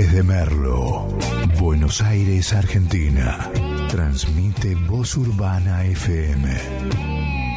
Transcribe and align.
Desde 0.00 0.22
Merlo, 0.22 1.06
Buenos 1.58 2.00
Aires, 2.00 2.54
Argentina. 2.54 3.50
Transmite 3.90 4.74
Voz 4.74 5.14
Urbana 5.18 5.84
FM. 5.84 7.49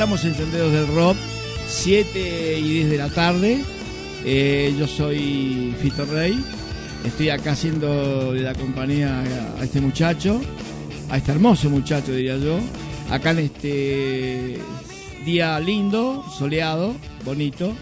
Estamos 0.00 0.24
en 0.24 0.34
Senderos 0.34 0.72
del 0.72 0.86
Rock, 0.94 1.18
7 1.68 2.58
y 2.58 2.62
10 2.62 2.88
de 2.88 2.96
la 2.96 3.10
tarde. 3.10 3.62
Eh, 4.24 4.74
yo 4.78 4.86
soy 4.86 5.74
Fito 5.78 6.06
Rey. 6.06 6.42
Estoy 7.04 7.28
acá 7.28 7.52
haciendo 7.52 8.32
de 8.32 8.40
la 8.40 8.54
compañía 8.54 9.22
a 9.60 9.62
este 9.62 9.78
muchacho, 9.82 10.40
a 11.10 11.18
este 11.18 11.32
hermoso 11.32 11.68
muchacho, 11.68 12.14
diría 12.14 12.38
yo. 12.38 12.58
Acá 13.10 13.32
en 13.32 13.40
este 13.40 14.58
día 15.26 15.60
lindo, 15.60 16.24
soleado, 16.38 16.94
bonito. 17.26 17.74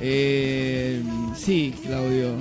Eh, 0.00 1.02
sí, 1.36 1.74
Claudio. 1.84 2.36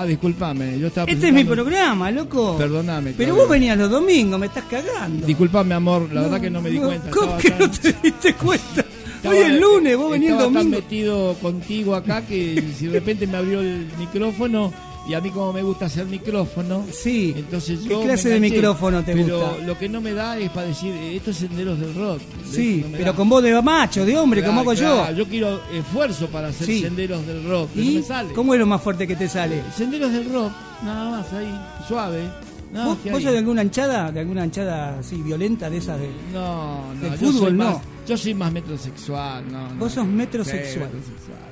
Ah, 0.00 0.06
discúlpame, 0.06 0.78
yo 0.78 0.86
estaba 0.86 1.10
Este 1.10 1.26
es 1.26 1.34
mi 1.34 1.42
programa, 1.42 2.08
loco. 2.12 2.56
Perdóname. 2.56 3.14
Pero 3.16 3.34
vos 3.34 3.48
venías 3.48 3.76
los 3.76 3.90
domingos, 3.90 4.38
me 4.38 4.46
estás 4.46 4.62
cagando. 4.70 5.26
Disculpame, 5.26 5.74
amor, 5.74 6.08
la 6.12 6.22
verdad 6.22 6.40
que 6.40 6.50
no 6.50 6.62
me 6.62 6.70
di 6.70 6.78
cuenta. 6.78 7.10
¿Cómo 7.10 7.36
que 7.36 7.50
no 7.50 7.68
te 7.68 7.92
diste 8.00 8.34
cuenta? 8.34 8.84
Hoy 9.24 9.38
es 9.38 9.60
lunes, 9.60 9.96
vos 9.96 10.12
venías 10.12 10.34
el 10.34 10.38
domingo. 10.38 10.60
tan 10.60 10.70
metido 10.70 11.34
contigo 11.42 11.96
acá 11.96 12.22
que 12.22 12.62
si 12.76 12.86
de 12.86 12.92
repente 12.92 13.26
me 13.26 13.38
abrió 13.38 13.60
el 13.60 13.88
micrófono 13.98 14.72
y 15.08 15.14
a 15.14 15.20
mí 15.20 15.30
como 15.30 15.52
me 15.52 15.62
gusta 15.62 15.86
hacer 15.86 16.06
micrófono. 16.06 16.84
Sí. 16.92 17.34
Entonces 17.36 17.80
¿Qué 17.88 17.98
clase 18.00 18.28
de 18.28 18.38
micrófono 18.40 19.02
te 19.02 19.14
pero 19.14 19.58
lo 19.66 19.76
que 19.76 19.88
no 19.88 20.00
me 20.00 20.12
da 20.12 20.38
es 20.38 20.50
para 20.50 20.68
decir, 20.68 20.92
eh, 20.92 21.16
estos 21.16 21.36
senderos 21.36 21.80
del 21.80 21.94
rock. 21.94 22.20
Sí, 22.50 22.84
pero 22.92 23.14
con 23.14 23.28
voz 23.28 23.42
de 23.42 23.60
macho, 23.62 24.04
de 24.04 24.16
hombre, 24.16 24.44
como 24.44 24.60
hago 24.60 24.74
yo. 24.74 25.10
Yo 25.12 25.26
quiero 25.26 25.60
esfuerzo 25.72 26.28
para 26.28 26.48
hacer 26.48 26.66
senderos 26.66 27.26
del 27.26 27.44
rock. 27.48 27.70
¿Y 27.74 27.94
no 27.94 28.00
me 28.00 28.02
sale. 28.02 28.32
¿Cómo 28.32 28.54
es 28.54 28.60
lo 28.60 28.66
más 28.66 28.82
fuerte 28.82 29.06
que 29.06 29.16
te 29.16 29.28
sale? 29.28 29.62
Senderos 29.76 30.12
del 30.12 30.32
rock, 30.32 30.52
nada 30.82 31.10
más 31.10 31.32
ahí, 31.32 31.52
suave. 31.86 32.28
¿Vos, 32.72 32.98
¿Vos 33.10 33.22
sos 33.22 33.32
de 33.32 33.38
alguna 33.38 33.62
anchada? 33.62 34.12
¿De 34.12 34.20
alguna 34.20 34.42
anchada 34.42 34.98
así 34.98 35.16
violenta 35.22 35.70
de 35.70 35.78
esas 35.78 35.98
de, 35.98 36.10
no, 36.34 36.92
no, 36.94 37.00
del 37.00 37.18
fútbol? 37.18 37.56
no. 37.56 37.80
yo 38.06 38.16
soy 38.16 38.34
más 38.34 38.52
metrosexual, 38.52 39.50
no. 39.50 39.74
Vos 39.78 39.92
sos 39.92 40.06
metrosexual. 40.06 40.90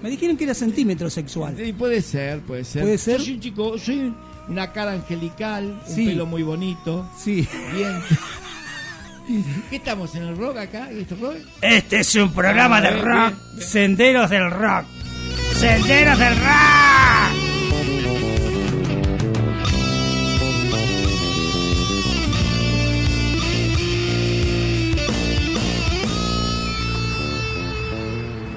Me 0.02 0.10
dijeron 0.10 0.36
que 0.36 0.44
era 0.44 0.54
centímetro 0.54 1.08
sexual. 1.08 1.54
Sí, 1.56 1.72
puede 1.72 2.02
ser, 2.02 2.40
puede 2.40 2.64
ser. 2.64 2.82
Puede 2.82 2.98
ser. 2.98 3.18
Yo 3.18 3.24
soy 3.24 3.34
un 3.34 3.40
chico, 3.40 3.78
soy 3.78 4.12
una 4.48 4.72
cara 4.72 4.92
angelical, 4.92 5.80
un 5.88 5.96
pelo 5.96 6.26
muy 6.26 6.42
bonito. 6.42 7.08
Sí. 7.18 7.48
Bien. 7.74 7.98
¿Qué 9.70 9.76
estamos 9.76 10.14
en 10.14 10.22
el 10.22 10.36
rock 10.36 10.58
acá? 10.58 10.88
Este 11.60 12.00
es 12.00 12.14
un 12.14 12.32
programa 12.32 12.76
ah, 12.76 12.80
de 12.80 12.90
rock. 12.90 13.34
Senderos 13.58 14.30
del 14.30 14.50
rock. 14.50 14.84
Senderos 15.54 16.18
del 16.18 16.36
rock. 16.36 17.46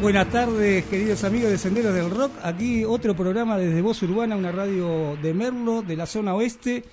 Buenas 0.01 0.30
tardes, 0.30 0.86
queridos 0.86 1.25
amigos 1.25 1.51
de 1.51 1.57
Senderos 1.57 1.94
del 1.94 2.10
Rock. 2.10 2.31
Aquí 2.42 2.86
otro 2.86 3.18
programa 3.18 3.57
desde 3.57 3.81
Voz 3.81 4.01
Urbana, 4.01 4.38
una 4.38 4.50
radio 4.50 5.18
de 5.21 5.33
Merlo, 5.33 5.81
de 5.81 5.98
la 5.98 6.06
zona 6.06 6.33
oeste. 6.36 6.86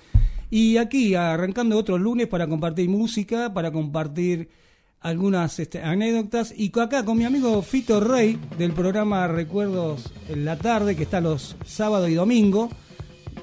Y 0.49 0.77
aquí 0.77 1.15
arrancando 1.15 1.77
otro 1.77 1.97
lunes 1.97 2.27
para 2.27 2.47
compartir 2.47 2.89
música, 2.89 3.53
para 3.53 3.71
compartir 3.71 4.49
algunas 5.01 5.59
este, 5.59 5.81
anécdotas. 5.81 6.53
Y 6.55 6.71
acá 6.79 7.03
con 7.03 7.17
mi 7.17 7.25
amigo 7.25 7.61
Fito 7.61 7.99
Rey 7.99 8.39
del 8.57 8.73
programa 8.73 9.27
Recuerdos 9.27 10.11
en 10.29 10.45
la 10.45 10.57
tarde, 10.57 10.95
que 10.95 11.03
está 11.03 11.21
los 11.21 11.55
sábados 11.65 12.09
y 12.09 12.13
domingos, 12.13 12.69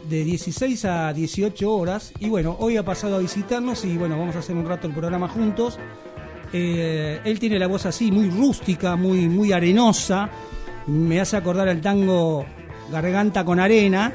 de 0.09 0.25
16 0.25 0.85
a 0.87 1.13
18 1.13 1.71
horas. 1.71 2.13
Y 2.21 2.29
bueno, 2.29 2.57
hoy 2.59 2.77
ha 2.77 2.85
pasado 2.85 3.17
a 3.17 3.19
visitarnos 3.19 3.85
y 3.85 3.97
bueno, 3.97 4.19
vamos 4.19 4.37
a 4.37 4.41
hacer 4.41 4.57
un 4.57 4.67
rato 4.67 4.87
el 4.87 4.95
programa 4.95 5.29
juntos. 5.29 5.79
Eh, 6.53 7.21
él 7.25 7.39
tiene 7.39 7.59
la 7.59 7.67
voz 7.67 7.87
así, 7.87 8.11
muy 8.11 8.31
rústica, 8.31 8.97
muy, 8.97 9.29
muy 9.29 9.53
arenosa. 9.53 10.31
Me 10.87 11.21
hace 11.21 11.37
acordar 11.37 11.69
al 11.69 11.81
tango 11.81 12.45
Garganta 12.91 13.45
con 13.45 13.59
Arena, 13.59 14.13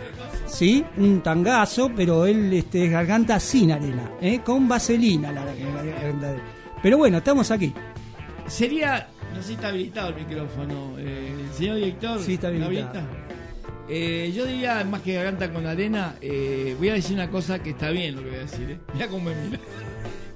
¿sí? 0.50 0.84
Un 0.98 1.22
tangazo, 1.22 1.92
pero 1.96 2.26
él 2.26 2.52
este, 2.54 2.86
es 2.86 2.92
garganta 2.92 3.40
sin 3.40 3.72
arena, 3.72 4.12
¿eh? 4.22 4.42
con 4.44 4.68
vaselina 4.68 5.32
la, 5.32 5.46
la- 5.46 5.54
la. 5.54 6.36
Pero 6.84 6.98
bueno, 6.98 7.18
estamos 7.20 7.50
aquí. 7.52 7.74
Sería, 8.48 9.08
no 9.34 9.42
sé 9.42 9.50
si 9.50 9.54
está 9.54 9.68
habilitado 9.70 10.10
el 10.10 10.16
micrófono, 10.26 10.96
eh, 10.98 11.32
señor 11.56 11.76
director. 11.78 12.20
Sí, 12.22 12.34
está 12.34 12.50
¿lo 12.50 12.66
habilitado. 12.66 13.00
habilita? 13.00 13.26
Eh, 13.92 14.32
yo 14.36 14.46
diría, 14.46 14.84
más 14.84 15.02
que 15.02 15.14
garganta 15.16 15.52
con 15.52 15.66
arena, 15.66 16.16
eh, 16.22 16.76
voy 16.78 16.90
a 16.90 16.94
decir 16.94 17.16
una 17.16 17.30
cosa 17.30 17.60
que 17.62 17.72
está 17.72 17.90
bien 17.90 18.16
lo 18.16 18.22
que 18.24 18.30
voy 18.30 18.38
a 18.38 18.42
decir. 18.42 18.70
¿eh? 18.72 18.78
Mira 18.94 19.08
cómo 19.08 19.26
me 19.30 19.36
mira. 19.36 19.60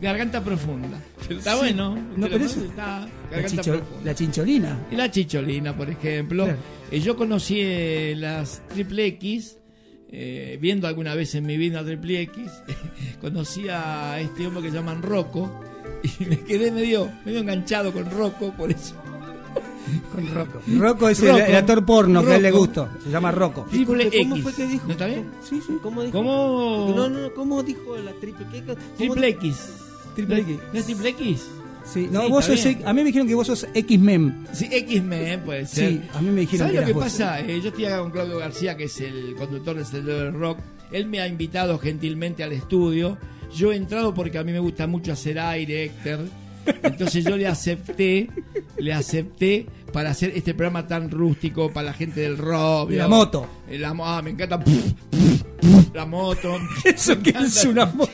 Garganta 0.02 0.44
profunda. 0.44 1.00
Pero 1.28 1.40
está 1.40 1.52
Sí. 1.54 1.58
bueno. 1.60 1.96
No, 2.18 2.26
¿te 2.28 2.32
lo 2.34 2.38
pero 2.38 2.46
eso-? 2.46 2.64
Está 2.66 3.08
La, 3.32 3.46
chicho- 3.46 3.82
la 4.04 4.14
chincholina. 4.16 4.78
Y 4.92 4.96
la 4.96 5.10
chicholina, 5.10 5.76
por 5.78 5.90
ejemplo. 5.90 6.44
Claro. 6.46 6.60
Eh, 6.92 7.00
yo 7.00 7.16
conocí 7.16 8.14
las 8.16 8.62
triple 8.68 9.06
X, 9.08 9.58
eh, 10.16 10.60
viendo 10.62 10.88
alguna 10.88 11.16
vez 11.16 11.34
en 11.34 11.44
mi 11.44 11.58
vida 11.58 11.84
triple 11.84 12.22
X, 12.22 12.52
conocí 13.22 13.68
a 13.68 14.20
este 14.20 14.46
hombre 14.46 14.62
que 14.62 14.70
llaman 14.70 15.02
Rocco 15.02 15.50
y 16.04 16.26
me 16.30 16.40
quedé 16.40 16.72
medio, 16.72 17.10
medio 17.26 17.40
enganchado 17.40 17.92
con 17.92 18.10
Rocco, 18.12 18.54
por 18.54 18.70
eso. 18.70 18.94
Con 20.14 20.32
Rocco. 20.32 20.62
Rocco 20.78 21.10
es 21.10 21.20
el, 21.20 21.30
Rocco. 21.30 21.44
el 21.46 21.56
actor 21.56 21.86
porno 21.86 22.24
que 22.24 22.32
a 22.32 22.36
él 22.36 22.44
le 22.44 22.52
gustó. 22.52 22.90
Se 23.04 23.10
llama 23.10 23.32
Rocco. 23.32 23.66
Triple 23.72 24.04
Disculpe, 24.04 24.20
¿cómo 24.20 24.36
X. 24.36 24.44
fue 24.44 24.54
que 24.54 24.72
dijo? 24.72 24.86
¿No 24.86 24.92
está 24.92 25.08
bien? 25.08 25.32
Sí, 25.42 25.60
sí. 25.66 25.78
¿Cómo 25.82 26.04
dijo? 26.04 26.16
¿Cómo? 26.16 26.94
No, 26.96 27.10
no, 27.10 27.34
¿cómo 27.34 27.64
dijo 27.64 27.98
la 27.98 28.12
triple 28.14 28.46
¿qué? 28.52 28.64
¿Cómo 28.64 28.78
Triple 28.96 29.28
X. 29.30 29.70
Triple 30.14 30.40
X. 30.42 30.60
¿No 30.72 30.80
es 30.80 30.86
triple 30.86 31.10
X? 31.10 31.48
Sí, 31.86 32.08
no, 32.12 32.22
Sí, 32.24 32.30
vos 32.30 32.46
sos, 32.46 32.66
a 32.86 32.94
mí 32.94 33.02
me 33.02 33.08
dijeron 33.08 33.28
que 33.28 33.36
vos 33.36 33.48
sos 33.48 33.68
X-Men. 33.74 34.48
Sí, 34.54 34.68
X-Men 34.72 35.42
puede 35.42 35.66
ser. 35.66 35.90
Sí, 35.90 36.02
a 36.14 36.22
mí 36.22 36.30
me 36.32 36.42
dijeron 36.42 36.68
¿Sabes 36.68 36.74
que 36.74 36.82
lo 36.82 36.88
que 36.88 36.94
vos. 36.94 37.04
pasa? 37.04 37.40
Eh, 37.42 37.60
yo 37.62 37.70
estoy 37.70 37.86
acá 37.86 38.00
con 38.00 38.12
Claudio 38.12 38.38
García, 38.40 38.78
que 38.78 38.86
es 38.86 39.02
el 39.02 39.36
conductor 39.36 39.76
del 39.76 39.86
Sendero 39.86 40.20
del 40.20 40.34
Rock. 40.34 40.60
Él 40.92 41.08
me 41.08 41.20
ha 41.20 41.28
invitado 41.28 41.78
gentilmente 41.80 42.44
al 42.44 42.54
estudio. 42.54 43.18
Yo 43.54 43.72
he 43.72 43.76
entrado 43.76 44.14
porque 44.14 44.38
a 44.38 44.44
mí 44.44 44.52
me 44.52 44.60
gusta 44.60 44.88
mucho 44.88 45.12
hacer 45.12 45.40
aire, 45.40 45.86
Héctor. 45.86 46.20
Entonces 46.84 47.26
yo 47.26 47.36
le 47.36 47.46
acepté, 47.48 48.30
le 48.78 48.94
acepté 48.94 49.66
para 49.92 50.12
hacer 50.12 50.32
este 50.36 50.54
programa 50.54 50.88
tan 50.88 51.12
rústico 51.12 51.72
para 51.72 51.88
la 51.88 51.94
gente 51.94 52.22
del 52.22 52.38
rock. 52.38 52.92
La 52.92 53.08
moto. 53.08 53.48
Eh, 53.70 53.78
La, 53.78 53.94
ah, 54.00 54.22
me 54.24 54.32
encanta 54.32 54.60
la 55.94 56.06
moto. 56.06 56.58
Eso 56.86 57.20
que 57.22 57.32
es 57.32 57.66
una 57.66 57.86
moto. 57.88 58.12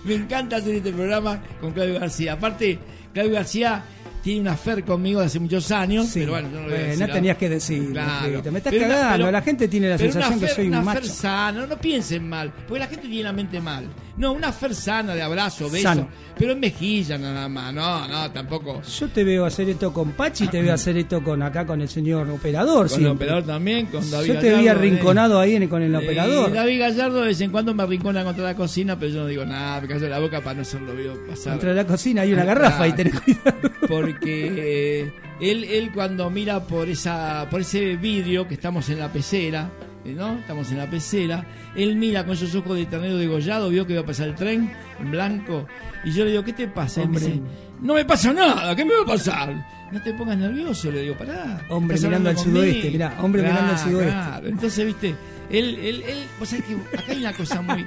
Me 0.04 0.14
encanta 0.14 0.56
hacer 0.56 0.74
este 0.76 0.92
programa 0.92 1.40
con 1.60 1.72
Claudio 1.72 2.00
García. 2.00 2.34
Aparte, 2.34 2.78
Claudio 3.12 3.34
García 3.34 3.82
tiene 4.22 4.40
una 4.42 4.56
fer 4.56 4.84
conmigo 4.84 5.20
de 5.20 5.26
hace 5.26 5.38
muchos 5.40 5.70
años, 5.70 6.06
Sí. 6.08 6.20
pero 6.20 6.32
bueno, 6.32 6.48
yo 6.50 6.56
no 6.56 6.60
lo 6.62 6.66
voy 6.66 6.74
a 6.74 6.76
Bueno, 6.78 6.90
decir 6.92 7.06
no 7.08 7.12
tenías 7.14 7.36
que 7.38 7.48
decirlo, 7.48 7.90
Claro. 7.92 8.42
Me 8.52 8.58
estás 8.58 8.72
Pero 8.72 8.84
una- 8.86 8.94
cagando. 8.94 9.16
pero- 9.16 9.32
la 9.32 9.42
gente 9.42 9.68
tiene 9.68 9.88
la 9.88 9.98
sensación 9.98 10.40
que 10.40 10.48
soy 10.48 10.66
un 10.66 10.74
una 10.74 10.82
macho. 10.82 11.00
fer 11.00 11.08
sana, 11.10 11.66
no 11.66 11.76
piensen 11.78 12.28
mal, 12.28 12.52
porque 12.68 12.80
la 12.80 12.86
gente 12.86 13.08
tiene 13.08 13.22
la 13.24 13.32
mente 13.32 13.60
mal. 13.60 13.86
No, 14.16 14.32
una 14.32 14.52
fer 14.52 14.74
sana 14.74 15.14
de 15.14 15.22
abrazo, 15.22 15.70
beso, 15.70 15.82
Sano. 15.82 16.08
pero 16.36 16.52
en 16.52 16.60
mejilla 16.60 17.16
nada 17.16 17.48
más. 17.48 17.72
No, 17.72 18.06
no, 18.08 18.30
tampoco. 18.30 18.82
Yo 18.82 19.08
te 19.08 19.24
veo 19.24 19.44
hacer 19.46 19.68
esto 19.70 19.92
con 19.92 20.12
Pachi, 20.12 20.48
te 20.48 20.60
veo 20.62 20.74
hacer 20.74 20.96
esto 20.98 21.22
con 21.22 21.42
acá 21.42 21.64
con 21.66 21.80
el 21.80 21.88
señor 21.88 22.28
operador. 22.30 22.88
Con 22.90 23.00
el 23.00 23.06
operador 23.08 23.44
también, 23.44 23.86
con 23.86 24.08
David 24.10 24.26
Yo 24.34 24.38
te 24.38 24.48
vi 24.50 24.64
Gallardo, 24.64 24.80
arrinconado 24.80 25.40
ahí 25.40 25.54
en- 25.54 25.68
con 25.68 25.82
el 25.82 25.94
eh. 25.94 25.98
operador. 25.98 26.52
David 26.52 26.80
Gallardo 26.80 27.20
de 27.20 27.26
vez 27.28 27.40
en 27.40 27.50
cuando 27.50 27.74
me 27.74 27.82
arrincona 27.82 28.24
contra 28.24 28.44
la 28.44 28.54
cocina, 28.56 28.98
pero 28.98 29.12
yo 29.12 29.20
no 29.20 29.26
digo 29.26 29.44
nada, 29.44 29.80
me 29.80 29.88
callo 29.88 30.08
la 30.08 30.18
boca 30.18 30.40
para 30.40 30.54
no 30.56 30.62
hacerlo 30.62 30.94
veo 30.94 31.14
pasar. 31.26 31.58
De 31.60 31.74
la 31.74 31.86
cocina 31.86 32.22
hay 32.22 32.32
una 32.32 32.44
garrafa 32.44 32.88
y 32.88 32.92
tenés 32.92 33.18
cuidado. 33.20 33.70
porque 33.88 35.02
eh, 35.04 35.12
él, 35.40 35.64
él 35.64 35.90
cuando 35.92 36.30
mira 36.30 36.60
por 36.60 36.88
esa 36.88 37.46
por 37.50 37.60
ese 37.60 37.96
vidrio 37.96 38.46
que 38.46 38.54
estamos 38.54 38.88
en 38.90 38.98
la 38.98 39.12
pecera, 39.12 39.70
eh, 39.70 39.89
¿no? 40.04 40.38
Estamos 40.38 40.70
en 40.72 40.78
la 40.78 40.88
pecera, 40.88 41.44
él 41.74 41.96
mira 41.96 42.24
con 42.24 42.34
esos 42.34 42.54
ojos 42.54 42.76
de 42.76 42.86
ternero 42.86 43.16
degollado, 43.16 43.68
vio 43.68 43.86
que 43.86 43.92
iba 43.94 44.02
a 44.02 44.06
pasar 44.06 44.28
el 44.28 44.34
tren 44.34 44.72
en 44.98 45.10
blanco, 45.10 45.66
y 46.04 46.12
yo 46.12 46.24
le 46.24 46.32
digo, 46.32 46.44
¿qué 46.44 46.52
te 46.52 46.68
pasa? 46.68 47.02
Él 47.02 47.08
me 47.10 47.18
Hombre. 47.18 47.32
dice, 47.32 47.44
no 47.82 47.94
me 47.94 48.04
pasa 48.04 48.32
nada, 48.32 48.74
¿qué 48.74 48.84
me 48.84 48.94
va 48.94 49.02
a 49.02 49.06
pasar? 49.06 49.66
No 49.92 50.00
te 50.02 50.14
pongas 50.14 50.38
nervioso, 50.38 50.90
le 50.90 51.02
digo, 51.02 51.16
pará. 51.16 51.66
Hombre 51.68 51.98
mirando 51.98 52.30
al 52.30 52.38
sudoeste, 52.38 52.72
conmigo". 52.72 52.92
mirá, 52.92 53.16
hombre 53.20 53.42
mirando 53.42 53.72
al 53.72 53.78
sudoeste. 53.78 54.12
Claro, 54.12 54.48
entonces, 54.48 54.86
viste, 54.86 55.14
él, 55.50 55.74
él, 55.82 56.02
él, 56.06 56.18
vos 56.38 56.48
sabés 56.48 56.64
que 56.64 56.96
acá 56.96 57.12
hay 57.12 57.18
una 57.18 57.32
cosa 57.32 57.60
muy... 57.60 57.84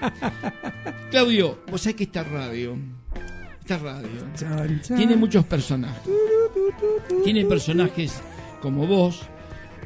Claudio, 1.11 1.59
vos 1.71 1.81
sabés 1.81 1.95
que 1.95 2.03
esta 2.03 2.23
radio, 2.23 2.77
esta 3.61 3.77
radio, 3.77 4.09
tiene 4.95 5.15
muchos 5.15 5.45
personajes. 5.45 6.01
Tiene 7.23 7.45
personajes 7.45 8.21
como 8.61 8.85
vos, 8.85 9.21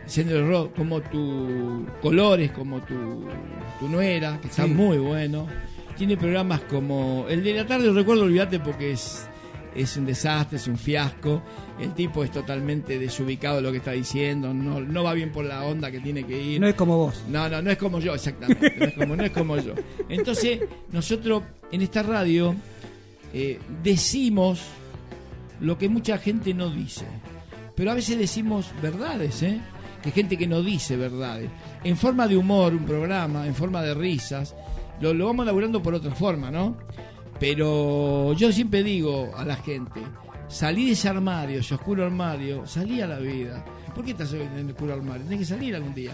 Sendero 0.08 0.40
del 0.40 0.48
Rock, 0.50 0.76
como 0.76 1.02
tu 1.02 1.86
Colores, 2.02 2.52
como 2.52 2.82
tu, 2.82 3.26
tu 3.80 3.88
nuera, 3.90 4.40
que 4.42 4.48
está 4.48 4.64
Sí. 4.66 4.70
muy 4.72 4.98
bueno. 4.98 5.48
Tiene 5.98 6.16
programas 6.18 6.62
como 6.62 7.26
el 7.30 7.44
de 7.44 7.54
la 7.54 7.66
tarde, 7.68 7.92
recuerdo, 7.92 8.24
olvídate 8.24 8.60
porque 8.60 8.92
es, 8.92 9.28
es 9.76 9.98
un 9.98 10.06
desastre, 10.06 10.58
es 10.58 10.68
un 10.68 10.78
fiasco. 10.78 11.42
El 11.80 11.94
tipo 11.94 12.24
es 12.24 12.32
totalmente 12.32 12.98
desubicado 13.00 13.58
de 13.58 13.62
lo 13.64 13.72
que 13.72 13.78
está 13.78 13.92
diciendo, 13.92 14.54
no, 14.54 14.80
no 14.80 15.04
va 15.04 15.14
bien 15.14 15.32
por 15.32 15.46
la 15.46 15.64
onda 15.64 15.92
que 15.92 16.00
tiene 16.00 16.24
que 16.24 16.42
ir. 16.42 16.62
No 16.62 16.68
es 16.68 16.76
como 16.76 16.98
vos. 16.98 17.24
No, 17.30 17.50
no, 17.50 17.62
no 17.62 17.70
es 17.72 17.78
como 17.78 18.00
yo, 18.00 18.14
exactamente. 18.16 18.74
No 18.78 18.86
es 18.86 18.94
como, 18.94 19.16
no 19.16 19.24
es 19.24 19.32
como 19.32 19.58
yo. 19.58 19.74
Entonces, 20.10 20.60
nosotros 20.92 21.44
en 21.72 21.82
esta 21.82 22.02
radio 22.04 22.56
eh, 23.34 23.60
decimos 23.84 24.62
lo 25.60 25.78
que 25.78 25.90
mucha 25.90 26.18
gente 26.20 26.54
no 26.54 26.70
dice. 26.70 27.06
Pero 27.76 27.92
a 27.92 27.94
veces 27.96 28.18
decimos 28.18 28.72
verdades, 28.82 29.44
¿eh? 29.44 29.60
Que 30.08 30.12
gente 30.22 30.38
que 30.38 30.48
no 30.48 30.62
dice 30.64 30.96
verdades. 30.96 31.50
En 31.84 31.98
forma 31.98 32.30
de 32.30 32.38
humor, 32.38 32.72
un 32.74 32.86
programa, 32.86 33.46
en 33.46 33.54
forma 33.54 33.82
de 33.82 33.94
risas. 33.94 34.56
Lo, 35.02 35.14
lo 35.14 35.26
vamos 35.26 35.44
elaborando 35.44 35.84
por 35.84 35.94
otra 35.94 36.16
forma, 36.16 36.50
¿no? 36.50 36.78
Pero 37.42 38.32
yo 38.34 38.52
siempre 38.54 38.84
digo 38.84 39.32
a 39.36 39.44
la 39.44 39.58
gente, 39.58 40.00
salí 40.48 40.86
de 40.86 40.92
ese 40.94 41.10
armario, 41.10 41.60
ese 41.60 41.76
oscuro 41.76 42.06
armario, 42.06 42.66
salí 42.66 43.02
a 43.02 43.08
la 43.08 43.20
vida. 43.20 43.64
¿Por 43.94 44.06
qué 44.06 44.12
estás 44.12 44.32
en 44.34 44.52
el 44.58 44.70
oscuro 44.70 44.94
armario? 44.94 45.26
Tienes 45.28 45.48
que 45.48 45.54
salir 45.56 45.76
algún 45.76 45.94
día. 45.94 46.14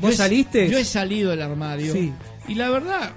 ¿Vos 0.00 0.10
Yo 0.10 0.14
he- 0.14 0.16
saliste? 0.16 0.68
Yo 0.68 0.78
he 0.78 0.84
salido 0.84 1.30
del 1.30 1.42
armario. 1.42 1.92
Sí. 1.92 2.12
Y 2.48 2.54
la 2.56 2.68
verdad, 2.70 3.12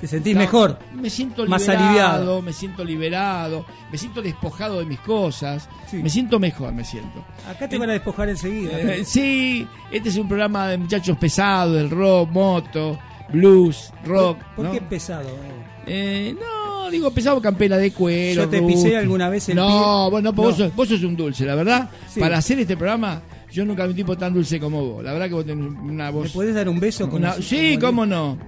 Te 0.00 0.06
sentís 0.06 0.34
no, 0.34 0.40
mejor. 0.40 0.78
Me 0.94 1.10
siento 1.10 1.44
Más 1.46 1.62
liberado, 1.62 1.86
aliviado. 1.88 2.42
me 2.42 2.52
siento 2.52 2.84
liberado, 2.84 3.64
me 3.90 3.98
siento 3.98 4.22
despojado 4.22 4.78
de 4.78 4.84
mis 4.86 5.00
cosas, 5.00 5.68
Sí. 5.90 5.96
me 5.96 6.08
siento 6.08 6.38
mejor, 6.38 6.72
me 6.72 6.84
siento. 6.84 7.24
Acá 7.48 7.68
te 7.68 7.78
van 7.78 7.90
a 7.90 7.94
despojar 7.94 8.28
enseguida. 8.28 8.78
Eh, 8.78 9.04
sí, 9.04 9.66
este 9.90 10.08
es 10.10 10.16
un 10.16 10.28
programa 10.28 10.68
de 10.68 10.78
muchachos 10.78 11.16
pesados, 11.18 11.74
del 11.74 11.90
rock, 11.90 12.30
moto, 12.30 12.98
blues, 13.32 13.92
rock. 14.04 14.38
¿Por 14.54 14.66
¿no? 14.66 14.72
qué 14.72 14.80
pesado? 14.82 15.28
Eh, 15.86 16.34
no, 16.38 16.90
digo 16.90 17.10
pesado, 17.10 17.40
campera 17.40 17.76
de 17.76 17.90
cuero. 17.92 18.42
Yo 18.44 18.48
te 18.48 18.62
pisé 18.62 18.96
alguna 18.96 19.28
vez 19.28 19.48
el 19.48 19.56
No, 19.56 19.66
pie. 20.04 20.10
bueno, 20.10 20.32
pues 20.32 20.48
Vos, 20.50 20.58
No. 20.58 20.64
sos, 20.66 20.76
vos 20.76 20.88
sos 20.88 21.02
un 21.02 21.16
dulce, 21.16 21.44
la 21.44 21.54
verdad. 21.54 21.90
Sí. 22.08 22.20
Para 22.20 22.38
hacer 22.38 22.58
este 22.60 22.76
programa, 22.76 23.20
yo 23.50 23.64
nunca 23.64 23.84
vi 23.84 23.90
un 23.90 23.96
tipo 23.96 24.16
tan 24.16 24.32
dulce 24.34 24.60
como 24.60 24.84
vos. 24.84 25.04
La 25.04 25.12
verdad 25.12 25.26
que 25.28 25.34
vos 25.34 25.46
tenés 25.46 25.66
una 25.82 26.10
voz. 26.10 26.24
¿Me 26.24 26.30
podés 26.30 26.54
dar 26.54 26.68
un 26.68 26.78
beso 26.78 27.08
con 27.08 27.20
una- 27.22 27.32
sí, 27.34 27.78
cómo 27.80 28.04
no. 28.06 28.38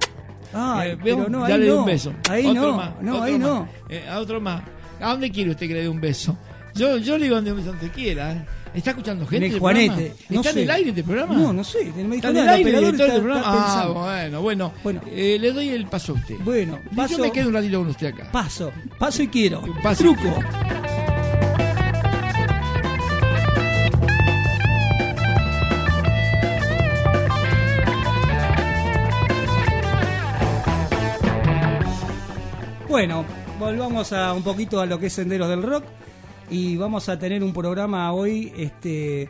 Ay, 0.52 0.90
Eh, 0.92 0.99
pero 1.02 1.28
no, 1.28 1.49
ya 1.49 1.54
ahí 1.54 1.69
no. 1.69 1.78
un 1.80 1.85
beso. 1.87 2.12
Ahí 2.28 2.47
Otro 2.47 2.62
no, 2.62 2.76
más, 2.76 2.90
no, 3.00 3.12
otro 3.12 3.25
ahí 3.25 3.33
más. 3.33 3.40
no. 3.40 3.69
Eh, 3.88 4.09
a 4.09 4.19
otro 4.19 4.40
más. 4.40 4.62
¿A 5.00 5.11
dónde 5.12 5.30
quiere 5.30 5.50
usted 5.50 5.66
que 5.69 5.75
le 5.75 5.83
dé 5.83 5.88
un 5.88 6.00
beso? 6.00 6.37
Yo, 6.75 6.97
yo 6.99 7.16
le 7.19 7.25
digo 7.25 7.37
donde, 7.37 7.52
donde 7.62 7.88
quiera. 7.90 8.33
¿eh? 8.33 8.47
¿Está 8.75 8.90
escuchando 8.90 9.26
gente? 9.26 9.47
En 9.47 9.52
el 9.54 9.59
Juanete. 9.59 10.14
No 10.28 10.40
¿Está 10.40 10.52
sé. 10.52 10.59
en 10.61 10.64
el 10.64 10.71
aire 10.71 10.90
este 10.90 11.02
programa? 11.02 11.35
No, 11.35 11.52
no 11.52 11.64
sé. 11.64 11.87
Me 11.97 12.02
dijo, 12.02 12.14
¿Está 12.14 12.28
en 12.30 12.37
el 12.37 12.42
el 12.45 12.49
aire 12.50 12.71
director 12.71 12.92
está, 13.00 13.12
del 13.14 13.23
programa? 13.23 13.40
está 13.40 13.83
Ah, 13.83 13.88
bueno, 13.88 14.42
bueno. 14.42 14.73
Bueno. 14.85 15.00
Eh, 15.11 15.38
le 15.40 15.52
doy 15.52 15.69
el 15.71 15.87
paso 15.87 16.12
a 16.12 16.14
usted. 16.16 16.37
Bueno, 16.45 16.78
Y 16.90 16.95
paso, 16.95 17.16
Yo 17.16 17.23
me 17.25 17.33
quedo 17.33 17.49
un 17.49 17.54
ratito 17.54 17.78
con 17.78 17.88
usted 17.88 18.07
acá. 18.09 18.28
paso, 18.30 18.71
paso 18.99 19.23
y 19.25 19.28
quiero. 19.28 19.62
Paso. 19.83 20.04
Truco. 20.04 21.00
Bueno, 33.00 33.25
volvamos 33.59 34.12
a 34.12 34.35
un 34.35 34.42
poquito 34.42 34.78
a 34.78 34.85
lo 34.85 34.99
que 35.00 35.07
es 35.07 35.14
Senderos 35.14 35.49
del 35.49 35.62
Rock 35.62 35.85
y 36.50 36.76
vamos 36.76 37.09
a 37.09 37.19
tener 37.19 37.42
un 37.42 37.54
programa 37.54 38.12
hoy 38.12 38.52
este 38.59 39.26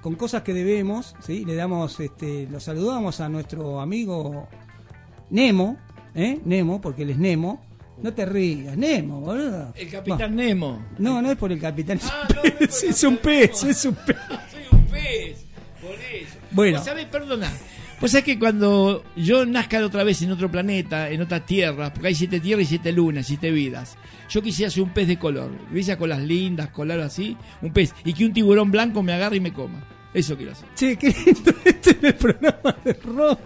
con 0.00 0.14
cosas 0.14 0.42
que 0.42 0.54
debemos, 0.54 1.16
¿sí? 1.18 1.44
Le 1.44 1.56
damos 1.56 1.98
este 1.98 2.46
lo 2.48 2.60
saludamos 2.60 3.18
a 3.20 3.28
nuestro 3.28 3.80
amigo 3.80 4.46
Nemo, 5.30 5.78
¿eh? 6.14 6.38
Nemo, 6.44 6.80
porque 6.80 7.02
él 7.02 7.10
es 7.10 7.18
Nemo. 7.18 7.60
No 8.00 8.14
te 8.14 8.24
rías, 8.24 8.76
Nemo, 8.76 9.20
boludo. 9.20 9.72
El 9.74 9.90
capitán 9.90 10.36
Nemo. 10.36 10.86
No, 10.98 11.20
no 11.20 11.28
es 11.32 11.36
por 11.36 11.50
el 11.50 11.58
capitán, 11.58 11.96
es 12.00 12.04
Ah, 12.08 12.28
un 12.30 12.36
no, 12.36 12.42
no 12.60 12.66
es 12.66 13.02
un 13.02 13.16
pez, 13.16 13.64
es 13.64 13.84
un 13.84 13.96
pez. 13.96 14.16
Soy 14.52 14.62
un 14.70 14.84
pez. 14.86 15.44
Por 15.80 15.90
eso. 15.90 16.38
Bueno. 16.52 16.78
Vos 16.78 16.86
sabés, 16.86 17.06
perdona. 17.06 17.50
Pues 18.02 18.14
es 18.14 18.24
que 18.24 18.36
cuando 18.36 19.04
yo 19.14 19.46
nazca 19.46 19.78
otra 19.86 20.02
vez 20.02 20.20
en 20.22 20.32
otro 20.32 20.50
planeta, 20.50 21.08
en 21.08 21.22
otra 21.22 21.38
tierra, 21.46 21.92
porque 21.92 22.08
hay 22.08 22.16
siete 22.16 22.40
tierras 22.40 22.64
y 22.64 22.66
siete 22.66 22.90
lunas, 22.90 23.28
siete 23.28 23.52
vidas, 23.52 23.96
yo 24.28 24.42
quisiera 24.42 24.72
ser 24.72 24.82
un 24.82 24.90
pez 24.90 25.06
de 25.06 25.20
color, 25.20 25.52
¿viste? 25.70 25.96
Con 25.96 26.08
las 26.08 26.18
lindas, 26.18 26.70
color 26.70 26.98
así, 26.98 27.36
un 27.60 27.72
pez, 27.72 27.94
y 28.04 28.12
que 28.12 28.26
un 28.26 28.32
tiburón 28.32 28.72
blanco 28.72 29.04
me 29.04 29.12
agarre 29.12 29.36
y 29.36 29.40
me 29.40 29.52
coma. 29.52 29.84
Eso 30.12 30.36
quiero 30.36 30.50
hacer. 30.50 30.68
Che, 30.74 30.96
qué 30.96 31.10
lindo 31.10 31.54
este 31.64 31.90
es 31.90 32.02
el 32.02 32.14
programa 32.14 32.76
de 32.84 32.92
rock. 33.04 33.38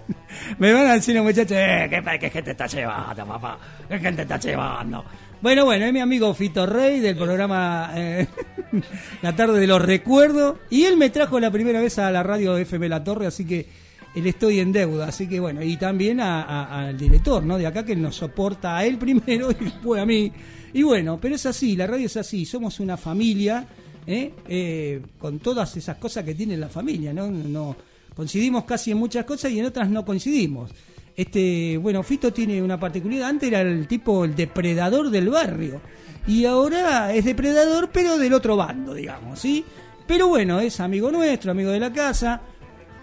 Me 0.58 0.72
van 0.72 0.86
a 0.86 0.94
decir 0.94 1.14
los 1.14 1.25
muchachos, 1.25 1.52
eh, 1.54 1.86
¿qué, 1.90 2.18
qué 2.18 2.30
gente 2.30 2.52
está 2.52 2.66
llevando, 2.66 3.26
papá? 3.26 3.58
¿Qué 3.86 3.98
gente 3.98 4.22
está 4.22 4.40
llevando? 4.40 5.04
Bueno, 5.42 5.66
bueno, 5.66 5.84
es 5.84 5.92
mi 5.92 6.00
amigo 6.00 6.32
Fito 6.32 6.64
Rey 6.64 7.00
del 7.00 7.14
programa 7.14 7.90
eh, 7.94 8.26
La 9.20 9.36
Tarde 9.36 9.60
de 9.60 9.66
los 9.66 9.82
Recuerdos. 9.82 10.56
Y 10.70 10.84
él 10.84 10.96
me 10.96 11.10
trajo 11.10 11.38
la 11.40 11.50
primera 11.50 11.78
vez 11.78 11.98
a 11.98 12.10
la 12.10 12.22
radio 12.22 12.56
FM 12.56 12.88
La 12.88 13.04
Torre, 13.04 13.26
así 13.26 13.44
que 13.44 13.84
él 14.16 14.26
estoy 14.26 14.61
en 14.61 14.73
deuda. 14.73 15.06
Así 15.08 15.28
que 15.28 15.38
bueno, 15.38 15.62
y 15.62 15.76
también 15.76 16.20
a- 16.20 16.87
al 16.88 16.96
director, 16.99 17.44
¿no? 17.44 17.56
De 17.58 17.66
acá 17.66 17.85
que 17.85 17.94
nos 17.94 18.16
soporta 18.16 18.76
a 18.76 18.85
él 18.85 18.99
primero 18.99 19.50
y 19.50 19.64
después 19.64 20.00
a 20.02 20.06
mí. 20.06 20.32
Y 20.73 20.82
bueno, 20.82 21.18
pero 21.20 21.35
es 21.37 21.46
así, 21.46 21.76
la 21.76 21.87
radio 21.87 22.06
es 22.06 22.16
así, 22.16 22.44
somos 22.44 22.80
una 22.80 22.96
familia, 22.96 23.66
¿eh? 24.06 24.32
Eh, 24.49 25.00
con 25.18 25.38
todas 25.38 25.76
esas 25.76 25.96
cosas 25.96 26.25
que 26.25 26.35
tiene 26.35 26.56
la 26.56 26.68
familia, 26.68 27.12
¿no? 27.12 27.28
no 27.30 27.76
Coincidimos 28.14 28.64
casi 28.64 28.90
en 28.92 28.99
muchas 28.99 29.25
cosas 29.26 29.52
y 29.52 29.61
en 29.61 29.66
otras 29.66 29.90
no 29.90 30.02
coincidimos. 30.04 30.70
Este, 31.14 31.76
bueno, 31.78 32.02
Fito 32.02 32.32
tiene 32.32 32.62
una 32.62 32.80
particularidad. 32.80 33.28
Antes 33.28 33.49
era 33.50 33.61
el 33.61 33.87
tipo, 33.87 34.25
el 34.25 34.35
depredador 34.35 35.11
del 35.11 35.28
barrio. 35.28 35.80
Y 36.26 36.44
ahora 36.46 37.12
es 37.14 37.25
depredador, 37.26 37.90
pero 37.92 38.16
del 38.18 38.32
otro 38.32 38.56
bando, 38.56 38.94
digamos, 38.94 39.38
¿sí? 39.38 39.64
Pero 40.06 40.28
bueno, 40.28 40.61
es 40.61 40.80
amigo 40.80 41.11
nuestro, 41.11 41.50
amigo 41.52 41.70
de 41.70 41.80
la 41.80 41.92
casa. 41.92 42.40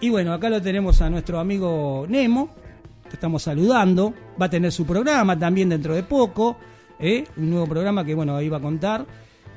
Y 0.00 0.10
bueno, 0.10 0.32
acá 0.32 0.50
lo 0.50 0.60
tenemos 0.60 1.00
a 1.00 1.08
nuestro 1.08 1.38
amigo 1.38 2.04
Nemo. 2.08 2.50
Te 3.08 3.14
estamos 3.14 3.42
saludando. 3.42 4.12
Va 4.40 4.46
a 4.46 4.50
tener 4.50 4.72
su 4.72 4.84
programa 4.84 5.38
también 5.38 5.68
dentro 5.68 5.94
de 5.94 6.02
poco. 6.02 6.56
¿eh? 6.98 7.24
Un 7.36 7.50
nuevo 7.50 7.66
programa 7.66 8.04
que, 8.04 8.14
bueno, 8.14 8.36
ahí 8.36 8.48
va 8.48 8.58
a 8.58 8.60
contar 8.60 9.06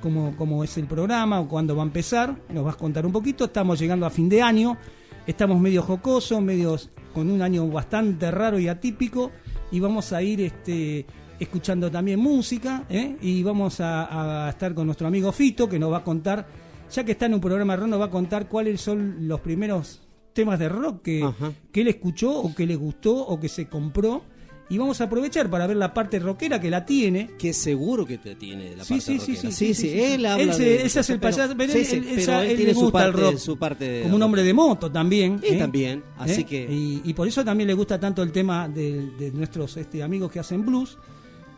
cómo, 0.02 0.36
cómo 0.38 0.64
es 0.64 0.78
el 0.78 0.86
programa 0.86 1.40
o 1.40 1.48
cuándo 1.48 1.76
va 1.76 1.84
a 1.84 1.86
empezar. 1.86 2.36
Nos 2.50 2.64
vas 2.64 2.76
a 2.76 2.78
contar 2.78 3.06
un 3.06 3.12
poquito. 3.12 3.46
Estamos 3.46 3.80
llegando 3.80 4.06
a 4.06 4.10
fin 4.10 4.30
de 4.30 4.42
año. 4.42 4.78
Estamos 5.26 5.60
medio 5.60 5.82
jocosos, 5.82 6.42
medios 6.42 6.92
con 7.14 7.30
un 7.30 7.42
año 7.42 7.68
bastante 7.68 8.32
raro 8.32 8.60
y 8.60 8.68
atípico. 8.68 9.32
Y 9.72 9.80
vamos 9.82 10.14
a 10.14 10.22
ir 10.22 10.42
este, 10.42 11.06
escuchando 11.40 11.92
también 11.92 12.20
música. 12.20 12.86
¿eh? 12.90 13.18
Y 13.22 13.44
vamos 13.44 13.82
a, 13.82 14.46
a 14.46 14.50
estar 14.50 14.74
con 14.74 14.86
nuestro 14.86 15.08
amigo 15.08 15.32
Fito, 15.32 15.68
que 15.68 15.80
nos 15.80 15.92
va 15.92 15.98
a 15.98 16.04
contar, 16.04 16.48
ya 16.90 17.04
que 17.04 17.14
está 17.14 17.26
en 17.26 17.34
un 17.34 17.42
programa 17.42 17.76
rock, 17.76 17.88
nos 17.88 18.00
va 18.00 18.06
a 18.06 18.12
contar 18.12 18.48
cuáles 18.48 18.80
son 18.80 19.28
los 19.28 19.42
primeros 19.42 20.07
temas 20.38 20.58
de 20.60 20.70
rock 20.70 21.02
que, 21.02 21.22
Ajá. 21.24 21.52
que 21.72 21.82
él 21.82 21.88
escuchó 21.90 22.32
o 22.34 22.56
que 22.56 22.66
le 22.66 22.76
gustó 22.78 23.14
o 23.16 23.40
que 23.40 23.50
se 23.50 23.68
compró. 23.68 24.24
Y 24.70 24.78
vamos 24.78 25.00
a 25.00 25.06
aprovechar 25.06 25.50
para 25.50 25.66
ver 25.66 25.78
la 25.78 25.94
parte 25.94 26.20
rockera 26.20 26.60
que 26.60 26.70
la 26.70 26.86
tiene. 26.86 27.32
Que 27.40 27.54
seguro 27.54 28.06
que 28.06 28.18
te 28.18 28.36
tiene 28.36 28.76
la 28.76 28.84
Sí, 28.84 28.96
parte 28.96 29.06
sí, 29.06 29.18
rockera. 29.18 29.38
sí, 29.42 29.52
sí, 29.52 29.74
sí, 29.74 29.90
sí. 29.92 30.00
él 30.02 30.26
habla 30.26 30.44
Él 30.44 30.54
se- 30.54 30.64
de 30.64 30.86
ese 30.86 31.00
es 31.00 31.10
el 31.10 31.20
payaso, 31.22 31.54
pero 31.58 31.72
él- 31.72 31.80
él- 31.80 32.06
pero 32.18 32.40
él 32.42 32.50
él 32.50 32.56
tiene 32.58 32.64
le 32.72 32.74
su 32.74 32.82
gusta 32.82 33.06
el 33.06 33.12
parte, 33.14 33.22
rock. 33.32 33.38
su 33.38 33.58
parte 33.58 33.90
de 33.90 34.02
como 34.04 34.16
un 34.18 34.22
hombre 34.24 34.44
de 34.44 34.54
moto 34.54 34.92
también. 34.92 35.40
Y 35.42 35.54
¿eh? 35.54 35.58
también, 35.58 36.04
así 36.18 36.42
¿Eh? 36.42 36.46
que- 36.46 36.68
Y, 36.70 37.02
y 37.06 37.14
por 37.14 37.30
eso 37.30 37.46
también 37.46 37.68
le 37.68 37.74
gusta 37.76 37.98
tanto 38.00 38.22
el 38.22 38.32
tema 38.34 38.68
de, 38.68 39.10
de 39.18 39.32
nuestros 39.32 39.78
este, 39.78 40.04
amigos 40.04 40.30
que 40.32 40.40
hacen 40.40 40.66
blues 40.66 40.98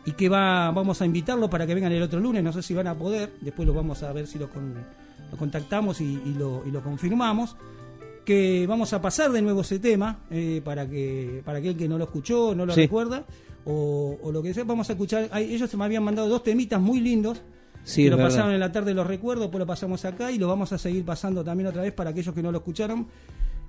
y 0.06 0.12
que 0.12 0.28
va 0.28 0.70
vamos 0.70 1.02
a 1.02 1.04
invitarlo 1.04 1.50
para 1.50 1.66
que 1.66 1.74
vengan 1.74 1.90
el 1.90 2.02
otro 2.02 2.20
lunes, 2.20 2.44
no 2.44 2.52
sé 2.52 2.62
si 2.62 2.74
van 2.74 2.86
a 2.86 2.96
poder, 2.96 3.32
después 3.40 3.66
lo 3.66 3.74
vamos 3.74 4.02
a 4.04 4.12
ver 4.12 4.26
si 4.28 4.38
lo, 4.38 4.48
con- 4.50 4.74
lo 5.32 5.36
contactamos 5.36 6.00
y, 6.00 6.04
y 6.24 6.34
lo, 6.38 6.62
y 6.64 6.70
lo 6.70 6.80
confirmamos. 6.80 7.56
Que 8.30 8.64
vamos 8.68 8.92
a 8.92 9.02
pasar 9.02 9.32
de 9.32 9.42
nuevo 9.42 9.62
ese 9.62 9.80
tema 9.80 10.20
eh, 10.30 10.60
para 10.64 10.88
que 10.88 11.42
para 11.44 11.58
aquel 11.58 11.76
que 11.76 11.88
no 11.88 11.98
lo 11.98 12.04
escuchó, 12.04 12.54
no 12.54 12.64
lo 12.64 12.72
Sí. 12.74 12.82
recuerda 12.82 13.24
o, 13.64 14.16
o 14.22 14.30
lo 14.30 14.40
que 14.40 14.54
sea, 14.54 14.62
vamos 14.62 14.88
a 14.88 14.92
escuchar. 14.92 15.28
ay, 15.32 15.52
ellos 15.52 15.74
me 15.74 15.84
habían 15.84 16.04
mandado 16.04 16.28
dos 16.28 16.44
temitas 16.44 16.80
muy 16.80 17.00
lindos 17.00 17.42
Sí, 17.82 18.04
que 18.04 18.10
lo 18.10 18.16
verdad. 18.16 18.30
pasaron 18.30 18.52
en 18.52 18.60
la 18.60 18.70
tarde 18.70 18.94
los 18.94 19.04
recuerdos, 19.04 19.46
después 19.46 19.58
lo 19.58 19.66
pasamos 19.66 20.04
acá 20.04 20.30
y 20.30 20.38
lo 20.38 20.46
vamos 20.46 20.72
a 20.72 20.78
seguir 20.78 21.04
pasando 21.04 21.42
también 21.42 21.66
otra 21.66 21.82
vez 21.82 21.92
para 21.92 22.10
aquellos 22.10 22.32
que 22.32 22.40
no 22.42 22.52
lo 22.52 22.58
escucharon. 22.58 23.06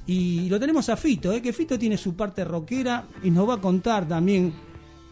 Y 0.06 0.48
lo 0.50 0.60
tenemos 0.60 0.90
a 0.90 0.96
Fito, 0.96 1.32
¿eh? 1.34 1.42
que 1.42 1.54
Fito 1.54 1.80
tiene 1.80 1.98
su 1.98 2.16
parte 2.16 2.44
rockera 2.44 3.06
y 3.24 3.32
nos 3.32 3.50
va 3.50 3.56
a 3.56 3.62
contar 3.62 4.08
también 4.08 4.54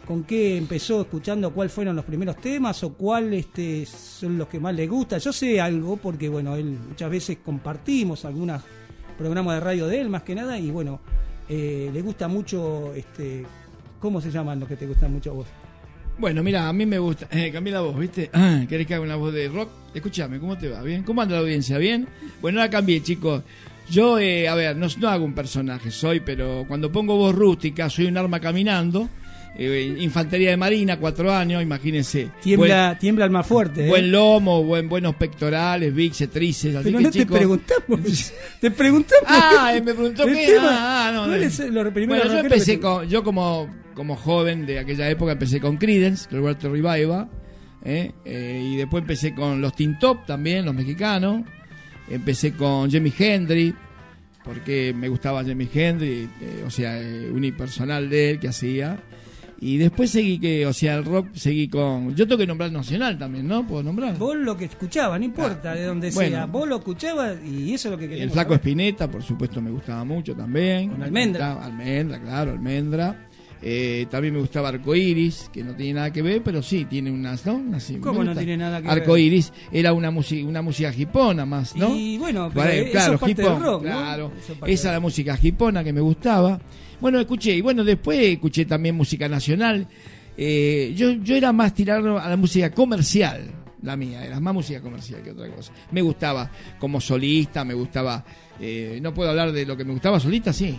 con 0.05 0.25
qué 0.25 0.57
empezó 0.57 1.01
escuchando, 1.01 1.51
cuáles 1.53 1.71
fueron 1.73 1.95
los 1.95 2.05
primeros 2.05 2.37
temas 2.37 2.83
o 2.83 2.93
cuáles 2.93 3.45
este, 3.47 3.85
son 3.87 4.37
los 4.37 4.47
que 4.47 4.59
más 4.59 4.75
le 4.75 4.85
gusta. 4.87 5.17
Yo 5.17 5.31
sé 5.33 5.59
algo 5.61 5.97
porque, 5.97 6.29
bueno, 6.29 6.55
él 6.55 6.77
muchas 6.89 7.09
veces 7.09 7.37
compartimos 7.43 8.25
algunos 8.25 8.61
programas 9.19 9.55
de 9.55 9.59
radio 9.59 9.87
de 9.87 9.99
él, 9.99 10.09
más 10.09 10.23
que 10.23 10.33
nada, 10.33 10.57
y 10.57 10.71
bueno, 10.71 11.01
eh, 11.49 11.91
le 11.93 12.01
gusta 12.01 12.29
mucho, 12.29 12.93
este, 12.95 13.45
¿cómo 13.99 14.21
se 14.21 14.31
llaman 14.31 14.61
los 14.61 14.69
que 14.69 14.77
te 14.77 14.87
gustan 14.87 15.11
mucho 15.11 15.31
a 15.31 15.33
vos? 15.33 15.47
Bueno, 16.17 16.41
mira, 16.41 16.67
a 16.67 16.73
mí 16.73 16.85
me 16.85 16.97
gusta. 16.97 17.27
Eh, 17.31 17.51
cambié 17.51 17.73
la 17.73 17.81
voz, 17.81 17.97
¿viste? 17.99 18.29
Ah, 18.33 18.63
¿Querés 18.67 18.87
que 18.87 18.93
haga 18.95 19.03
una 19.03 19.17
voz 19.17 19.33
de 19.33 19.49
rock? 19.49 19.69
Escúchame, 19.93 20.39
¿cómo 20.39 20.57
te 20.57 20.69
va? 20.69 20.81
¿Bien? 20.81 21.03
¿Cómo 21.03 21.21
anda 21.21 21.35
la 21.35 21.41
audiencia? 21.41 21.77
¿Bien? 21.77 22.07
Bueno, 22.41 22.59
la 22.59 22.69
cambié, 22.69 23.03
chicos. 23.03 23.43
Yo, 23.89 24.19
eh, 24.19 24.47
a 24.47 24.55
ver, 24.55 24.77
no, 24.77 24.87
no 24.99 25.09
hago 25.09 25.25
un 25.25 25.33
personaje, 25.33 25.91
soy, 25.91 26.21
pero 26.21 26.63
cuando 26.67 26.91
pongo 26.91 27.17
voz 27.17 27.35
rústica, 27.35 27.89
soy 27.89 28.05
un 28.05 28.17
arma 28.17 28.39
caminando. 28.39 29.09
Eh, 29.57 29.97
infantería 29.99 30.51
de 30.51 30.57
marina, 30.57 30.97
cuatro 30.97 31.33
años, 31.33 31.61
imagínense. 31.61 32.29
Tiembla, 32.41 32.97
tiembla 32.99 33.25
el 33.25 33.31
más 33.31 33.45
fuerte. 33.45 33.81
Buen, 33.81 33.87
¿eh? 33.87 33.89
buen 33.89 34.11
lomo, 34.11 34.63
buen, 34.63 34.87
buenos 34.87 35.15
pectorales, 35.15 35.93
bíceps, 35.93 36.31
tríceps. 36.31 36.75
Así 36.75 36.85
Pero 36.85 36.97
que, 36.99 37.03
no 37.03 37.11
te 37.11 37.25
preguntamos. 37.25 38.33
te 38.61 38.71
preguntamos. 38.71 39.25
Ah, 39.27 39.73
eh, 39.75 39.81
me 39.81 39.93
preguntó 39.93 40.25
qué. 40.25 40.57
Ah, 40.61 41.11
no, 41.13 41.25
¿Cuál 41.25 41.41
no. 41.41 41.45
es 41.45 41.59
lo 41.59 41.93
primero 41.93 42.21
Bueno, 42.21 42.33
yo 42.33 42.39
empecé 42.39 42.75
que 42.75 42.79
con, 42.79 43.09
yo 43.09 43.23
como, 43.23 43.69
como 43.95 44.15
joven 44.15 44.65
de 44.65 44.79
aquella 44.79 45.09
época 45.09 45.33
empecé 45.33 45.59
con 45.59 45.77
Creedence, 45.77 46.29
Roberto 46.31 46.71
Revival, 46.71 47.29
¿eh? 47.83 48.11
Y 48.25 48.77
después 48.77 49.01
empecé 49.01 49.33
con 49.33 49.59
los 49.61 49.75
Teen 49.75 49.99
Top 49.99 50.25
también, 50.25 50.65
los 50.65 50.73
mexicanos, 50.75 51.43
empecé 52.09 52.53
con 52.53 52.89
Jimi 52.89 53.13
Hendrix, 53.17 53.75
porque 54.43 54.93
me 54.95 55.09
gustaba 55.09 55.43
Jimi 55.43 55.69
Hendrix, 55.71 56.29
eh, 56.41 56.63
o 56.65 56.69
sea, 56.69 56.99
eh, 56.99 57.29
unipersonal 57.31 58.09
de 58.09 58.31
él 58.31 58.39
que 58.39 58.47
hacía. 58.47 58.97
Y 59.61 59.77
después 59.77 60.09
seguí 60.11 60.39
que, 60.39 60.65
o 60.65 60.71
sea, 60.73 60.95
el 60.95 61.03
rock 61.05 61.27
seguí 61.33 61.67
con. 61.67 62.15
Yo 62.15 62.25
tengo 62.25 62.37
que 62.37 62.47
nombrar 62.47 62.71
nacional 62.71 63.17
también, 63.17 63.47
¿no? 63.47 63.67
¿Puedo 63.67 63.83
nombrar? 63.83 64.17
Vos 64.17 64.35
lo 64.37 64.55
que 64.55 64.65
escuchabas, 64.65 65.19
no 65.19 65.25
importa 65.25 65.75
de 65.75 65.83
donde 65.83 66.11
Bueno. 66.11 66.35
sea, 66.37 66.45
vos 66.45 66.67
lo 66.67 66.77
escuchabas 66.77 67.37
y 67.45 67.73
eso 67.73 67.89
es 67.89 67.91
lo 67.91 67.97
que 67.97 68.05
queremos. 68.07 68.23
El 68.27 68.31
Flaco. 68.31 68.53
Espineta, 68.53 69.09
por 69.11 69.21
supuesto, 69.21 69.61
me 69.61 69.69
gustaba 69.71 70.03
mucho 70.05 70.33
también. 70.35 70.89
Con 70.89 70.99
Me 70.99 71.05
Almendra. 71.05 71.61
Almendra, 71.63 72.21
claro, 72.21 72.51
Almendra. 72.51 73.25
Eh, 73.61 74.05
también 74.09 74.33
me 74.33 74.39
gustaba 74.39 74.69
Arcoiris, 74.69 75.49
que 75.51 75.61
no 75.65 75.75
tiene 75.75 75.95
nada 75.95 76.13
que 76.13 76.21
ver, 76.21 76.41
pero 76.41 76.63
sí, 76.63 76.85
tiene 76.85 77.11
unas, 77.11 77.45
¿no? 77.45 77.55
Unas- 77.55 77.91
¿Cómo 77.99 78.23
no 78.23 78.33
tiene 78.33 78.55
nada 78.55 78.81
que 78.81 78.87
ver? 78.87 78.99
Arcoiris 78.99 79.51
era 79.73 79.91
una, 79.91 80.09
música 80.11 80.47
una 80.47 80.61
música 80.61 80.93
hipona 80.97 81.45
más, 81.45 81.75
¿no? 81.75 81.93
Y 81.93 82.17
bueno, 82.17 82.49
pero 82.53 82.61
Vale, 82.65 82.81
eso 82.83 82.91
claro, 82.93 83.13
es 83.15 83.19
parte 83.19 83.41
del 83.41 83.59
rock, 83.59 83.83
¿no? 83.83 83.89
claro. 83.91 84.31
Eso 84.41 84.53
es 84.53 84.59
parte 84.59 84.73
Esa 84.73 84.87
del- 84.87 84.95
la 84.95 84.99
música 85.01 85.37
hipona 85.41 85.83
que 85.83 85.91
me 85.91 85.99
gustaba. 85.99 86.57
Bueno, 86.99 87.19
escuché, 87.19 87.55
y 87.55 87.61
bueno, 87.61 87.83
después 87.83 88.19
escuché 88.19 88.65
también 88.65 88.95
música 88.95 89.27
nacional. 89.29 89.87
Eh, 90.37 90.93
yo, 90.95 91.11
yo 91.11 91.35
era 91.35 91.51
más 91.51 91.73
tirado 91.73 92.17
a 92.19 92.29
la 92.29 92.37
música 92.37 92.71
comercial, 92.71 93.51
la 93.81 93.95
mía, 93.95 94.25
era 94.25 94.39
más 94.39 94.53
música 94.53 94.81
comercial 94.81 95.21
que 95.21 95.31
otra 95.31 95.49
cosa. 95.49 95.71
Me 95.91 96.01
gustaba 96.01 96.49
como 96.79 97.01
solista, 97.01 97.63
me 97.65 97.73
gustaba. 97.73 98.23
eh, 98.59 98.99
no 99.01 99.13
puedo 99.13 99.29
hablar 99.29 99.51
de 99.51 99.65
lo 99.65 99.75
que 99.75 99.85
me 99.85 99.91
gustaba 99.93 100.19
solista, 100.19 100.53
sí. 100.53 100.77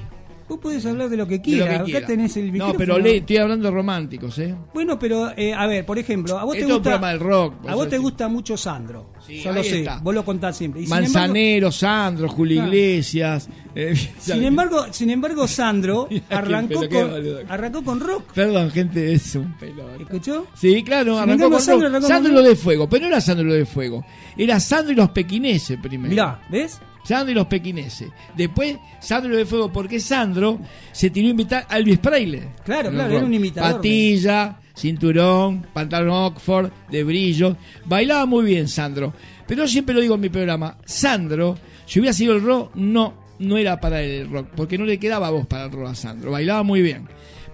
Vos 0.50 0.58
podés 0.58 0.84
hablar 0.84 1.08
de 1.08 1.16
lo 1.16 1.26
que 1.28 1.34
de 1.34 1.36
lo 1.38 1.42
quieras, 1.44 1.68
que 1.68 1.74
acá 1.76 1.84
quiera. 1.84 2.06
tenés 2.08 2.36
el 2.36 2.46
No, 2.48 2.52
micrófono. 2.52 2.78
pero 2.78 2.98
le, 2.98 3.16
estoy 3.18 3.36
hablando 3.36 3.68
de 3.68 3.74
románticos, 3.74 4.36
¿eh? 4.40 4.54
Bueno, 4.74 4.98
pero 4.98 5.30
eh, 5.36 5.54
a 5.54 5.66
ver, 5.68 5.86
por 5.86 5.96
ejemplo, 5.96 6.36
a 6.38 6.44
vos 6.44 6.54
te 6.54 6.58
Esto 6.62 6.66
es 6.66 6.72
un 6.72 6.78
gusta 6.78 6.90
programa 6.90 7.10
del 7.12 7.20
rock. 7.20 7.54
a 7.68 7.74
vos 7.76 7.88
te 7.88 7.96
sí. 7.96 8.02
gusta 8.02 8.28
mucho 8.28 8.56
Sandro. 8.56 9.12
Sí, 9.26 9.40
Yo 9.42 9.52
lo 9.52 9.62
sé, 9.62 9.78
está. 9.80 10.00
vos 10.00 10.12
lo 10.12 10.24
contás 10.24 10.56
siempre. 10.56 10.80
Y 10.80 10.84
embargo- 10.84 11.04
Manzanero, 11.04 11.70
Sandro, 11.70 12.28
Julio 12.28 12.56
Claro. 12.56 12.68
Iglesias. 12.74 13.48
eh, 13.76 13.94
Sin 14.18 14.42
embargo, 14.44 14.86
sin 14.90 15.10
embargo, 15.10 15.46
Sandro 15.46 16.08
arrancó 16.30 16.80
con, 16.88 17.12
arrancó 17.48 17.84
con 17.84 18.00
rock. 18.00 18.32
Perdón, 18.34 18.70
gente, 18.72 19.12
es 19.12 19.34
un 19.36 19.56
pelota. 19.56 19.94
¿Escuchó? 20.00 20.46
Sí, 20.54 20.82
claro, 20.82 21.14
Sin 21.20 21.22
arrancó 21.30 21.50
con 21.50 21.60
Sandro 21.60 21.86
rock. 21.86 21.94
arrancó 21.94 22.08
Sandro 22.08 22.32
con 22.32 22.40
y 22.40 22.42
lo 22.42 22.48
de 22.50 22.56
fuego, 22.56 22.88
pero 22.88 23.02
no 23.02 23.06
era 23.08 23.20
Sandro 23.20 23.46
lo 23.46 23.54
de 23.54 23.66
fuego. 23.66 24.04
Era 24.36 24.58
Sandro 24.58 24.92
y 24.92 24.96
los 24.96 25.10
pequineses 25.10 25.78
primero. 25.80 26.10
Mirá, 26.10 26.40
¿ves? 26.50 26.80
Sandro 27.04 27.32
y 27.32 27.34
los 27.34 27.46
pequineses. 27.46 28.10
Después, 28.36 28.76
Sandro 29.00 29.36
de 29.36 29.46
fuego, 29.46 29.72
porque 29.72 30.00
Sandro 30.00 30.60
se 30.92 31.10
tiró 31.10 31.28
a 31.28 31.30
invitar 31.30 31.66
a 31.68 31.78
Elvis 31.78 31.98
Presley. 31.98 32.42
Claro, 32.64 32.90
claro, 32.90 33.16
era 33.16 33.24
un 33.24 33.34
imitador. 33.34 33.76
Patilla, 33.76 34.60
cinturón, 34.74 35.66
pantalón 35.72 36.10
Oxford, 36.10 36.70
de 36.90 37.04
brillo. 37.04 37.56
Bailaba 37.86 38.26
muy 38.26 38.44
bien 38.44 38.68
Sandro. 38.68 39.12
Pero 39.46 39.64
yo 39.64 39.68
siempre 39.68 39.94
lo 39.94 40.00
digo 40.00 40.14
en 40.14 40.20
mi 40.20 40.28
programa, 40.28 40.78
Sandro, 40.84 41.58
si 41.86 41.98
hubiera 41.98 42.12
sido 42.12 42.34
el 42.34 42.42
rock, 42.42 42.72
no, 42.76 43.14
no 43.40 43.58
era 43.58 43.80
para 43.80 44.00
el 44.02 44.30
rock, 44.30 44.48
porque 44.54 44.78
no 44.78 44.84
le 44.84 44.98
quedaba 44.98 45.30
voz 45.30 45.46
para 45.46 45.64
el 45.64 45.72
rock 45.72 45.88
a 45.88 45.94
Sandro. 45.94 46.30
Bailaba 46.30 46.62
muy 46.62 46.82
bien. 46.82 47.08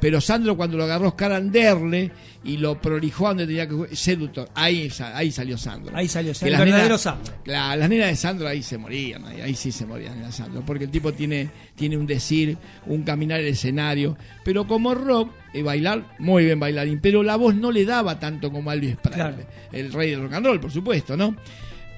Pero 0.06 0.20
Sandro 0.20 0.56
cuando 0.56 0.76
lo 0.76 0.84
agarró 0.84 1.08
Oscar 1.08 1.32
Anderle 1.32 2.12
y 2.44 2.58
lo 2.58 2.80
prolijó 2.80 3.26
donde 3.26 3.44
tenía 3.44 3.66
que 3.66 3.75
jugar, 3.75 3.96
seductor, 3.96 4.48
ahí, 4.54 4.88
ahí 5.14 5.32
salió 5.32 5.58
Sandro. 5.58 5.96
Ahí 5.96 6.06
salió, 6.06 6.32
Que 6.32 6.44
el 6.44 6.52
las 6.52 6.60
verdadero 6.60 6.94
nenas- 6.94 6.98
Sandro. 7.00 7.34
Claro, 7.42 7.80
las 7.80 7.88
nenas 7.88 8.08
de 8.10 8.14
Sandro 8.14 8.46
ahí 8.46 8.62
se 8.62 8.78
morían, 8.78 9.25
ahí, 9.25 9.40
ahí 9.40 9.54
sí 9.56 9.72
se 9.72 9.84
morían 9.84 10.22
de 10.22 10.30
Sandro, 10.30 10.62
porque 10.64 10.84
el 10.84 10.90
tipo 10.92 11.12
tiene, 11.12 11.50
tiene 11.75 11.96
un 11.96 12.06
decir, 12.06 12.56
un 12.86 13.02
caminar 13.02 13.40
el 13.40 13.48
escenario, 13.48 14.16
pero 14.44 14.64
como 14.68 14.94
rock, 14.94 15.32
eh, 15.52 15.64
bailar, 15.64 16.04
muy 16.20 16.44
bien 16.44 16.60
bailarín, 16.60 17.00
pero 17.00 17.25
la 17.25 17.34
voz 17.34 17.56
no 17.56 17.72
le 17.72 17.84
daba 17.84 18.20
tanto 18.20 18.52
como 18.52 18.70
a 18.70 18.75
Elvis 18.75 18.94
Presley, 19.02 19.14
Claro. 19.32 19.36
el 19.72 19.92
rey 19.92 20.10
del 20.12 20.22
rock 20.22 20.34
and 20.34 20.46
roll, 20.46 20.60
por 20.60 20.70
supuesto, 20.70 21.16
¿no? 21.16 21.34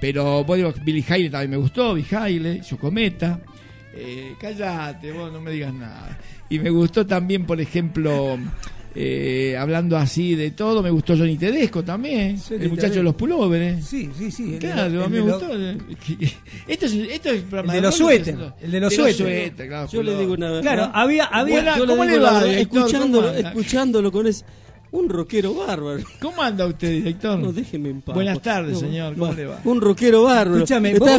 Pero 0.00 0.44
vos 0.44 0.56
digo, 0.56 0.72
Billy 0.82 1.04
Hailey 1.06 1.28
también 1.28 1.50
me 1.50 1.56
gustó, 1.58 1.92
Billy 1.92 2.06
Hailey, 2.10 2.62
Yocometa, 2.62 3.38
eh, 3.94 4.34
cállate, 4.40 5.12
vos 5.12 5.30
no 5.30 5.42
me 5.42 5.50
digas 5.50 5.74
nada. 5.74 6.16
Y 6.50 6.59
me 6.59 6.71
gustó 6.71 7.07
también, 7.07 7.45
por 7.45 7.61
ejemplo, 7.61 8.38
eh, 8.95 9.57
hablando 9.59 9.97
así 9.97 10.35
de 10.35 10.50
todo, 10.52 10.83
me 10.83 10.90
gustó 10.90 11.17
Johnny 11.17 11.37
Tedesco 11.37 11.83
también, 11.85 12.38
Johnny 12.40 12.64
el 12.64 12.71
muchacho 12.71 12.95
de 12.95 13.02
los 13.02 13.14
pulóveres. 13.14 13.85
Sí, 13.85 14.09
sí, 14.17 14.31
sí. 14.31 14.57
Claro, 14.59 15.05
a 15.05 15.09
mí 15.09 15.21
me 15.21 15.26
lo- 15.26 15.38
gustó. 15.38 15.52
Esto 16.67 16.87
es, 16.87 16.93
esto 16.95 17.31
es 17.31 17.43
El 17.52 17.67
de 17.71 17.81
los 17.81 17.95
suéter, 17.97 18.37
el 18.62 18.71
de 18.71 18.81
los 18.81 18.95
suéter. 18.95 19.14
suéter, 19.17 19.69
claro, 19.69 19.88
Yo 19.90 20.02
le 20.02 20.19
digo 20.19 20.33
una 20.35 20.61
Claro, 20.61 20.87
¿no? 20.87 20.93
había, 20.95 21.25
había, 21.26 21.55
Buena- 21.57 21.76
Yo 21.78 21.87
¿cómo 21.87 22.05
le 22.05 22.19
va, 22.19 22.47
escuchándolo, 22.50 23.31
escuchándolo 23.33 24.11
con 24.12 24.26
ese 24.26 24.45
un 24.90 25.09
rockero 25.11 25.52
bárbaro. 25.55 26.02
¿Cómo 26.19 26.43
anda 26.43 26.64
usted, 26.67 26.90
director? 26.90 27.38
No, 27.38 27.52
déjeme 27.52 27.90
en 27.90 28.00
paz. 28.00 28.14
Buenas 28.14 28.40
tardes, 28.40 28.73
No, 28.73 28.81
señor. 28.81 29.12
¿Cómo 29.14 29.26
va. 29.26 29.35
le 29.35 29.45
va? 29.45 29.61
Un 29.64 29.83
rockero 29.83 30.23
bárbaro. 30.23 30.57
Escúchame, 30.64 30.99
¿vos 30.99 31.11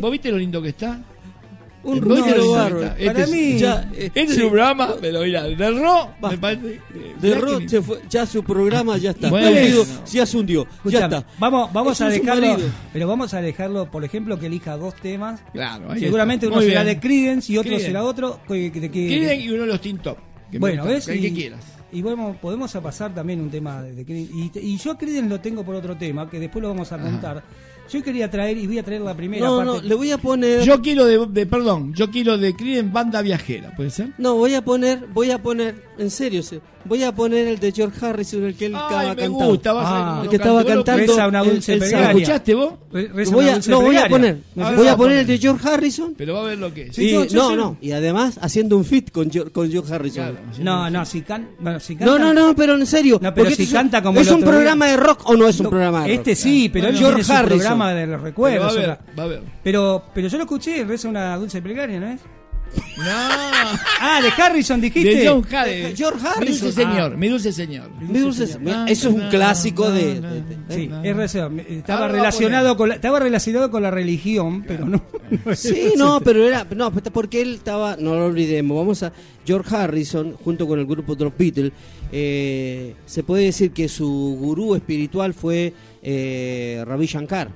¿Vos 0.00 0.10
viste 0.10 0.30
lo 0.32 0.38
lindo 0.38 0.60
que 0.60 0.70
está? 0.70 1.00
Un 1.84 2.00
¿Vos 2.00 2.16
viste 2.16 2.36
lo 2.36 2.42
que 2.44 2.48
bárbaro. 2.50 2.82
está? 2.82 2.94
Para 2.96 3.10
Este 3.10 3.22
es- 3.22 3.30
mí- 3.30 3.58
Ya, 3.58 3.90
eh, 3.94 4.06
Este 4.06 4.22
es 4.22 4.34
sí, 4.34 4.42
un 4.42 4.48
programa, 4.50 4.94
pero 5.00 5.20
mira, 5.22 5.42
de 5.44 5.70
rock, 5.70 6.08
Va. 6.24 6.30
me 6.30 6.38
parece. 6.38 6.62
que- 6.62 7.00
de 7.20 7.28
mirá 7.34 7.38
rock 7.40 7.58
que- 7.62 7.68
se 7.68 7.82
fue, 7.82 7.98
ya 8.08 8.26
su 8.26 8.42
programa 8.44 8.96
ya 8.98 9.10
está. 9.10 9.30
Bueno. 9.30 9.48
Hundido, 9.48 9.84
ya 10.10 10.26
se 10.26 10.36
hundió. 10.38 10.66
Ya 10.84 11.04
está. 11.04 11.26
Vamos, 11.38 11.72
vamos 11.72 11.92
Eso 11.94 12.04
a 12.04 12.08
dejarlo, 12.10 12.56
pero 12.92 13.08
vamos 13.08 13.34
a 13.34 13.40
dejarlo, 13.42 13.90
por 13.90 14.04
ejemplo, 14.04 14.38
que 14.38 14.46
elija 14.46 14.76
dos 14.76 14.94
temas. 14.96 15.40
Claro, 15.52 15.90
ahí 15.92 16.00
Seguramente 16.00 16.46
está. 16.46 16.56
uno 16.58 16.66
será 16.66 16.84
de 16.84 17.00
Creedence 17.00 17.52
y 17.52 17.56
otro 17.58 17.68
Creedence. 17.70 17.86
será 17.88 18.04
otro. 18.04 18.40
que- 18.46 18.70
de 18.70 18.90
que- 18.90 19.08
Quieren 19.08 19.40
y 19.40 19.48
uno 19.48 19.62
de 19.62 19.66
los 19.66 19.80
Top. 20.02 20.18
me 20.52 20.58
Bueno, 20.58 20.84
¿ves? 20.84 21.08
El 21.08 21.18
y, 21.18 21.22
que 21.22 21.32
quieras. 21.32 21.64
y 21.90 22.02
bueno, 22.02 22.36
podemos 22.40 22.72
pasar 22.72 23.14
también 23.14 23.40
un 23.40 23.50
tema 23.50 23.82
de, 23.82 23.92
de 23.94 24.04
Creedence. 24.04 24.60
Y, 24.60 24.72
y 24.74 24.76
yo 24.78 24.92
a 24.92 24.98
Creedence 24.98 25.28
lo 25.28 25.40
tengo 25.40 25.64
por 25.64 25.74
otro 25.74 25.96
tema, 25.96 26.28
que 26.30 26.38
después 26.38 26.62
lo 26.62 26.68
vamos 26.68 26.92
a 26.92 26.98
contar. 26.98 27.42
Yo 27.92 28.02
quería 28.02 28.30
traer, 28.30 28.56
y 28.56 28.66
voy 28.66 28.78
a 28.78 28.82
traer 28.82 29.02
la 29.02 29.14
primera 29.14 29.46
No, 29.46 29.56
parte. 29.58 29.72
no, 29.72 29.80
le 29.82 29.94
voy 29.94 30.10
a 30.10 30.18
poner. 30.18 30.62
Yo 30.62 30.80
quiero 30.80 31.04
de, 31.04 31.26
de- 31.26 31.46
perdón, 31.46 31.92
yo 31.94 32.10
quiero 32.10 32.38
de 32.38 32.54
Creedence 32.56 32.90
Banda 32.92 33.20
Viajera, 33.22 33.74
¿puede 33.76 33.90
ser? 33.90 34.08
No, 34.18 34.34
voy 34.36 34.54
a 34.54 34.64
poner, 34.64 35.06
voy 35.12 35.30
a 35.30 35.42
poner, 35.42 35.84
en 35.98 36.10
serio, 36.10 36.42
se- 36.42 36.60
voy 36.84 37.02
a 37.02 37.12
poner 37.12 37.46
el 37.48 37.58
de 37.58 37.72
George 37.72 38.04
Harrison, 38.04 38.44
el 38.44 38.54
que 38.54 38.66
él 38.66 38.72
estaba 38.74 39.00
me 39.02 39.06
cantando. 39.08 39.38
gusta, 39.46 39.72
vas 39.72 39.86
Ah, 39.88 40.16
el 40.18 40.24
lo 40.24 40.30
que 40.30 40.36
estaba 40.36 40.54
canto. 40.64 40.68
¿Vos 40.68 40.76
lo- 40.76 40.84
cantando. 40.84 41.12
Reza 41.12 41.28
una 41.28 41.40
el- 41.42 41.50
dulce 41.50 41.72
el 41.72 41.78
plegaria. 41.78 41.98
¿Lo 41.98 42.04
sábado. 42.06 42.18
escuchaste 42.20 42.54
vos? 42.54 42.72
Re- 42.92 43.08
reza 43.08 43.32
Voy 43.34 43.42
una 43.44 43.50
a, 43.50 43.54
dulce 43.54 43.70
no, 43.70 43.80
voy 43.80 43.96
a 43.96 44.08
poner, 44.08 44.38
voy 44.54 44.88
a 44.88 44.96
poner 44.96 45.18
el 45.18 45.26
de 45.26 45.38
George 45.38 45.68
Harrison. 45.68 46.14
Pero 46.16 46.34
va 46.34 46.40
a 46.40 46.44
ver 46.44 46.58
lo 46.58 46.74
que 46.74 46.82
es. 46.82 46.94
Sí, 46.96 47.04
y, 47.06 47.12
yo- 47.12 47.24
yo 47.24 47.50
no, 47.50 47.56
no, 47.56 47.76
y 47.80 47.92
además 47.92 48.38
haciendo 48.42 48.76
un 48.76 48.84
fit 48.84 49.10
con, 49.10 49.30
Geo- 49.30 49.50
con 49.50 49.70
George 49.70 49.94
Harrison. 49.94 50.24
Claro. 50.24 50.38
No, 50.60 50.90
no, 50.90 51.04
si, 51.06 51.22
can, 51.22 51.48
bueno, 51.58 51.80
si 51.80 51.96
canta. 51.96 52.12
No, 52.12 52.18
no, 52.18 52.34
no, 52.34 52.54
pero 52.54 52.74
en 52.74 52.86
serio. 52.86 53.18
No, 53.22 53.32
pero 53.32 53.50
si 53.50 53.66
canta 53.66 54.02
como 54.02 54.20
¿Es 54.20 54.30
un 54.30 54.38
día. 54.40 54.48
programa 54.50 54.86
de 54.88 54.96
rock 54.96 55.22
o 55.28 55.36
no 55.36 55.48
es 55.48 55.58
un 55.60 55.64
No, 55.64 55.70
programa 55.70 56.02
de 56.04 56.08
rock? 56.08 56.18
Este 56.18 56.34
sí, 56.36 56.68
pero 56.72 56.88
él 56.88 56.96
George 56.98 57.32
Harrison. 57.32 57.46
programa 57.58 57.94
de 57.94 58.06
los 58.06 58.20
recuerdos. 58.20 58.66
va 58.66 58.70
a 58.70 58.74
ver, 58.74 58.98
va 59.18 59.22
a 59.22 59.26
ver. 59.26 59.42
Pero, 59.64 60.02
pero 60.14 60.28
yo 60.28 60.36
lo 60.36 60.44
escuché, 60.44 60.84
reza 60.84 61.08
una 61.08 61.36
dulce 61.36 61.62
plegaria, 61.62 61.98
¿no 61.98 62.06
es? 62.08 62.20
No. 62.96 63.04
Ah, 64.04 64.20
de 64.20 64.28
Harrison 64.42 64.80
dijiste. 64.80 65.14
De 65.14 65.28
John 65.28 65.46
Harris. 65.54 65.96
George 65.96 66.20
Mi 66.20 66.28
Harrison. 66.28 66.66
dulce 66.66 66.72
señor, 66.72 67.16
mi 67.16 67.28
dulce 67.28 67.52
señor. 67.52 67.90
Mi 68.00 68.18
dulce- 68.18 68.46
señor. 68.48 68.88
eso 68.90 69.08
es 69.08 69.14
un 69.14 69.28
clásico 69.30 69.90
de. 69.90 70.20
Na, 70.20 70.32
de- 70.32 70.40
na, 70.40 70.46
de- 70.48 70.56
na, 70.56 70.74
Sí, 70.74 70.86
na. 70.88 71.02
es 71.04 71.16
razón. 71.16 71.60
Estaba 71.60 72.08
relacionado 72.08 72.76
con 72.76 72.88
la, 72.90 72.96
estaba 72.96 73.20
relacionado 73.20 73.70
con 73.70 73.82
la 73.82 73.90
religión, 73.92 74.64
pero 74.66 74.86
no. 74.86 75.00
no 75.46 75.54
Sí, 75.54 75.92
no, 75.96 76.20
pero 76.20 76.46
era. 76.46 76.66
No, 76.74 76.92
porque 76.92 77.40
él 77.42 77.54
estaba. 77.54 77.96
No 77.96 78.14
lo 78.16 78.26
olvidemos. 78.26 78.76
Vamos 78.76 79.02
a. 79.04 79.12
George 79.46 79.74
Harrison, 79.74 80.34
junto 80.44 80.66
con 80.66 80.78
el 80.80 80.86
grupo 80.86 81.14
de 81.14 81.24
los 81.24 81.36
Beatles, 81.38 81.72
eh, 82.10 82.94
se 83.06 83.22
puede 83.22 83.44
decir 83.44 83.70
que 83.72 83.88
su 83.88 84.36
gurú 84.38 84.74
espiritual 84.74 85.32
fue 85.32 85.72
eh, 86.02 86.82
Ravi 86.86 87.06
Shankar. 87.06 87.50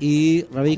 Y 0.00 0.44
Ravi 0.52 0.76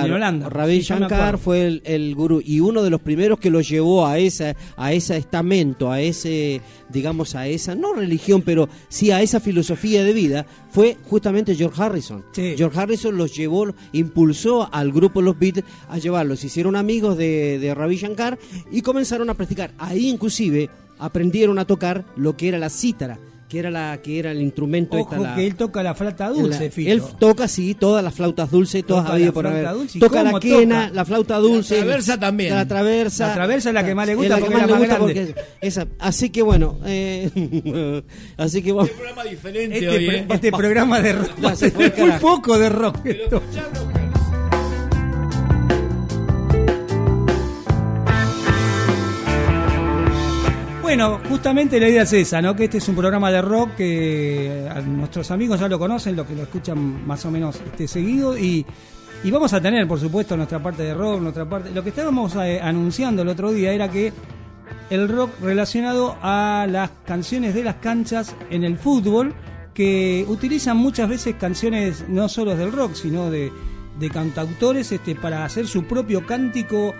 de 0.00 0.06
en- 0.06 0.12
Holanda. 0.12 0.48
Shankar 0.80 1.38
fue 1.38 1.66
el, 1.66 1.82
el 1.84 2.14
gurú 2.14 2.40
y 2.44 2.60
uno 2.60 2.82
de 2.82 2.90
los 2.90 3.00
primeros 3.00 3.40
que 3.40 3.50
lo 3.50 3.60
llevó 3.60 4.06
a 4.06 4.18
esa 4.18 4.54
a 4.76 4.92
ese 4.92 5.16
estamento, 5.16 5.90
a 5.90 6.00
ese 6.00 6.60
digamos 6.88 7.34
a 7.34 7.48
esa 7.48 7.74
no 7.74 7.92
religión, 7.92 8.42
pero 8.42 8.68
sí 8.88 9.10
a 9.10 9.20
esa 9.20 9.40
filosofía 9.40 10.04
de 10.04 10.12
vida 10.12 10.46
fue 10.70 10.96
justamente 11.04 11.56
George 11.56 11.82
Harrison. 11.82 12.24
Sí. 12.32 12.54
George 12.56 12.78
Harrison 12.78 13.16
los 13.16 13.34
llevó, 13.36 13.74
impulsó 13.92 14.68
al 14.72 14.92
grupo 14.92 15.20
Los 15.20 15.38
Beatles 15.38 15.64
a 15.88 15.98
llevarlos, 15.98 16.44
hicieron 16.44 16.76
amigos 16.76 17.16
de, 17.18 17.58
de 17.58 17.74
Ravi 17.74 17.96
Shankar 17.96 18.38
y 18.70 18.82
comenzaron 18.82 19.28
a 19.30 19.34
practicar. 19.34 19.72
Ahí 19.78 20.08
inclusive 20.08 20.70
aprendieron 20.98 21.58
a 21.58 21.64
tocar 21.64 22.04
lo 22.16 22.36
que 22.36 22.48
era 22.48 22.58
la 22.58 22.70
cítara, 22.70 23.18
que 23.48 23.58
era 23.58 23.70
la 23.70 23.98
que 24.02 24.18
era 24.18 24.30
el 24.32 24.40
instrumento 24.42 24.96
Ojo 24.96 25.14
esta, 25.14 25.22
la- 25.30 25.34
que 25.36 25.46
él 25.46 25.54
toca 25.54 25.82
la 25.82 25.94
flauta 25.94 26.28
dulce, 26.30 26.64
la- 26.64 26.70
Fito. 26.70 26.90
él 26.90 27.02
toca, 27.18 27.46
sí, 27.48 27.74
todas 27.74 28.02
las 28.02 28.14
flautas 28.14 28.50
dulces, 28.50 28.84
todas 28.84 29.08
habido 29.10 29.26
la 29.28 29.32
por 29.32 29.42
flauta 29.44 29.60
haber. 29.68 29.78
dulce, 29.80 29.98
¿y 29.98 30.00
Toca 30.00 30.22
la 30.22 30.40
quena, 30.40 30.82
toca? 30.86 30.94
la 30.94 31.04
flauta 31.04 31.36
dulce. 31.38 31.76
traversa 31.76 32.18
también. 32.18 32.54
La 32.54 32.66
traversa. 32.66 33.28
La 33.28 33.34
traversa 33.34 33.68
es 33.70 33.74
la 33.74 33.84
que 33.84 33.94
más 33.94 34.06
le 34.06 34.14
gusta 34.14 34.34
Es 34.36 34.40
la 34.40 34.46
que 34.48 34.54
más 34.54 34.62
le 34.62 34.66
la 34.66 34.72
más 34.72 34.80
gusta 34.80 34.98
porque 34.98 35.22
es- 35.22 35.34
esa. 35.60 35.86
Así 35.98 36.30
que 36.30 36.42
bueno, 36.42 36.78
eh, 36.86 37.30
así 38.36 38.62
que 38.62 38.72
bueno. 38.72 38.88
Un 38.90 38.96
programa 38.96 39.24
diferente 39.24 39.74
Este, 39.76 39.88
hoy, 39.88 40.06
pro- 40.06 40.16
¿eh? 40.16 40.26
este 40.30 40.50
programa 40.52 41.00
de 41.00 41.12
rock. 41.12 41.30
Muy 41.98 42.10
poco 42.20 42.58
de 42.58 42.68
rock. 42.70 42.98
Pero 43.02 43.42
Bueno, 50.96 51.20
justamente 51.28 51.80
la 51.80 51.88
idea 51.88 52.02
es 52.02 52.12
esa, 52.12 52.40
¿no? 52.40 52.54
Que 52.54 52.66
este 52.66 52.78
es 52.78 52.88
un 52.88 52.94
programa 52.94 53.28
de 53.28 53.42
rock 53.42 53.74
que 53.78 54.70
a 54.70 54.80
nuestros 54.80 55.28
amigos 55.32 55.58
ya 55.58 55.66
lo 55.68 55.76
conocen, 55.76 56.14
los 56.14 56.24
que 56.24 56.36
lo 56.36 56.44
escuchan 56.44 57.04
más 57.04 57.24
o 57.24 57.32
menos 57.32 57.56
este, 57.56 57.88
seguido 57.88 58.38
y, 58.38 58.64
y 59.24 59.30
vamos 59.32 59.52
a 59.54 59.60
tener, 59.60 59.88
por 59.88 59.98
supuesto, 59.98 60.36
nuestra 60.36 60.62
parte 60.62 60.84
de 60.84 60.94
rock, 60.94 61.20
nuestra 61.20 61.48
parte. 61.50 61.72
Lo 61.72 61.82
que 61.82 61.88
estábamos 61.88 62.36
eh, 62.36 62.60
anunciando 62.62 63.22
el 63.22 63.28
otro 63.28 63.50
día 63.50 63.72
era 63.72 63.90
que 63.90 64.12
el 64.88 65.08
rock 65.08 65.32
relacionado 65.42 66.16
a 66.22 66.64
las 66.70 66.90
canciones 67.04 67.54
de 67.54 67.64
las 67.64 67.74
canchas 67.74 68.36
en 68.48 68.62
el 68.62 68.76
fútbol 68.76 69.34
que 69.74 70.24
utilizan 70.28 70.76
muchas 70.76 71.08
veces 71.08 71.34
canciones 71.34 72.04
no 72.08 72.28
solo 72.28 72.54
del 72.54 72.70
rock, 72.70 72.94
sino 72.94 73.32
de, 73.32 73.50
de 73.98 74.10
cantautores 74.10 74.92
este, 74.92 75.16
para 75.16 75.44
hacer 75.44 75.66
su 75.66 75.86
propio 75.86 76.24
cántico 76.24 76.94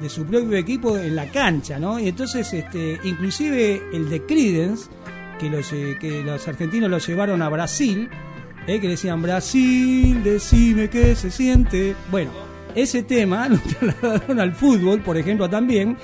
de 0.00 0.08
su 0.08 0.24
propio 0.24 0.56
equipo 0.56 0.96
en 0.96 1.14
la 1.14 1.26
cancha, 1.30 1.78
¿no? 1.78 1.98
Y 1.98 2.08
entonces, 2.08 2.52
este, 2.52 2.98
inclusive 3.04 3.82
el 3.92 4.08
de 4.08 4.24
Creedence, 4.24 4.90
que 5.38 5.48
los, 5.48 5.72
eh, 5.72 5.96
que 6.00 6.22
los 6.22 6.46
argentinos 6.48 6.90
lo 6.90 6.98
llevaron 6.98 7.42
a 7.42 7.48
Brasil, 7.48 8.08
eh, 8.66 8.80
que 8.80 8.88
decían 8.88 9.22
Brasil, 9.22 10.22
decime 10.22 10.88
qué 10.88 11.14
se 11.14 11.30
siente. 11.30 11.94
Bueno, 12.10 12.30
ese 12.74 13.02
tema 13.02 13.48
lo 13.50 13.58
trasladaron 13.58 14.40
al 14.40 14.52
fútbol, 14.52 15.00
por 15.00 15.16
ejemplo, 15.16 15.48
también. 15.48 15.96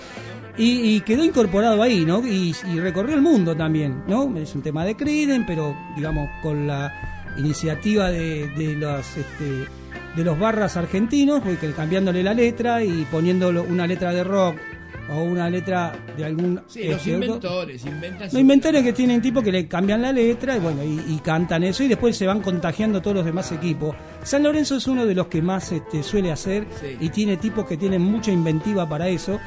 Y, 0.59 1.01
quedó 1.01 1.23
incorporado 1.23 1.83
ahí, 1.83 2.07
¿no? 2.07 2.27
Y, 2.27 2.55
recorrió 2.81 3.15
el 3.15 3.21
mundo 3.21 3.55
también, 3.55 4.05
¿no? 4.09 4.35
Es 4.39 4.55
un 4.55 4.63
tema 4.63 4.87
de 4.87 4.97
Creedence, 4.97 5.45
pero 5.47 5.77
digamos 5.95 6.31
con 6.43 6.67
la 6.67 7.35
iniciativa 7.37 8.11
de, 8.11 8.49
de 8.49 8.75
los 8.75 9.07
este, 9.19 9.67
de 10.17 10.25
los 10.25 10.39
barras 10.39 10.77
argentinos, 10.77 11.41
porque 11.45 11.71
cambiándole 11.73 12.23
la 12.23 12.35
letra 12.35 12.83
y 12.83 13.07
poniéndolo 13.11 13.63
una 13.65 13.87
letra 13.87 14.13
de 14.13 14.25
rock 14.25 14.57
o 15.15 15.23
una 15.23 15.49
letra 15.49 15.93
de 16.17 16.25
algún 16.25 16.61
Sí, 16.67 16.85
los 16.85 16.97
este, 16.97 17.11
otro- 17.15 17.25
inventores 17.27 17.85
inventan. 17.87 18.23
los 18.33 18.41
inventores 18.41 18.83
que 18.83 18.93
tienen 18.93 19.23
tipo 19.23 19.41
que 19.43 19.53
le 19.53 19.69
cambian 19.69 20.03
la 20.03 20.13
letra 20.13 20.57
y 20.57 20.61
bueno, 20.61 20.83
y, 20.83 21.01
y 21.15 21.21
cantan 21.23 21.63
eso 21.63 21.85
y 21.85 21.89
después 21.89 22.17
se 22.17 22.27
van 22.27 22.41
contagiando 22.41 23.01
todos 23.01 23.17
los 23.19 23.25
demás 23.25 23.53
equipos. 23.53 23.95
San 24.25 24.43
Lorenzo 24.43 24.77
es 24.77 24.87
uno 24.89 25.07
de 25.07 25.15
los 25.15 25.27
que 25.29 25.43
más 25.43 25.71
este, 25.71 26.03
suele 26.03 26.33
hacer 26.33 26.67
Sí. 26.81 26.97
y 26.99 27.09
tiene 27.11 27.37
tipos 27.37 27.67
que 27.67 27.77
tienen 27.77 28.03
mucha 28.03 28.33
inventiva 28.33 28.89
para 28.89 29.09
eso. 29.09 29.39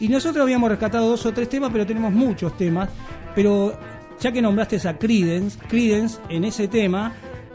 Y 0.00 0.08
nosotros 0.08 0.42
habíamos 0.42 0.68
rescatado 0.68 1.08
dos 1.08 1.24
o 1.24 1.32
tres 1.32 1.48
temas, 1.48 1.70
pero 1.72 1.86
tenemos 1.86 2.12
muchos 2.12 2.54
temas. 2.58 2.90
Pero 3.34 3.78
ya 4.20 4.30
que 4.32 4.42
nombraste 4.42 4.86
a 4.86 4.98
Credence, 4.98 5.58
Credence 5.68 6.18
en 6.28 6.44
ese 6.44 6.68
tema, 6.68 7.14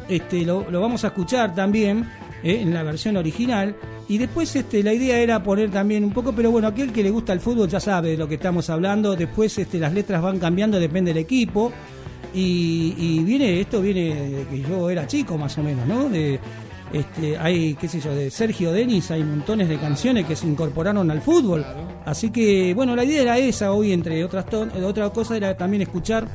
este, 0.10 0.44
lo, 0.46 0.70
lo 0.72 0.82
vamos 0.82 1.04
a 1.04 1.08
escuchar 1.08 1.54
también 1.54 2.10
eh, 2.44 2.62
en 2.62 2.74
la 2.74 2.84
versión 2.84 3.18
original. 3.18 3.76
Y 4.08 4.18
después 4.18 4.56
este, 4.56 4.84
la 4.84 4.94
idea 4.94 5.18
era 5.20 5.42
poner 5.42 5.72
también 5.72 6.04
un 6.04 6.12
poco, 6.12 6.34
pero 6.34 6.52
bueno, 6.52 6.68
aquel 6.68 6.92
que 6.92 7.04
le 7.04 7.10
gusta 7.12 7.34
el 7.34 7.40
fútbol 7.40 7.70
ya 7.70 7.80
sabe 7.80 8.10
de 8.12 8.18
lo 8.18 8.28
que 8.28 8.36
estamos 8.36 8.70
hablando. 8.70 9.16
Después 9.16 9.58
este, 9.58 9.80
las 9.80 9.94
letras 9.94 10.22
van 10.22 10.40
cambiando, 10.40 10.80
depende 10.80 11.14
del 11.14 11.24
equipo. 11.24 11.72
Y, 12.34 12.94
y 12.98 13.20
viene, 13.24 13.60
esto 13.60 13.82
viene 13.82 14.30
de 14.30 14.46
que 14.48 14.62
yo 14.62 14.90
era 14.90 15.06
chico 15.08 15.38
más 15.38 15.58
o 15.58 15.64
menos, 15.64 15.86
¿no? 15.88 16.10
De, 16.10 16.40
Este, 16.94 17.38
hay, 17.38 17.76
qué 17.76 17.88
sé 17.88 18.02
yo, 18.02 18.14
de 18.14 18.30
Sergio 18.30 18.74
Denis, 18.74 19.12
hay 19.12 19.24
montones 19.24 19.70
de 19.70 19.78
canciones 19.78 20.26
que 20.26 20.36
se 20.36 20.46
incorporaron 20.46 21.10
al 21.10 21.22
fútbol. 21.22 21.66
Así 22.06 22.32
que, 22.32 22.74
bueno, 22.74 22.98
la 22.98 23.06
idea 23.06 23.22
era 23.22 23.38
esa 23.38 23.72
hoy, 23.72 23.94
entre 23.94 24.22
otras 24.26 24.46
ton- 24.48 24.72
eh, 24.76 24.84
otra 24.84 25.10
cosa, 25.10 25.38
era 25.38 25.56
también 25.56 25.84
escuchar 25.84 26.28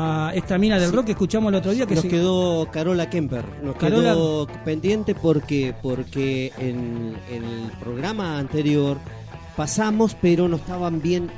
a 0.00 0.30
esta 0.32 0.56
mina 0.58 0.78
del 0.78 0.92
rock 0.92 1.06
que 1.06 1.12
escuchamos 1.12 1.48
el 1.50 1.56
otro 1.56 1.72
día. 1.72 1.84
Que 1.84 1.96
nos 1.96 2.02
se- 2.02 2.08
quedó 2.08 2.68
Carola 2.70 3.10
Kemper, 3.10 3.44
nos 3.64 3.74
Carola- 3.76 4.12
quedó 4.14 4.46
pendiente 4.64 5.14
porque 5.16 5.74
porque 5.82 6.52
en 6.58 7.16
el 7.30 7.72
programa 7.80 8.38
anterior 8.38 8.98
pasamos, 9.56 10.16
pero 10.20 10.46
no 10.48 10.54
estaban 10.56 11.02
bien, 11.02 11.28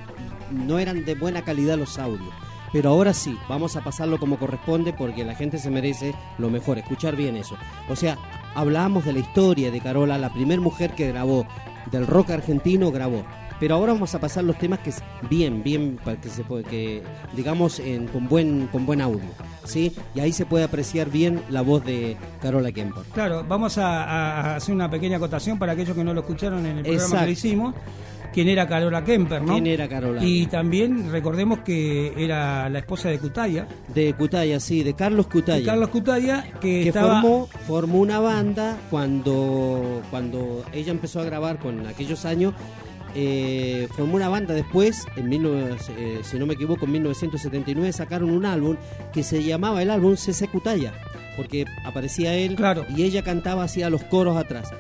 no 0.51 0.79
eran 0.79 1.07
de 1.07 1.15
buena 1.15 1.43
calidad 1.43 1.79
los 1.79 1.99
audios. 1.99 2.29
Pero 2.73 2.91
ahora 2.91 3.15
sí, 3.15 3.37
vamos 3.49 3.75
a 3.77 3.83
pasarlo 3.83 4.19
como 4.21 4.39
corresponde 4.39 4.93
porque 4.93 5.25
la 5.25 5.35
gente 5.35 5.59
se 5.59 5.71
merece 5.71 6.15
lo 6.39 6.51
mejor, 6.51 6.79
escuchar 6.79 7.17
bien 7.17 7.37
eso. 7.37 7.57
O 7.89 7.97
sea, 7.97 8.19
hablamos 8.55 9.05
de 9.07 9.15
la 9.15 9.19
historia 9.21 9.71
de 9.71 9.81
Carola, 9.81 10.19
la 10.19 10.33
primer 10.33 10.61
mujer 10.61 10.95
que 10.95 11.09
grabó 11.09 11.47
del 11.91 12.07
rock 12.07 12.31
argentino 12.31 12.93
grabó. 12.93 13.25
Pero 13.61 13.75
ahora 13.75 13.93
vamos 13.93 14.15
a 14.15 14.19
pasar 14.21 14.43
los 14.45 14.57
temas 14.59 14.79
que 14.81 14.89
es 14.91 15.03
bien, 15.29 15.63
bien, 15.63 15.99
para 16.03 16.19
que 16.21 16.31
se 16.31 16.43
puede, 16.43 16.65
que 16.65 17.03
digamos 17.37 17.79
en- 17.79 18.07
con 18.09 18.27
buen, 18.27 18.69
con 18.73 18.87
buen 18.87 19.01
audio, 19.03 19.21
sí, 19.65 19.93
y 20.15 20.21
ahí 20.21 20.33
se 20.33 20.47
puede 20.47 20.65
apreciar 20.65 21.11
bien 21.11 21.43
la 21.51 21.61
voz 21.61 21.85
de 21.85 22.17
Carola 22.41 22.73
Kemper. 22.73 23.03
Claro, 23.13 23.45
vamos 23.47 23.77
a, 23.79 24.05
a 24.05 24.57
hacer 24.57 24.75
una 24.75 24.91
pequeña 24.91 25.19
acotación 25.19 25.59
para 25.59 25.73
aquellos 25.73 25.95
que 25.95 26.03
no 26.03 26.15
lo 26.15 26.21
escucharon 26.21 26.61
en 26.67 26.79
el 26.79 26.83
programa 26.85 26.95
Exacto. 27.05 27.21
que 27.21 27.27
lo 27.27 27.33
hicimos. 27.33 27.75
Quién 28.33 28.49
era 28.49 28.69
Carola 28.69 29.03
Kemper, 29.05 29.43
¿no? 29.43 29.55
¿Quién 29.55 29.67
era 29.67 29.89
Carola? 29.89 30.25
Y 30.25 30.47
también 30.47 31.11
recordemos 31.11 31.59
que 31.61 32.13
era 32.17 32.69
la 32.69 32.79
esposa 32.79 33.09
de 33.09 33.19
Cutaya, 33.19 33.67
De 33.93 34.15
Cutaya, 34.15 34.61
sí, 34.61 34.85
de 34.85 34.95
Carlos 34.95 35.27
Cutaya. 35.27 35.59
de 35.59 35.65
Carlos 35.65 35.89
Cutaya, 35.89 36.45
que, 36.61 36.83
que 36.83 36.89
estaba 36.89 37.21
formó, 37.21 37.49
formó 37.67 37.99
una 37.99 38.21
banda 38.21 38.77
cuando, 38.89 40.01
cuando 40.11 40.65
ella 40.73 40.93
empezó 40.93 41.21
a 41.21 41.25
grabar 41.25 41.59
con 41.59 41.87
aquellos 41.89 42.25
años. 42.25 42.55
Eh, 43.15 43.89
formó 43.97 44.17
una 44.17 44.29
banda 44.29 44.55
después, 44.55 45.07
en 45.17 45.31
19 45.31 45.77
eh, 45.99 46.21
si 46.23 46.39
no 46.39 46.47
me 46.47 46.55
equivoco, 46.55 46.85
en 46.87 46.93
1979 46.93 47.93
sacaron 47.93 48.31
un 48.31 48.47
álbum 48.47 48.77
que 49.13 49.23
se 49.23 49.43
llamaba 49.43 49.83
el 49.83 49.91
álbum 49.91 50.17
CC 50.17 50.49
Cutaya, 50.49 50.93
porque 51.37 51.65
aparecía 51.85 52.35
él 52.35 52.55
Claro. 52.57 52.85
y 52.97 53.03
ella 53.05 53.23
cantaba 53.23 53.65
hacía 53.65 53.91
los 53.91 54.03
coros 54.05 54.37
atrás. 54.37 54.71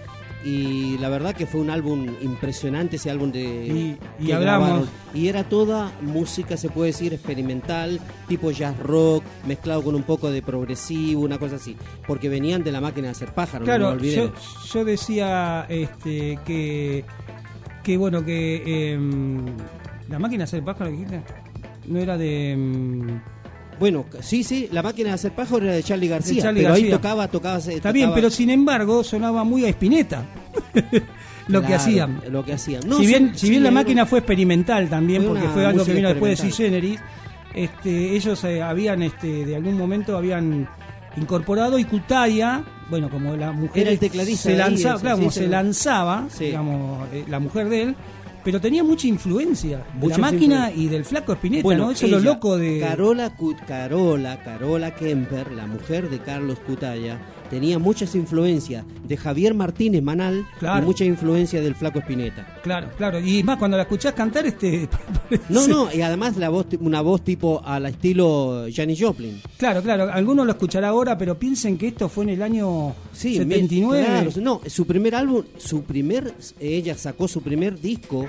Y 0.42 0.96
la 0.96 1.10
verdad 1.10 1.34
que 1.34 1.44
fue 1.44 1.60
un 1.60 1.68
álbum 1.68 2.06
impresionante 2.22 2.96
ese 2.96 3.10
álbum 3.10 3.30
de 3.30 3.40
Y- 3.42 3.98
y 4.26 4.32
hablamos- 4.32 4.68
grabaron. 4.68 4.88
y 5.12 5.28
era 5.28 5.44
toda 5.44 5.92
música 6.00 6.56
se 6.56 6.70
puede 6.70 6.92
decir 6.92 7.12
experimental 7.12 8.00
tipo 8.26 8.50
jazz 8.50 8.74
rock 8.78 9.22
mezclado 9.46 9.82
con 9.82 9.94
un 9.94 10.02
poco 10.02 10.30
de 10.30 10.40
progresivo 10.40 11.20
una 11.20 11.38
cosa 11.38 11.56
así 11.56 11.76
porque 12.06 12.30
venían 12.30 12.64
de 12.64 12.72
la 12.72 12.80
máquina 12.80 13.08
de 13.08 13.10
hacer 13.12 13.34
pájaros 13.34 13.68
no 13.68 13.74
Claro, 13.76 13.94
lo 13.96 14.02
yo, 14.02 14.32
yo 14.72 14.84
decía 14.86 15.66
este, 15.68 16.38
que, 16.46 17.04
que 17.82 17.96
bueno, 17.96 18.24
que 18.24 18.92
em, 18.92 19.44
la 20.08 20.18
máquina 20.18 20.38
de 20.40 20.44
hacer 20.44 20.62
pájaro, 20.64 20.90
dijiste, 20.90 21.20
no 21.86 21.98
era 21.98 22.16
de... 22.18 22.52
em, 22.52 23.20
bueno 23.78 24.04
sí 24.20 24.44
sí 24.44 24.68
la 24.72 24.82
máquina 24.82 25.08
de 25.08 25.14
hacer 25.14 25.32
pájaros 25.32 25.62
era 25.62 25.72
de 25.72 25.82
Charlie 25.82 26.08
García 26.08 26.42
pero 26.54 26.68
ahí 26.68 26.82
García. 26.82 26.90
tocaba 26.96 27.28
tocaba 27.28 27.58
está 27.58 27.92
bien, 27.92 28.10
pero 28.14 28.28
sin 28.30 28.50
embargo 28.50 29.02
sonaba 29.02 29.42
muy 29.44 29.64
a 29.64 29.68
Espineta 29.70 30.24
lo 31.48 31.62
que 31.62 31.74
hacían. 31.74 32.20
lo 32.30 32.44
que 32.44 32.52
hacían 32.52 32.82
No, 32.86 32.98
si 32.98 33.06
bien, 33.06 33.30
sí, 33.32 33.38
si 33.40 33.46
sí, 33.46 33.50
bien 33.50 33.62
la 33.62 33.70
era- 33.70 33.74
máquina 33.80 34.06
fue 34.06 34.18
experimental 34.20 34.88
también, 34.88 35.22
Fue 35.22 35.32
porque 35.34 35.48
fue 35.48 35.66
algo 35.66 35.84
que 35.84 35.94
vino 35.94 36.08
después 36.08 36.38
de 36.38 36.50
Sui. 36.50 36.52
Generis, 36.64 37.00
este, 37.54 38.14
ellos 38.14 38.44
eh, 38.44 38.62
habían, 38.62 39.02
este, 39.02 39.44
de 39.46 39.56
algún 39.56 39.76
momento 39.76 40.16
habían 40.16 40.68
incorporado 41.16 41.78
y 41.78 41.84
Cutaya, 41.84 42.62
bueno, 42.88 43.08
como 43.10 43.36
la 43.36 43.52
mujer 43.52 43.82
Era 43.82 43.90
el 43.92 43.98
tecladista 43.98 44.42
se 44.44 44.50
de 44.52 44.58
lanzaba, 44.58 44.94
ese, 44.94 45.02
claro, 45.02 45.16
sí, 45.16 45.20
como 45.22 45.30
se 45.32 45.48
lanzaba, 45.48 46.26
Sí. 46.30 46.44
digamos, 46.46 47.08
eh, 47.12 47.24
la 47.28 47.38
mujer 47.40 47.68
de 47.68 47.82
él, 47.82 47.96
pero 48.44 48.60
tenía 48.60 48.82
mucha 48.82 49.06
influencia 49.06 49.78
de 49.78 49.84
Mucha 50.00 50.16
la 50.16 50.20
máquina 50.22 50.56
influencia. 50.68 50.82
y 50.82 50.88
del 50.88 51.04
flaco 51.04 51.32
Espineta, 51.32 51.62
Bueno, 51.62 51.86
¿no? 51.86 51.90
Eso 51.92 52.06
es 52.06 52.12
lo 52.12 52.20
loco 52.20 52.56
de 52.56 52.80
Carola, 52.80 53.32
Carola, 53.66 54.42
Carola 54.42 54.94
Kemper, 54.94 55.52
la 55.52 55.66
mujer 55.66 56.08
de 56.08 56.18
Carlos 56.20 56.58
Cutaya, 56.66 57.18
tenía 57.50 57.78
muchas 57.78 58.14
influencias 58.14 58.84
de 59.06 59.16
Javier 59.16 59.52
Martínez 59.54 60.02
Manal 60.02 60.46
Claro. 60.58 60.82
y 60.82 60.86
mucha 60.86 61.04
influencia 61.04 61.60
del 61.60 61.74
Flaco 61.74 61.98
Espineta. 61.98 62.46
Claro, 62.62 62.88
claro. 62.96 63.20
Y 63.20 63.42
más 63.42 63.58
cuando 63.58 63.76
la 63.76 63.82
escuchás 63.82 64.14
cantar, 64.14 64.46
este. 64.46 64.88
No, 65.48 65.66
no, 65.68 65.92
y 65.92 66.00
además 66.00 66.36
la 66.36 66.48
voz, 66.48 66.66
una 66.80 67.00
voz 67.02 67.22
tipo 67.22 67.60
al 67.64 67.86
estilo 67.86 68.66
Janis 68.72 69.00
Joplin. 69.00 69.40
Claro, 69.58 69.82
claro. 69.82 70.10
Algunos 70.12 70.46
lo 70.46 70.52
escuchará 70.52 70.88
ahora, 70.88 71.18
pero 71.18 71.38
piensen 71.38 71.76
que 71.76 71.88
esto 71.88 72.08
fue 72.08 72.24
en 72.24 72.30
el 72.30 72.42
año 72.42 72.94
Sí, 73.12 73.36
79. 73.36 74.04
claro, 74.04 74.30
no, 74.40 74.60
su 74.66 74.86
primer 74.86 75.14
álbum, 75.14 75.42
su 75.58 75.82
primer, 75.82 76.34
ella 76.58 76.96
sacó 76.96 77.28
su 77.28 77.42
primer 77.42 77.80
disco, 77.80 78.28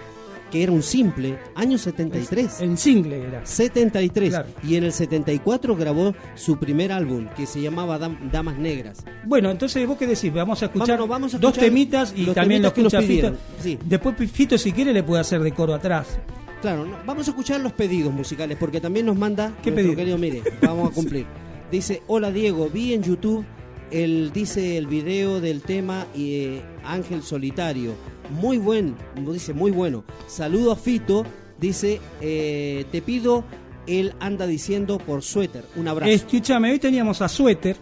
que 0.51 0.61
era 0.63 0.71
un 0.71 0.83
simple, 0.83 1.39
año 1.55 1.77
73. 1.77 2.61
En 2.61 2.77
single 2.77 3.23
era. 3.27 3.45
73 3.45 4.29
Claro. 4.29 4.49
y 4.63 4.75
en 4.75 4.83
el 4.83 4.91
74 4.93 5.75
grabó 5.75 6.13
su 6.35 6.57
primer 6.59 6.91
álbum 6.91 7.27
que 7.35 7.45
se 7.45 7.61
llamaba 7.61 7.97
Dam- 7.99 8.29
Damas 8.31 8.57
Negras. 8.57 9.03
Bueno, 9.25 9.49
entonces 9.49 9.87
vos 9.87 9.97
qué 9.97 10.05
decís, 10.07 10.31
vamos 10.33 10.61
a 10.61 10.65
escuchar, 10.65 10.89
Vámonos, 10.99 11.09
vamos 11.09 11.33
a 11.35 11.37
dos 11.39 11.53
temitas 11.53 12.13
y 12.15 12.25
los 12.25 12.35
también 12.35 12.61
lo 12.61 12.71
temitas 12.73 12.91
que 13.01 13.07
nos 13.13 13.31
Fito. 13.31 13.35
sí. 13.61 13.79
Después 13.85 14.15
Fito 14.31 14.57
si 14.57 14.71
quiere 14.73 14.93
le 14.93 15.03
puede 15.03 15.21
hacer 15.21 15.41
de 15.41 15.51
coro 15.53 15.73
atrás. 15.73 16.19
Claro, 16.61 16.85
no, 16.85 16.97
vamos 17.07 17.27
a 17.27 17.31
escuchar 17.31 17.59
los 17.61 17.71
pedidos 17.73 18.13
musicales 18.13 18.57
porque 18.59 18.79
también 18.79 19.05
nos 19.07 19.17
manda 19.17 19.53
¿Qué 19.63 19.71
pedido? 19.71 19.95
querido 19.95 20.17
Mire, 20.17 20.43
vamos 20.61 20.91
a 20.91 20.93
cumplir. 20.93 21.25
Dice, 21.71 22.03
"Hola 22.07 22.31
Diego, 22.31 22.69
vi 22.71 22.93
en 22.93 23.01
YouTube 23.01 23.45
el 23.89 24.31
dice 24.31 24.77
el 24.77 24.87
video 24.87 25.39
del 25.41 25.61
tema 25.61 26.05
eh, 26.15 26.61
Ángel 26.83 27.23
Solitario. 27.23 27.93
Muy 28.31 28.57
buen, 28.57 28.95
dice 29.15 29.53
muy 29.53 29.71
bueno. 29.71 30.03
Saludo 30.27 30.71
a 30.71 30.75
Fito, 30.75 31.25
dice, 31.59 31.99
eh, 32.21 32.85
te 32.91 33.01
pido 33.01 33.43
él 33.87 34.13
anda 34.19 34.47
diciendo 34.47 34.97
por 34.99 35.21
suéter. 35.23 35.65
Un 35.75 35.87
abrazo. 35.87 36.11
Escúchame, 36.11 36.71
hoy 36.71 36.79
teníamos 36.79 37.21
a 37.21 37.27
Suéter, 37.27 37.75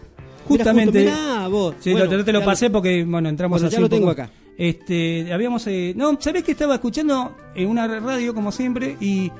Mira, 0.48 0.64
justamente. 0.64 1.04
justo, 1.04 1.20
mirá 1.20 1.48
vos. 1.48 1.74
Sí, 1.80 1.92
Bueno, 1.92 2.16
lo- 2.16 2.24
te, 2.24 2.32
lo 2.32 2.44
pasé 2.44 2.70
porque, 2.70 3.04
bueno, 3.04 3.28
entramos 3.28 3.56
Bueno, 3.60 3.68
así 3.68 3.76
ya 3.76 3.80
lo 3.80 3.86
poco. 3.88 3.96
tengo 3.98 4.10
acá. 4.10 4.30
Este, 4.56 5.32
habíamos, 5.32 5.66
eh, 5.68 5.92
no, 5.96 6.16
¿sabés 6.20 6.42
que 6.42 6.52
estaba 6.52 6.74
escuchando 6.74 7.34
en 7.54 7.68
una 7.68 7.86
radio 8.00 8.34
como 8.34 8.50
siempre? 8.50 8.96
Y 9.00 9.30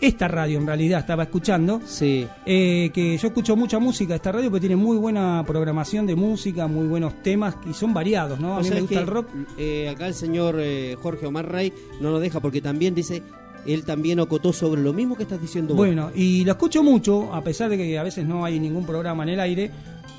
esta 0.00 0.28
radio 0.28 0.58
en 0.58 0.66
realidad 0.66 1.00
estaba 1.00 1.24
escuchando. 1.24 1.80
Sí. 1.84 2.26
eh, 2.46 2.90
que 2.92 3.16
yo 3.16 3.28
escucho 3.28 3.56
mucha 3.56 3.78
música 3.78 4.14
esta 4.14 4.32
radio 4.32 4.50
porque 4.50 4.60
tiene 4.60 4.76
muy 4.76 4.96
buena 4.96 5.44
programación 5.46 6.06
de 6.06 6.16
música, 6.16 6.66
muy 6.66 6.86
buenos 6.86 7.22
temas 7.22 7.56
y 7.68 7.74
son 7.74 7.92
variados, 7.92 8.40
¿no? 8.40 8.56
A 8.56 8.60
mí 8.62 8.70
me 8.70 8.80
gusta 8.80 8.96
que, 8.96 9.00
el 9.00 9.06
rock. 9.06 9.28
eh, 9.58 9.88
acá 9.88 10.06
el 10.06 10.14
señor 10.14 10.56
eh, 10.58 10.96
Jorge 11.00 11.26
Omar 11.26 11.50
Rey 11.50 11.72
no 12.00 12.10
nos 12.10 12.20
deja 12.20 12.40
porque 12.40 12.60
también 12.60 12.94
dice, 12.94 13.22
él 13.66 13.84
también 13.84 14.20
ocotó 14.20 14.52
sobre 14.52 14.80
lo 14.80 14.92
mismo 14.92 15.16
que 15.16 15.24
estás 15.24 15.40
diciendo 15.40 15.74
vos. 15.74 15.86
Bueno, 15.86 16.10
y 16.14 16.44
lo 16.44 16.52
escucho 16.52 16.82
mucho, 16.82 17.34
a 17.34 17.42
pesar 17.42 17.70
de 17.70 17.76
que 17.76 17.98
a 17.98 18.02
veces 18.02 18.26
no 18.26 18.44
hay 18.44 18.58
ningún 18.58 18.86
programa 18.86 19.22
en 19.24 19.30
el 19.30 19.40
aire. 19.40 19.70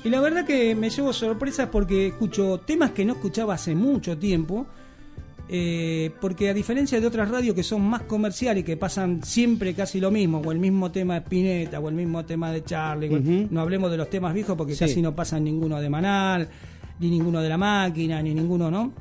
Y 0.04 0.10
la 0.10 0.20
verdad 0.20 0.44
que 0.44 0.74
me 0.74 0.90
llevo 0.90 1.12
sorpresas 1.12 1.68
porque 1.70 2.08
escucho 2.08 2.60
temas 2.64 2.90
que 2.90 3.04
no 3.04 3.14
escuchaba 3.14 3.54
hace 3.54 3.74
mucho 3.74 4.18
tiempo. 4.18 4.66
Eh, 5.54 6.10
porque 6.18 6.48
a 6.48 6.54
diferencia 6.54 6.98
de 6.98 7.06
otras 7.06 7.28
radios 7.30 7.54
que 7.54 7.62
son 7.62 7.82
más 7.82 8.02
comerciales 8.04 8.62
y 8.62 8.64
que 8.64 8.78
pasan 8.78 9.22
siempre 9.22 9.74
casi 9.74 10.00
lo 10.00 10.10
mismo, 10.10 10.38
o 10.42 10.50
el 10.50 10.58
mismo 10.58 10.90
tema 10.90 11.12
de 11.14 11.20
Spinetta, 11.20 11.78
o 11.78 11.90
el 11.90 11.94
mismo 11.94 12.24
tema 12.24 12.50
de 12.50 12.64
Charlie, 12.64 13.46
no 13.50 13.60
hablemos 13.60 13.90
de 13.90 13.98
los 13.98 14.08
temas 14.08 14.32
viejos 14.32 14.56
porque 14.56 14.72
Sí. 14.74 14.78
casi 14.80 15.02
no 15.02 15.14
pasan 15.14 15.44
ninguno 15.44 15.78
de 15.78 15.90
Manal, 15.90 16.48
ni 17.00 17.10
ninguno 17.10 17.42
de 17.42 17.50
La 17.50 17.58
Máquina, 17.58 18.22
ni 18.22 18.32
ninguno, 18.32 18.70
¿no? 18.70 18.92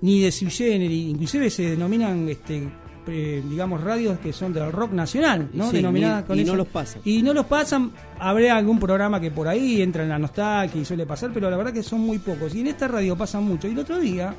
Ni 0.00 0.20
de 0.22 0.32
Sui 0.32 0.50
Generis, 0.50 1.08
inclusive 1.10 1.48
se 1.50 1.70
denominan, 1.70 2.28
este, 2.28 2.68
eh, 3.06 3.40
digamos, 3.48 3.80
radios 3.80 4.18
que 4.18 4.32
son 4.32 4.52
del 4.52 4.72
rock 4.72 4.90
nacional, 4.92 5.50
¿no? 5.54 5.70
Sí, 5.70 5.76
Denominadas 5.76 6.22
ni- 6.22 6.26
con 6.26 6.38
y 6.40 6.44
no 6.44 6.56
los 6.56 6.66
pasan. 6.66 7.02
y 7.04 7.22
no 7.22 7.32
los 7.32 7.46
pasan, 7.46 7.92
habrá 8.18 8.56
algún 8.56 8.80
programa 8.80 9.20
que 9.20 9.30
por 9.30 9.46
ahí 9.46 9.80
entra 9.80 10.02
en 10.02 10.08
la 10.08 10.18
nostalgia 10.18 10.80
y 10.80 10.84
suele 10.84 11.06
pasar, 11.06 11.30
pero 11.32 11.48
la 11.48 11.56
verdad 11.56 11.72
que 11.72 11.84
son 11.84 12.00
muy 12.00 12.18
pocos. 12.18 12.52
Y 12.56 12.60
en 12.60 12.66
esta 12.66 12.88
radio 12.88 13.16
pasan 13.16 13.44
mucho. 13.44 13.68
Y 13.68 13.70
el 13.72 13.78
otro 13.78 14.00
día 14.00 14.34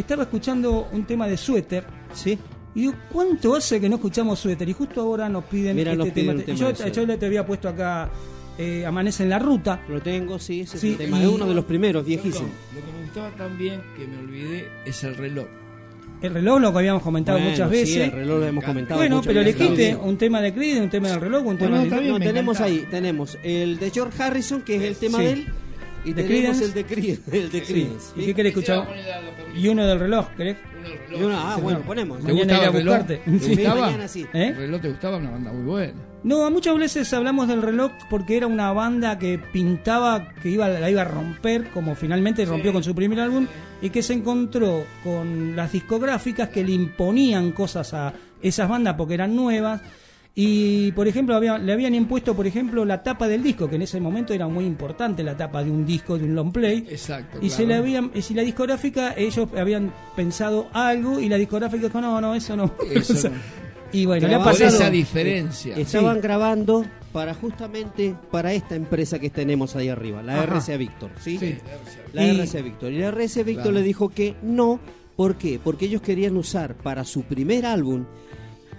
estaba 0.00 0.24
escuchando 0.24 0.88
un 0.92 1.04
tema 1.04 1.26
de 1.26 1.36
suéter. 1.36 1.84
Sí. 2.12 2.38
Y 2.74 2.80
digo, 2.80 2.94
¿cuánto 3.10 3.54
hace 3.56 3.80
que 3.80 3.88
no 3.88 3.96
escuchamos 3.96 4.38
suéter? 4.38 4.68
Y 4.68 4.72
justo 4.74 5.00
ahora 5.00 5.28
nos 5.28 5.44
piden 5.44 5.76
Mira, 5.76 5.92
este 5.92 6.04
nos 6.04 6.12
piden 6.12 6.44
tema. 6.44 6.58
yo, 6.58 6.72
de 6.72 6.92
yo 6.92 7.06
le 7.06 7.16
te 7.16 7.26
había 7.26 7.46
puesto 7.46 7.68
acá 7.68 8.10
eh, 8.58 8.84
Amanece 8.86 9.22
en 9.22 9.30
la 9.30 9.38
ruta. 9.38 9.82
Lo 9.88 10.00
tengo, 10.00 10.38
sí, 10.38 10.60
ese 10.62 10.78
Sí, 10.78 10.88
es 10.88 10.92
el 11.00 11.06
tema. 11.06 11.18
y- 11.18 11.22
Es 11.22 11.28
uno 11.28 11.46
de 11.46 11.54
los 11.54 11.64
primeros, 11.64 12.04
viejísimo. 12.04 12.48
Lo 12.74 12.80
que 12.84 12.92
me 12.92 13.02
gustaba 13.04 13.30
también, 13.30 13.80
que 13.96 14.06
me 14.06 14.18
olvidé, 14.18 14.68
es 14.84 15.04
el 15.04 15.14
reloj. 15.16 15.46
El 16.22 16.32
reloj, 16.32 16.60
lo 16.60 16.72
que 16.72 16.78
habíamos 16.78 17.02
comentado 17.02 17.36
Bueno, 17.38 17.50
muchas 17.50 17.68
sí, 17.70 17.76
veces. 17.76 17.96
el 17.96 18.12
reloj 18.12 18.38
lo 18.40 18.46
hemos 18.46 18.64
comentado 18.64 18.98
bueno, 19.00 19.20
pero 19.22 19.40
veces. 19.40 19.60
elegiste 19.60 19.96
un 19.96 20.16
tema 20.16 20.40
de 20.40 20.54
Creed, 20.54 20.82
un 20.82 20.88
tema 20.88 21.08
del 21.10 21.20
reloj, 21.20 21.44
un 21.46 21.58
tema 21.58 21.78
Bueno, 21.80 21.96
de... 22.00 22.08
No, 22.08 22.18
tenemos 22.18 22.56
encanta. 22.58 22.64
ahí, 22.74 22.86
tenemos 22.90 23.38
el 23.42 23.78
de 23.78 23.90
George 23.90 24.22
Harrison, 24.22 24.62
que 24.62 24.76
es 24.76 24.82
el 24.82 24.96
tema 24.96 25.18
Sí. 25.18 25.24
de 25.24 25.32
él, 25.32 25.46
y 26.06 26.12
¿De 26.12 26.22
tenemos 26.22 26.56
Creedence? 26.58 26.64
el 26.64 26.72
de 26.74 26.84
Creedence. 26.86 27.36
El 27.36 27.50
de 27.50 27.60
Sí. 27.60 27.72
Creedence, 27.72 28.06
¿Y 28.16 28.24
qué 28.26 28.34
querés 28.34 28.50
escuchar? 28.52 28.88
Y 29.54 29.68
uno 29.68 29.86
del 29.86 29.98
reloj, 30.00 30.28
¿querés? 30.36 30.56
Y 31.10 31.22
uno- 31.22 31.36
ah, 31.36 31.58
bueno, 31.60 31.80
ponemos. 31.80 32.18
¿Te 32.18 32.32
Mañana 32.32 32.38
gustaba 32.42 32.58
iré 32.58 32.64
a 32.64 32.68
el 32.68 32.74
reloj? 32.76 32.96
buscarte. 32.98 33.30
¿Te 33.30 33.38
Sí. 33.40 33.54
gustaba? 33.56 33.80
Mañana 33.80 34.08
sí. 34.08 34.26
¿Eh? 34.32 34.46
El 34.48 34.56
reloj 34.56 34.80
te 34.82 34.88
gustaba, 34.88 35.16
una 35.16 35.30
banda 35.30 35.52
muy 35.52 35.64
buena. 35.64 35.92
No, 36.22 36.50
muchas 36.50 36.76
veces 36.78 37.12
hablamos 37.12 37.48
del 37.48 37.62
reloj 37.62 37.92
porque 38.10 38.36
era 38.36 38.46
una 38.46 38.72
banda 38.72 39.18
que 39.18 39.38
pintaba 39.38 40.28
que 40.42 40.48
iba, 40.50 40.68
la 40.68 40.90
iba 40.90 41.02
a 41.02 41.04
romper, 41.04 41.70
como 41.70 41.94
finalmente 41.94 42.44
rompió 42.44 42.72
con 42.72 42.82
su 42.82 42.94
primer 42.94 43.20
álbum, 43.20 43.46
y 43.82 43.90
que 43.90 44.02
se 44.02 44.14
encontró 44.14 44.84
con 45.04 45.54
las 45.56 45.72
discográficas 45.72 46.48
que 46.48 46.64
le 46.64 46.72
imponían 46.72 47.52
cosas 47.52 47.92
a 47.94 48.12
esas 48.42 48.68
bandas 48.68 48.94
porque 48.96 49.14
eran 49.14 49.34
nuevas. 49.36 49.80
Y, 50.38 50.92
por 50.92 51.08
ejemplo, 51.08 51.34
había- 51.34 51.56
le 51.56 51.72
habían 51.72 51.94
impuesto, 51.94 52.36
por 52.36 52.46
ejemplo, 52.46 52.84
la 52.84 53.02
tapa 53.02 53.26
del 53.26 53.42
disco, 53.42 53.70
que 53.70 53.76
en 53.76 53.82
ese 53.82 53.98
momento 54.00 54.34
era 54.34 54.46
muy 54.46 54.66
importante 54.66 55.22
la 55.24 55.34
tapa 55.34 55.64
de 55.64 55.70
un 55.70 55.86
disco, 55.86 56.18
de 56.18 56.24
un 56.24 56.34
long 56.34 56.52
play. 56.52 56.84
Exacto. 56.90 57.38
Y 57.38 57.48
claro. 57.48 57.54
se 57.56 57.66
le 57.66 57.74
habían, 57.74 58.10
y 58.14 58.20
si 58.20 58.34
la 58.34 58.42
discográfica, 58.42 59.14
ellos 59.16 59.48
habían 59.56 59.94
pensado 60.14 60.68
algo 60.74 61.18
y 61.20 61.30
la 61.30 61.38
discográfica 61.38 61.86
dijo, 61.86 62.02
no, 62.02 62.20
no, 62.20 62.34
eso 62.34 62.54
no. 62.54 62.70
Eso 62.92 63.12
O 63.14 63.16
sea, 63.16 63.30
no. 63.30 63.36
Y 63.92 64.04
bueno, 64.04 64.28
le 64.28 64.34
ha 64.34 64.44
pasado. 64.44 64.68
esa 64.68 64.90
diferencia. 64.90 65.74
Estaban 65.74 66.16
Sí. 66.16 66.20
grabando 66.22 66.84
para 67.12 67.32
justamente 67.32 68.14
para 68.30 68.52
esta 68.52 68.74
empresa 68.74 69.18
que 69.18 69.30
tenemos 69.30 69.74
ahí 69.74 69.88
arriba, 69.88 70.22
la 70.22 70.34
Ajá. 70.42 70.42
RCA 70.58 70.76
Victor, 70.76 71.10
¿sí? 71.18 71.38
Sí. 71.38 71.56
La 72.12 72.24
RCA 72.26 72.60
Victor. 72.60 72.92
Y 72.92 72.98
la 72.98 73.08
RCA 73.08 73.42
Victor 73.42 73.62
Claro. 73.62 73.78
le 73.78 73.82
dijo 73.82 74.10
que 74.10 74.34
no. 74.42 74.80
¿Por 75.16 75.36
qué? 75.36 75.58
Porque 75.64 75.86
ellos 75.86 76.02
querían 76.02 76.36
usar 76.36 76.74
para 76.74 77.04
su 77.06 77.22
primer 77.22 77.64
álbum 77.64 78.04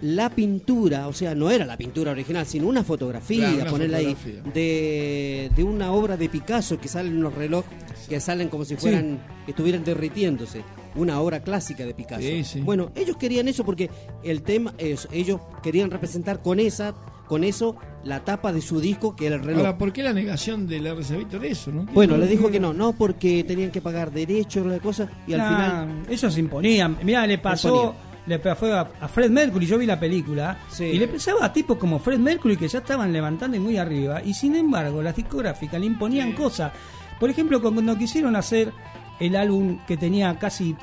la 0.01 0.29
pintura, 0.29 1.07
o 1.07 1.13
sea, 1.13 1.33
no 1.33 1.49
era 1.49 1.65
la 1.65 1.77
pintura 1.77 2.11
original, 2.11 2.45
sino 2.45 2.67
una 2.67 2.83
fotografía, 2.83 3.49
Claro, 3.49 3.61
una 3.61 3.71
ponerla 3.71 3.97
ahí, 3.97 4.15
de, 4.53 5.51
de 5.55 5.63
una 5.63 5.91
obra 5.91 6.17
de 6.17 6.29
Picasso 6.29 6.79
que 6.79 6.87
salen 6.87 7.17
unos 7.17 7.33
relojes 7.33 7.87
que 8.07 8.19
salen 8.19 8.47
como 8.47 8.63
si 8.65 8.75
fueran, 8.75 9.19
que 9.45 9.51
estuvieran 9.51 9.83
derritiéndose. 9.83 10.63
Una 10.95 11.19
obra 11.19 11.41
clásica 11.41 11.85
de 11.85 11.93
Picasso. 11.93 12.21
Sí, 12.21 12.43
sí. 12.43 12.61
Bueno, 12.61 12.91
ellos 12.95 13.17
querían 13.17 13.47
eso 13.47 13.63
porque 13.65 13.89
el 14.23 14.41
tema 14.41 14.73
es, 14.77 15.07
ellos 15.11 15.41
querían 15.61 15.91
representar 15.91 16.41
con 16.41 16.59
esa, 16.59 16.95
con 17.27 17.43
eso, 17.43 17.75
la 18.03 18.23
tapa 18.23 18.53
de 18.53 18.61
su 18.61 18.79
disco 18.79 19.15
que 19.15 19.27
era 19.27 19.35
el 19.35 19.43
reloj. 19.43 19.59
Ahora, 19.65 19.77
¿por 19.77 19.93
qué 19.93 20.01
la 20.01 20.13
negación 20.13 20.65
del 20.67 20.87
RC 20.87 21.17
Víctor 21.17 21.45
eso? 21.45 21.71
No 21.71 21.83
Bueno, 21.93 22.17
le 22.17 22.27
dijo 22.27 22.49
que 22.49 22.59
no, 22.59 22.73
no 22.73 22.93
porque 22.93 23.43
tenían 23.43 23.71
que 23.71 23.81
pagar 23.81 24.11
derechos, 24.11 24.65
la 24.65 24.79
cosa, 24.79 25.09
y 25.27 25.33
al 25.33 25.41
final 25.47 26.03
Ellos 26.09 26.33
se 26.33 26.39
imponían. 26.39 26.97
Mirá, 27.03 27.27
le 27.27 27.37
pasó. 27.37 27.67
Imponían. 27.67 28.06
Le 28.27 28.39
fue 28.39 28.73
a, 28.73 28.81
a 29.01 29.07
Fred 29.07 29.29
Mercury, 29.31 29.65
yo 29.65 29.77
vi 29.77 29.85
la 29.85 29.99
película, 29.99 30.59
Sí. 30.69 30.83
y 30.83 30.97
le 30.99 31.07
pensaba 31.07 31.45
a 31.45 31.53
tipos 31.53 31.77
como 31.77 31.97
Fred 31.97 32.19
Mercury 32.19 32.57
que 32.57 32.67
ya 32.67 32.79
estaban 32.79 33.11
levantando 33.13 33.55
y 33.55 33.59
muy 33.59 33.77
arriba, 33.77 34.21
y 34.23 34.33
sin 34.33 34.55
embargo 34.55 35.01
las 35.01 35.15
discográficas 35.15 35.79
le 35.79 35.85
imponían 35.85 36.33
cosas. 36.33 36.71
Por 37.19 37.29
ejemplo, 37.29 37.61
cuando 37.61 37.97
quisieron 37.97 38.35
hacer 38.35 38.71
el 39.19 39.35
álbum 39.35 39.79
que 39.87 39.95
tenía 39.97 40.37
casi, 40.37 40.75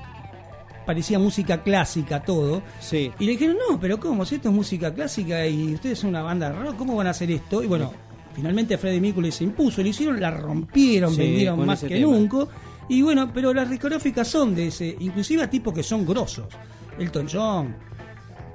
parecía 0.87 1.19
música 1.19 1.63
clásica 1.63 2.23
todo, 2.23 2.63
sí. 2.81 3.11
y 3.19 3.25
le 3.27 3.33
dijeron, 3.33 3.57
no, 3.71 3.79
pero 3.79 4.01
¿cómo? 4.01 4.25
Si 4.25 4.37
esto 4.37 4.49
es 4.49 4.55
música 4.55 4.93
clásica 4.93 5.47
y 5.47 5.75
ustedes 5.75 5.99
son 5.99 6.11
una 6.11 6.23
banda 6.23 6.51
de 6.51 6.59
rock, 6.59 6.77
¿cómo 6.77 6.97
van 6.97 7.07
a 7.07 7.11
hacer 7.11 7.31
esto? 7.31 7.63
Y 7.63 7.67
bueno, 7.67 7.93
finalmente 8.35 8.77
Freddie 8.79 9.01
Mercury 9.01 9.31
se 9.33 9.45
impuso, 9.45 9.83
lo 9.83 9.89
hicieron, 9.89 10.21
la 10.21 10.31
rompieron, 10.31 11.13
Sí, 11.13 11.19
vendieron 11.21 11.65
más 11.67 11.81
que 11.81 11.89
tema. 11.89 12.07
nunca. 12.11 12.39
Y 12.89 13.01
bueno, 13.03 13.31
pero 13.33 13.55
las 13.55 13.69
discográficas 13.71 14.29
son 14.29 14.55
de 14.55 14.67
ese, 14.69 14.97
inclusive 15.01 15.43
a 15.43 15.49
tipos 15.51 15.73
que 15.73 15.83
son 15.83 16.05
grosos. 16.07 16.47
Elton 16.99 17.29
John, 17.31 17.77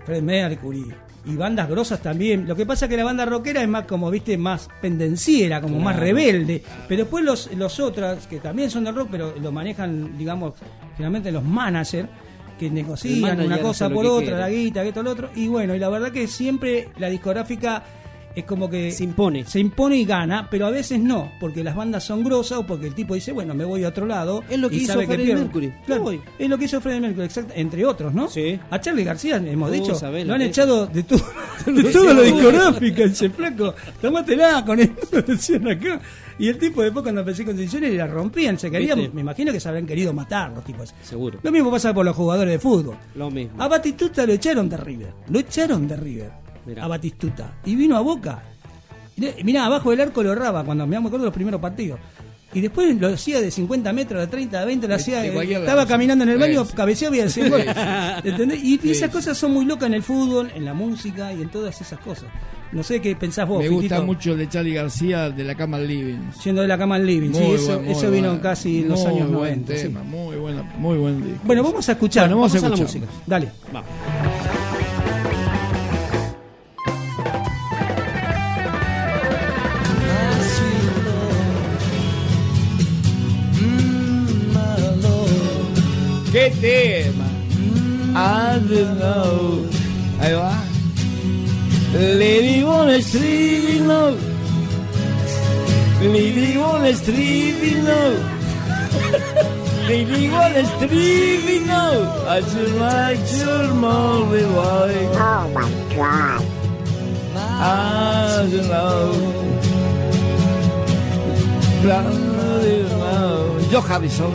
Freddie 0.06 0.21
Mercury. 0.21 0.86
Y 1.25 1.36
bandas 1.36 1.69
grosas 1.69 2.02
también. 2.02 2.47
Lo 2.47 2.56
que 2.56 2.65
pasa 2.65 2.86
es 2.86 2.89
que 2.89 2.97
la 2.97 3.04
banda 3.04 3.25
rockera 3.25 3.62
es 3.62 3.67
más 3.67 3.86
como, 3.86 4.10
viste, 4.10 4.38
más 4.38 4.69
pendenciera, 4.82 5.62
como 5.62 5.78
más 5.80 5.95
rebelde. 5.95 6.63
Pero 6.88 7.04
después 7.04 7.23
los, 7.23 7.54
los 7.56 7.80
otros, 7.80 8.25
que 8.25 8.39
también 8.39 8.71
son 8.71 8.86
de 8.86 8.91
rock, 8.91 9.10
pero 9.12 9.36
lo 9.39 9.52
manejan, 9.52 10.17
digamos, 10.17 10.54
finalmente 10.95 11.32
los 11.32 11.43
managers, 11.43 12.08
que 12.58 12.69
negocian 12.69 13.21
manager 13.21 13.45
una 13.45 13.60
cosa 13.60 13.89
por 13.89 14.06
otra, 14.06 14.21
quiere. 14.21 14.39
la 14.39 14.49
guita, 14.49 14.82
que 14.82 14.89
esto, 14.89 15.04
lo 15.04 15.12
otro. 15.12 15.30
Y 15.36 15.47
bueno, 15.47 15.75
y 15.75 15.80
la 15.80 15.89
verdad 15.89 16.12
que 16.12 16.28
siempre 16.28 16.89
la 16.97 17.10
discográfica 17.10 17.84
es 18.36 18.44
como 18.46 18.70
que 18.70 18.92
Se 18.92 19.04
impone. 19.04 19.46
se 19.46 19.60
impone 19.60 19.98
y 19.98 20.06
gana, 20.06 20.48
pero 20.50 20.68
a 20.68 20.70
veces 20.70 21.00
no, 21.00 21.32
porque 21.39 21.63
las 21.63 21.76
bandas 21.76 22.04
son 22.04 22.24
grosas 22.24 22.60
o 22.60 22.65
porque 22.65 22.88
el 22.88 22.94
tipo 22.96 23.15
dice, 23.15 23.32
bueno, 23.32 23.54
me 23.54 23.65
voy 23.65 23.84
a 23.84 23.89
otro 23.89 24.06
lado. 24.06 24.44
Es 24.50 24.60
lo 24.60 24.70
que 24.70 24.76
y 24.76 24.80
hizo 24.80 24.94
sabe 24.94 25.06
Freddie 25.08 25.26
pierde. 25.26 25.42
Mercury. 25.44 25.74
Claro, 25.86 26.04
voy. 26.04 26.22
es 26.38 26.50
lo 26.50 26.58
que 26.58 26.65
hizo 26.65 26.80
Freddie 26.82 27.02
Mercury, 27.02 27.26
exacto, 27.26 27.54
entre 27.56 27.86
otros, 27.86 28.13
¿no? 28.13 28.28
Sí. 28.30 28.60
A 28.70 28.80
Charlie 28.80 29.04
García, 29.04 29.38
hemos 29.38 29.70
Uh, 29.70 29.74
dicho, 29.74 29.96
sabés 29.96 30.26
lo 30.26 30.34
han 30.34 30.39
que- 30.39 30.46
echado 30.48 30.88
de, 30.88 31.04
todo 31.04 31.22
de 31.65 31.84
todo 31.92 32.13
lo 32.13 32.22
discográfico, 32.22 33.02
ese 33.04 33.30
flaco. 33.30 33.74
Tómatela 34.02 34.63
con 34.65 34.80
esto, 34.80 35.22
decían 35.28 35.68
acá. 35.68 36.00
Y 36.38 36.48
el 36.48 36.58
tipo 36.58 36.82
después 36.82 37.04
cuando 37.04 37.20
empecé 37.22 37.44
con 37.44 37.58
decisiones 37.58 37.94
la 37.96 38.08
rompían, 38.08 38.58
se 38.58 38.72
querían, 38.72 38.98
¿Viste? 38.98 39.13
me 39.13 39.22
imagino 39.22 39.52
que 39.52 39.60
se 39.60 39.68
habrán 39.68 39.86
querido 39.86 40.13
matar 40.13 40.52
los 40.52 40.63
tipos. 40.63 40.94
Seguro. 41.04 41.39
Lo 41.44 41.52
mismo 41.52 41.70
pasa 41.70 41.94
por 41.94 42.06
los 42.06 42.15
jugadores 42.15 42.54
de 42.54 42.60
fútbol. 42.60 42.96
Lo 43.15 43.30
mismo. 43.30 43.62
A 43.62 43.68
Batistuta 43.68 44.26
lo 44.26 44.32
echaron 44.34 44.70
de 44.70 44.78
River. 44.78 45.13
Lo 45.30 45.39
echaron 45.39 45.86
de 45.88 45.98
River. 45.98 46.32
Mirá. 46.70 46.86
A 46.86 46.88
Batistuta. 46.88 47.54
Y 47.66 47.76
vino 47.76 47.98
a 47.98 48.02
Boca. 48.02 48.44
Mirá, 49.44 49.66
abajo 49.66 49.92
del 49.92 50.00
arco 50.02 50.24
lo 50.24 50.32
erraba 50.32 50.64
cuando 50.64 50.88
me 50.88 50.96
acuerdo 50.96 51.18
de 51.20 51.26
los 51.26 51.34
primeros 51.34 51.60
partidos. 51.60 52.00
Y 52.52 52.62
después 52.62 52.96
lo 53.00 53.10
hacía 53.10 53.40
de 53.42 53.52
50 53.52 53.94
metros, 53.94 54.22
de 54.22 54.28
30, 54.28 54.60
de 54.62 54.66
20, 54.66 54.88
lo 54.88 54.96
hacía. 54.96 55.22
de 55.22 55.32
cualquier 55.34 55.60
estaba 55.60 55.86
caminando 55.86 56.24
en 56.24 56.30
el 56.32 56.38
sí. 56.38 56.42
baño, 56.42 56.66
Sí. 56.66 56.74
cabeceaba 56.76 57.16
y 57.16 57.20
hacía 57.20 57.48
gol. 57.50 57.62
Sí, 57.62 57.68
sí. 58.24 58.30
¿Entendés? 58.30 58.64
Y 58.64 58.78
Sí, 58.80 58.92
esas 58.92 59.10
sí. 59.10 59.14
cosas 59.16 59.38
son 59.38 59.52
muy 59.54 59.66
locas 59.66 59.86
en 59.88 59.94
el 59.94 60.02
fútbol, 60.04 60.50
en 60.56 60.66
la 60.66 60.74
música 60.74 61.32
y 61.34 61.42
en 61.44 61.50
todas 61.50 61.80
esas 61.80 62.00
cosas. 62.00 62.26
No 62.72 62.82
sé 62.82 63.02
qué 63.02 63.16
pensás 63.16 63.48
vos, 63.48 63.60
Me 63.62 63.68
gusta 63.70 64.02
mucho 64.02 64.32
el 64.32 64.38
de 64.40 64.50
Charlie 64.50 64.74
García 64.74 65.30
de 65.30 65.44
la 65.44 65.54
cama 65.56 65.78
al 65.78 65.88
living. 65.88 66.18
Yendo 66.44 66.62
de 66.64 66.68
la 66.68 66.78
cama 66.78 66.96
al 66.96 67.06
living. 67.06 67.32
Sí, 67.34 67.40
Muy 67.44 67.56
eso, 67.56 67.66
buen- 67.74 67.84
muy 67.86 67.92
eso 67.94 68.12
vino 68.12 68.42
casi 68.42 68.80
en 68.82 68.90
los 68.90 69.06
años 69.06 69.20
buen 69.30 69.32
90. 69.34 69.76
sí. 69.76 69.82
tema, 69.84 70.02
Muy 70.04 70.38
buena, 70.38 70.64
muy 70.78 70.98
buen 70.98 71.24
disco. 71.24 71.42
Bueno, 71.44 71.64
vamos 71.64 71.88
a 71.90 71.92
escuchar. 71.92 72.24
Bueno, 72.30 72.38
vamos 72.38 72.52
a 72.56 72.60
la 72.62 72.66
escuchar. 72.76 72.86
música. 73.02 73.06
Dale. 73.28 73.50
Vamos. 73.74 73.90
¿Qué 86.32 86.52
tema? 86.62 87.26
I 88.15 88.60
don't 88.70 89.00
know. 89.00 89.65
Ahí 90.20 90.34
va. 90.34 90.63
Lady 91.94 92.63
One 92.63 93.02
Street, 93.02 93.82
no. 93.82 94.15
Lady 96.02 96.58
One 96.58 96.94
Street, 96.94 97.78
no. 97.84 98.13
Lady 99.88 100.30
One 100.30 100.65
Street, 100.78 101.65
no. 101.65 102.26
I 102.28 102.42
just 102.42 102.74
like 102.76 103.20
your 103.39 103.74
moldy 103.74 104.44
boy. 104.44 105.10
Oh 105.13 105.50
my 105.54 105.68
god. 105.96 106.46
I 107.36 108.48
don't 108.52 108.68
know. 108.68 109.13
I 111.82 112.04
don't 112.04 112.38
know. 113.00 113.60
Joe 113.72 113.82
Harrison, 113.82 114.34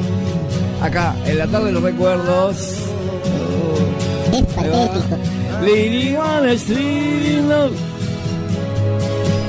acá, 0.85 1.14
en 1.25 1.38
la 1.38 1.47
tarde 1.47 1.66
de 1.66 1.73
los 1.73 1.83
recuerdos. 1.83 2.57
Es 4.33 4.42
patético. 4.55 5.16
Lady 5.62 6.16
One 6.16 6.53
Street, 6.55 7.40
no. 7.42 7.70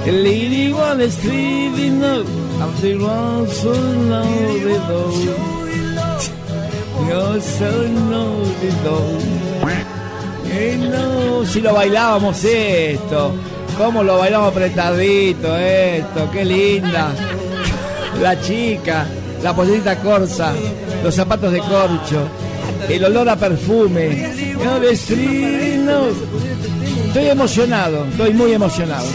Lady 0.05 0.71
One 0.71 1.03
Street, 1.05 1.91
no. 1.91 2.23
I'm 2.57 2.73
the 2.81 2.95
one 2.95 3.47
so 3.49 3.73
know 3.73 4.23
the 4.63 4.79
door. 4.87 5.11
No 7.09 7.39
so 7.39 7.87
know 8.09 8.43
the. 8.61 9.45
Eh, 10.57 10.77
no, 10.77 11.45
si 11.45 11.59
lo 11.59 11.73
bailábamos 11.73 12.41
esto. 12.45 13.33
Cómo 13.77 14.03
lo 14.03 14.19
bailamos 14.19 14.51
apretadito 14.51 15.57
esto. 15.57 16.29
Qué 16.31 16.45
linda. 16.45 17.11
La 18.21 18.39
chica, 18.39 19.05
la 19.45 19.55
pollerita 19.55 19.95
corsa, 19.99 20.55
los 21.03 21.13
zapatos 21.13 21.51
de 21.51 21.59
corcho, 21.59 22.27
el 22.89 23.05
olor 23.05 23.29
a 23.29 23.35
perfume. 23.35 24.27
No, 24.63 24.79
de 24.79 24.93
street, 24.93 25.77
no. 25.81 26.07
Estoy 27.05 27.27
emocionado, 27.27 28.07
estoy 28.07 28.33
muy 28.33 28.53
emocionado. 28.53 29.05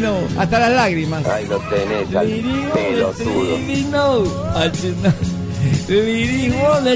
No, 0.00 0.16
hasta 0.36 0.58
las 0.58 0.72
lágrimas. 0.72 1.24
Ahí 1.26 1.46
lo 1.46 1.58
tenés 1.60 2.12
al 2.12 2.26
pelotudo. 2.74 3.58
No, 3.92 4.24
Lady 5.88 6.50
Wall 6.50 6.88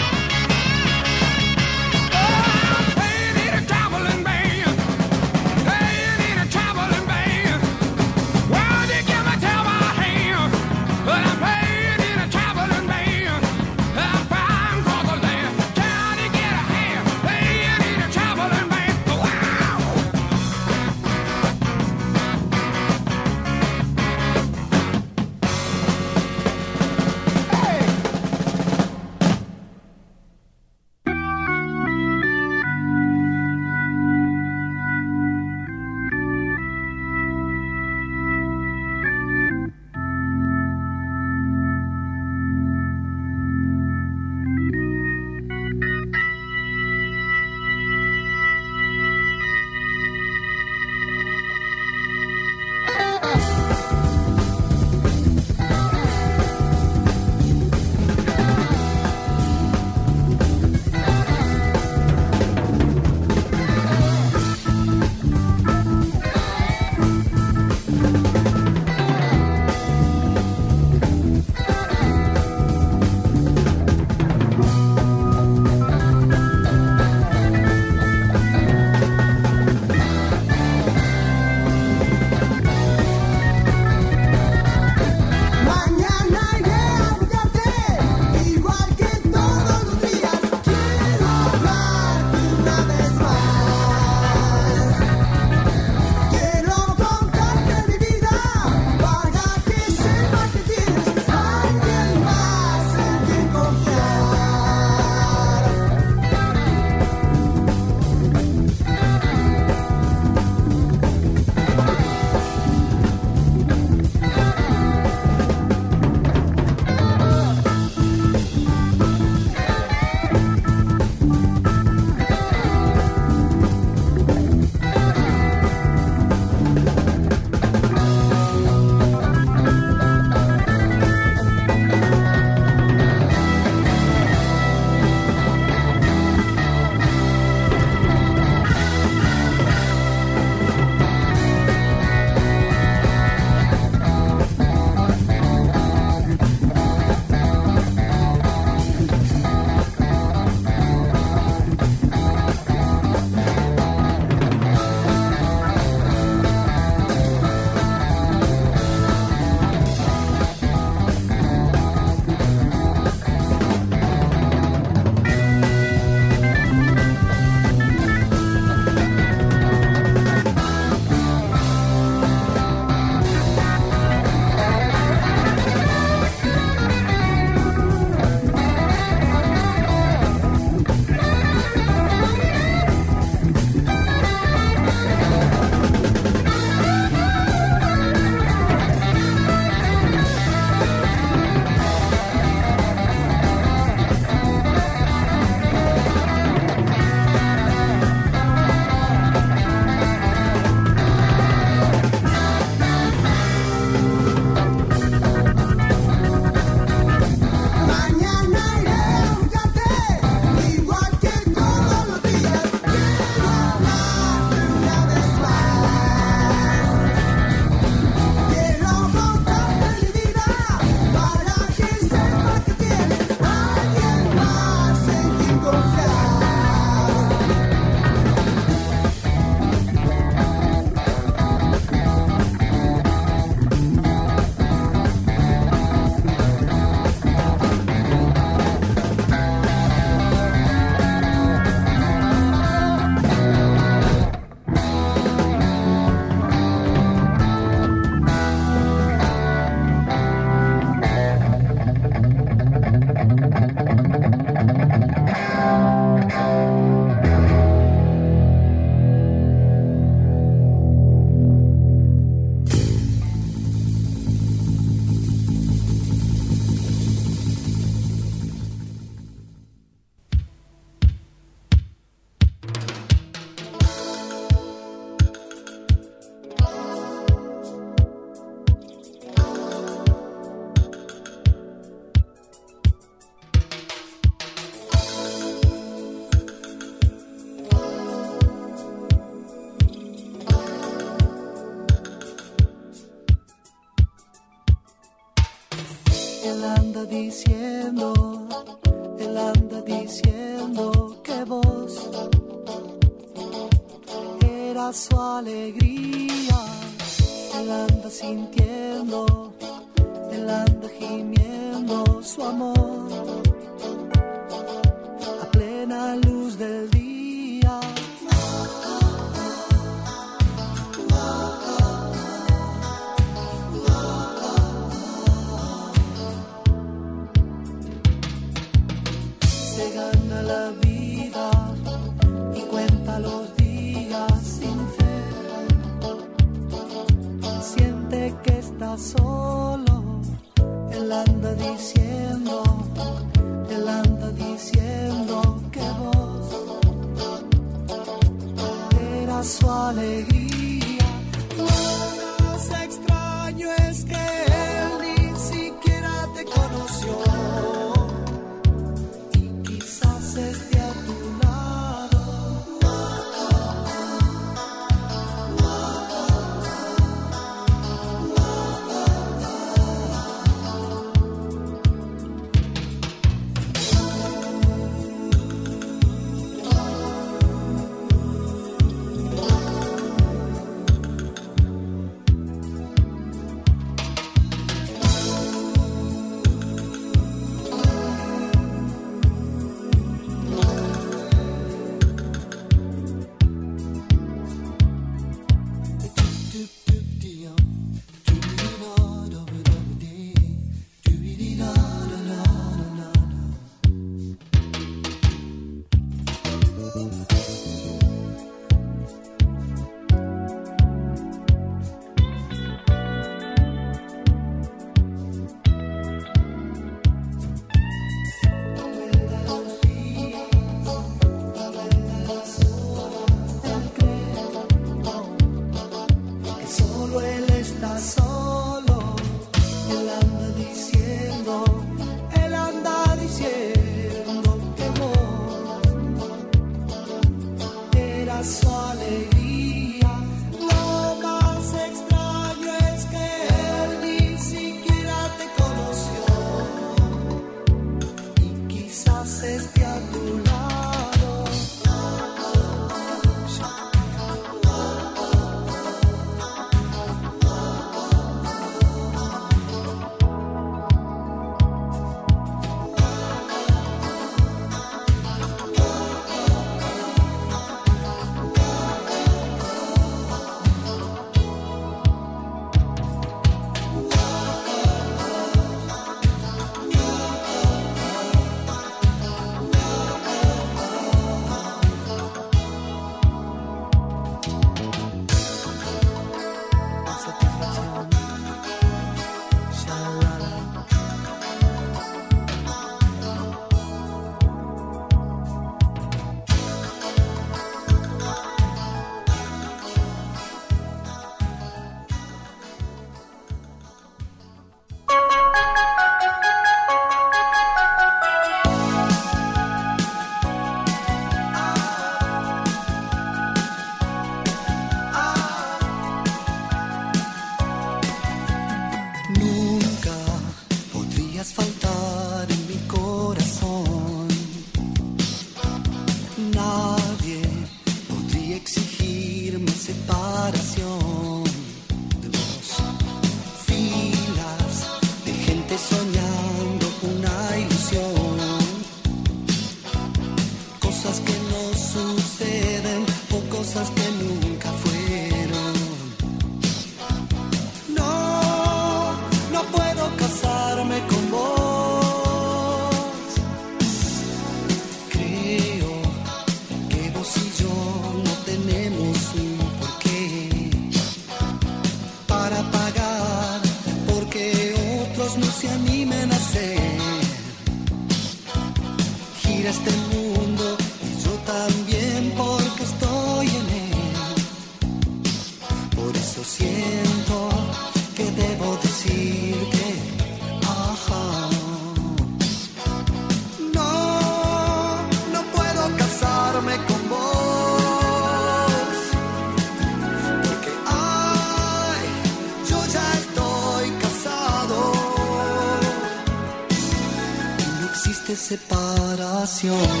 separación 599.61 600.00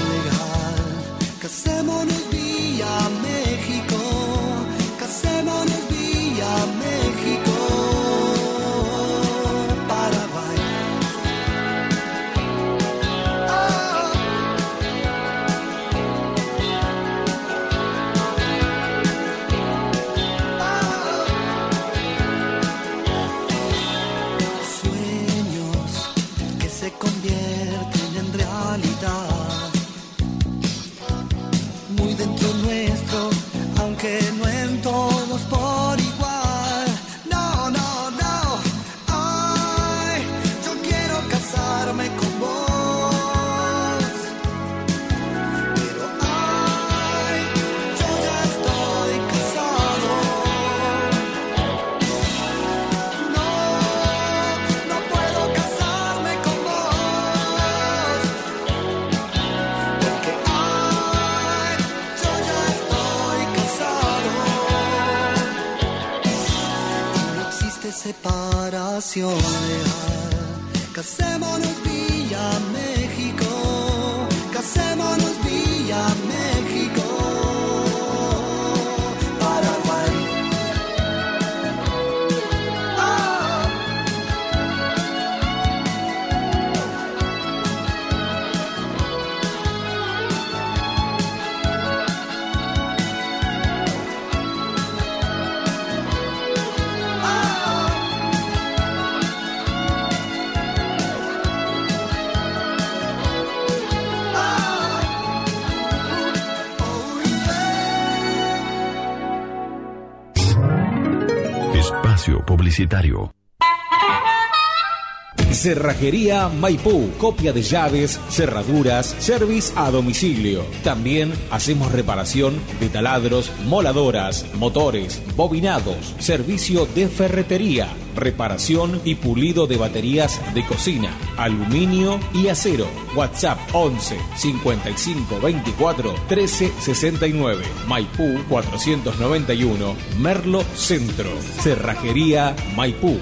Cerrajería 115.51 116.47
Maipú, 116.47 117.11
copia 117.17 117.51
de 117.51 117.61
llaves, 117.61 118.19
cerraduras, 118.29 119.15
service 119.19 119.73
a 119.75 119.91
domicilio. 119.91 120.63
También 120.83 121.33
hacemos 121.51 121.91
reparación 121.91 122.55
de 122.79 122.87
taladros, 122.87 123.51
moladoras, 123.65 124.45
motores, 124.55 125.21
bobinados, 125.35 126.15
servicio 126.19 126.85
de 126.85 127.09
ferretería, 127.09 127.89
reparación 128.15 129.01
y 129.03 129.15
pulido 129.15 129.67
de 129.67 129.77
baterías 129.77 130.39
de 130.53 130.65
cocina, 130.65 131.11
aluminio 131.43 132.19
y 132.33 132.47
acero. 132.47 132.87
WhatsApp 133.15 133.59
11 133.73 134.17
55 134.35 135.39
24 135.41 136.15
13 136.27 136.71
69. 136.79 137.63
Maipú 137.87 138.39
491, 138.49 139.95
Merlo 140.19 140.61
Centro. 140.75 141.29
Cerrajería 141.61 142.55
Maipú. 142.75 143.19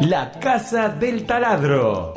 La 0.00 0.32
Casa 0.40 0.88
del 0.88 1.26
Taladro. 1.26 2.14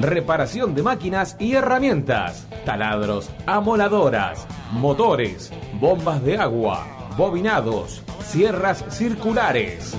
Reparación 0.00 0.74
de 0.74 0.82
máquinas 0.82 1.36
y 1.38 1.54
herramientas, 1.54 2.46
taladros, 2.64 3.30
amoladoras, 3.46 4.46
motores, 4.72 5.52
bombas 5.80 6.22
de 6.22 6.36
agua, 6.38 6.86
bobinados, 7.18 8.00
sierras 8.24 8.84
circulares. 8.90 9.98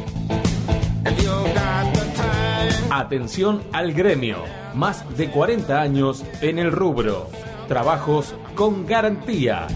Atención 2.89 3.61
al 3.73 3.91
gremio. 3.91 4.37
Más 4.73 5.05
de 5.17 5.29
40 5.29 5.81
años 5.81 6.23
en 6.39 6.59
el 6.59 6.71
rubro. 6.71 7.29
Trabajos 7.67 8.33
con 8.55 8.87
garantía. 8.87 9.67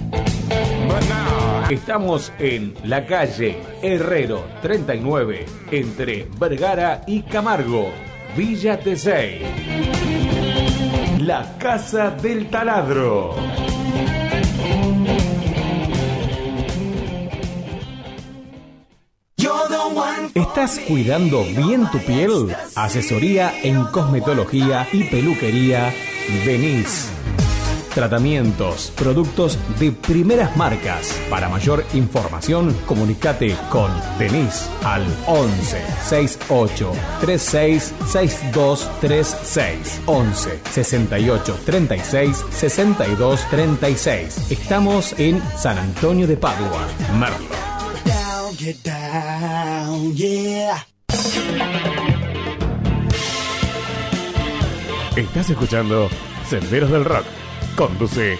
Estamos 1.70 2.32
en 2.40 2.76
la 2.86 3.06
calle 3.06 3.58
Herrero 3.82 4.46
39, 4.62 5.46
entre 5.72 6.30
Vergara 6.40 7.02
y 7.08 7.24
Camargo, 7.24 7.90
Villa 8.38 8.80
Tesey. 8.80 9.42
La 11.20 11.58
Casa 11.58 12.10
del 12.10 12.50
Taladro. 12.50 13.36
¿Estás 20.36 20.80
cuidando 20.80 21.44
bien 21.44 21.88
tu 21.92 22.00
piel? 22.00 22.56
Asesoría 22.74 23.54
en 23.62 23.86
cosmetología 23.86 24.88
y 24.92 25.04
peluquería 25.04 25.94
Venís. 26.44 27.08
Tratamientos, 27.94 28.92
productos 28.96 29.60
de 29.78 29.92
primeras 29.92 30.58
marcas. 30.58 31.14
Para 31.30 31.50
mayor 31.50 31.86
información, 31.94 32.76
comunícate 32.88 33.56
con 33.70 33.92
Denise 34.18 34.68
al 34.84 35.06
11 35.28 35.80
68 36.04 36.92
36 37.22 37.94
62 38.08 38.90
36 39.02 40.02
11 40.08 40.60
68 40.72 41.60
36 41.64 42.46
62 42.50 43.50
36. 43.52 44.52
Estamos 44.52 45.14
en 45.20 45.40
San 45.56 45.78
Antonio 45.78 46.26
de 46.26 46.38
Padua, 46.38 46.88
Merlo. 47.20 47.73
Estás 55.18 55.50
escuchando 55.50 56.10
Senderos 56.48 56.90
del 56.90 57.04
Rock. 57.04 57.26
Conduce 57.76 58.38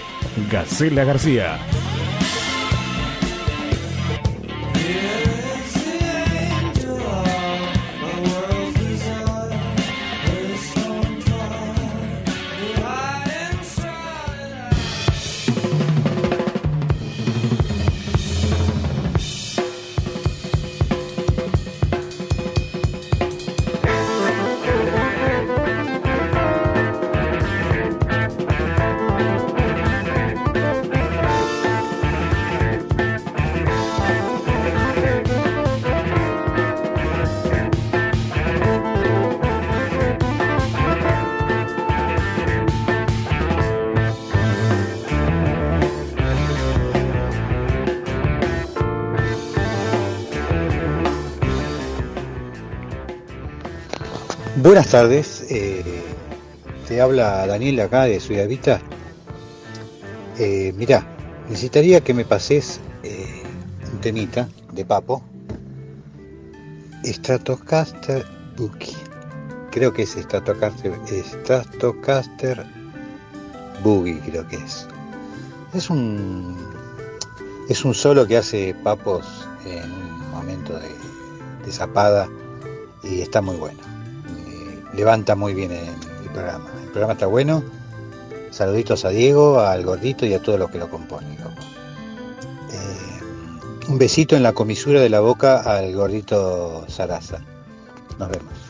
Gacela 0.50 1.04
García. 1.04 1.58
Tardes, 54.94 55.44
eh, 55.50 55.82
te 56.86 57.00
habla 57.00 57.48
Daniel 57.48 57.80
acá 57.80 58.04
de 58.04 58.20
Ciudad 58.20 58.46
Vista. 58.46 58.80
Eh, 60.38 60.72
mirá, 60.76 61.04
necesitaría 61.48 62.00
que 62.00 62.14
me 62.14 62.24
pases 62.24 62.80
eh, 63.02 63.42
un 63.92 64.00
temita 64.00 64.48
de 64.72 64.84
papo 64.84 65.20
Stratocaster 67.02 68.24
Boogie. 68.56 68.94
Creo 69.72 69.92
que 69.92 70.02
es 70.02 70.10
Stratocaster, 70.10 70.92
Stratocaster 71.24 72.64
Boogie, 73.82 74.20
creo 74.20 74.46
que 74.46 74.58
es. 74.58 74.86
Es 75.74 75.90
un 75.90 76.56
es 77.68 77.84
un 77.84 77.94
solo 77.94 78.28
que 78.28 78.36
hace 78.36 78.76
papos 78.84 79.26
en 79.66 79.90
un 79.90 80.30
momento 80.30 80.78
de, 80.78 80.88
de 81.66 81.72
zapada 81.72 82.28
y 83.02 83.22
está 83.22 83.42
muy 83.42 83.56
bueno. 83.56 83.93
Levanta 84.96 85.34
muy 85.34 85.54
bien 85.54 85.72
el, 85.72 86.30
programa. 86.32 86.70
El 86.82 86.88
programa 86.90 87.12
está 87.14 87.26
bueno. 87.26 87.62
Saluditos 88.50 89.04
a 89.04 89.08
Diego, 89.10 89.60
al 89.60 89.84
gordito 89.84 90.26
y 90.26 90.34
a 90.34 90.40
todos 90.40 90.58
los 90.58 90.70
que 90.70 90.78
lo 90.78 90.88
componen. 90.88 91.32
Eh, 91.32 93.20
un 93.88 93.98
besito 93.98 94.36
en 94.36 94.42
la 94.42 94.52
comisura 94.52 95.00
de 95.00 95.10
la 95.10 95.20
boca 95.20 95.60
al 95.60 95.92
gordito 95.94 96.84
Sarasa. 96.88 97.40
Nos 98.18 98.28
vemos. 98.28 98.63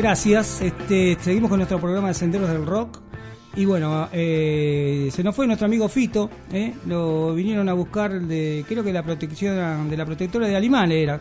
Gracias. 0.00 0.60
Este, 0.62 1.16
seguimos 1.20 1.50
con 1.50 1.58
nuestro 1.58 1.78
programa 1.80 2.08
de 2.08 2.14
Senderos 2.14 2.48
del 2.50 2.64
Rock. 2.66 2.98
Y 3.56 3.64
bueno, 3.64 4.08
eh, 4.12 5.08
se 5.12 5.22
nos 5.24 5.34
fue 5.34 5.46
nuestro 5.46 5.66
amigo 5.66 5.88
Fito. 5.88 6.30
¿eh? 6.52 6.72
Lo 6.86 7.34
vinieron 7.34 7.68
a 7.68 7.72
buscar 7.72 8.20
de, 8.20 8.64
creo 8.68 8.82
que 8.84 8.92
la 8.92 9.02
protección 9.02 9.90
de 9.90 9.96
la 9.96 10.06
protectora 10.06 10.46
de 10.46 10.56
animales 10.56 10.98
era. 11.02 11.20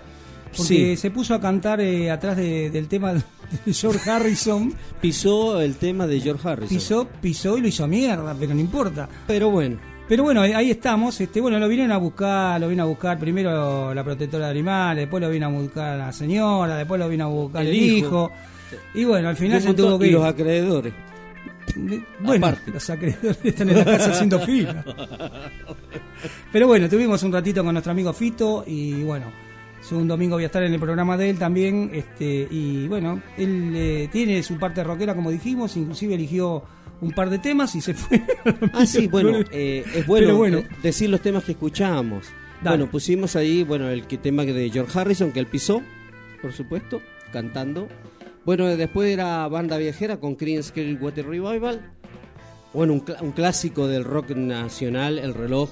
Porque 0.56 0.64
Sí. 0.96 0.98
se 0.98 1.12
puso 1.12 1.34
a 1.36 1.42
cantar 1.42 1.80
eh, 1.82 2.10
atrás 2.10 2.36
de- 2.38 2.70
del 2.72 2.88
tema 2.88 3.14
de 3.14 3.22
George 3.74 4.10
Harrison. 4.10 4.74
Pisó 5.02 5.60
el 5.62 5.76
tema 5.76 6.08
de 6.08 6.20
George 6.22 6.48
Harrison. 6.48 6.78
Pisó, 6.78 7.08
pisó 7.22 7.58
y 7.58 7.62
lo 7.62 7.68
hizo 7.68 7.88
mierda, 7.88 8.36
pero 8.40 8.54
no 8.54 8.60
importa. 8.60 9.08
Pero 9.28 9.50
bueno. 9.50 9.78
Pero 10.08 10.24
bueno, 10.24 10.42
ahí 10.42 10.72
estamos. 10.72 11.20
Este, 11.22 11.40
bueno, 11.40 11.60
lo 11.60 11.68
vinieron 11.68 11.92
a 11.92 11.98
buscar, 11.98 12.60
lo 12.60 12.68
vino 12.68 12.82
a 12.82 12.88
buscar 12.88 13.20
primero 13.20 13.94
la 13.94 14.04
protectora 14.04 14.46
de 14.46 14.52
animales, 14.52 15.04
después 15.04 15.22
lo 15.22 15.30
vino 15.30 15.46
a 15.46 15.50
buscar 15.50 15.98
la 16.00 16.12
señora, 16.12 16.76
después 16.78 17.00
lo 17.00 17.08
vino 17.08 17.26
a 17.26 17.28
buscar 17.28 17.62
el, 17.62 17.68
El 17.68 17.76
hijo. 17.76 17.98
hijo. 18.08 18.32
Y 18.94 19.04
bueno, 19.04 19.30
al 19.30 19.36
final 19.36 19.62
se 19.62 19.74
tuvo 19.74 19.98
que 20.00 20.08
y 20.08 20.12
los 20.12 20.26
acreedores. 20.26 20.94
Bueno, 22.20 22.48
Aparte. 22.48 22.72
los 22.72 22.90
acreedores 22.90 23.38
están 23.44 23.70
en 23.70 23.78
la 23.78 23.86
casa 23.86 24.12
haciendo 24.12 24.40
fila. 24.40 24.84
Pero 26.52 26.68
bueno, 26.68 26.90
tuvimos 26.90 27.22
un 27.24 27.32
ratito 27.32 27.64
con 27.64 27.74
nuestro 27.74 27.92
amigo 27.92 28.12
Fito 28.12 28.64
y 28.66 29.04
bueno, 29.04 29.32
es 29.80 29.92
un 29.92 30.08
domingo 30.08 30.36
voy 30.36 30.44
a 30.44 30.48
estar 30.48 30.64
en 30.64 30.74
el 30.74 30.80
programa 30.80 31.16
de 31.18 31.30
él 31.30 31.38
también. 31.38 31.92
Este, 31.94 32.48
y 32.50 32.88
bueno, 32.88 33.22
él 33.38 33.74
eh, 33.76 34.10
tiene 34.12 34.42
su 34.44 34.58
parte 34.58 34.84
rockera 34.84 35.16
como 35.16 35.32
dijimos, 35.32 35.78
inclusive 35.78 36.16
eligió 36.16 36.64
un 37.02 37.12
par 37.12 37.30
de 37.30 37.40
temas 37.40 37.76
y 37.76 37.82
se 37.82 37.94
fue. 37.94 38.22
Ah, 38.74 38.86
sí, 38.86 39.08
bueno, 39.08 39.40
eh, 39.52 39.84
es 39.96 40.06
bueno, 40.08 40.36
bueno. 40.36 40.64
decir 40.82 41.10
los 41.10 41.22
temas 41.22 41.44
que 41.44 41.54
escuchamos. 41.54 42.28
Dale. 42.62 42.78
Bueno, 42.78 42.92
pusimos 42.92 43.36
ahí, 43.36 43.64
bueno, 43.64 43.90
el 43.90 44.06
que 44.06 44.18
tema 44.18 44.44
de 44.44 44.70
George 44.70 45.00
Harrison, 45.00 45.32
que 45.32 45.40
él 45.40 45.48
pisó, 45.48 45.82
por 46.42 46.52
supuesto, 46.52 47.02
cantando. 47.32 47.88
Bueno, 48.46 48.66
después 48.68 49.12
era 49.12 49.48
Banda 49.48 49.78
Viajera 49.78 50.18
con 50.20 50.36
Creedence 50.36 50.72
Clearwater 50.74 51.26
Revival. 51.28 51.82
Bueno, 52.74 52.94
un, 52.94 53.06
cl- 53.06 53.22
un 53.22 53.32
clásico 53.32 53.88
del 53.88 54.04
rock 54.04 54.32
nacional, 54.32 55.20
El 55.20 55.34
Reloj, 55.34 55.70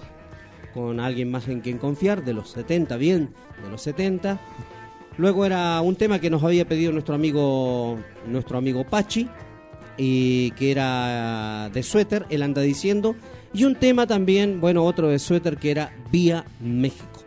con 0.73 0.99
alguien 0.99 1.31
más 1.31 1.47
en 1.47 1.61
quien 1.61 1.77
confiar, 1.77 2.23
de 2.23 2.33
los 2.33 2.49
70, 2.51 2.97
bien, 2.97 3.29
de 3.63 3.69
los 3.71 3.81
70. 3.81 4.39
Luego 5.17 5.45
era 5.45 5.81
un 5.81 5.95
tema 5.95 6.19
que 6.19 6.29
nos 6.29 6.43
había 6.43 6.67
pedido 6.67 6.91
nuestro 6.91 7.15
amigo, 7.15 7.97
nuestro 8.27 8.57
amigo 8.59 8.83
Pachi, 8.83 9.27
y 9.97 10.51
que 10.51 10.69
era 10.71 11.69
de 11.73 11.81
suéter, 11.81 12.25
él 12.29 12.43
anda 12.43 12.61
diciendo. 12.61 13.15
Y 13.53 13.63
un 13.63 13.75
tema 13.75 14.05
también, 14.05 14.61
bueno, 14.61 14.83
otro 14.83 15.07
de 15.09 15.17
suéter 15.17 15.57
que 15.57 15.71
era 15.71 15.91
Vía 16.11 16.45
México. 16.59 17.23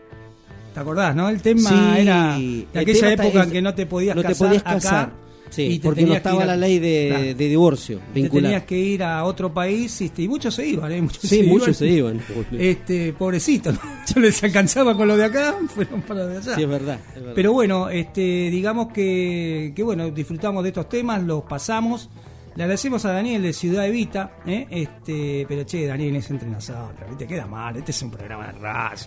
¿Te 0.73 0.79
acordás, 0.79 1.13
no? 1.13 1.27
El 1.27 1.41
tema 1.41 1.69
Sí, 1.69 1.99
era 2.01 2.37
de 2.37 2.67
aquella 2.79 3.11
época 3.11 3.39
es- 3.41 3.45
en 3.47 3.51
que 3.51 3.61
no 3.61 3.73
te 3.73 3.85
podías 3.85 4.15
no 4.15 4.21
te 4.21 4.29
casar 4.29 4.47
acá. 4.77 5.11
Sí, 5.51 5.63
y 5.63 5.79
te 5.79 5.83
porque 5.85 6.03
no 6.05 6.15
estaba 6.15 6.41
a- 6.41 6.45
la 6.47 6.55
ley 6.57 6.79
de, 6.79 7.07
Claro. 7.09 7.23
de 7.25 7.33
divorcio 7.49 7.99
Te 8.13 8.29
tenías 8.29 8.63
que 8.63 8.77
ir 8.79 9.03
a 9.03 9.23
otro 9.25 9.53
país 9.53 10.01
este, 10.01 10.23
y 10.23 10.27
muchos 10.27 10.55
se 10.55 10.65
iban, 10.65 10.91
¿eh? 10.91 11.01
Muchos 11.01 11.21
Sí, 11.29 11.43
muchos 11.43 11.77
se 11.77 11.87
iban. 11.87 12.19
Este, 12.57 13.13
pobrecito, 13.13 13.71
¿no? 13.73 13.79
yo 14.15 14.19
les 14.21 14.43
alcanzaba 14.43 14.95
con 14.97 15.07
lo 15.07 15.15
de 15.17 15.25
acá, 15.25 15.55
fueron 15.75 16.01
para 16.03 16.25
de 16.25 16.37
allá. 16.37 16.55
Sí, 16.55 16.63
es 16.63 16.69
verdad. 16.69 16.99
es 17.09 17.15
verdad. 17.15 17.33
Pero 17.35 17.53
bueno, 17.53 17.89
este, 17.89 18.49
digamos 18.49 18.91
que, 18.93 19.73
que 19.75 19.83
bueno, 19.83 20.09
disfrutamos 20.09 20.63
de 20.63 20.69
estos 20.69 20.87
temas, 20.89 21.21
los 21.21 21.43
pasamos. 21.43 22.09
Le 22.55 22.63
agradecemos 22.63 23.05
a 23.05 23.13
Daniel 23.13 23.41
de 23.43 23.53
Ciudad 23.53 23.87
Evita, 23.87 24.37
¿eh? 24.45 24.67
este, 24.69 25.45
pero 25.47 25.63
che, 25.65 25.85
Daniel 25.85 26.17
es 26.17 26.29
entrenador, 26.31 26.93
te 27.17 27.25
queda 27.25 27.45
mal, 27.45 27.77
este 27.77 27.91
es 27.91 28.01
un 28.01 28.11
programa 28.11 28.47
de 28.47 28.51
radio, 28.53 28.97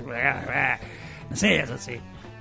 no 1.31 1.37
sé, 1.37 1.57
eso 1.61 1.77
sí. 1.79 1.93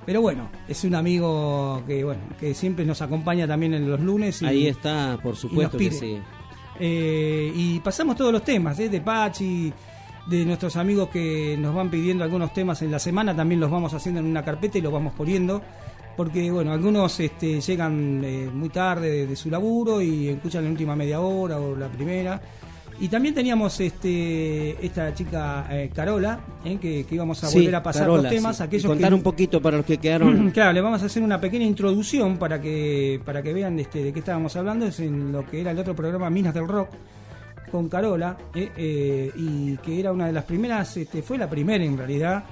Pero 0.06 0.20
bueno, 0.20 0.48
es 0.68 0.84
un 0.84 0.94
amigo 0.94 1.82
que 1.86 2.04
bueno, 2.04 2.22
que 2.38 2.54
siempre 2.54 2.84
nos 2.84 3.00
acompaña 3.02 3.46
también 3.46 3.74
en 3.74 3.88
los 3.90 4.00
lunes 4.00 4.42
y, 4.42 4.46
Ahí 4.46 4.66
está, 4.66 5.18
por 5.22 5.36
supuesto 5.36 5.78
que 5.78 5.90
sí. 5.90 6.18
eh, 6.78 7.52
y 7.54 7.80
pasamos 7.80 8.16
todos 8.16 8.32
los 8.32 8.44
temas, 8.44 8.78
¿eh? 8.80 8.88
de 8.88 9.00
Pachi, 9.00 9.72
de 10.26 10.44
nuestros 10.44 10.76
amigos 10.76 11.08
que 11.08 11.56
nos 11.58 11.74
van 11.74 11.90
pidiendo 11.90 12.24
algunos 12.24 12.52
temas 12.52 12.82
en 12.82 12.90
la 12.90 12.98
semana, 12.98 13.34
también 13.34 13.60
los 13.60 13.70
vamos 13.70 13.94
haciendo 13.94 14.20
en 14.20 14.26
una 14.26 14.44
carpeta 14.44 14.78
y 14.78 14.80
los 14.80 14.92
vamos 14.92 15.14
poniendo. 15.14 15.62
Porque, 16.16 16.48
bueno, 16.48 16.72
algunos 16.72 17.18
este, 17.18 17.60
llegan 17.60 18.22
eh, 18.24 18.48
muy 18.52 18.68
tarde 18.68 19.10
de, 19.10 19.26
de 19.26 19.34
su 19.34 19.50
laburo 19.50 20.00
y 20.00 20.28
escuchan 20.28 20.62
la 20.62 20.70
última 20.70 20.94
media 20.94 21.20
hora 21.20 21.58
o 21.58 21.74
la 21.74 21.88
primera. 21.88 22.40
Y 23.00 23.08
también 23.08 23.34
teníamos 23.34 23.80
este, 23.80 24.84
esta 24.84 25.12
chica 25.14 25.66
eh, 25.70 25.90
Carola, 25.92 26.40
eh, 26.64 26.78
que, 26.80 27.04
que 27.04 27.14
íbamos 27.14 27.42
a 27.42 27.48
Sí, 27.48 27.58
volver 27.58 27.74
a 27.74 27.82
pasar 27.82 28.02
Carola, 28.02 28.22
los 28.22 28.30
temas. 28.32 28.56
sí. 28.56 28.62
Y 28.62 28.66
Aquellos 28.66 28.86
contar 28.86 29.08
que, 29.08 29.14
un 29.14 29.22
poquito 29.22 29.60
para 29.60 29.76
los 29.78 29.86
que 29.86 29.98
quedaron. 29.98 30.50
Claro, 30.54 30.72
le 30.72 30.80
vamos 30.80 31.02
a 31.02 31.06
hacer 31.06 31.22
una 31.22 31.40
pequeña 31.40 31.66
introducción 31.66 32.36
para 32.38 32.60
que 32.60 33.20
para 33.24 33.42
que 33.42 33.52
vean 33.52 33.78
este, 33.80 34.04
de 34.04 34.12
qué 34.12 34.20
estábamos 34.20 34.54
hablando. 34.56 34.86
Es 34.86 35.00
en 35.00 35.32
lo 35.32 35.44
que 35.44 35.60
era 35.60 35.72
el 35.72 35.78
otro 35.78 35.94
programa 35.96 36.30
Minas 36.30 36.54
del 36.54 36.68
Rock 36.68 36.88
con 37.72 37.88
Carola 37.88 38.36
eh, 38.54 38.70
eh, 38.76 39.32
y 39.34 39.76
que 39.78 39.98
era 39.98 40.12
una 40.12 40.26
de 40.28 40.32
las 40.32 40.44
primeras, 40.44 40.96
este, 40.96 41.22
fue 41.22 41.36
la 41.38 41.50
primera 41.50 41.82
en 41.84 41.98
realidad. 41.98 42.44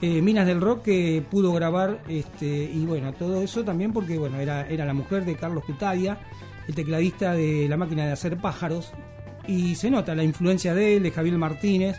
Minas 0.00 0.46
del 0.46 0.60
Rock 0.60 0.82
que 0.84 1.24
pudo 1.28 1.52
grabar 1.52 1.98
este, 2.08 2.46
y 2.46 2.86
bueno 2.86 3.12
todo 3.14 3.42
eso 3.42 3.64
también 3.64 3.92
porque 3.92 4.16
bueno 4.16 4.38
era 4.38 4.64
era 4.68 4.84
la 4.86 4.94
mujer 4.94 5.24
de 5.24 5.34
Carlos 5.34 5.64
Cutadia 5.64 6.16
el 6.68 6.74
tecladista 6.76 7.32
de 7.32 7.66
la 7.68 7.76
máquina 7.76 8.06
de 8.06 8.12
hacer 8.12 8.36
pájaros 8.36 8.92
y 9.48 9.74
se 9.74 9.90
nota 9.90 10.14
la 10.14 10.22
influencia 10.22 10.74
de 10.74 10.96
él 10.96 11.02
de 11.02 11.10
Javier 11.10 11.36
Martínez. 11.38 11.96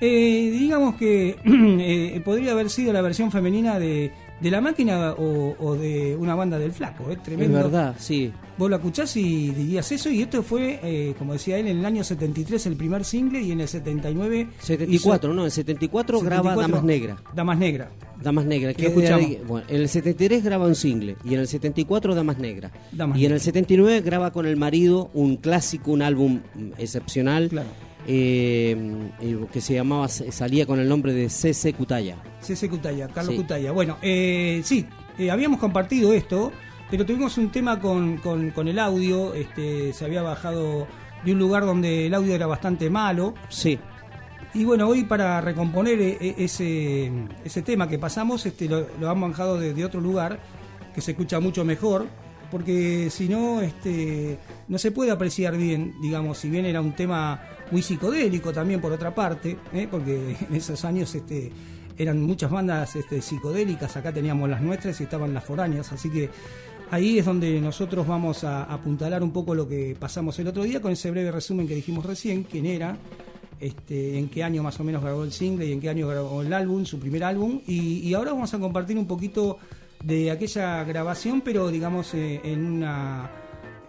Eh, 0.00 0.50
digamos 0.52 0.96
que 0.96 1.36
eh, 1.44 2.20
podría 2.24 2.52
haber 2.52 2.70
sido 2.70 2.92
la 2.92 3.02
versión 3.02 3.30
femenina 3.30 3.78
de, 3.78 4.12
de 4.40 4.50
la 4.50 4.60
máquina 4.60 5.12
o, 5.12 5.56
o 5.58 5.74
de 5.74 6.16
una 6.16 6.34
banda 6.34 6.58
del 6.58 6.72
flaco, 6.72 7.10
¿eh? 7.10 7.14
Es 7.14 7.22
tremendo. 7.22 7.56
verdad, 7.56 7.94
sí. 7.98 8.32
Vos 8.58 8.70
lo 8.70 8.76
escuchás 8.76 9.16
y 9.16 9.50
dirías 9.50 9.90
eso, 9.92 10.10
y 10.10 10.22
esto 10.22 10.42
fue, 10.42 10.80
eh, 10.82 11.14
como 11.18 11.34
decía 11.34 11.58
él, 11.58 11.68
en 11.68 11.78
el 11.78 11.84
año 11.84 12.02
73 12.02 12.66
el 12.66 12.76
primer 12.76 13.04
single 13.04 13.40
y 13.40 13.52
en 13.52 13.60
el 13.60 13.68
79... 13.68 14.48
74, 14.60 15.34
no, 15.34 15.44
en 15.44 15.50
74, 15.50 16.20
graba 16.20 16.54
74, 16.54 16.62
Damas 16.62 16.84
Negras. 16.84 17.18
Damas 17.34 17.58
Negras. 17.58 17.88
Damas 18.22 18.46
Negras, 18.46 18.74
que 18.74 18.86
es 18.86 18.96
de 18.96 19.04
escuchamos. 19.04 19.46
bueno, 19.46 19.66
en 19.68 19.80
el 19.82 19.88
73 19.88 20.44
graba 20.44 20.66
un 20.66 20.74
single 20.74 21.16
y 21.24 21.34
en 21.34 21.40
el 21.40 21.48
74 21.48 22.14
Damas 22.14 22.38
Negras. 22.38 22.72
Damas 22.92 23.18
y 23.18 23.20
en 23.20 23.26
el 23.26 23.30
Negras. 23.32 23.42
79 23.42 24.00
graba 24.00 24.32
con 24.32 24.46
el 24.46 24.56
marido 24.56 25.10
un 25.12 25.36
clásico, 25.36 25.92
un 25.92 26.02
álbum 26.02 26.40
mm, 26.54 26.72
excepcional 26.78 27.48
Claro. 27.48 27.68
Eh, 28.06 29.10
eh, 29.20 29.38
que 29.52 29.60
se 29.60 29.74
llamaba, 29.74 30.08
salía 30.08 30.66
con 30.66 30.78
el 30.80 30.88
nombre 30.88 31.12
de 31.12 31.28
CC 31.28 31.72
Cutaya. 31.74 32.16
C.C. 32.40 32.68
Cutaya, 32.68 33.08
Carlos 33.08 33.34
Sí. 33.34 33.40
Cutaya. 33.42 33.72
Bueno, 33.72 33.98
eh, 34.02 34.60
sí, 34.64 34.86
eh, 35.18 35.30
habíamos 35.30 35.58
compartido 35.58 36.12
esto, 36.12 36.52
pero 36.90 37.04
tuvimos 37.04 37.36
un 37.38 37.50
tema 37.50 37.80
con, 37.80 38.18
con- 38.18 38.50
con 38.50 38.68
el 38.68 38.78
audio. 38.78 39.34
Este, 39.34 39.92
se 39.92 40.04
había 40.04 40.22
bajado 40.22 40.86
de 41.24 41.32
un 41.32 41.38
lugar 41.38 41.64
donde 41.66 42.06
el 42.06 42.14
audio 42.14 42.34
era 42.34 42.46
bastante 42.46 42.88
malo. 42.90 43.34
Sí. 43.48 43.78
Y 44.54 44.64
bueno, 44.64 44.88
hoy 44.88 45.04
para 45.04 45.40
recomponer 45.40 46.00
eh, 46.00 46.34
ese, 46.38 47.10
ese 47.44 47.62
tema 47.62 47.88
que 47.88 47.98
pasamos, 47.98 48.46
este, 48.46 48.68
lo, 48.68 48.86
lo 49.00 49.10
han 49.10 49.20
bajado 49.20 49.58
de, 49.58 49.74
de 49.74 49.84
otro 49.84 50.00
lugar, 50.00 50.38
que 50.94 51.00
se 51.00 51.10
escucha 51.10 51.40
mucho 51.40 51.64
mejor, 51.64 52.06
porque 52.50 53.08
si 53.10 53.28
no, 53.28 53.60
este, 53.60 54.38
no 54.68 54.78
se 54.78 54.92
puede 54.92 55.10
apreciar 55.10 55.56
bien, 55.56 55.94
digamos, 56.00 56.38
si 56.38 56.48
bien 56.48 56.64
era 56.64 56.80
un 56.80 56.92
tema 56.92 57.42
muy 57.70 57.82
psicodélico 57.82 58.52
también 58.52 58.80
por 58.80 58.92
otra 58.92 59.14
parte, 59.14 59.56
¿eh? 59.72 59.88
porque 59.90 60.36
en 60.48 60.54
esos 60.54 60.84
años 60.84 61.14
este, 61.14 61.50
eran 61.98 62.22
muchas 62.22 62.50
bandas 62.50 62.96
este, 62.96 63.20
psicodélicas, 63.20 63.96
acá 63.96 64.12
teníamos 64.12 64.48
las 64.48 64.60
nuestras 64.60 65.00
y 65.00 65.04
estaban 65.04 65.34
las 65.34 65.44
foráneas, 65.44 65.92
así 65.92 66.10
que 66.10 66.30
ahí 66.90 67.18
es 67.18 67.24
donde 67.24 67.60
nosotros 67.60 68.06
vamos 68.06 68.44
a 68.44 68.64
apuntalar 68.64 69.22
un 69.22 69.32
poco 69.32 69.54
lo 69.54 69.68
que 69.68 69.96
pasamos 69.98 70.38
el 70.38 70.48
otro 70.48 70.62
día 70.62 70.80
con 70.80 70.92
ese 70.92 71.10
breve 71.10 71.32
resumen 71.32 71.66
que 71.66 71.74
dijimos 71.74 72.04
recién, 72.04 72.44
quién 72.44 72.66
era, 72.66 72.96
este, 73.58 74.18
en 74.18 74.28
qué 74.28 74.44
año 74.44 74.62
más 74.62 74.78
o 74.80 74.84
menos 74.84 75.02
grabó 75.02 75.24
el 75.24 75.32
single 75.32 75.66
y 75.66 75.72
en 75.72 75.80
qué 75.80 75.88
año 75.88 76.06
grabó 76.08 76.42
el 76.42 76.52
álbum, 76.52 76.84
su 76.84 76.98
primer 76.98 77.24
álbum. 77.24 77.62
Y, 77.66 78.00
y 78.00 78.12
ahora 78.12 78.32
vamos 78.32 78.52
a 78.52 78.58
compartir 78.58 78.98
un 78.98 79.06
poquito 79.06 79.58
de 80.04 80.30
aquella 80.30 80.84
grabación, 80.84 81.40
pero 81.40 81.68
digamos 81.68 82.12
eh, 82.14 82.40
en 82.44 82.66
una 82.66 83.30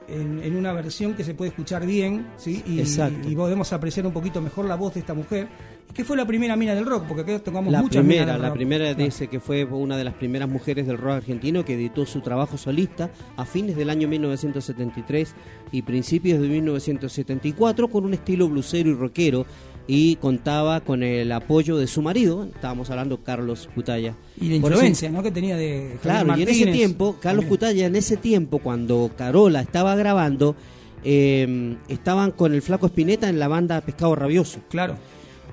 en, 0.07 0.41
en 0.43 0.55
una 0.55 0.73
versión 0.73 1.13
que 1.13 1.23
se 1.23 1.33
puede 1.33 1.49
escuchar 1.49 1.85
bien, 1.85 2.27
¿sí? 2.37 2.63
Y, 2.65 2.79
Exacto. 2.79 3.29
y 3.29 3.35
podemos 3.35 3.71
apreciar 3.73 4.05
un 4.05 4.13
poquito 4.13 4.41
mejor 4.41 4.65
la 4.65 4.75
voz 4.75 4.93
de 4.93 5.01
esta 5.01 5.13
mujer, 5.13 5.47
que 5.93 6.03
fue 6.03 6.17
la 6.17 6.25
primera 6.25 6.55
mina 6.55 6.75
del 6.75 6.85
rock, 6.85 7.05
porque 7.07 7.21
acá 7.23 7.39
tocamos 7.43 7.71
La 7.71 7.81
muchas 7.81 8.03
minas 8.03 8.07
primera, 8.25 8.33
del 8.33 8.41
la 8.41 8.47
rock. 8.49 8.57
primera 8.57 8.93
dice 8.93 9.27
que 9.27 9.39
fue 9.39 9.63
una 9.65 9.97
de 9.97 10.03
las 10.03 10.13
primeras 10.15 10.49
mujeres 10.49 10.85
del 10.87 10.97
rock 10.97 11.13
argentino 11.17 11.63
que 11.65 11.73
editó 11.75 12.05
su 12.05 12.21
trabajo 12.21 12.57
solista 12.57 13.09
a 13.35 13.45
fines 13.45 13.75
del 13.75 13.89
año 13.89 14.07
1973 14.07 15.33
y 15.71 15.81
principios 15.83 16.41
de 16.41 16.47
1974 16.47 17.87
con 17.87 18.05
un 18.05 18.13
estilo 18.13 18.47
blusero 18.49 18.89
y 18.89 18.93
rockero 18.93 19.45
y 19.87 20.17
contaba 20.17 20.81
con 20.81 21.01
el 21.01 21.31
apoyo 21.31 21.77
de 21.77 21.87
su 21.87 22.01
marido, 22.01 22.43
estábamos 22.53 22.89
hablando 22.89 23.23
Carlos 23.23 23.69
Cutaya. 23.73 24.15
Y 24.39 24.49
la 24.49 24.55
influencia, 24.55 25.09
¿no? 25.09 25.23
Que 25.23 25.31
tenía 25.31 25.55
de 25.55 25.97
Javier 25.97 25.99
Claro, 26.01 26.37
y 26.37 26.43
en 26.43 26.49
ese 26.49 26.65
tiempo, 26.67 27.17
Carlos 27.21 27.45
También. 27.45 27.49
Cutaya, 27.49 27.85
en 27.85 27.95
ese 27.95 28.17
tiempo, 28.17 28.59
cuando 28.59 29.11
Carola 29.17 29.61
estaba 29.61 29.95
grabando, 29.95 30.55
eh, 31.03 31.77
estaban 31.87 32.31
con 32.31 32.53
el 32.53 32.61
Flaco 32.61 32.87
Espineta 32.87 33.29
en 33.29 33.39
la 33.39 33.47
banda 33.47 33.79
Pescado 33.81 34.13
Rabioso. 34.15 34.59
Claro. 34.69 34.97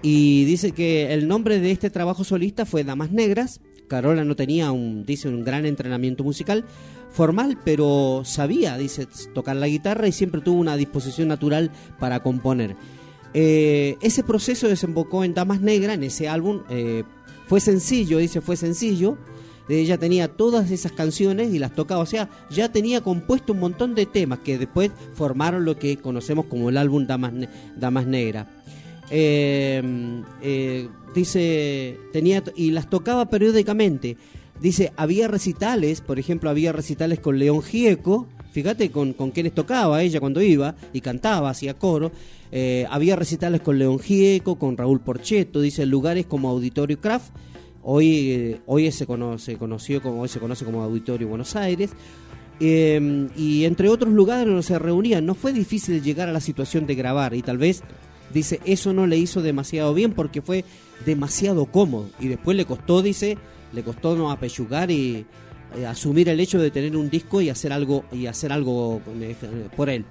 Y 0.03 0.45
dice 0.45 0.72
que 0.72 1.14
el 1.14 1.28
nombre 1.28 1.61
de 1.61 1.70
este 1.70 1.89
trabajo 1.91 2.24
solista 2.24 2.66
fue 2.66 2.85
Damas 2.85 3.12
Negras. 3.12 3.61
Carola 3.89 4.24
no 4.24 4.35
tenía 4.35 4.72
un, 4.72 5.07
dice, 5.07 5.28
un 5.28 5.45
gran 5.45 5.64
entrenamiento 5.64 6.24
musical 6.24 6.64
formal, 7.14 7.57
pero 7.64 8.22
sabía, 8.24 8.76
dice, 8.76 9.07
tocar 9.32 9.55
la 9.55 9.68
guitarra 9.68 10.09
y 10.09 10.12
siempre 10.12 10.41
tuvo 10.41 10.59
una 10.59 10.76
disposición 10.76 11.28
natural 11.28 11.70
para 12.01 12.20
componer. 12.20 12.76
Eh, 13.35 13.97
ese 14.01 14.22
proceso 14.22 14.68
desembocó 14.68 15.24
en 15.24 15.35
Damas 15.35 15.61
Negras, 15.61 15.97
en 15.97 16.05
ese 16.05 16.28
álbum. 16.28 16.62
eh, 16.70 17.03
fue 17.47 17.61
sencillo, 17.61 18.18
dice, 18.18 18.41
fue 18.41 18.57
sencillo. 18.57 19.18
Ella 19.68 19.99
tenía 19.99 20.28
todas 20.28 20.70
esas 20.70 20.93
canciones 20.93 21.53
y 21.55 21.59
las 21.59 21.74
tocaba, 21.74 22.03
o 22.03 22.07
sea, 22.07 22.28
ya 22.51 22.70
tenía 22.70 23.01
compuesto 23.01 23.55
un 23.55 23.61
montón 23.61 23.95
de 23.95 24.05
temas 24.05 24.41
que 24.41 24.59
después 24.59 24.91
formaron 25.14 25.64
lo 25.64 25.78
que 25.78 25.97
conocemos 25.97 26.47
como 26.47 26.68
el 26.68 26.76
álbum 26.76 27.07
Damas, 27.07 27.32
Damas 27.76 28.07
Negras. 28.07 28.47
Eh, 29.11 29.82
eh, 30.43 30.89
dice, 31.14 31.99
tenía 32.12 32.43
y 32.57 32.72
las 32.72 32.91
tocaba 32.91 33.30
periódicamente. 33.30 34.18
Dice, 34.61 34.93
había 34.97 35.28
recitales, 35.28 36.01
por 36.03 36.18
ejemplo, 36.18 36.51
había 36.51 36.72
recitales 36.72 37.20
con 37.20 37.39
León 37.39 37.62
Gieco, 37.62 38.28
fíjate 38.55 38.91
con, 38.93 39.15
con 39.15 39.33
quienes 39.33 39.53
tocaba 39.53 40.01
ella 40.01 40.21
cuando 40.21 40.41
iba 40.41 40.77
y 40.93 41.01
cantaba, 41.01 41.51
hacía 41.51 41.75
coro. 41.75 42.13
Eh, 42.53 42.87
había 42.89 43.17
recitales 43.17 43.61
con 43.61 43.81
León 43.81 43.99
Gieco, 43.99 44.57
con 44.61 44.77
Raúl 44.77 45.01
Porcheto, 45.01 45.61
dice, 45.61 45.85
lugares 45.87 46.25
como 46.27 46.49
Auditorio 46.49 47.01
Craft, 47.01 47.33
hoy, 47.83 48.31
eh, 48.31 48.61
hoy 48.67 48.93
se, 48.93 49.07
conoce, 49.07 49.57
conoció 49.57 50.01
como, 50.01 50.23
hoy 50.23 50.29
se 50.29 50.39
conoce 50.39 50.65
como 50.65 50.83
Auditorio 50.83 51.27
Buenos 51.27 51.57
Aires. 51.57 51.91
Eh, 52.61 53.29
y 53.37 53.65
entre 53.65 53.89
otros 53.89 54.13
lugares 54.13 54.47
donde 54.47 54.63
se 54.63 54.79
reunían, 54.79 55.27
no 55.27 55.35
fue 55.35 55.53
difícil 55.53 56.01
llegar 56.01 56.29
a 56.29 56.33
la 56.33 56.41
situación 56.41 56.87
de 56.87 56.95
grabar 56.95 57.35
y 57.35 57.43
tal 57.43 57.59
vez 57.59 57.83
dice 58.33 58.61
eso 58.65 58.93
no 58.93 59.09
le 59.09 59.17
hizo 59.17 59.43
demasiado 59.43 59.93
bien 59.93 60.13
porque 60.13 60.41
fue 60.41 60.65
demasiado 61.05 61.67
cómodo 61.67 62.09
y 62.21 62.29
después 62.29 62.57
le 62.57 62.65
costó 62.65 63.03
dice 63.03 63.37
le 63.73 63.83
costó 63.83 64.15
no 64.17 64.33
y 64.89 65.27
eh, 65.77 65.87
asumir 65.87 66.29
el 66.29 66.41
hecho 66.41 66.59
de 66.61 66.70
tener 66.70 66.97
un 66.97 67.11
disco 67.11 67.41
y 67.41 67.49
hacer 67.51 67.72
algo 67.72 68.05
y 68.12 68.27
hacer 68.27 68.53
algo 68.53 69.01
eh, 69.20 69.35
por 69.77 69.89
él 69.91 70.05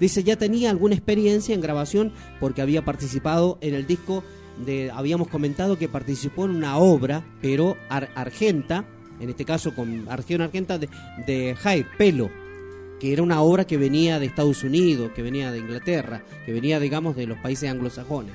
dice 0.00 0.22
ya 0.24 0.36
tenía 0.36 0.70
alguna 0.70 0.94
experiencia 0.94 1.54
en 1.54 1.60
grabación 1.60 2.12
porque 2.40 2.62
había 2.62 2.84
participado 2.84 3.58
en 3.60 3.74
el 3.74 3.86
disco 3.86 4.24
de 4.64 4.90
habíamos 4.90 5.28
comentado 5.28 5.78
que 5.78 5.88
participó 5.88 6.44
en 6.44 6.52
una 6.52 6.78
obra 6.78 7.24
pero 7.40 7.76
ar- 7.88 8.10
argenta 8.14 8.84
en 9.20 9.30
este 9.30 9.44
caso 9.44 9.74
con 9.74 10.06
Argeon 10.08 10.40
Argenta 10.42 10.78
de, 10.78 10.88
de 11.26 11.54
Jair 11.56 11.86
Pelo 11.96 12.30
que 13.00 13.12
era 13.12 13.22
una 13.22 13.42
obra 13.42 13.66
que 13.66 13.76
venía 13.76 14.18
de 14.18 14.26
Estados 14.26 14.62
Unidos, 14.64 15.10
que 15.14 15.20
venía 15.20 15.50
de 15.52 15.58
Inglaterra, 15.58 16.22
que 16.46 16.52
venía, 16.52 16.78
digamos, 16.80 17.16
de 17.16 17.26
los 17.26 17.36
países 17.38 17.68
anglosajones. 17.68 18.32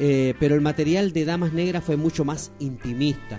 Eh, 0.00 0.34
pero 0.40 0.54
el 0.56 0.60
material 0.62 1.12
de 1.12 1.24
Damas 1.26 1.52
Negras 1.52 1.84
fue 1.84 1.96
mucho 1.96 2.24
más 2.24 2.50
intimista. 2.58 3.38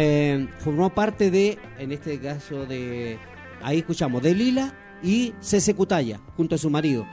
Eh, 0.00 0.46
formó 0.58 0.94
parte 0.94 1.28
de, 1.28 1.58
en 1.76 1.90
este 1.90 2.20
caso, 2.20 2.66
de. 2.66 3.18
Ahí 3.60 3.78
escuchamos, 3.78 4.22
de 4.22 4.32
Lila 4.32 4.72
y 5.02 5.34
Cece 5.40 5.74
Cutaya, 5.74 6.20
junto 6.36 6.54
a 6.54 6.58
su 6.58 6.70
marido. 6.70 7.04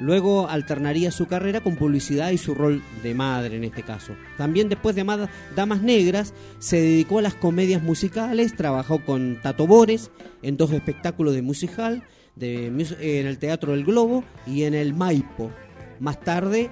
Luego 0.00 0.48
alternaría 0.48 1.10
su 1.10 1.26
carrera 1.26 1.60
con 1.60 1.76
publicidad 1.76 2.30
y 2.30 2.38
su 2.38 2.54
rol 2.54 2.82
de 3.02 3.12
madre 3.14 3.56
en 3.56 3.64
este 3.64 3.82
caso. 3.82 4.14
También 4.38 4.70
después 4.70 4.96
de 4.96 5.04
Damas 5.54 5.82
Negras 5.82 6.32
se 6.58 6.80
dedicó 6.80 7.18
a 7.18 7.22
las 7.22 7.34
comedias 7.34 7.82
musicales, 7.82 8.56
trabajó 8.56 9.04
con 9.04 9.38
Tato 9.42 9.66
Bores 9.66 10.10
en 10.40 10.56
dos 10.56 10.72
espectáculos 10.72 11.34
de 11.34 11.42
musical, 11.42 12.02
de, 12.34 12.68
en 12.68 13.26
el 13.26 13.38
Teatro 13.38 13.72
del 13.72 13.84
Globo 13.84 14.24
y 14.46 14.62
en 14.62 14.72
el 14.72 14.94
Maipo. 14.94 15.50
Más 16.00 16.18
tarde 16.18 16.70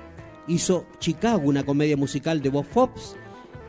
hizo 0.48 0.86
Chicago, 0.98 1.42
una 1.44 1.64
comedia 1.64 1.98
musical 1.98 2.40
de 2.40 2.48
Bob 2.48 2.64
Fops, 2.64 3.16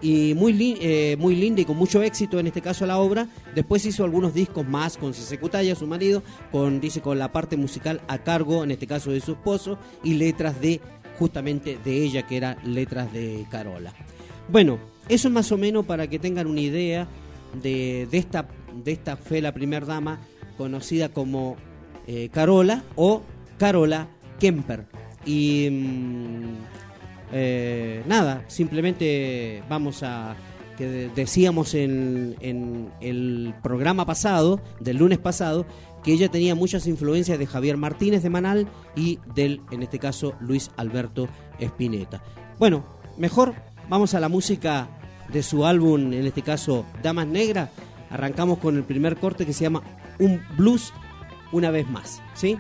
y 0.01 0.33
muy, 0.33 0.77
eh, 0.81 1.15
muy 1.19 1.35
linda 1.35 1.61
y 1.61 1.65
con 1.65 1.77
mucho 1.77 2.01
éxito 2.01 2.39
en 2.39 2.47
este 2.47 2.61
caso 2.61 2.85
la 2.85 2.97
obra. 2.97 3.27
Después 3.55 3.85
hizo 3.85 4.03
algunos 4.03 4.33
discos 4.33 4.67
más 4.67 4.97
con 4.97 5.13
Cece 5.13 5.39
Cutaya, 5.39 5.75
su 5.75 5.87
marido, 5.87 6.23
con, 6.51 6.79
dice, 6.79 7.01
con 7.01 7.19
la 7.19 7.31
parte 7.31 7.57
musical 7.57 8.01
a 8.07 8.19
cargo, 8.19 8.63
en 8.63 8.71
este 8.71 8.87
caso 8.87 9.11
de 9.11 9.21
su 9.21 9.33
esposo, 9.33 9.77
y 10.03 10.15
letras 10.15 10.59
de 10.59 10.81
justamente 11.19 11.77
de 11.83 12.03
ella, 12.03 12.23
que 12.23 12.37
eran 12.37 12.57
letras 12.65 13.13
de 13.13 13.45
Carola. 13.51 13.93
Bueno, 14.49 14.79
eso 15.07 15.27
es 15.27 15.33
más 15.33 15.51
o 15.51 15.57
menos 15.57 15.85
para 15.85 16.07
que 16.07 16.19
tengan 16.19 16.47
una 16.47 16.61
idea 16.61 17.07
de, 17.61 18.07
de 18.09 18.17
esta, 18.17 18.47
de 18.73 18.91
esta 18.91 19.17
fue 19.17 19.41
la 19.41 19.53
primera 19.53 19.85
dama 19.85 20.19
conocida 20.57 21.09
como 21.09 21.57
eh, 22.07 22.29
Carola 22.31 22.83
o 22.95 23.21
Carola 23.57 24.07
Kemper. 24.39 24.85
Y 25.25 25.69
mm, 25.69 26.90
eh, 27.31 28.03
nada, 28.07 28.43
simplemente 28.47 29.63
vamos 29.69 30.03
a 30.03 30.35
que 30.77 30.87
de- 30.87 31.09
decíamos 31.09 31.73
en, 31.73 32.35
en 32.39 32.89
el 33.01 33.53
programa 33.61 34.05
pasado, 34.05 34.61
del 34.79 34.97
lunes 34.97 35.19
pasado, 35.19 35.65
que 36.03 36.13
ella 36.13 36.29
tenía 36.29 36.55
muchas 36.55 36.87
influencias 36.87 37.37
de 37.37 37.45
Javier 37.45 37.77
Martínez 37.77 38.23
de 38.23 38.29
Manal 38.29 38.67
y 38.95 39.19
del, 39.35 39.61
en 39.71 39.83
este 39.83 39.99
caso, 39.99 40.33
Luis 40.39 40.71
Alberto 40.77 41.27
Spinetta. 41.59 42.23
Bueno, 42.57 42.83
mejor 43.17 43.53
vamos 43.89 44.13
a 44.15 44.19
la 44.19 44.29
música 44.29 44.87
de 45.31 45.43
su 45.43 45.65
álbum, 45.65 46.11
en 46.13 46.25
este 46.25 46.41
caso, 46.41 46.85
Damas 47.03 47.27
Negras. 47.27 47.69
Arrancamos 48.09 48.57
con 48.57 48.75
el 48.77 48.83
primer 48.83 49.17
corte 49.17 49.45
que 49.45 49.53
se 49.53 49.63
llama 49.63 49.83
Un 50.19 50.41
Blues 50.57 50.91
una 51.51 51.69
vez 51.69 51.87
más, 51.87 52.21
¿sí? 52.33 52.57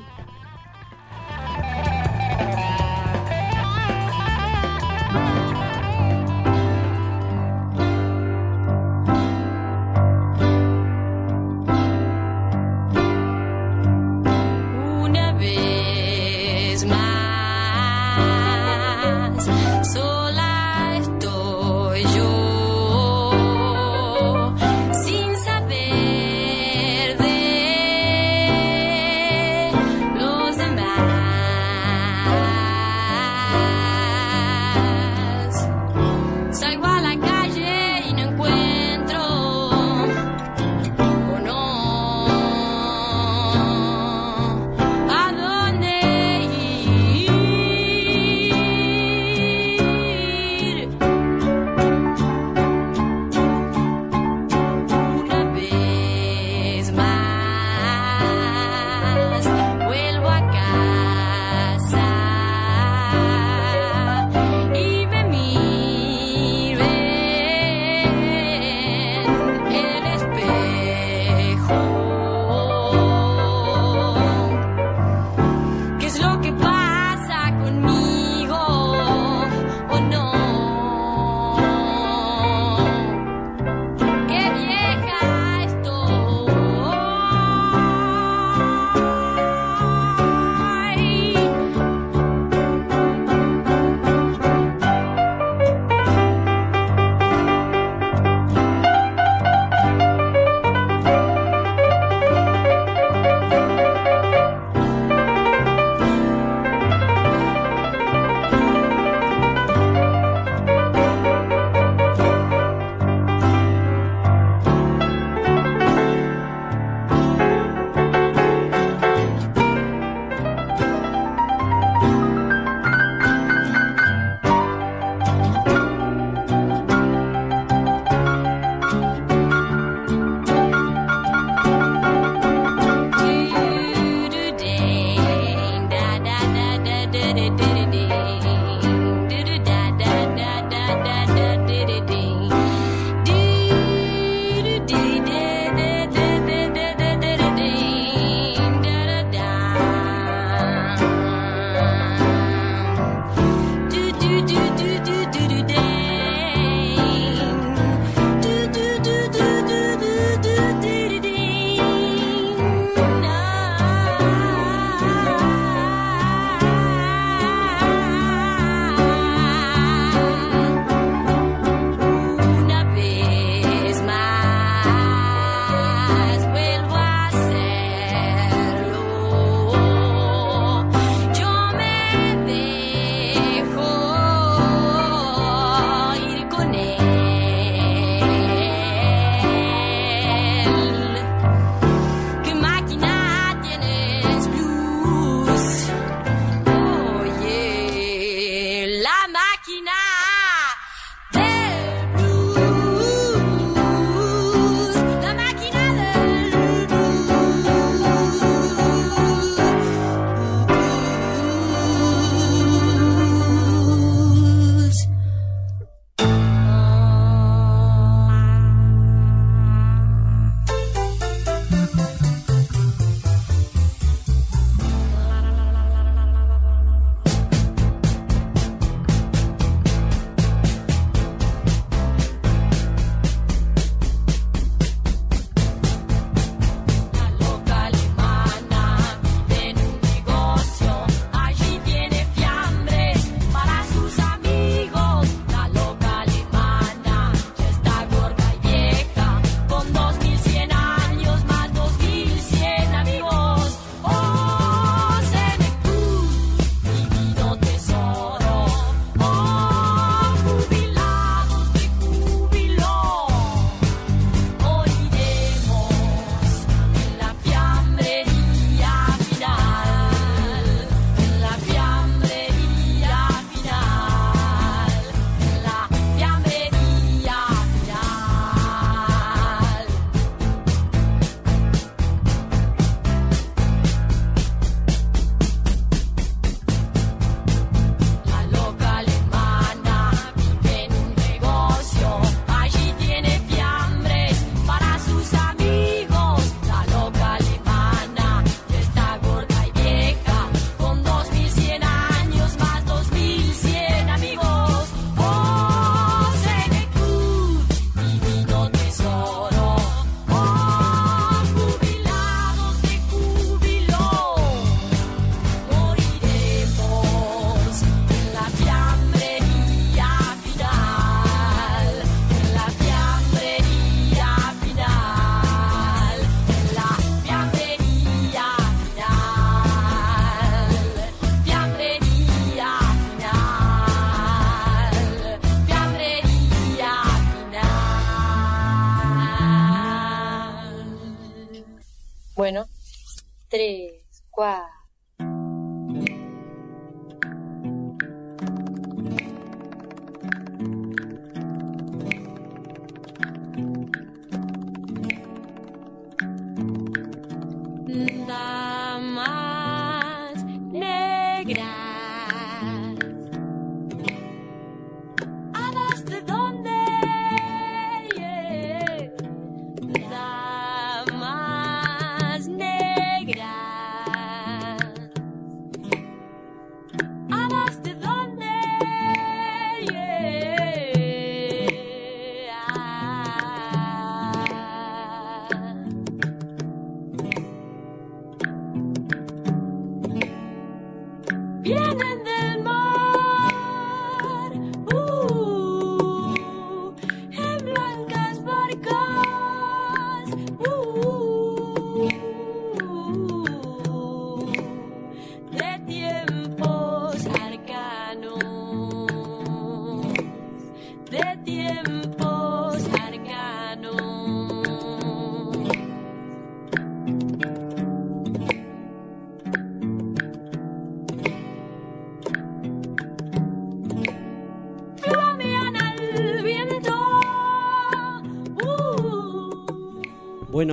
Negras. 361.43 361.80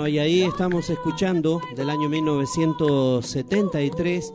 Y 0.08 0.18
ahí 0.18 0.42
estamos 0.42 0.88
escuchando 0.88 1.60
del 1.76 1.90
año 1.90 2.08
1973 2.08 4.32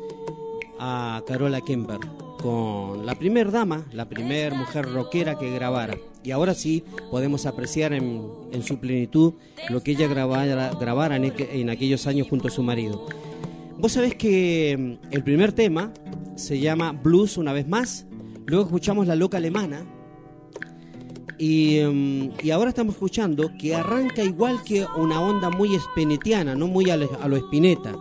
a 0.78 1.24
Carola 1.26 1.61
Kemper 1.61 1.97
con 2.39 3.07
la 3.07 3.15
primer 3.15 3.51
dama, 3.51 3.84
la 3.91 4.07
primer 4.07 4.53
mujer 4.53 4.86
rockera 4.86 5.39
que 5.39 5.49
grabara. 5.49 5.97
Y 6.24 6.30
ahora 6.30 6.53
sí 6.53 6.84
podemos 7.09 7.47
apreciar 7.47 7.93
en, 7.93 8.24
en 8.51 8.61
su 8.61 8.78
plenitud 8.78 9.34
lo 9.71 9.82
que 9.82 9.93
ella 9.93 10.07
grabara, 10.07 10.74
grabara 10.80 11.15
en, 11.15 11.34
en 11.38 11.71
aquellos 11.71 12.05
años 12.05 12.28
junto 12.30 12.49
a 12.49 12.51
su 12.51 12.61
marido. 12.61 13.07
Vos 13.80 13.93
sabés 13.93 14.13
que 14.13 14.78
mm, 14.78 14.97
el 15.11 15.24
primer 15.24 15.53
tema 15.53 15.91
se 16.36 16.59
llama 16.59 16.91
Blues 16.91 17.38
una 17.38 17.51
vez 17.51 17.67
más, 17.67 18.05
luego 18.45 18.65
escuchamos 18.65 19.07
La 19.07 19.15
Loca 19.15 19.38
Alemana, 19.38 19.84
y, 21.38 21.79
mm, 21.84 22.29
y 22.43 22.51
ahora 22.51 22.69
estamos 22.69 22.95
escuchando 22.95 23.51
que 23.59 23.75
arranca 23.75 24.23
igual 24.23 24.63
que 24.63 24.86
una 24.97 25.21
onda 25.21 25.49
muy 25.49 25.75
espinetiana, 25.75 26.55
no 26.55 26.67
muy 26.67 26.89
a 26.89 26.97
lo, 26.97 27.09
a 27.21 27.27
lo 27.27 27.36
Spinetta. 27.38 27.93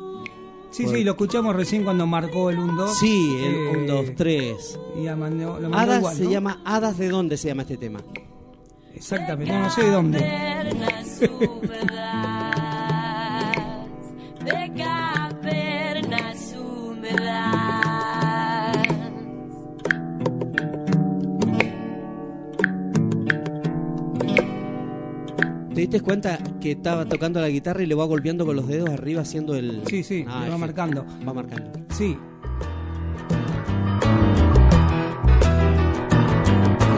Sí, 0.71 0.85
Por- 0.85 0.95
sí, 0.95 1.05
lo 1.05 1.11
escuchamos 1.13 1.55
recién 1.55 1.85
cuando 1.85 2.07
marcó 2.07 2.49
el 2.51 2.59
1-2. 2.59 2.89
Sí, 2.95 3.37
el 3.43 3.55
Eh, 3.55 3.73
1, 3.85 3.93
2, 3.95 4.07
3. 4.17 4.79
Y 4.99 5.03
ya 5.05 5.17
mandó- 5.17 5.61
lo 5.61 5.69
mandó 5.69 5.79
Hadas 5.79 5.99
igual, 5.99 6.17
se 6.17 6.25
¿no? 6.25 6.31
llama 6.31 6.63
Hadas 6.65 6.97
de 6.99 7.09
dónde 7.11 7.37
se 7.37 7.49
llama 7.49 7.63
este 7.63 7.77
tema. 7.77 8.01
Exactamente, 8.95 9.53
no, 9.53 9.61
no 9.65 9.71
sé 9.71 9.83
de 9.83 9.91
dónde. 9.91 10.19
¿Te 25.83 25.89
diste 25.89 26.01
cuenta 26.01 26.39
que 26.61 26.71
estaba 26.71 27.05
tocando 27.07 27.41
la 27.41 27.49
guitarra 27.49 27.83
y 27.83 27.87
le 27.87 27.97
va 27.97 28.05
golpeando 28.05 28.47
con 28.47 28.55
los 28.55 28.69
dedos 28.69 28.89
arriba 28.91 29.23
haciendo 29.23 29.57
el... 29.57 29.83
Sí, 29.89 30.05
sí, 30.05 30.25
Ah, 30.29 30.43
le 30.45 30.51
va 30.51 30.55
sí. 30.55 30.61
marcando. 30.61 31.05
Va 31.27 31.33
marcando. 31.35 31.73
Sí, 31.91 32.17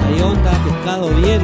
Ahí 0.05 0.21
onda, 0.21 0.51
pescado 0.65 1.09
bien. 1.17 1.41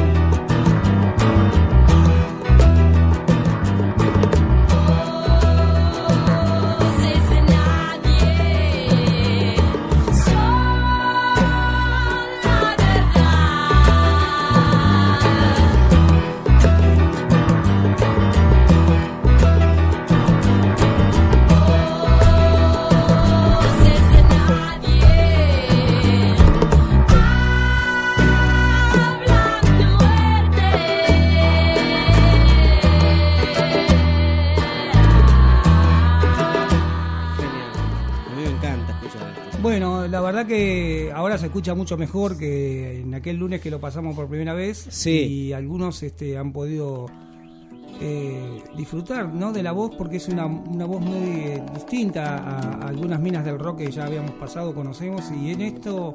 Bueno, 39.71 40.05
la 40.05 40.19
verdad 40.19 40.45
que 40.45 41.13
ahora 41.15 41.37
se 41.37 41.45
escucha 41.45 41.73
mucho 41.73 41.95
mejor 41.95 42.37
que 42.37 42.99
en 42.99 43.13
aquel 43.13 43.37
lunes 43.37 43.61
que 43.61 43.71
lo 43.71 43.79
pasamos 43.79 44.13
por 44.17 44.27
primera 44.27 44.53
vez. 44.53 44.85
Sí. 44.89 45.11
Y 45.11 45.53
algunos 45.53 46.03
este, 46.03 46.37
han 46.37 46.51
podido 46.51 47.05
eh, 48.01 48.61
disfrutar 48.75 49.33
¿no? 49.33 49.53
de 49.53 49.63
la 49.63 49.71
voz 49.71 49.95
porque 49.97 50.17
es 50.17 50.27
una, 50.27 50.45
una 50.45 50.83
voz 50.85 50.99
muy 50.99 51.15
eh, 51.39 51.63
distinta 51.73 52.37
a, 52.39 52.59
a 52.59 52.87
algunas 52.89 53.21
minas 53.21 53.45
del 53.45 53.59
rock 53.59 53.77
que 53.77 53.91
ya 53.91 54.07
habíamos 54.07 54.31
pasado, 54.31 54.75
conocemos. 54.75 55.31
Y 55.31 55.51
en 55.51 55.61
esto 55.61 56.11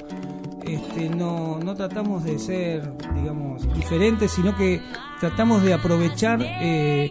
este, 0.63 1.09
no, 1.09 1.59
no 1.59 1.75
tratamos 1.75 2.25
de 2.25 2.39
ser, 2.39 2.93
digamos, 3.15 3.73
diferentes, 3.75 4.33
sino 4.33 4.55
que 4.55 4.83
tratamos 5.19 5.63
de 5.63 5.73
aprovechar. 5.73 6.43
eh, 6.43 7.11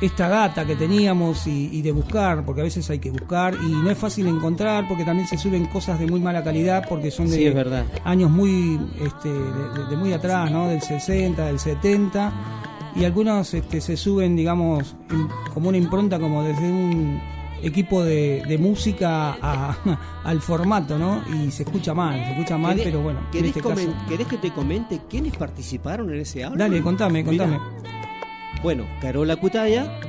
esta 0.00 0.28
data 0.28 0.66
que 0.66 0.76
teníamos 0.76 1.46
y, 1.46 1.70
y 1.72 1.80
de 1.82 1.90
buscar, 1.92 2.44
porque 2.44 2.60
a 2.60 2.64
veces 2.64 2.88
hay 2.90 2.98
que 2.98 3.10
buscar 3.10 3.54
y 3.54 3.66
no 3.72 3.90
es 3.90 3.96
fácil 3.96 4.26
encontrar 4.26 4.86
porque 4.88 5.04
también 5.04 5.26
se 5.26 5.38
suben 5.38 5.64
cosas 5.66 5.98
de 5.98 6.06
muy 6.06 6.20
mala 6.20 6.44
calidad 6.44 6.84
porque 6.88 7.10
son 7.10 7.30
de 7.30 7.36
Sí, 7.36 7.46
es 7.46 7.54
verdad. 7.54 7.84
años 8.04 8.30
muy 8.30 8.78
este, 9.00 9.28
de, 9.30 9.84
de- 9.90 9.96
muy 9.96 10.12
atrás, 10.12 10.50
¿no? 10.50 10.68
Del 10.68 10.82
60, 10.82 11.46
del 11.46 11.58
70 11.58 12.32
y 12.94 13.04
algunos 13.04 13.52
este, 13.54 13.80
se 13.80 13.96
suben, 13.96 14.36
digamos, 14.36 14.96
como 15.54 15.68
una 15.70 15.78
impronta 15.78 16.18
como 16.18 16.42
desde 16.42 16.70
un 16.70 17.18
equipo 17.62 18.04
de, 18.04 18.42
de 18.46 18.58
música 18.58 19.32
a- 19.40 19.76
al 20.24 20.40
formato, 20.42 20.98
¿no? 20.98 21.22
Y 21.42 21.50
se 21.50 21.62
escucha 21.62 21.94
mal, 21.94 22.22
se 22.22 22.32
escucha 22.32 22.58
mal, 22.58 22.76
¿Querés- 22.76 22.84
pero 22.84 23.00
bueno, 23.00 23.20
en 23.20 23.30
¿querés, 23.30 23.56
este 23.56 23.62
caso... 23.68 23.94
querés 24.08 24.26
que 24.26 24.36
te 24.36 24.50
comente 24.52 25.00
quiénes 25.08 25.34
participaron 25.36 26.10
en 26.12 26.20
ese 26.20 26.44
álbum? 26.44 26.58
Dale, 26.58 26.82
contame, 26.82 27.22
Mirá. 27.24 27.60
Bueno, 28.62 28.86
Carola 29.00 29.36
Cutaya 29.36 30.00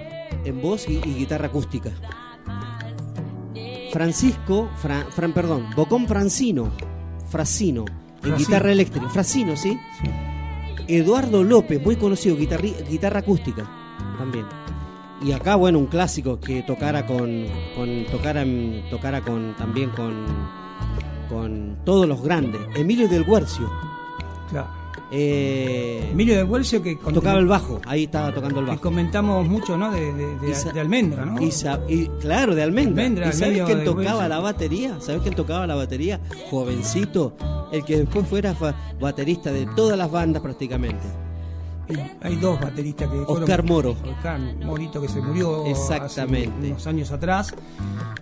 en 0.45 0.61
voz 0.61 0.87
y, 0.89 0.93
y 0.97 1.13
guitarra 1.15 1.47
acústica. 1.47 1.91
Francisco, 3.91 4.69
Fra- 4.77 5.05
Fran, 5.11 5.33
perdón, 5.33 5.67
Bocón 5.75 6.07
Francino, 6.07 6.71
Frasino, 7.29 7.85
en 8.23 8.37
guitarra 8.37 8.71
eléctrica. 8.71 9.09
Frasino, 9.09 9.55
¿sí? 9.55 9.77
Sí. 10.01 10.09
Eduardo 10.87 11.43
López, 11.43 11.81
muy 11.83 11.95
conocido, 11.95 12.37
guitarri- 12.37 12.75
guitarra 12.87 13.19
acústica 13.19 13.65
también. 14.17 14.45
Y 15.21 15.31
acá, 15.31 15.55
bueno, 15.55 15.79
un 15.79 15.87
clásico 15.87 16.39
que 16.39 16.61
tocara 16.63 17.05
con, 17.07 17.45
con 17.75 18.05
tocara, 18.11 18.45
tocara 18.89 19.21
con 19.21 19.55
también 19.55 19.89
con, 19.91 20.13
con 21.29 21.77
todos 21.83 22.07
los 22.07 22.21
grandes. 22.21 22.61
Emilio 22.75 23.07
del 23.07 23.23
Guercio. 23.25 23.69
Claro. 24.51 24.67
Eh, 25.11 26.09
Emilio 26.11 26.35
de 26.35 26.43
Huelcio 26.43 26.81
que 26.83 26.95
tocaba 26.95 27.39
el 27.39 27.47
bajo, 27.47 27.79
ahí 27.85 28.03
estaba 28.05 28.33
tocando 28.33 28.59
el 28.59 28.65
que 28.65 28.71
bajo. 28.71 28.81
comentamos 28.81 29.47
mucho, 29.47 29.77
¿no? 29.77 29.91
De, 29.91 30.11
de, 30.13 30.35
de- 30.37 30.49
Y 30.51 30.53
sa- 30.53 30.71
de 30.71 30.79
Almendra, 30.79 31.25
¿no? 31.25 31.41
Y, 31.41 32.07
claro, 32.19 32.55
de 32.55 32.63
Almendra. 32.63 33.03
Almendra, 33.03 33.29
¿Y 33.29 33.33
sabes 33.33 33.61
quién 33.63 33.83
tocaba 33.83 34.27
la 34.27 34.39
batería? 34.39 34.97
¿Sabes 34.99 35.21
quién 35.21 35.33
tocaba 35.35 35.65
la 35.67 35.75
batería? 35.75 36.19
Jovencito, 36.49 37.33
el 37.71 37.83
que 37.85 37.97
después 37.99 38.27
fuera 38.27 38.55
baterista 38.99 39.51
de 39.51 39.65
todas 39.75 39.97
las 39.97 40.11
bandas 40.11 40.41
prácticamente. 40.41 41.03
Hay 42.21 42.35
dos 42.35 42.59
bateristas 42.59 43.09
que 43.09 43.15
fueron- 43.17 43.43
Oscar 43.43 43.63
Moro. 43.63 43.91
Oscar 43.91 44.39
Morito 44.65 45.01
que 45.01 45.07
se 45.07 45.21
murió 45.21 45.65
Exactamente. 45.65 46.49
hace 46.59 46.67
unos 46.71 46.87
años 46.87 47.11
atrás 47.11 47.53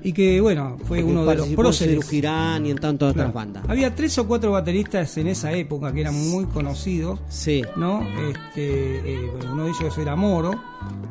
y 0.02 0.14
que 0.14 0.40
bueno 0.42 0.78
fue 0.86 1.00
Porque 1.00 1.04
uno 1.04 1.26
de 1.26 1.36
los 1.36 1.48
próceres 1.50 2.10
Girán 2.10 2.66
y 2.66 2.72
en 2.72 2.78
tantas 2.78 3.12
otras 3.12 3.34
bandas. 3.34 3.64
Había 3.68 3.94
tres 3.96 4.18
o 4.20 4.28
cuatro 4.28 4.52
bateristas 4.52 5.18
en 5.18 5.28
esa 5.28 5.52
época 5.54 5.92
que 5.94 6.02
eran 6.02 6.14
muy 6.30 6.46
conocidos, 6.46 7.20
Sí. 7.30 7.64
¿no? 7.76 8.02
Este, 8.30 9.14
eh, 9.26 9.32
bueno, 9.36 9.54
uno 9.54 9.64
de 9.66 9.70
ellos 9.72 9.98
era 9.98 10.16
Moro, 10.16 10.52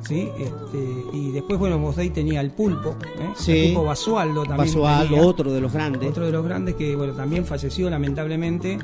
¿sí? 0.07 0.29
Este, 0.39 0.95
y 1.13 1.31
después, 1.33 1.59
bueno, 1.59 1.79
vos 1.79 1.97
de 1.97 2.03
ahí 2.03 2.11
tenía 2.11 2.41
el 2.41 2.51
Pulpo, 2.53 2.91
¿eh? 3.19 3.33
Sí. 3.37 3.53
El 3.53 3.65
Pulpo 3.75 3.85
Basualdo 3.89 4.43
también. 4.45 4.59
Basualdo, 4.69 5.15
tenía. 5.15 5.27
otro 5.27 5.53
de 5.53 5.61
los 5.61 5.73
grandes. 5.73 6.09
Otro 6.11 6.27
de 6.27 6.33
los 6.33 6.45
grandes 6.45 6.75
que, 6.77 6.95
bueno, 6.95 7.13
también 7.15 7.45
falleció 7.45 7.91
lamentablemente. 7.91 8.79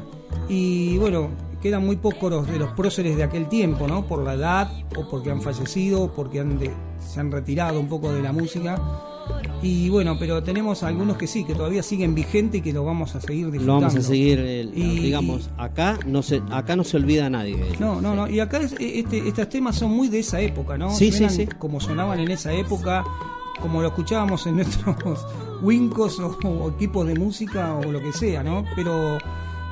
Y 0.49 0.99
bueno, 0.99 1.29
quedan 1.63 1.85
muy 1.85 1.97
pocos 1.97 2.47
de 2.47 2.59
los 2.59 2.71
próceres 2.73 3.17
de 3.17 3.23
aquel 3.25 3.49
tiempo, 3.49 3.87
¿no? 3.87 4.07
Por 4.07 4.23
la 4.25 4.35
edad, 4.35 4.71
o 4.97 5.09
porque 5.09 5.31
han 5.31 5.43
fallecido, 5.43 6.03
o 6.03 6.13
porque 6.13 6.41
han 6.41 6.59
de- 6.59 6.71
se 7.07 7.21
han 7.21 7.31
retirado 7.31 7.79
un 7.81 7.89
poco 7.89 8.13
de 8.13 8.23
la 8.23 8.33
música. 8.33 8.81
Y 9.63 9.89
bueno, 9.91 10.17
pero 10.19 10.43
tenemos 10.43 10.83
algunos 10.83 11.17
que 11.17 11.27
sí, 11.27 11.45
que 11.45 11.55
todavía 11.55 11.83
siguen 11.83 12.15
vigentes 12.15 12.61
y 12.61 12.63
que 12.63 12.73
lo 12.73 12.85
vamos 12.85 13.15
a 13.15 13.21
seguir 13.21 13.47
Lo 13.47 13.51
disfrutando. 13.53 13.87
vamos 13.87 13.97
a 13.97 14.03
seguir, 14.09 14.39
el- 14.41 14.77
Y- 14.77 15.01
digamos, 15.01 15.51
acá 15.59 15.99
no 16.07 16.23
se 16.23 16.43
acá 16.51 16.75
no 16.77 16.83
se 16.83 16.97
olvida 16.97 17.27
a 17.27 17.31
nadie. 17.31 17.55
ellos. 17.55 17.79
No, 17.81 18.01
no, 18.01 18.15
no. 18.17 18.29
Y 18.29 18.41
acá 18.41 18.59
es- 18.59 18.75
este, 18.79 19.29
estos 19.29 19.49
temas 19.49 19.77
son 19.77 19.91
muy 19.93 20.09
de 20.09 20.21
esa 20.21 20.41
época, 20.41 20.77
¿no? 20.79 20.91
Sí, 20.91 21.13
sí, 21.13 21.29
sí. 21.29 21.47
Como 21.59 21.79
sonaban 21.79 22.19
en 22.21 22.31
esa 22.31 22.53
época, 22.53 23.05
como 23.61 23.83
lo 23.83 23.89
escuchábamos 23.89 24.47
en 24.47 24.57
nuestros 24.97 25.27
wincos 25.63 26.19
o, 26.19 26.37
o 26.49 26.71
equipos 26.71 27.07
de 27.07 27.15
música 27.15 27.75
o 27.75 27.93
lo 27.93 28.01
que 28.01 28.13
sea, 28.13 28.43
¿no? 28.43 28.65
Pero 28.75 29.19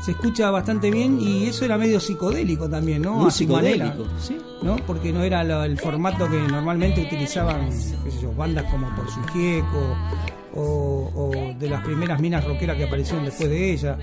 se 0.01 0.13
escucha 0.13 0.51
bastante 0.51 0.91
bien 0.91 1.21
y 1.21 1.45
eso 1.47 1.65
era 1.65 1.77
medio 1.77 1.99
psicodélico 2.01 2.69
también, 2.69 3.03
¿no? 3.03 3.15
Muy 3.15 3.29
A 3.29 3.31
su 3.31 3.47
manera, 3.49 3.87
psicodélico, 3.93 4.21
sí. 4.21 4.37
¿no? 4.63 4.77
Porque 4.87 5.13
no 5.13 5.23
era 5.23 5.43
lo- 5.45 5.65
el 5.65 5.79
formato 5.79 6.29
que 6.31 6.39
normalmente 6.41 7.03
utilizaban, 7.03 7.69
qué 8.05 8.11
sé 8.11 8.21
yo, 8.23 8.33
bandas 8.33 8.65
como 8.71 8.89
Por 8.95 9.11
su 9.11 9.21
Gieco 9.33 9.97
o, 10.55 11.11
o 11.15 11.31
de 11.59 11.69
las 11.69 11.85
primeras 11.85 12.21
minas 12.21 12.45
rockeras 12.45 12.77
que 12.77 12.85
aparecieron 12.85 13.25
después 13.25 13.49
de 13.51 13.73
ella. 13.73 13.99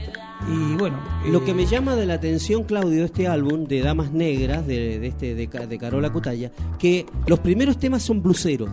Y 0.50 0.76
bueno, 0.76 1.00
Lo 1.28 1.40
eh, 1.40 1.44
que 1.46 1.54
me 1.54 1.66
llama 1.66 1.96
de 1.96 2.06
la 2.06 2.16
atención, 2.16 2.64
Claudio, 2.64 3.06
este 3.06 3.28
álbum 3.28 3.64
de 3.66 3.82
Damas 3.82 4.12
Negras, 4.12 4.68
de, 4.68 5.00
de 5.00 5.08
este 5.08 5.34
de, 5.34 5.48
Ca- 5.48 5.66
de 5.66 5.78
Carola 5.78 6.12
Cutaya, 6.12 6.52
que 6.78 7.06
los 7.26 7.40
primeros 7.40 7.78
temas 7.80 8.04
son 8.04 8.22
bluseros, 8.22 8.70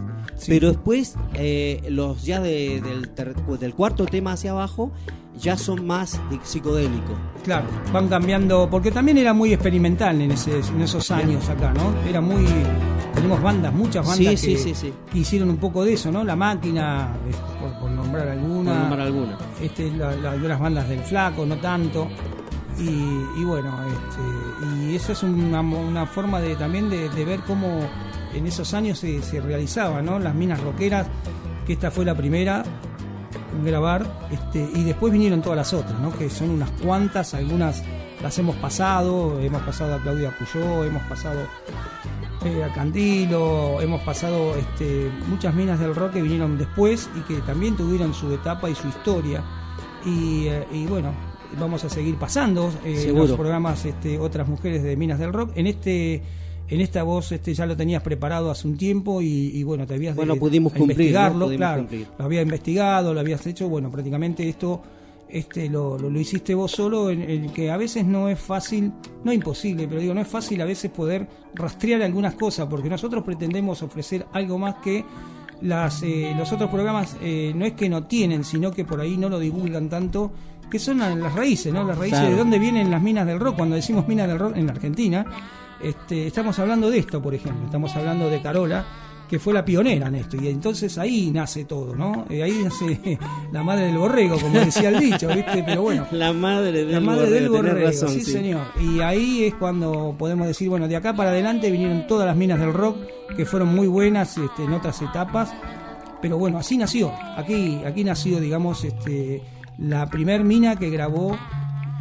pero 0.46 0.68
después 0.68 1.14
eh, 1.34 1.82
los 1.88 2.24
ya 2.24 2.40
de- 2.40 2.80
del, 2.80 3.08
ter- 3.10 3.34
del 3.36 3.74
cuarto 3.74 4.06
tema 4.06 4.32
hacia 4.32 4.50
abajo 4.50 4.92
ya 5.38 5.56
son 5.56 5.86
más 5.86 6.20
psicodélicos. 6.42 7.16
Claro, 7.44 7.66
van 7.92 8.08
cambiando, 8.08 8.68
porque 8.70 8.90
también 8.90 9.18
era 9.18 9.32
muy 9.32 9.52
experimental 9.52 10.20
en, 10.20 10.30
ese, 10.32 10.60
en 10.60 10.80
esos 10.82 11.10
años 11.10 11.48
acá, 11.48 11.72
¿no? 11.72 11.92
Era 12.08 12.20
muy. 12.20 12.46
Tenemos 13.14 13.42
bandas, 13.42 13.72
muchas 13.74 14.06
bandas 14.06 14.16
Sí, 14.18 14.24
que, 14.26 14.36
sí, 14.36 14.56
sí, 14.56 14.74
sí. 14.74 14.92
que 15.12 15.18
hicieron 15.18 15.50
un 15.50 15.58
poco 15.58 15.84
de 15.84 15.92
eso, 15.94 16.10
¿no? 16.10 16.24
La 16.24 16.34
máquina, 16.36 17.08
por, 17.60 17.72
por 17.80 17.90
nombrar 17.90 18.28
alguna. 18.28 18.70
Por 18.72 18.80
nombrar 18.80 19.00
alguna. 19.06 19.38
Este, 19.60 19.90
la- 19.92 20.14
la- 20.16 20.30
algunas 20.32 20.58
bandas 20.58 20.88
del 20.88 21.00
Flaco, 21.00 21.44
no 21.44 21.56
tanto. 21.56 22.08
Y, 22.78 22.88
y 23.40 23.44
bueno, 23.44 23.76
este, 23.86 24.86
y 24.90 24.96
eso 24.96 25.12
es 25.12 25.22
una, 25.22 25.60
una 25.60 26.06
forma 26.06 26.40
de 26.40 26.56
también 26.56 26.88
de, 26.88 27.10
de 27.10 27.24
ver 27.24 27.40
cómo 27.40 27.80
en 28.32 28.46
esos 28.46 28.72
años 28.72 28.98
se, 28.98 29.20
se 29.22 29.40
realizaba, 29.42 30.00
¿no? 30.00 30.18
Las 30.18 30.34
minas 30.34 30.58
rockeras, 30.60 31.06
que 31.66 31.74
esta 31.74 31.90
fue 31.90 32.06
la 32.06 32.14
primera 32.14 32.64
grabar, 33.64 34.06
este, 34.30 34.68
y 34.74 34.84
después 34.84 35.12
vinieron 35.12 35.42
todas 35.42 35.56
las 35.56 35.72
otras, 35.72 35.98
¿no? 36.00 36.16
Que 36.16 36.30
son 36.30 36.50
unas 36.50 36.70
cuantas, 36.72 37.34
algunas 37.34 37.82
las 38.22 38.38
hemos 38.38 38.56
pasado, 38.56 39.40
hemos 39.40 39.62
pasado 39.62 39.94
a 39.94 39.98
Claudia 39.98 40.34
Puyó, 40.38 40.84
hemos 40.84 41.02
pasado 41.04 41.40
eh, 42.44 42.64
a 42.64 42.72
Candilo, 42.72 43.80
hemos 43.80 44.00
pasado 44.02 44.54
este, 44.56 45.10
muchas 45.28 45.54
minas 45.54 45.78
del 45.80 45.94
rock 45.94 46.14
que 46.14 46.22
vinieron 46.22 46.56
después 46.56 47.10
y 47.16 47.20
que 47.20 47.40
también 47.40 47.76
tuvieron 47.76 48.14
su 48.14 48.32
etapa 48.32 48.70
y 48.70 48.74
su 48.74 48.88
historia. 48.88 49.42
Y, 50.04 50.46
eh, 50.46 50.66
y 50.72 50.86
bueno, 50.86 51.12
vamos 51.58 51.84
a 51.84 51.88
seguir 51.88 52.16
pasando 52.16 52.72
eh, 52.84 53.12
los 53.14 53.32
programas 53.32 53.84
este, 53.84 54.18
otras 54.18 54.48
mujeres 54.48 54.82
de 54.82 54.96
minas 54.96 55.18
del 55.18 55.32
rock. 55.32 55.50
En 55.54 55.66
este 55.66 56.22
en 56.74 56.80
esta 56.80 57.02
voz 57.02 57.32
este 57.32 57.52
ya 57.54 57.66
lo 57.66 57.76
tenías 57.76 58.02
preparado 58.02 58.50
hace 58.50 58.66
un 58.68 58.76
tiempo 58.76 59.20
y, 59.22 59.26
y 59.54 59.62
bueno, 59.62 59.86
te 59.86 59.94
habías 59.94 60.14
de- 60.14 60.18
Bueno, 60.18 60.36
pudimos 60.36 60.72
cumplir, 60.72 60.88
¿no? 60.88 60.92
investigarlo, 61.02 61.44
Pudimos 61.46 61.58
claro. 61.58 61.78
cumplir. 61.82 62.06
Lo 62.18 62.24
había 62.24 62.42
investigado, 62.42 63.12
lo 63.14 63.20
habías 63.20 63.46
hecho, 63.46 63.68
bueno, 63.68 63.90
prácticamente 63.90 64.48
esto 64.48 64.80
este 65.28 65.70
lo, 65.70 65.98
lo, 65.98 66.10
lo 66.10 66.20
hiciste 66.20 66.54
vos 66.54 66.70
solo, 66.72 67.08
en 67.08 67.22
el 67.22 67.52
que 67.52 67.70
a 67.70 67.76
veces 67.78 68.04
no 68.04 68.28
es 68.28 68.38
fácil, 68.38 68.92
no 69.24 69.32
imposible, 69.32 69.88
pero 69.88 70.00
digo, 70.00 70.12
no 70.12 70.20
es 70.20 70.28
fácil 70.28 70.60
a 70.60 70.66
veces 70.66 70.90
poder 70.90 71.26
rastrear 71.54 72.02
algunas 72.02 72.34
cosas, 72.34 72.66
porque 72.68 72.90
nosotros 72.90 73.24
pretendemos 73.24 73.82
ofrecer 73.82 74.26
algo 74.34 74.58
más 74.58 74.74
que 74.84 75.04
las, 75.62 76.02
eh, 76.02 76.34
los 76.36 76.52
otros 76.52 76.68
programas 76.68 77.16
eh, 77.22 77.52
no 77.56 77.64
es 77.64 77.72
que 77.72 77.88
no 77.88 78.04
tienen, 78.04 78.44
sino 78.44 78.72
que 78.72 78.84
por 78.84 79.00
ahí 79.00 79.16
no 79.16 79.30
lo 79.30 79.38
divulgan 79.38 79.88
tanto, 79.88 80.32
que 80.70 80.78
son 80.78 80.98
la- 80.98 81.14
las 81.14 81.34
raíces, 81.34 81.72
¿no? 81.72 81.82
Las 81.84 81.96
raíces 81.96 82.18
Claro. 82.18 82.32
de 82.34 82.38
dónde 82.38 82.58
vienen 82.58 82.90
las 82.90 83.00
minas 83.02 83.26
del 83.26 83.40
rock. 83.40 83.56
Cuando 83.56 83.76
decimos 83.76 84.06
minas 84.08 84.28
del 84.28 84.38
rock 84.38 84.56
en 84.56 84.68
Argentina, 84.68 85.24
este, 85.82 86.26
estamos 86.26 86.58
hablando 86.58 86.90
de 86.90 86.98
esto, 86.98 87.20
por 87.20 87.34
ejemplo, 87.34 87.64
estamos 87.64 87.94
hablando 87.96 88.28
de 88.28 88.40
Carola, 88.40 88.84
que 89.28 89.38
fue 89.38 89.54
la 89.54 89.64
pionera 89.64 90.08
en 90.08 90.16
esto, 90.16 90.36
y 90.36 90.48
entonces 90.48 90.98
ahí 90.98 91.30
nace 91.30 91.64
todo, 91.64 91.94
¿no? 91.96 92.26
Eh, 92.28 92.42
ahí 92.42 92.60
nace 92.62 93.18
la 93.52 93.62
madre 93.62 93.86
del 93.86 93.96
borrego, 93.96 94.38
como 94.38 94.58
decía 94.60 94.90
el 94.90 95.00
dicho, 95.00 95.28
¿viste? 95.28 95.62
Pero 95.64 95.82
bueno, 95.82 96.06
La 96.10 96.32
madre 96.34 96.70
del 96.84 96.92
la 96.92 97.00
madre 97.00 97.30
del 97.30 97.48
borrego, 97.48 97.76
tenés 97.76 98.00
borrego, 98.00 98.02
razón, 98.02 98.08
sí, 98.10 98.24
sí. 98.24 98.32
señor. 98.32 98.66
Y 98.78 99.00
ahí 99.00 99.44
es 99.44 99.54
cuando 99.54 100.14
podemos 100.18 100.46
decir, 100.46 100.68
bueno, 100.68 100.86
de 100.86 100.96
acá 100.96 101.14
para 101.14 101.30
adelante 101.30 101.70
vinieron 101.70 102.06
todas 102.06 102.26
las 102.26 102.36
minas 102.36 102.60
del 102.60 102.74
rock, 102.74 102.98
que 103.34 103.46
fueron 103.46 103.74
muy 103.74 103.86
buenas 103.86 104.36
este, 104.36 104.64
en 104.64 104.72
otras 104.74 105.00
etapas. 105.00 105.54
Pero 106.20 106.36
bueno, 106.36 106.58
así 106.58 106.76
nació. 106.76 107.10
Aquí, 107.36 107.80
aquí 107.86 108.04
nació, 108.04 108.38
digamos, 108.38 108.84
este, 108.84 109.42
la 109.78 110.10
primer 110.10 110.44
mina 110.44 110.76
que 110.76 110.90
grabó 110.90 111.36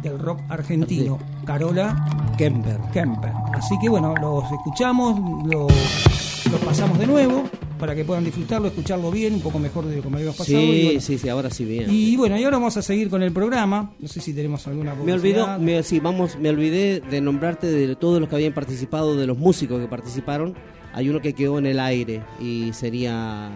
del 0.02 0.18
rock 0.18 0.40
argentino, 0.48 1.18
Carola 1.44 2.06
Kemper. 2.36 2.78
Kemper. 2.92 3.32
Así 3.54 3.74
que 3.80 3.88
bueno, 3.88 4.14
los 4.20 4.44
escuchamos, 4.50 5.18
lo- 5.46 5.66
los 6.50 6.60
pasamos 6.64 6.98
de 6.98 7.06
nuevo 7.06 7.44
para 7.78 7.94
que 7.94 8.04
puedan 8.04 8.24
disfrutarlo, 8.24 8.68
escucharlo 8.68 9.10
bien, 9.10 9.34
un 9.34 9.40
poco 9.40 9.58
mejor 9.58 9.84
de 9.86 10.00
como 10.00 10.16
habíamos 10.16 10.36
pasado. 10.36 10.58
y 10.60 10.60
Sí, 10.60 10.84
bueno, 10.86 11.00
sí, 11.00 11.18
sí, 11.18 11.28
ahora 11.28 11.50
sí 11.50 11.64
bien. 11.64 11.86
y 11.90 12.16
bueno, 12.16 12.38
y 12.38 12.44
ahora 12.44 12.58
vamos 12.58 12.76
a 12.76 12.82
seguir 12.82 13.10
con 13.10 13.22
el 13.22 13.32
programa. 13.32 13.92
No 13.98 14.06
sé 14.08 14.20
si 14.20 14.32
tenemos 14.32 14.66
alguna 14.68 14.94
Me 14.94 15.12
olvidó, 15.12 15.58
me, 15.58 15.82
sí, 15.82 15.98
vamos, 15.98 16.36
me 16.38 16.50
olvidé 16.50 17.00
de 17.00 17.20
nombrarte 17.20 17.66
de 17.66 17.96
todos 17.96 18.20
los 18.20 18.28
que 18.28 18.36
habían 18.36 18.52
participado, 18.52 19.16
de 19.16 19.26
los 19.26 19.36
músicos 19.38 19.80
que 19.80 19.86
participaron. 19.88 20.54
Hay 20.94 21.08
uno 21.08 21.20
que 21.20 21.32
quedó 21.32 21.58
en 21.58 21.66
el 21.66 21.80
aire 21.80 22.20
y 22.40 22.72
sería 22.74 23.50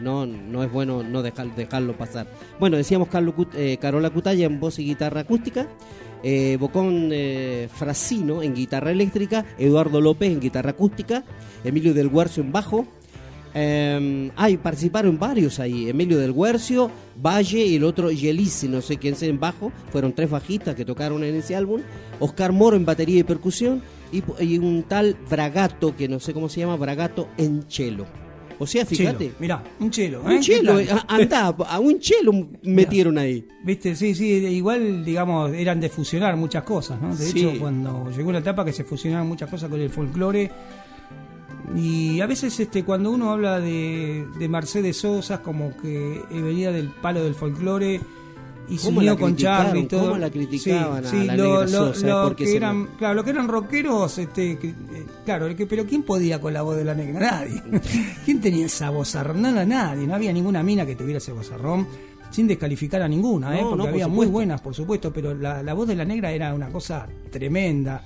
no 0.00 0.26
no 0.26 0.62
es 0.62 0.72
bueno 0.72 1.02
no 1.02 1.22
dejar, 1.22 1.54
dejarlo 1.54 1.96
pasar. 1.96 2.26
Bueno, 2.58 2.76
decíamos 2.76 3.08
eh, 3.54 3.78
Carola 3.80 4.10
Cutaya 4.10 4.46
en 4.46 4.60
voz 4.60 4.78
y 4.78 4.84
guitarra 4.84 5.22
acústica, 5.22 5.68
eh, 6.22 6.56
Bocón 6.60 7.10
eh, 7.12 7.68
Frasino 7.72 8.42
en 8.42 8.54
guitarra 8.54 8.90
eléctrica, 8.90 9.44
Eduardo 9.58 10.00
López 10.00 10.30
en 10.30 10.40
guitarra 10.40 10.70
acústica, 10.70 11.24
Emilio 11.64 11.94
del 11.94 12.10
Guercio 12.10 12.42
en 12.42 12.52
bajo, 12.52 12.86
eh, 13.54 14.30
ay, 14.36 14.56
participaron 14.58 15.18
varios 15.18 15.58
ahí. 15.58 15.88
Emilio 15.88 16.18
del 16.18 16.32
Guercio, 16.32 16.90
Valle 17.16 17.66
y 17.66 17.76
el 17.76 17.84
otro 17.84 18.10
Yelisi, 18.10 18.68
no 18.68 18.80
sé 18.80 18.96
quién 18.96 19.16
sea 19.16 19.28
en 19.28 19.40
bajo. 19.40 19.72
Fueron 19.90 20.12
tres 20.12 20.30
bajistas 20.30 20.74
que 20.74 20.84
tocaron 20.84 21.24
en 21.24 21.34
ese 21.34 21.56
álbum. 21.56 21.82
Oscar 22.18 22.52
Moro 22.52 22.76
en 22.76 22.84
batería 22.84 23.20
y 23.20 23.24
percusión. 23.24 23.82
Y, 24.12 24.22
y 24.44 24.58
un 24.58 24.84
tal 24.84 25.16
Bragato, 25.28 25.96
que 25.96 26.08
no 26.08 26.18
sé 26.20 26.32
cómo 26.32 26.48
se 26.48 26.60
llama, 26.60 26.76
Bragato 26.76 27.28
en 27.36 27.66
chelo. 27.68 28.06
O 28.62 28.66
sea, 28.66 28.84
fíjate. 28.86 29.24
Chelo, 29.24 29.36
mirá, 29.40 29.64
un 29.80 29.90
chelo. 29.90 30.22
Un 30.22 30.32
¿eh? 30.32 30.40
chelo, 30.40 30.76
¿Qué 30.76 30.84
tal? 30.86 30.98
eh, 30.98 31.02
andá, 31.08 31.46
a 31.48 31.80
un 31.80 31.98
chelo 31.98 32.32
metieron 32.62 33.16
ahí. 33.18 33.48
Viste, 33.64 33.96
sí, 33.96 34.14
sí, 34.14 34.26
igual, 34.26 35.02
digamos, 35.04 35.50
eran 35.54 35.80
de 35.80 35.88
fusionar 35.88 36.36
muchas 36.36 36.62
cosas, 36.62 37.00
¿no? 37.00 37.16
De 37.16 37.24
Sí. 37.26 37.40
hecho, 37.40 37.58
cuando 37.58 38.10
llegó 38.14 38.30
la 38.32 38.38
etapa 38.40 38.64
que 38.64 38.72
se 38.72 38.84
fusionaron 38.84 39.26
muchas 39.26 39.48
cosas 39.50 39.68
con 39.70 39.80
el 39.80 39.90
folclore, 39.90 40.50
y 41.74 42.20
a 42.20 42.26
veces 42.26 42.58
este 42.60 42.84
cuando 42.84 43.10
uno 43.10 43.30
habla 43.30 43.60
de, 43.60 44.26
de 44.38 44.48
Mercedes 44.48 44.96
Sosa, 44.98 45.40
como 45.40 45.76
que 45.76 46.20
venía 46.30 46.72
del 46.72 46.88
palo 46.88 47.22
del 47.24 47.34
folclore 47.34 48.00
y 48.70 48.78
se 48.78 48.86
¿Cómo 48.86 49.00
unió 49.00 49.18
con? 49.18 49.36
Charlie 49.36 49.80
y 49.80 49.84
todo. 49.86 50.02
¿Cómo 50.04 50.16
la 50.18 50.30
criticaban 50.30 51.04
a 51.04 51.12
la 51.12 51.36
lo, 51.36 51.42
negra 51.44 51.60
lo- 51.60 51.94
Sosa? 51.94 52.06
lo 52.06 52.22
Porque 52.24 52.44
que 52.44 52.56
eran, 52.56 52.86
claro, 52.98 53.14
lo 53.14 53.24
que 53.24 53.30
eran 53.30 53.48
rockeros, 53.48 54.18
este, 54.18 54.52
eh, 54.52 54.74
claro, 55.24 55.46
el 55.46 55.56
que- 55.56 55.66
pero 55.66 55.84
¿quién 55.84 56.02
podía 56.04 56.40
con 56.40 56.52
la 56.54 56.62
voz 56.62 56.76
de 56.76 56.84
la 56.84 56.94
negra? 56.94 57.20
Nadie. 57.32 57.62
¿Quién 58.24 58.40
tenía 58.40 58.66
esa 58.66 58.90
voz? 58.90 59.14
Nada, 59.14 59.64
nadie. 59.66 60.06
No 60.06 60.14
había 60.14 60.32
ninguna 60.32 60.62
mina 60.62 60.86
que 60.86 60.94
tuviera 60.96 61.18
ese 61.18 61.32
vozarrón. 61.32 61.86
Sin 62.30 62.46
descalificar 62.46 63.02
a 63.02 63.08
ninguna, 63.08 63.58
¿eh? 63.58 63.62
No, 63.62 63.70
porque 63.70 63.76
no, 63.78 63.84
por 63.86 63.92
había 63.92 64.06
muy 64.06 64.26
buenas, 64.28 64.60
por 64.60 64.72
supuesto, 64.72 65.12
pero 65.12 65.34
la, 65.34 65.64
la 65.64 65.74
voz 65.74 65.88
de 65.88 65.96
la 65.96 66.04
negra 66.04 66.30
era 66.30 66.54
una 66.54 66.68
cosa 66.68 67.04
tremenda. 67.28 68.04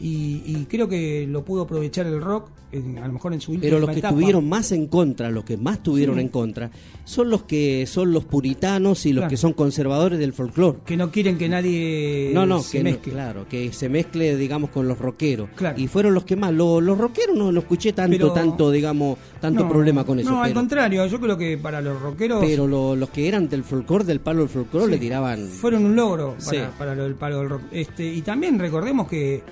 Y, 0.00 0.42
y 0.44 0.66
creo 0.68 0.88
que 0.88 1.26
lo 1.28 1.44
pudo 1.44 1.62
aprovechar 1.62 2.06
el 2.06 2.20
rock, 2.20 2.50
en- 2.72 2.98
a 2.98 3.06
lo 3.06 3.12
mejor 3.12 3.32
en 3.32 3.40
su 3.40 3.56
Pero 3.60 3.78
los 3.78 3.88
que 3.90 3.98
etapa. 4.00 4.08
estuvieron 4.14 4.48
más 4.48 4.72
en 4.72 4.88
contra, 4.88 5.30
los 5.30 5.44
que 5.44 5.56
más 5.56 5.82
tuvieron 5.82 6.16
Sí. 6.16 6.22
en 6.22 6.28
contra, 6.28 6.70
son 7.04 7.30
los 7.30 7.44
que 7.44 7.86
son 7.86 8.12
los 8.12 8.24
puritanos 8.24 9.06
y 9.06 9.12
los 9.12 9.20
Claro. 9.22 9.30
que 9.30 9.36
son 9.36 9.52
conservadores 9.52 10.18
del 10.18 10.32
folclore. 10.32 10.78
que 10.84 10.96
no 10.96 11.10
quieren 11.12 11.38
que 11.38 11.48
nadie 11.48 12.30
No, 12.34 12.46
no, 12.46 12.60
se 12.62 12.78
que 12.78 12.84
no- 12.84 12.90
mezcle. 12.90 13.12
claro, 13.12 13.46
que 13.48 13.72
se 13.72 13.88
mezcle, 13.88 14.36
digamos, 14.36 14.70
con 14.70 14.88
los 14.88 14.98
rockeros. 14.98 15.50
Claro. 15.54 15.80
Y 15.80 15.86
fueron 15.86 16.14
los 16.14 16.24
que 16.24 16.34
más. 16.36 16.52
Lo- 16.52 16.80
los 16.80 16.98
rockeros 16.98 17.36
no, 17.36 17.52
no 17.52 17.60
escuché 17.60 17.92
tanto, 17.92 18.16
Pero- 18.16 18.32
tanto, 18.32 18.70
digamos, 18.72 19.18
tanto 19.40 19.62
No, 19.64 19.68
problema 19.70 20.04
con 20.04 20.18
eso. 20.18 20.30
No, 20.30 20.42
al 20.42 20.52
contrario, 20.52 21.06
yo 21.06 21.20
creo 21.20 21.38
que 21.38 21.56
para 21.58 21.80
los 21.80 22.00
rockeros 22.02 22.44
pero 22.44 22.66
lo- 22.66 22.96
los 22.96 23.10
que 23.10 23.28
eran 23.28 23.48
del 23.48 23.62
folclore, 23.64 24.04
del 24.04 24.20
palo 24.20 24.40
del 24.40 24.48
folclore, 24.48 24.86
Sí. 24.86 24.90
le 24.92 24.98
tiraban. 24.98 25.46
fueron 25.48 25.84
un 25.84 25.94
logro 25.94 26.34
Sí. 26.38 26.56
para, 26.56 26.70
para 26.72 26.94
lo 26.96 27.04
del 27.04 27.14
palo 27.14 27.38
del 27.38 27.48
rock. 27.50 27.62
Este, 27.70 28.04
y 28.12 28.20
también 28.22 28.58
recordemos 28.58 29.06
que 29.08 29.42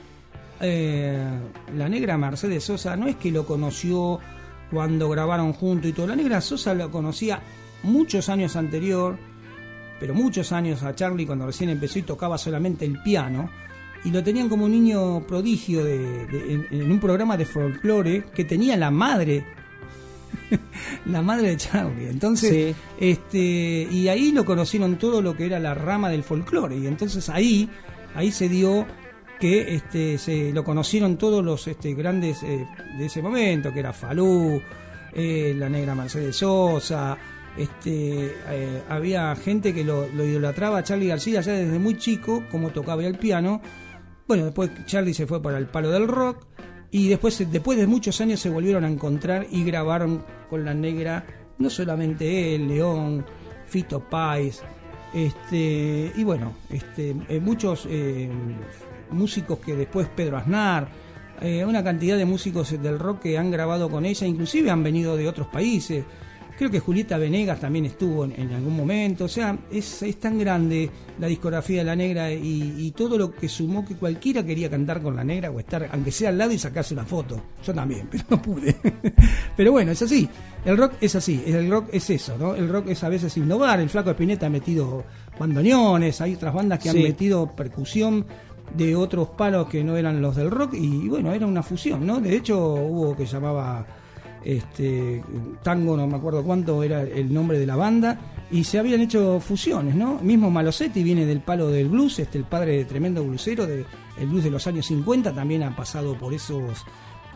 eh, 0.63 1.23
la 1.77 1.89
negra 1.89 2.17
Mercedes 2.17 2.65
Sosa 2.65 2.97
no 2.97 3.07
es 3.09 3.17
que 3.17 3.31
lo 3.31 3.45
conoció 3.45 4.19
cuando 4.71 5.09
grabaron 5.11 5.53
juntos 5.53 5.91
y 5.91 5.93
todo. 5.93 6.07
La 6.07 6.17
negra 6.17 6.41
Sosa 6.41 6.73
lo 6.75 6.91
conocía 6.91 7.41
muchos 7.83 8.29
años 8.29 8.57
anterior, 8.57 9.19
pero 10.01 10.15
muchos 10.15 10.53
años 10.53 10.83
a 10.83 10.95
Charlie 10.95 11.27
cuando 11.27 11.47
recién 11.47 11.71
empezó 11.71 11.99
y 11.99 12.03
tocaba 12.03 12.39
solamente 12.39 12.85
el 12.85 13.03
piano. 13.03 13.51
Y 14.05 14.11
lo 14.11 14.23
tenían 14.25 14.49
como 14.49 14.65
un 14.65 14.73
niño 14.73 15.25
prodigio 15.29 15.85
de, 15.85 15.99
de- 16.27 16.55
en, 16.55 16.67
en 16.81 16.91
un 16.91 16.99
programa 16.99 17.37
de 17.37 17.45
folclore 17.47 18.25
que 18.35 18.45
tenía 18.45 18.77
la 18.77 18.91
madre 18.91 19.45
la 21.07 21.23
madre 21.23 21.51
de 21.51 21.57
Charlie. 21.57 22.09
Entonces, 22.09 22.75
Sí. 22.75 22.75
este, 22.99 23.89
y 23.91 24.09
ahí 24.09 24.33
lo 24.33 24.45
conocieron 24.45 24.97
todo 24.99 25.23
lo 25.23 25.37
que 25.37 25.47
era 25.47 25.59
la 25.61 25.75
rama 25.75 26.09
del 26.11 26.23
folclore. 26.25 26.77
Y 26.79 26.87
entonces 26.87 27.29
ahí, 27.29 27.69
ahí 28.15 28.33
se 28.33 28.49
dio 28.49 28.87
que 29.43 29.75
este, 29.75 30.19
se 30.19 30.53
lo 30.53 30.63
conocieron 30.63 31.17
todos 31.17 31.45
los 31.45 31.67
este, 31.67 31.95
grandes 31.95 32.45
eh, 32.45 32.65
de 32.97 33.07
ese 33.07 33.21
momento, 33.21 33.73
que 33.73 33.81
era 33.81 33.93
Falú, 33.93 34.63
eh, 35.13 35.53
la 35.59 35.69
negra 35.69 35.97
Mercedes 35.97 36.37
Sosa. 36.37 37.19
Este, 37.57 38.37
eh, 38.49 38.83
había 38.89 39.35
gente 39.35 39.75
que 39.75 39.83
lo, 39.83 40.07
idolatraba 40.07 40.79
a 40.79 40.85
Charlie 40.85 41.09
García 41.09 41.41
ya 41.41 41.55
desde 41.55 41.77
muy 41.81 41.99
chico, 41.99 42.45
como 42.53 42.71
tocaba 42.71 43.05
el 43.05 43.19
piano. 43.19 43.61
Bueno, 44.29 44.45
después 44.45 44.71
Charlie 44.87 45.13
se 45.13 45.27
fue 45.27 45.43
para 45.43 45.59
el 45.59 45.67
palo 45.67 45.91
del 45.91 46.07
rock 46.07 46.47
y 46.93 47.09
después, 47.09 47.45
después 47.51 47.77
de 47.77 47.89
muchos 47.89 48.21
años 48.21 48.39
se 48.39 48.49
volvieron 48.49 48.85
a 48.85 48.89
encontrar 48.89 49.49
y 49.51 49.65
grabaron 49.65 50.25
con 50.51 50.65
la 50.65 50.73
negra, 50.73 51.27
no 51.59 51.69
solamente 51.69 52.55
él, 52.55 52.69
León, 52.69 53.27
Fito 53.67 54.09
Páez, 54.09 54.61
este, 55.13 56.13
y 56.15 56.23
bueno, 56.23 56.55
este, 56.71 57.13
muchos 57.41 57.89
músicos 59.13 59.59
que 59.59 59.75
después 59.77 60.09
Pedro 60.15 60.37
Aznar, 60.39 60.89
eh, 61.41 61.65
una 61.65 61.83
cantidad 61.83 62.17
de 62.17 62.25
músicos 62.25 62.71
del 62.81 62.99
rock 62.99 63.23
que 63.23 63.39
han 63.39 63.51
grabado 63.51 63.89
con 63.91 64.05
ella, 64.07 64.27
inclusive 64.27 64.71
han 64.71 64.83
venido 64.83 65.17
de 65.17 65.29
otros 65.29 65.49
países. 65.49 66.05
Creo 66.59 66.71
que 66.71 66.79
Julieta 66.81 67.17
Venegas 67.19 67.59
también 67.59 67.87
estuvo 67.87 68.25
en, 68.25 68.33
en 68.39 68.53
algún 68.53 68.77
momento. 68.77 69.25
O 69.25 69.29
sea, 69.29 69.59
es, 69.71 70.03
es 70.03 70.21
tan 70.21 70.39
grande 70.39 70.89
la 71.19 71.27
discografía 71.27 71.79
de 71.79 71.85
La 71.85 71.97
Negra 71.97 72.31
y, 72.31 72.75
y 72.79 72.91
todo 72.93 73.19
lo 73.19 73.35
que 73.35 73.49
sumó 73.49 73.85
que 73.85 73.97
cualquiera 73.97 74.45
quería 74.45 74.71
cantar 74.71 75.03
con 75.03 75.17
La 75.17 75.25
Negra 75.25 75.51
o 75.51 75.59
estar, 75.59 75.89
aunque 75.91 76.13
sea 76.13 76.29
al 76.29 76.39
lado 76.39 76.53
y 76.53 76.59
sacarse 76.59 76.95
una 76.95 77.05
foto. 77.07 77.43
Yo 77.65 77.75
también, 77.75 78.07
pero 78.11 78.25
no 78.29 78.41
pude. 78.43 78.77
pero 79.57 79.73
bueno, 79.73 79.91
es 79.93 80.03
así. 80.03 80.29
El 80.65 80.77
rock 80.77 80.93
es 81.01 81.17
así. 81.17 81.43
El 81.45 81.69
rock 81.69 81.89
es 81.91 82.09
eso, 82.11 82.37
¿no? 82.39 82.55
El 82.55 82.69
rock 82.69 82.89
es 82.91 83.03
a 83.03 83.09
veces 83.09 83.37
innovar. 83.39 83.81
El 83.81 83.89
Flaco 83.89 84.11
Espineta 84.11 84.47
ha 84.47 84.51
metido 84.51 85.03
bandoneones. 85.41 86.21
Hay 86.21 86.35
otras 86.35 86.55
bandas 86.55 86.79
que 86.79 86.91
Sí. 86.91 86.97
han 86.99 87.03
metido 87.03 87.51
percusión 87.57 88.25
de 88.77 88.97
otros 88.97 89.29
palos 89.29 89.69
que 89.69 89.85
no 89.85 89.97
eran 89.97 90.21
los 90.21 90.37
del 90.37 90.51
rock 90.51 90.75
y 90.75 91.09
bueno, 91.09 91.33
era 91.33 91.47
una 91.47 91.63
fusión, 91.63 92.07
¿no? 92.07 92.21
De 92.21 92.37
hecho, 92.37 92.59
hubo 92.59 93.17
que 93.17 93.27
llamaba 93.27 93.87
este 94.45 95.23
tango, 95.63 95.97
no 95.97 96.07
me 96.07 96.17
acuerdo 96.17 96.43
cuánto 96.43 96.83
era 96.83 97.03
el 97.03 97.33
nombre 97.33 97.59
de 97.59 97.67
la 97.67 97.77
banda, 97.77 98.19
y 98.51 98.65
se 98.65 98.79
habían 98.79 99.01
hecho 99.01 99.41
fusiones, 99.41 99.95
¿no? 99.95 100.19
Mismo 100.21 100.51
Malosetti 100.51 101.03
viene 101.03 101.25
del 101.27 101.41
palo 101.41 101.69
del 101.69 101.89
blues, 101.89 102.19
este 102.19 102.39
el 102.39 102.45
padre 102.45 102.79
de 102.79 102.85
tremendo 102.85 103.25
blusero 103.25 103.67
del 103.67 103.87
blues 104.27 104.45
de 104.45 104.51
los 104.51 104.67
años 104.67 104.87
50, 104.87 105.33
también 105.33 105.63
ha 105.63 105.75
pasado 105.75 106.19
por 106.19 106.35
esos 106.35 106.85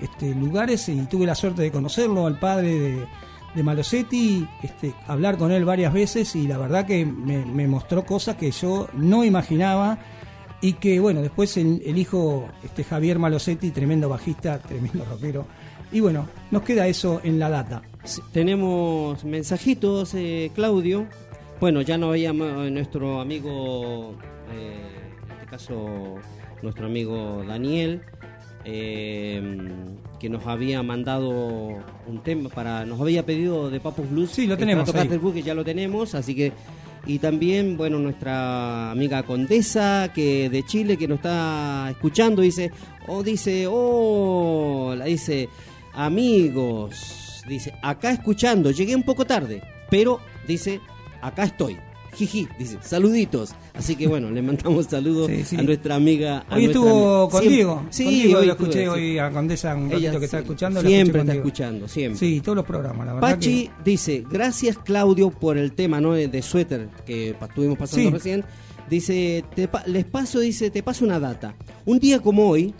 este, 0.00 0.34
lugares 0.34 0.88
y 0.88 1.06
tuve 1.06 1.26
la 1.26 1.34
suerte 1.34 1.62
de 1.62 1.70
conocerlo 1.70 2.26
al 2.26 2.38
padre 2.38 2.78
de, 2.78 3.06
de 3.54 3.62
Malosetti, 3.62 4.46
este, 4.62 4.94
hablar 5.06 5.38
con 5.38 5.52
él 5.52 5.64
varias 5.64 5.92
veces 5.92 6.34
y 6.36 6.46
la 6.46 6.58
verdad 6.58 6.86
que 6.86 7.06
me, 7.06 7.46
me 7.46 7.66
mostró 7.66 8.04
cosas 8.04 8.36
que 8.36 8.50
yo 8.50 8.88
no 8.94 9.24
imaginaba 9.24 9.98
y 10.60 10.74
que 10.74 11.00
bueno, 11.00 11.22
después 11.22 11.56
el, 11.56 11.82
el 11.84 11.98
hijo 11.98 12.48
este 12.64 12.84
Javier 12.84 13.18
Malosetti, 13.18 13.70
tremendo 13.70 14.08
bajista, 14.08 14.58
tremendo 14.66 15.04
rockero, 15.04 15.46
y 15.92 16.00
bueno, 16.00 16.26
nos 16.50 16.62
queda 16.62 16.86
eso 16.88 17.20
en 17.22 17.38
la 17.38 17.48
data. 17.48 17.82
Tenemos 18.32 19.24
mensajitos, 19.24 20.14
eh, 20.14 20.50
Claudio. 20.54 21.06
Bueno, 21.60 21.80
ya 21.80 21.96
no 21.96 22.10
había 22.10 22.32
nuestro 22.32 23.20
amigo, 23.20 24.14
eh, 24.52 24.80
en 25.24 25.32
este 25.32 25.46
caso 25.46 26.16
nuestro 26.62 26.86
amigo 26.86 27.44
Daniel, 27.46 28.02
eh, 28.64 29.68
que 30.18 30.28
nos 30.28 30.46
había 30.46 30.82
mandado 30.82 31.30
un 31.30 32.22
tema 32.22 32.48
para, 32.50 32.84
nos 32.84 33.00
había 33.00 33.24
pedido 33.24 33.70
de 33.70 33.80
Papus 33.80 34.10
Blues. 34.10 34.30
Sí, 34.30 34.46
lo 34.46 34.54
el 34.54 34.60
tenemos 34.60 34.94
ahí. 34.94 35.08
Blues, 35.08 35.34
que 35.34 35.42
ya 35.42 35.54
lo 35.54 35.64
tenemos, 35.64 36.14
así 36.14 36.34
que 36.34 36.52
y 37.06 37.18
también, 37.20 37.76
bueno, 37.76 37.98
nuestra 37.98 38.90
amiga 38.90 39.22
Condesa, 39.22 40.10
que 40.12 40.50
de 40.50 40.64
Chile, 40.64 40.96
que 40.96 41.06
nos 41.06 41.16
está 41.18 41.88
escuchando, 41.90 42.42
dice, 42.42 42.72
o 43.06 43.22
dice, 43.22 43.66
oh, 43.70 44.94
la 44.96 45.04
dice, 45.04 45.48
amigos, 45.94 47.42
dice, 47.48 47.72
acá 47.82 48.10
escuchando, 48.10 48.72
llegué 48.72 48.96
un 48.96 49.04
poco 49.04 49.24
tarde, 49.24 49.62
pero 49.88 50.20
dice, 50.48 50.80
acá 51.22 51.44
estoy. 51.44 51.78
Jiji, 52.16 52.48
dice, 52.59 52.78
saluditos. 52.82 53.55
Así 53.74 53.94
que 53.94 54.06
bueno, 54.06 54.30
le 54.30 54.43
mandamos 54.43 54.86
saludos 54.86 55.26
Sí, 55.30 55.44
sí. 55.44 55.56
a 55.56 55.62
nuestra 55.62 55.94
amiga. 55.94 56.44
a 56.48 56.56
Hoy 56.56 56.64
nuestra 56.66 56.80
estuvo 56.82 56.88
amiga. 57.24 57.30
con 57.30 57.40
Siempre- 57.40 57.55
Diego. 57.56 57.86
Sí, 57.90 58.34
hoy 58.34 58.47
lo 58.47 58.52
escuché 58.52 58.88
hoy 58.88 59.18
a 59.18 59.30
Condesa 59.30 59.74
un 59.74 59.86
Ella 59.93 59.97
ratito 60.09 60.18
que 60.18 60.24
está 60.24 60.38
escuchando. 60.38 60.80
Siempre 60.80 61.20
está 61.20 61.34
escuchando, 61.34 61.88
siempre. 61.88 62.18
Sí, 62.18 62.40
todos 62.40 62.56
los 62.56 62.64
programas, 62.64 63.06
la 63.06 63.14
verdad. 63.14 63.28
Pachi 63.30 63.70
dice, 63.84 64.24
gracias 64.30 64.78
Claudio 64.78 65.30
por 65.30 65.59
el 65.59 65.72
tema 65.72 66.01
¿no? 66.01 66.12
de 66.14 66.43
suéter 66.43 66.88
que 67.06 67.30
estuvimos 67.30 67.78
pasando 67.78 68.10
recién. 68.10 68.44
Dice, 68.88 69.44
te 69.55 69.68
les 69.86 70.05
paso, 70.05 70.38
dice, 70.40 70.70
te 70.70 70.82
paso 70.82 71.05
una 71.05 71.18
data. 71.18 71.55
Un 71.86 71.98
día 71.98 72.20
como 72.20 72.48
hoy, 72.48 72.72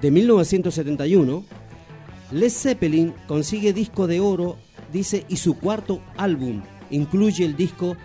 de 0.00 0.10
1971, 0.12 1.44
Led 2.32 2.50
Zeppelin 2.50 3.12
consigue 3.26 3.72
disco 3.72 4.06
de 4.06 4.20
oro, 4.20 4.56
dice, 4.92 5.24
y 5.28 5.36
su 5.36 5.58
cuarto 5.58 6.00
álbum 6.16 6.62
incluye 6.90 7.44
el 7.44 7.56
disco 7.56 7.96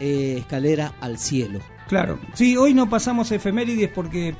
eh, 0.00 0.36
Escalera 0.38 0.94
al 1.00 1.18
Cielo. 1.18 1.60
Claro, 1.88 2.18
sí, 2.34 2.56
hoy 2.56 2.72
no 2.72 2.88
pasamos 2.88 3.32
efemérides 3.32 3.90
porque, 3.90 4.34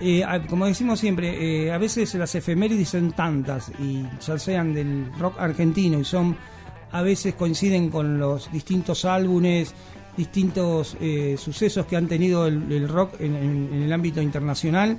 eh, 0.00 0.22
como 0.50 0.66
decimos 0.66 1.00
siempre, 1.00 1.64
eh, 1.66 1.72
a 1.72 1.78
veces 1.78 2.14
las 2.14 2.34
efemérides 2.34 2.90
son 2.90 3.12
tantas 3.12 3.72
y 3.78 4.04
ya 4.20 4.38
sean 4.38 4.74
del 4.74 5.10
rock 5.18 5.36
argentino 5.38 5.98
y 5.98 6.04
son, 6.04 6.36
a 6.92 7.00
veces 7.00 7.34
coinciden 7.36 7.88
con 7.88 8.18
los 8.18 8.52
distintos 8.52 9.06
álbumes, 9.06 9.74
distintos 10.14 10.96
eh, 11.00 11.36
sucesos 11.38 11.86
que 11.86 11.96
han 11.96 12.06
tenido 12.06 12.46
el, 12.46 12.88
rock 12.88 13.18
en 13.18 13.72
el 13.72 13.92
ámbito 13.92 14.20
internacional. 14.20 14.98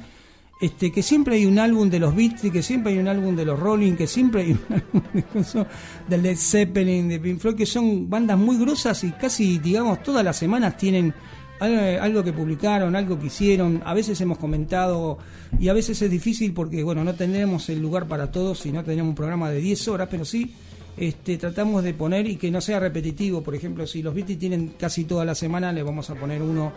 Este, 0.60 0.90
que 0.92 1.04
siempre 1.04 1.36
hay 1.36 1.46
un 1.46 1.60
álbum 1.60 1.90
de 1.90 2.00
los 2.00 2.16
Beatles, 2.16 2.52
que 2.52 2.64
siempre 2.64 2.94
hay 2.94 3.00
un 3.00 3.10
álbum 3.10 3.36
de 3.36 3.44
los 3.44 3.60
Rolling, 3.60 3.94
que 3.94 4.08
siempre 4.08 4.44
hay 4.44 4.52
un 4.52 4.60
álbum 4.74 5.66
de, 6.08 6.18
Led 6.18 6.38
Zeppelin, 6.38 7.10
de 7.10 7.20
Pink 7.20 7.40
Floyd, 7.40 7.56
que 7.56 7.66
son 7.66 8.10
bandas 8.10 8.38
muy 8.38 8.58
grosas 8.58 9.04
y 9.04 9.12
casi, 9.12 9.60
digamos, 9.60 10.02
todas 10.02 10.24
las 10.24 10.38
semanas 10.38 10.78
tienen 10.78 11.14
al- 11.60 12.00
algo 12.00 12.24
que 12.24 12.32
publicaron, 12.32 12.96
algo 12.96 13.20
que 13.20 13.28
hicieron. 13.28 13.82
A 13.86 13.94
veces 13.94 14.20
hemos 14.22 14.38
comentado 14.38 15.18
y 15.60 15.68
a 15.68 15.74
veces 15.74 16.02
es 16.02 16.10
difícil 16.10 16.54
porque, 16.54 16.84
bueno, 16.84 17.04
no 17.04 17.16
tenemos 17.16 17.68
el 17.70 17.82
lugar 17.82 18.08
para 18.08 18.32
todos 18.32 18.66
y 18.66 18.72
no 18.72 18.82
tenemos 18.84 19.10
un 19.10 19.16
programa 19.16 19.50
de 19.52 19.60
10 19.60 19.88
horas, 19.90 20.08
pero 20.10 20.24
sí 20.24 20.54
este, 20.96 21.38
tratamos 21.38 21.84
de 21.84 21.94
poner 21.94 22.28
y 22.28 22.38
que 22.38 22.50
no 22.50 22.62
sea 22.62 22.80
repetitivo. 22.80 23.42
Por 23.44 23.56
ejemplo, 23.56 23.86
si 23.86 24.02
los 24.02 24.16
Beatles 24.16 24.40
tienen 24.40 24.74
casi 24.80 25.04
toda 25.04 25.26
la 25.26 25.36
semana, 25.36 25.74
le 25.74 25.84
vamos 25.84 26.10
a 26.10 26.16
poner 26.16 26.42
uno 26.42 26.72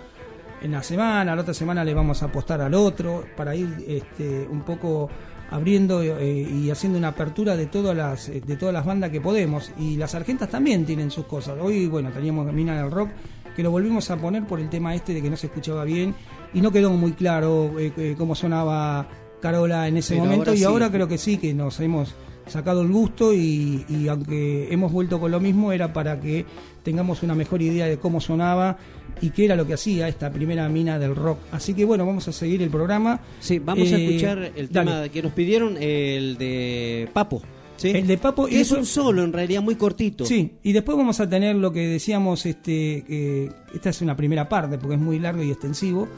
en 0.62 0.72
la 0.72 0.82
semana, 0.82 1.34
la 1.34 1.42
otra 1.42 1.54
semana 1.54 1.84
le 1.84 1.94
vamos 1.94 2.22
a 2.22 2.26
apostar 2.26 2.60
al 2.60 2.74
otro 2.74 3.24
para 3.36 3.54
ir 3.54 3.84
este, 3.86 4.46
un 4.48 4.62
poco 4.62 5.08
abriendo 5.50 6.02
eh, 6.02 6.42
y 6.42 6.70
haciendo 6.70 6.98
una 6.98 7.08
apertura 7.08 7.56
de 7.56 7.66
todas 7.66 7.96
las 7.96 8.28
eh, 8.28 8.42
de 8.44 8.56
todas 8.56 8.72
las 8.72 8.84
bandas 8.84 9.10
que 9.10 9.20
podemos 9.20 9.72
y 9.78 9.96
las 9.96 10.14
argentas 10.14 10.50
también 10.50 10.84
tienen 10.84 11.10
sus 11.10 11.24
cosas. 11.24 11.56
Hoy 11.60 11.86
bueno, 11.86 12.10
teníamos 12.10 12.52
Mina 12.52 12.80
del 12.82 12.90
Rock 12.90 13.10
que 13.58 13.64
lo 13.64 13.72
volvimos 13.72 14.08
a 14.12 14.16
poner 14.16 14.46
por 14.46 14.60
el 14.60 14.68
tema 14.68 14.94
este 14.94 15.12
de 15.12 15.20
que 15.20 15.28
no 15.28 15.36
se 15.36 15.48
escuchaba 15.48 15.82
bien 15.82 16.14
y 16.54 16.60
no 16.60 16.70
quedó 16.70 16.90
muy 16.90 17.10
claro 17.10 17.72
eh, 17.76 17.92
eh, 17.96 18.14
cómo 18.16 18.36
sonaba 18.36 19.08
Carola 19.42 19.88
en 19.88 19.96
ese 19.96 20.14
Pero 20.14 20.26
momento 20.26 20.50
ahora 20.50 20.54
y 20.54 20.58
sí. 20.58 20.64
ahora 20.64 20.90
creo 20.92 21.08
que 21.08 21.18
sí 21.18 21.38
que 21.38 21.52
nos 21.52 21.80
hemos 21.80 22.14
sacado 22.46 22.82
el 22.82 22.88
gusto 22.92 23.34
y, 23.34 23.84
y 23.88 24.06
aunque 24.06 24.72
hemos 24.72 24.92
vuelto 24.92 25.18
con 25.18 25.32
lo 25.32 25.40
mismo 25.40 25.72
era 25.72 25.92
para 25.92 26.20
que 26.20 26.46
tengamos 26.84 27.24
una 27.24 27.34
mejor 27.34 27.60
idea 27.60 27.86
de 27.86 27.98
cómo 27.98 28.20
sonaba 28.20 28.78
y 29.20 29.30
qué 29.30 29.44
era 29.46 29.56
lo 29.56 29.66
que 29.66 29.74
hacía 29.74 30.08
esta 30.08 30.30
primera 30.30 30.68
mina 30.68 30.98
del 30.98 31.14
rock. 31.16 31.38
Así 31.52 31.74
que 31.74 31.84
bueno, 31.84 32.06
vamos 32.06 32.26
a 32.28 32.32
seguir 32.32 32.62
el 32.62 32.70
programa. 32.70 33.20
Sí, 33.40 33.58
vamos 33.58 33.90
a 33.92 33.96
Eh, 33.96 34.04
escuchar 34.06 34.52
el 34.54 34.68
dale. 34.70 34.90
tema 34.90 35.08
que 35.08 35.22
nos 35.22 35.32
pidieron, 35.32 35.76
el 35.80 36.36
de 36.38 37.08
Papo. 37.12 37.42
¿sí? 37.76 37.90
El 37.90 38.06
de 38.06 38.18
Papo 38.18 38.48
y 38.48 38.56
es 38.56 38.60
eso- 38.62 38.78
un 38.78 38.86
solo, 38.86 39.22
en 39.24 39.32
realidad, 39.32 39.62
muy 39.62 39.76
cortito. 39.76 40.24
Sí, 40.24 40.52
y 40.62 40.72
después 40.72 40.96
vamos 40.98 41.20
a 41.20 41.28
tener 41.28 41.54
lo 41.56 41.72
que 41.72 41.86
decíamos, 41.86 42.44
este, 42.46 43.50
esta 43.74 43.90
es 43.90 44.00
una 44.02 44.16
primera 44.16 44.48
parte 44.48 44.78
porque 44.78 44.94
es 44.96 45.00
muy 45.00 45.18
largo 45.18 45.42
y 45.42 45.50
extensivo. 45.50 46.08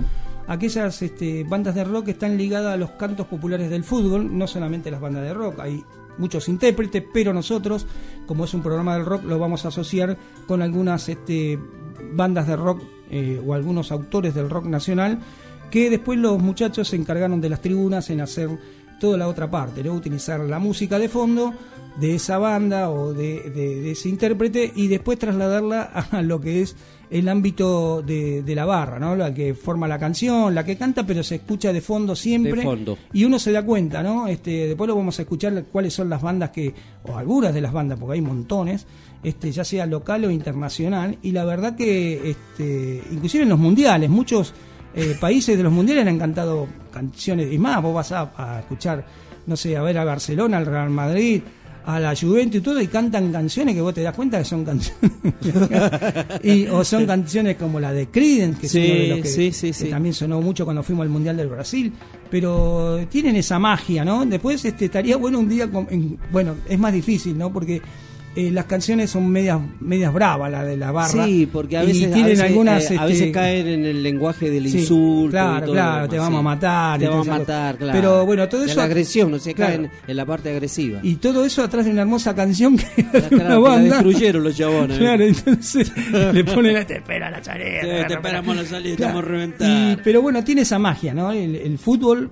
Aquellas 0.47 1.01
este, 1.03 1.45
bandas 1.45 1.75
de 1.77 1.85
rock 1.85 2.07
que 2.07 2.11
están 2.13 2.37
ligadas 2.37 2.75
a 2.75 2.77
los 2.77 2.91
cantos 2.93 3.27
populares 3.27 3.71
del 3.71 3.85
fútbol, 3.85 4.37
no 4.37 4.47
solamente 4.49 4.91
las 4.91 5.01
bandas 5.01 5.23
de 5.23 5.33
rock, 5.35 5.61
hay 5.61 5.83
muchos 6.19 6.49
intérpretes, 6.49 7.05
pero 7.15 7.33
nosotros, 7.33 7.87
como 8.27 8.45
es 8.47 8.53
un 8.55 8.63
programa 8.63 8.95
del 8.97 9.07
rock, 9.07 9.25
lo 9.25 9.39
vamos 9.39 9.65
a 9.65 9.69
asociar 9.69 10.17
con 10.49 10.61
algunas 10.61 11.09
este, 11.09 11.59
bandas 12.13 12.47
de 12.47 12.57
rock 12.57 12.83
eh, 13.11 13.41
o 13.45 13.55
algunos 13.55 13.93
autores 13.93 14.35
del 14.35 14.51
rock 14.51 14.67
nacional, 14.67 15.19
que 15.71 15.91
después 15.91 16.19
los 16.19 16.41
muchachos 16.41 16.89
se 16.89 16.97
encargaron 16.97 17.41
de 17.41 17.49
las 17.49 17.61
tribunas 17.61 18.11
en 18.11 18.21
hacer 18.21 18.51
toda 19.01 19.17
la 19.17 19.29
otra 19.29 19.51
parte, 19.51 19.83
¿no? 19.83 19.95
utilizar 19.95 20.41
la 20.41 20.59
música 20.59 20.99
de 20.99 21.09
fondo 21.09 21.55
de 22.01 22.15
esa 22.15 22.39
banda 22.39 22.91
o 22.91 23.13
de, 23.13 23.51
de- 23.51 23.81
de 23.81 23.91
ese 23.93 24.09
intérprete 24.09 24.73
y 24.75 24.89
después 24.89 25.19
trasladarla 25.19 25.83
a 26.11 26.23
lo 26.23 26.41
que 26.41 26.63
es 26.63 26.77
el 27.11 27.29
ámbito 27.29 28.03
de, 28.03 28.43
de 28.43 28.55
la 28.55 28.65
barra, 28.65 29.01
¿no? 29.01 29.17
la 29.17 29.35
que 29.35 29.55
forma 29.55 29.89
la 29.89 29.99
canción, 29.99 30.55
la 30.55 30.65
que 30.65 30.77
canta, 30.77 31.05
pero 31.05 31.25
se 31.25 31.35
escucha 31.37 31.73
de 31.73 31.81
fondo 31.81 32.15
siempre. 32.15 32.53
De 32.57 32.63
fondo. 32.63 32.97
Y 33.13 33.25
uno 33.25 33.39
se 33.41 33.51
da 33.51 33.65
cuenta, 33.65 34.01
¿no? 34.01 34.29
Este, 34.29 34.69
después 34.69 34.87
lo 34.87 34.95
vamos 34.95 35.19
a 35.19 35.23
escuchar 35.23 35.65
cuáles 35.73 35.93
son 35.93 36.09
las 36.09 36.23
bandas 36.23 36.51
que, 36.51 36.73
o 37.03 37.17
algunas 37.17 37.53
de 37.53 37.61
las 37.61 37.73
bandas, 37.73 37.99
porque 37.99 38.15
hay 38.15 38.21
montones, 38.21 38.87
este, 39.25 39.51
ya 39.51 39.65
sea 39.65 39.87
local 39.87 40.25
o 40.25 40.31
internacional, 40.31 41.19
y 41.21 41.33
la 41.33 41.45
verdad 41.45 41.75
que, 41.75 42.31
este, 42.31 43.03
inclusive 43.11 43.43
en 43.43 43.49
los 43.51 43.59
mundiales, 43.59 44.09
muchos 44.09 44.55
eh, 44.95 45.17
países 45.21 45.57
de 45.57 45.65
los 45.65 45.73
mundiales 45.73 46.07
han 46.07 46.19
cantado 46.19 46.69
canciones, 46.93 47.53
y 47.53 47.59
más, 47.59 47.83
vos 47.83 47.93
vas 47.93 48.13
a, 48.13 48.31
a 48.37 48.61
escuchar, 48.61 49.05
no 49.47 49.57
sé, 49.57 49.77
a 49.77 49.83
ver 49.83 49.99
a 49.99 50.05
Barcelona, 50.05 50.59
al 50.59 50.67
Real 50.67 50.91
Madrid, 50.91 51.43
a 51.87 51.99
la 52.01 52.15
Juventus 52.15 52.61
y 52.61 52.63
todo, 52.63 52.81
y 52.81 52.87
cantan 52.87 53.33
canciones 53.33 53.75
que 53.75 53.81
vos 53.81 53.95
te 53.95 54.03
das 54.03 54.15
cuenta 54.15 54.39
que 54.39 54.45
son 54.45 54.65
canciones. 54.65 55.13
y, 56.43 56.67
o 56.67 56.85
son 56.85 57.07
canciones 57.07 57.57
como 57.57 57.81
la 57.81 57.93
de 57.93 58.09
Creedence, 58.09 58.61
que 58.61 58.69
Sí, 58.69 58.79
es 58.81 58.91
uno 58.91 59.01
de 59.01 59.09
los 59.09 59.19
que, 59.21 59.29
sí, 59.29 59.53
sí, 59.53 59.67
que 59.69 59.73
sí. 59.75 59.89
también 59.91 60.15
sonó 60.15 60.41
mucho 60.41 60.65
cuando 60.65 60.83
fuimos 60.83 61.03
al 61.05 61.09
Mundial 61.11 61.37
del 61.37 61.49
Brasil. 61.49 61.93
Pero 62.31 63.01
tienen 63.11 63.35
esa 63.37 63.59
magia, 63.59 64.05
¿no? 64.05 64.25
Después 64.25 64.65
este, 64.65 64.85
estaría 64.85 65.17
bueno 65.17 65.39
un 65.41 65.49
día. 65.49 65.69
con- 65.71 65.89
en- 65.91 66.19
bueno, 66.31 66.55
es 66.69 66.79
más 66.79 66.93
difícil, 66.93 67.37
¿no? 67.37 67.53
Porque. 67.53 67.81
Eh, 68.37 68.49
las 68.53 68.67
canciones 68.67 69.11
son 69.11 69.29
medias 69.29 69.59
medias 69.81 70.13
bravas, 70.13 70.51
la 70.53 70.63
de 70.65 70.77
la 70.77 70.93
barra. 70.93 71.25
Sí, 71.27 71.49
porque 71.53 71.77
a 71.77 71.83
Y 71.83 71.89
veces, 71.89 72.03
a 72.11 72.15
tienen 72.15 72.27
veces, 72.33 72.45
algunas. 72.45 72.85
eh, 72.85 72.87
a 72.91 72.95
este, 72.95 73.07
veces 73.07 73.33
caen 73.33 73.67
en 73.67 73.85
el 73.85 74.03
lenguaje 74.05 74.51
del 74.51 74.69
Sí, 74.71 74.79
insulto. 74.79 75.27
y 75.29 75.31
claro, 75.31 75.65
todo 75.67 75.73
claro, 75.75 76.09
te 76.09 76.19
vamos 76.19 76.39
a 76.39 76.43
matar 76.43 77.01
y 77.01 77.03
Te 77.05 77.09
vamos 77.09 77.29
a 77.29 77.39
matar, 77.39 77.77
claro. 77.77 77.93
Pero 77.99 78.27
bueno, 78.27 78.49
todo 78.49 78.61
De 78.61 78.67
eso- 78.69 78.77
la 78.77 78.85
agresión, 78.85 79.33
no 79.33 79.39
se 79.41 79.53
claro. 79.53 79.73
caen 79.75 79.91
en 80.07 80.17
la 80.17 80.25
parte 80.25 80.51
agresiva. 80.51 81.01
Y 81.03 81.17
todo 81.17 81.45
eso 81.45 81.63
atrás 81.65 81.85
de 81.87 81.91
una 81.91 82.03
hermosa 82.03 82.33
canción 82.35 82.77
que 82.77 82.87
La, 83.13 83.19
una 83.19 83.29
que 83.29 83.37
la 83.37 83.59
banda. 83.59 83.95
destruyeron 83.97 84.45
los 84.45 84.57
chabones. 84.57 84.99
Claro, 84.99 85.25
entonces 85.25 85.93
le 86.33 86.45
ponen 86.45 86.77
a 86.77 86.85
te 86.87 86.99
espera 86.99 87.31
la 87.33 87.43
salida. 87.43 87.81
Sí, 87.83 87.89
te 88.07 88.15
esperamos 88.15 88.57
la 88.57 88.65
salida, 88.65 88.97
Claro. 88.97 89.11
estamos 89.19 89.25
a 89.25 89.29
reventar. 89.33 89.69
Y- 89.99 90.03
pero 90.05 90.23
bueno, 90.23 90.45
tiene 90.45 90.61
esa 90.63 90.79
magia, 90.79 91.13
¿no? 91.15 91.33
El, 91.33 91.57
el 91.57 91.79
fútbol, 91.79 92.31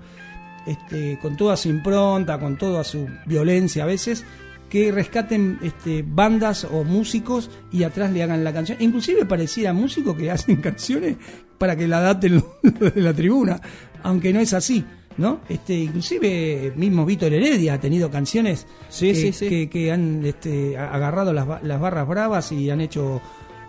este, 0.67 1.19
con 1.21 1.37
toda 1.37 1.57
su 1.57 1.69
impronta, 1.69 2.39
con 2.39 2.57
toda 2.57 2.85
su 2.85 3.07
violencia 3.27 3.83
a 3.83 3.87
veces, 3.87 4.25
que 4.69 4.93
rescaten 4.93 5.59
este, 5.63 6.05
bandas 6.07 6.65
o 6.65 6.85
músicos 6.85 7.51
y 7.73 7.83
atrás 7.85 8.13
le 8.13 8.23
hagan 8.23 8.45
la 8.45 8.53
canción. 8.53 8.79
Inclusive 8.81 9.25
pareciera 9.27 9.73
músicos 9.73 10.17
que 10.17 10.31
hacen 10.31 10.57
canciones 10.61 11.17
para 11.59 11.75
que 11.77 11.89
la 11.89 11.99
adapten 11.99 12.35
los 12.37 12.45
de 12.95 13.01
la 13.03 13.13
tribuna, 13.15 13.61
aunque 14.03 14.33
no 14.33 14.41
es 14.41 14.53
así. 14.53 14.85
¿No? 15.17 15.41
Este, 15.49 15.75
inclusive 15.75 16.73
mismo 16.77 17.05
Víctor 17.05 17.33
Heredia 17.33 17.75
ha 17.75 17.81
tenido 17.81 18.09
canciones 18.09 18.69
Sí, 18.89 19.09
que, 19.09 19.15
sí, 19.17 19.33
sí. 19.33 19.49
que- 19.49 19.69
que 19.69 19.91
han 19.91 20.25
este, 20.25 20.79
agarrado 20.79 21.33
las, 21.33 21.61
las 21.65 21.81
barras 21.81 22.07
bravas 22.07 22.53
y 22.53 22.71
han 22.71 22.81
hecho 22.81 23.21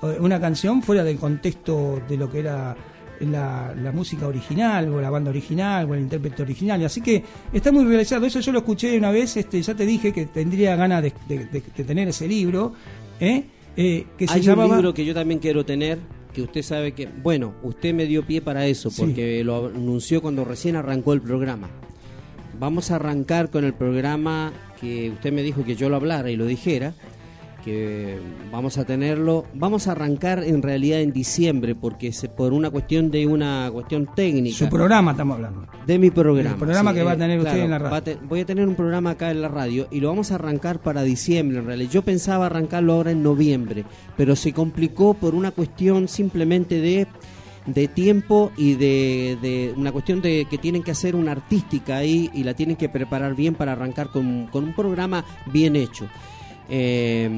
eh, 0.03 0.17
una 0.19 0.39
canción 0.39 0.83
fuera 0.83 1.03
del 1.03 1.17
contexto 1.17 2.03
de 2.07 2.17
lo 2.17 2.29
que 2.31 2.41
era 2.41 2.77
la, 3.21 3.73
la 3.75 3.91
música 3.91 4.27
original 4.27 4.87
o 4.89 5.01
la 5.01 5.09
banda 5.09 5.29
original 5.29 5.89
o 5.89 5.93
el 5.95 6.01
intérprete 6.01 6.41
original. 6.43 6.83
Así 6.85 7.01
que 7.01 7.23
está 7.53 7.71
muy 7.71 7.85
realizado. 7.85 8.25
Eso 8.25 8.39
yo 8.39 8.51
lo 8.51 8.59
escuché 8.59 8.97
una 8.97 9.11
vez, 9.11 9.35
este, 9.37 9.61
ya 9.61 9.73
te 9.75 9.85
dije 9.85 10.11
que 10.13 10.25
tendría 10.27 10.75
ganas 10.75 11.03
de, 11.03 11.13
de- 11.27 11.45
de- 11.45 11.63
de 11.75 11.83
tener 11.83 12.07
ese 12.07 12.27
libro, 12.27 12.73
¿eh? 13.19 13.43
Eh, 13.77 14.05
que 14.17 14.27
se 14.27 14.33
Hay 14.33 14.41
llamaba... 14.41 14.69
un 14.69 14.75
libro 14.77 14.93
que 14.93 15.05
yo 15.05 15.13
también 15.13 15.39
quiero 15.39 15.63
tener, 15.65 15.99
que 16.33 16.41
usted 16.41 16.61
sabe 16.63 16.91
que, 16.93 17.07
bueno, 17.07 17.53
usted 17.63 17.93
me 17.93 18.05
dio 18.05 18.25
pie 18.25 18.41
para 18.41 18.65
eso, 18.65 18.89
Sí. 18.89 19.01
porque 19.01 19.43
lo 19.43 19.67
anunció 19.67 20.21
cuando 20.21 20.43
recién 20.45 20.75
arrancó 20.75 21.13
el 21.13 21.21
programa. 21.21 21.69
Vamos 22.59 22.91
a 22.91 22.95
arrancar 22.95 23.49
con 23.49 23.63
el 23.63 23.73
programa 23.73 24.51
que 24.81 25.11
usted 25.11 25.31
me 25.31 25.43
dijo 25.43 25.63
que 25.63 25.75
yo 25.75 25.87
lo 25.89 25.95
hablara 25.95 26.29
y 26.29 26.35
lo 26.35 26.45
dijera, 26.45 26.93
que 27.63 28.17
vamos 28.51 28.77
a 28.77 28.85
tenerlo, 28.85 29.45
vamos 29.53 29.87
a 29.87 29.91
arrancar 29.93 30.43
en 30.43 30.61
realidad 30.61 31.01
en 31.01 31.11
diciembre, 31.11 31.75
porque 31.75 32.11
se, 32.11 32.29
por 32.29 32.53
una 32.53 32.69
cuestión 32.69 33.11
de 33.11 33.25
una 33.27 33.69
cuestión 33.71 34.09
técnica. 34.15 34.57
Su 34.57 34.69
programa 34.69 35.11
estamos 35.11 35.35
hablando. 35.35 35.67
De 35.85 35.99
mi 35.99 36.09
programa. 36.11 36.51
El 36.51 36.55
programa 36.57 36.93
que 36.93 37.03
va 37.03 37.11
a 37.11 37.15
eh, 37.15 37.17
tener 37.17 37.39
usted 37.39 37.57
en 37.63 37.69
la 37.71 37.79
radio. 37.79 38.01
te- 38.03 38.15
voy 38.15 38.39
a 38.41 38.45
tener 38.45 38.67
un 38.67 38.75
programa 38.75 39.11
acá 39.11 39.31
en 39.31 39.41
la 39.41 39.47
radio 39.47 39.87
y 39.91 39.99
lo 39.99 40.09
vamos 40.09 40.31
a 40.31 40.35
arrancar 40.35 40.81
para 40.81 41.03
diciembre 41.03 41.59
en 41.59 41.65
realidad. 41.65 41.91
Yo 41.91 42.01
pensaba 42.01 42.45
arrancarlo 42.47 42.93
ahora 42.93 43.11
en 43.11 43.23
noviembre, 43.23 43.85
pero 44.17 44.35
se 44.35 44.53
complicó 44.53 45.13
por 45.13 45.35
una 45.35 45.51
cuestión 45.51 46.07
simplemente 46.07 46.79
de 46.81 47.07
de 47.65 47.87
tiempo 47.87 48.51
y 48.57 48.73
de, 48.75 49.37
de 49.43 49.73
una 49.77 49.91
cuestión 49.91 50.21
de 50.21 50.47
que 50.49 50.57
tienen 50.57 50.81
que 50.81 50.89
hacer 50.89 51.15
una 51.15 51.33
artística 51.33 51.97
ahí 51.97 52.31
y 52.33 52.43
la 52.43 52.55
tienen 52.55 52.75
que 52.77 52.89
preparar 52.89 53.35
bien 53.35 53.53
para 53.53 53.73
arrancar 53.73 54.07
con, 54.09 54.47
con 54.47 54.63
un 54.63 54.73
programa 54.73 55.23
bien 55.51 55.75
hecho. 55.75 56.07
Eh, 56.69 57.29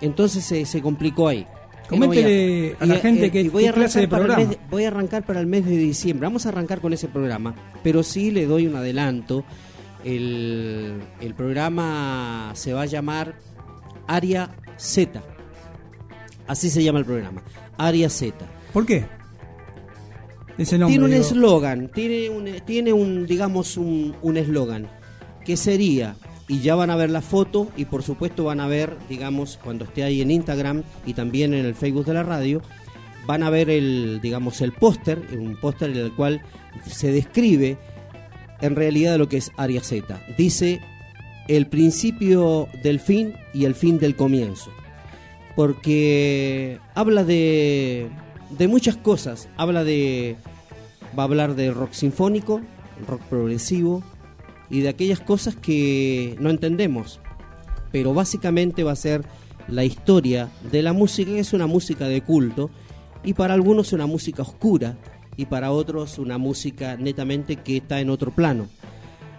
entonces 0.00 0.44
se, 0.44 0.64
se 0.66 0.80
complicó 0.82 1.28
ahí. 1.28 1.46
Coméntele 1.88 2.76
a 2.78 2.86
la 2.86 2.96
gente 2.96 3.30
qué- 3.32 3.40
y 3.42 3.48
voy 3.48 3.64
qué 3.64 3.72
clase 3.72 4.00
de 4.00 4.08
programa. 4.08 4.44
mes- 4.44 4.58
voy 4.70 4.84
a 4.84 4.88
arrancar 4.88 5.24
para 5.24 5.40
el 5.40 5.46
mes 5.46 5.64
de 5.66 5.76
diciembre. 5.76 6.26
Vamos 6.26 6.46
a 6.46 6.50
arrancar 6.50 6.80
con 6.80 6.92
ese 6.92 7.08
programa, 7.08 7.54
pero 7.82 8.02
sí 8.04 8.30
le 8.30 8.46
doy 8.46 8.66
un 8.66 8.76
adelanto. 8.76 9.44
El, 10.04 11.00
el 11.20 11.34
programa 11.34 12.52
se 12.54 12.72
va 12.72 12.82
a 12.82 12.86
llamar 12.86 13.34
Área 14.06 14.50
Z. 14.78 15.20
Así 16.46 16.70
se 16.70 16.82
llama 16.82 17.00
el 17.00 17.04
programa, 17.04 17.42
Área 17.76 18.08
Z. 18.08 18.34
¿Por 18.72 18.86
qué? 18.86 19.04
Ese 20.58 20.78
nombre. 20.78 20.98
Tiene 20.98 21.04
un 21.16 21.20
eslogan, 21.20 21.88
tiene 21.92 22.28
un, 22.30 22.44
tiene 22.64 22.92
un, 22.92 23.26
digamos, 23.26 23.76
un 23.76 24.14
un 24.22 24.36
eslogan, 24.36 24.86
que 25.44 25.56
sería, 25.56 26.16
y 26.50 26.58
ya 26.62 26.74
van 26.74 26.90
a 26.90 26.96
ver 26.96 27.10
la 27.10 27.22
foto, 27.22 27.68
y 27.76 27.84
por 27.84 28.02
supuesto 28.02 28.42
van 28.42 28.58
a 28.58 28.66
ver, 28.66 28.96
digamos, 29.08 29.56
cuando 29.62 29.84
esté 29.84 30.02
ahí 30.02 30.20
en 30.20 30.32
Instagram 30.32 30.82
y 31.06 31.14
también 31.14 31.54
en 31.54 31.64
el 31.64 31.76
Facebook 31.76 32.06
de 32.06 32.14
la 32.14 32.24
radio, 32.24 32.60
van 33.24 33.44
a 33.44 33.50
ver 33.50 33.70
el, 33.70 34.18
digamos, 34.20 34.60
el 34.60 34.72
póster, 34.72 35.22
un 35.32 35.56
póster 35.60 35.90
en 35.90 35.98
el 35.98 36.12
cual 36.12 36.42
se 36.84 37.12
describe 37.12 37.78
en 38.60 38.74
realidad 38.74 39.16
lo 39.16 39.28
que 39.28 39.36
es 39.36 39.52
Área. 39.56 39.80
Dice 40.36 40.80
el 41.46 41.68
principio 41.68 42.66
del 42.82 42.98
fin 42.98 43.34
y 43.54 43.64
el 43.64 43.76
fin 43.76 44.00
del 44.00 44.16
comienzo. 44.16 44.72
Porque 45.54 46.80
habla 46.96 47.22
de, 47.22 48.08
de 48.58 48.66
muchas 48.66 48.96
cosas. 48.96 49.48
Habla 49.56 49.84
de. 49.84 50.34
Va 51.16 51.22
a 51.22 51.26
hablar 51.26 51.54
de 51.54 51.70
rock 51.70 51.92
sinfónico, 51.92 52.60
rock 53.06 53.20
progresivo 53.22 54.02
y 54.70 54.80
de 54.80 54.88
aquellas 54.88 55.20
cosas 55.20 55.56
que 55.56 56.36
no 56.38 56.50
entendemos. 56.50 57.20
Pero 57.92 58.14
básicamente 58.14 58.84
va 58.84 58.92
a 58.92 58.96
ser 58.96 59.24
la 59.68 59.84
historia 59.84 60.48
de 60.70 60.82
la 60.82 60.92
música, 60.92 61.32
que 61.32 61.40
es 61.40 61.52
una 61.52 61.66
música 61.66 62.06
de 62.06 62.22
culto, 62.22 62.70
y 63.24 63.34
para 63.34 63.54
algunos 63.54 63.92
una 63.92 64.06
música 64.06 64.42
oscura, 64.42 64.96
y 65.36 65.46
para 65.46 65.72
otros 65.72 66.18
una 66.18 66.38
música 66.38 66.96
netamente 66.96 67.56
que 67.56 67.78
está 67.78 68.00
en 68.00 68.10
otro 68.10 68.30
plano. 68.30 68.68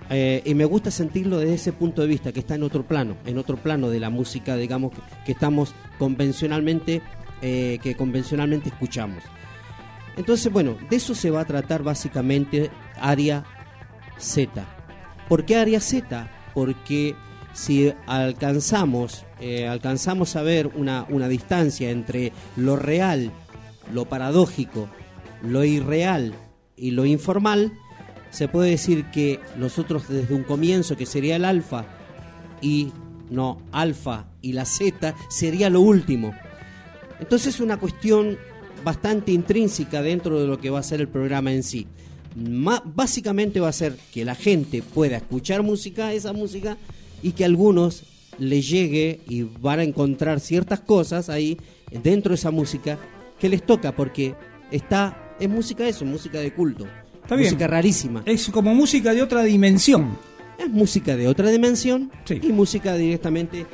Eh, 0.10 0.42
y 0.46 0.56
me 0.56 0.66
gusta 0.66 0.92
sentirlo 0.92 1.40
desde 1.40 1.54
ese 1.54 1.74
punto 1.74 2.02
de 2.02 2.08
vista, 2.08 2.34
que 2.34 2.42
está 2.42 2.56
en 2.56 2.64
otro 2.64 2.84
plano, 2.84 3.16
en 3.26 3.38
otro 3.38 3.56
plano 3.56 3.90
de 3.90 4.00
la 4.00 4.10
música, 4.10 4.58
digamos, 4.58 4.92
que, 5.26 5.32
estamos 5.32 5.74
convencionalmente, 5.98 7.02
eh, 7.42 7.80
que 7.82 7.96
convencionalmente 7.96 8.70
escuchamos. 8.70 9.24
Entonces, 10.18 10.52
bueno, 10.52 10.76
de 10.90 10.98
eso 10.98 11.16
se 11.16 11.32
va 11.32 11.42
a 11.42 11.46
tratar 11.46 11.84
básicamente 11.84 12.70
Área 13.00 13.46
Z. 14.18 14.66
¿Por 15.28 15.46
qué 15.46 15.56
Área 15.56 15.80
Z? 15.80 16.30
Porque 16.54 17.16
si 17.54 17.94
alcanzamos, 18.08 19.26
eh, 19.40 19.68
alcanzamos 19.68 20.36
a 20.36 20.42
ver 20.42 20.68
una, 20.68 21.06
una 21.10 21.28
distancia 21.28 21.90
entre 21.90 22.32
lo 22.56 22.76
real, 22.76 23.32
lo 23.94 24.06
paradójico, 24.06 24.90
lo 25.44 25.64
irreal 25.64 26.34
y 26.76 26.92
lo 26.92 27.06
informal, 27.06 27.74
se 28.30 28.48
puede 28.48 28.72
decir 28.72 29.06
que 29.12 29.40
nosotros 29.58 30.08
desde 30.08 30.34
un 30.34 30.44
comienzo, 30.44 30.96
que 30.96 31.06
sería 31.06 31.36
el 31.36 31.46
alfa, 31.46 31.86
I, 32.62 32.92
no 33.30 33.62
alfa 33.72 34.28
y 34.42 34.54
la 34.54 34.66
Z 34.66 35.16
sería 35.30 35.70
lo 35.70 35.82
último. 35.82 36.34
Entonces 37.20 37.56
es 37.56 37.62
una 37.62 37.78
cuestión 37.78 38.38
bastante 38.84 39.32
intrínseca 39.32 40.02
dentro 40.02 40.40
de 40.40 40.48
lo 40.48 40.60
que 40.60 40.70
va 40.70 40.80
a 40.80 40.84
ser 40.84 41.02
el 41.02 41.08
programa 41.08 41.52
en 41.52 41.64
sí. 41.64 41.88
Básicamente 42.36 43.60
va 43.60 43.70
a 43.70 43.74
ser 43.74 43.98
que 44.14 44.24
la 44.26 44.36
gente 44.36 44.82
pueda 44.82 45.18
escuchar 45.18 45.64
música, 45.64 46.14
esa 46.14 46.34
música, 46.34 46.78
y 47.22 47.34
que 47.34 47.44
a 47.44 47.48
algunos 47.48 48.04
les 48.38 48.70
llegue 48.70 49.20
y 49.28 49.44
van 49.44 49.80
a 49.80 49.84
encontrar 49.84 50.40
ciertas 50.40 50.80
cosas 50.80 51.30
ahí 51.30 51.58
dentro 52.04 52.30
de 52.30 52.36
esa 52.36 52.52
música 52.52 52.98
que 53.40 53.50
les 53.50 53.66
toca, 53.66 53.96
porque 53.96 54.36
está, 54.72 55.36
es 55.40 55.50
música 55.50 55.88
eso, 55.88 56.06
música 56.06 56.40
de 56.40 56.54
culto. 56.54 56.88
Está 57.22 57.36
bien. 57.36 57.50
música 57.50 57.68
rarísima. 57.68 58.24
Es 58.26 58.50
como 58.50 58.74
música 58.74 59.14
de 59.14 59.22
otra 59.22 59.44
dimensión. 59.44 60.18
Es 60.58 60.70
música 60.70 61.16
de 61.16 61.28
otra 61.28 61.50
dimensión 61.50 62.12
y 62.30 62.52
música 62.52 62.96
directamente 62.96 63.66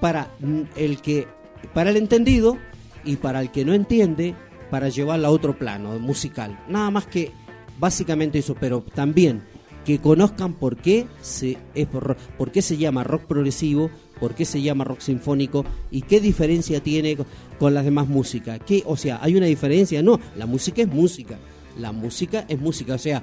para 0.00 0.30
el 0.76 1.00
que, 1.00 1.26
para 1.74 1.90
el 1.90 1.96
entendido 1.96 2.58
y 3.04 3.16
para 3.16 3.40
el 3.40 3.50
que 3.50 3.64
no 3.64 3.74
entiende, 3.74 4.34
para 4.70 4.88
llevarla 4.88 5.28
a 5.28 5.30
otro 5.30 5.58
plano 5.58 5.98
musical. 5.98 6.58
Nada 6.68 6.90
más 6.90 7.06
que 7.06 7.32
básicamente 7.78 8.38
eso, 8.38 8.54
pero 8.58 8.82
también 8.94 9.42
que 9.84 9.98
conozcan 10.00 10.54
por 10.54 10.76
qué 10.76 11.06
se 11.20 11.56
es 11.74 11.86
por, 11.86 12.16
por 12.36 12.50
qué 12.50 12.60
se 12.60 12.76
llama 12.76 13.04
rock 13.04 13.22
progresivo, 13.26 13.88
por 14.18 14.34
qué 14.34 14.44
se 14.44 14.60
llama 14.60 14.82
rock 14.84 14.98
sinfónico 15.00 15.64
y 15.92 16.02
qué 16.02 16.20
diferencia 16.20 16.80
tiene 16.82 17.16
co- 17.16 17.26
con 17.58 17.72
las 17.74 17.84
demás 17.84 18.08
músicas. 18.08 18.58
¿Qué, 18.66 18.82
o 18.86 18.96
sea, 18.96 19.20
hay 19.22 19.36
una 19.36 19.46
diferencia, 19.46 20.02
no, 20.02 20.18
la 20.36 20.46
música 20.46 20.82
es 20.82 20.88
música. 20.88 21.38
La 21.78 21.92
música 21.92 22.46
es 22.48 22.58
música, 22.58 22.94
o 22.94 22.98
sea, 22.98 23.22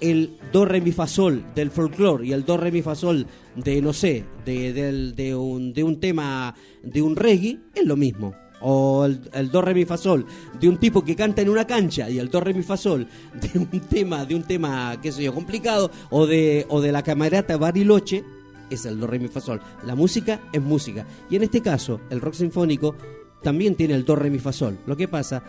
el 0.00 0.36
do 0.52 0.64
re 0.66 0.80
mi 0.80 0.92
fa 0.92 1.06
sol 1.06 1.44
del 1.54 1.70
folclore 1.70 2.26
y 2.26 2.32
el 2.32 2.44
do 2.44 2.56
re 2.56 2.70
mi 2.72 2.82
fa 2.82 2.94
sol 2.94 3.26
de 3.56 3.80
no 3.80 3.92
sé 3.92 4.24
de, 4.44 4.72
del- 4.72 5.14
de 5.14 5.34
un, 5.34 5.72
de 5.72 5.82
un 5.84 5.98
tema 6.00 6.54
de 6.82 7.00
un 7.00 7.16
reggae 7.16 7.58
es 7.74 7.86
lo 7.86 7.96
mismo 7.96 8.34
o 8.66 9.04
el, 9.04 9.50
do 9.50 9.60
re 9.60 9.74
mi 9.74 9.84
fa 9.84 9.96
sol 9.96 10.24
de 10.58 10.68
un 10.68 10.78
tipo 10.78 11.04
que 11.04 11.14
canta 11.14 11.42
en 11.42 11.50
una 11.50 11.66
cancha 11.66 12.08
y 12.08 12.18
el 12.18 12.30
do 12.30 12.40
re 12.40 12.54
mi 12.54 12.62
fa 12.62 12.76
sol 12.76 13.06
de 13.34 13.58
un 13.58 13.80
tema 13.80 14.24
de 14.24 14.34
un 14.34 14.42
tema 14.42 14.96
qué 15.02 15.12
sé 15.12 15.22
yo 15.22 15.34
complicado 15.34 15.90
o 16.10 16.26
de 16.26 16.66
o 16.70 16.80
de 16.80 16.90
la 16.90 17.02
camarata 17.02 17.58
Bariloche 17.58 18.24
es 18.70 18.86
el 18.86 18.98
do 18.98 19.06
re 19.06 19.18
mi 19.18 19.28
fa 19.28 19.40
sol. 19.40 19.60
La 19.84 19.94
música 19.94 20.40
es 20.52 20.62
música. 20.62 21.06
Y 21.30 21.36
en 21.36 21.42
este 21.42 21.60
caso 21.60 22.00
el 22.08 22.20
rock 22.20 22.34
sinfónico 22.34 22.96
también 23.42 23.74
tiene 23.74 23.94
el 23.94 24.04
do 24.04 24.16
re 24.16 24.30
mi 24.30 24.38
fa 24.38 24.52
sol. 24.52 24.78
Lo 24.86 24.96
que 24.96 25.08
pasa 25.08 25.42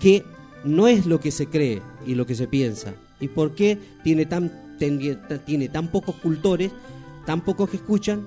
que 0.00 0.24
no 0.64 0.88
es 0.88 1.06
lo 1.06 1.20
que 1.20 1.30
se 1.30 1.46
cree 1.46 1.82
y 2.06 2.14
lo 2.14 2.26
que 2.26 2.34
se 2.34 2.48
piensa. 2.48 2.94
¿Y 3.20 3.28
por 3.28 3.54
qué 3.54 3.78
tiene 4.02 4.26
tan, 4.26 4.76
tiene 4.78 5.68
tan 5.68 5.88
pocos 5.88 6.16
cultores, 6.16 6.72
tan 7.26 7.42
pocos 7.42 7.68
que 7.68 7.76
escuchan, 7.76 8.26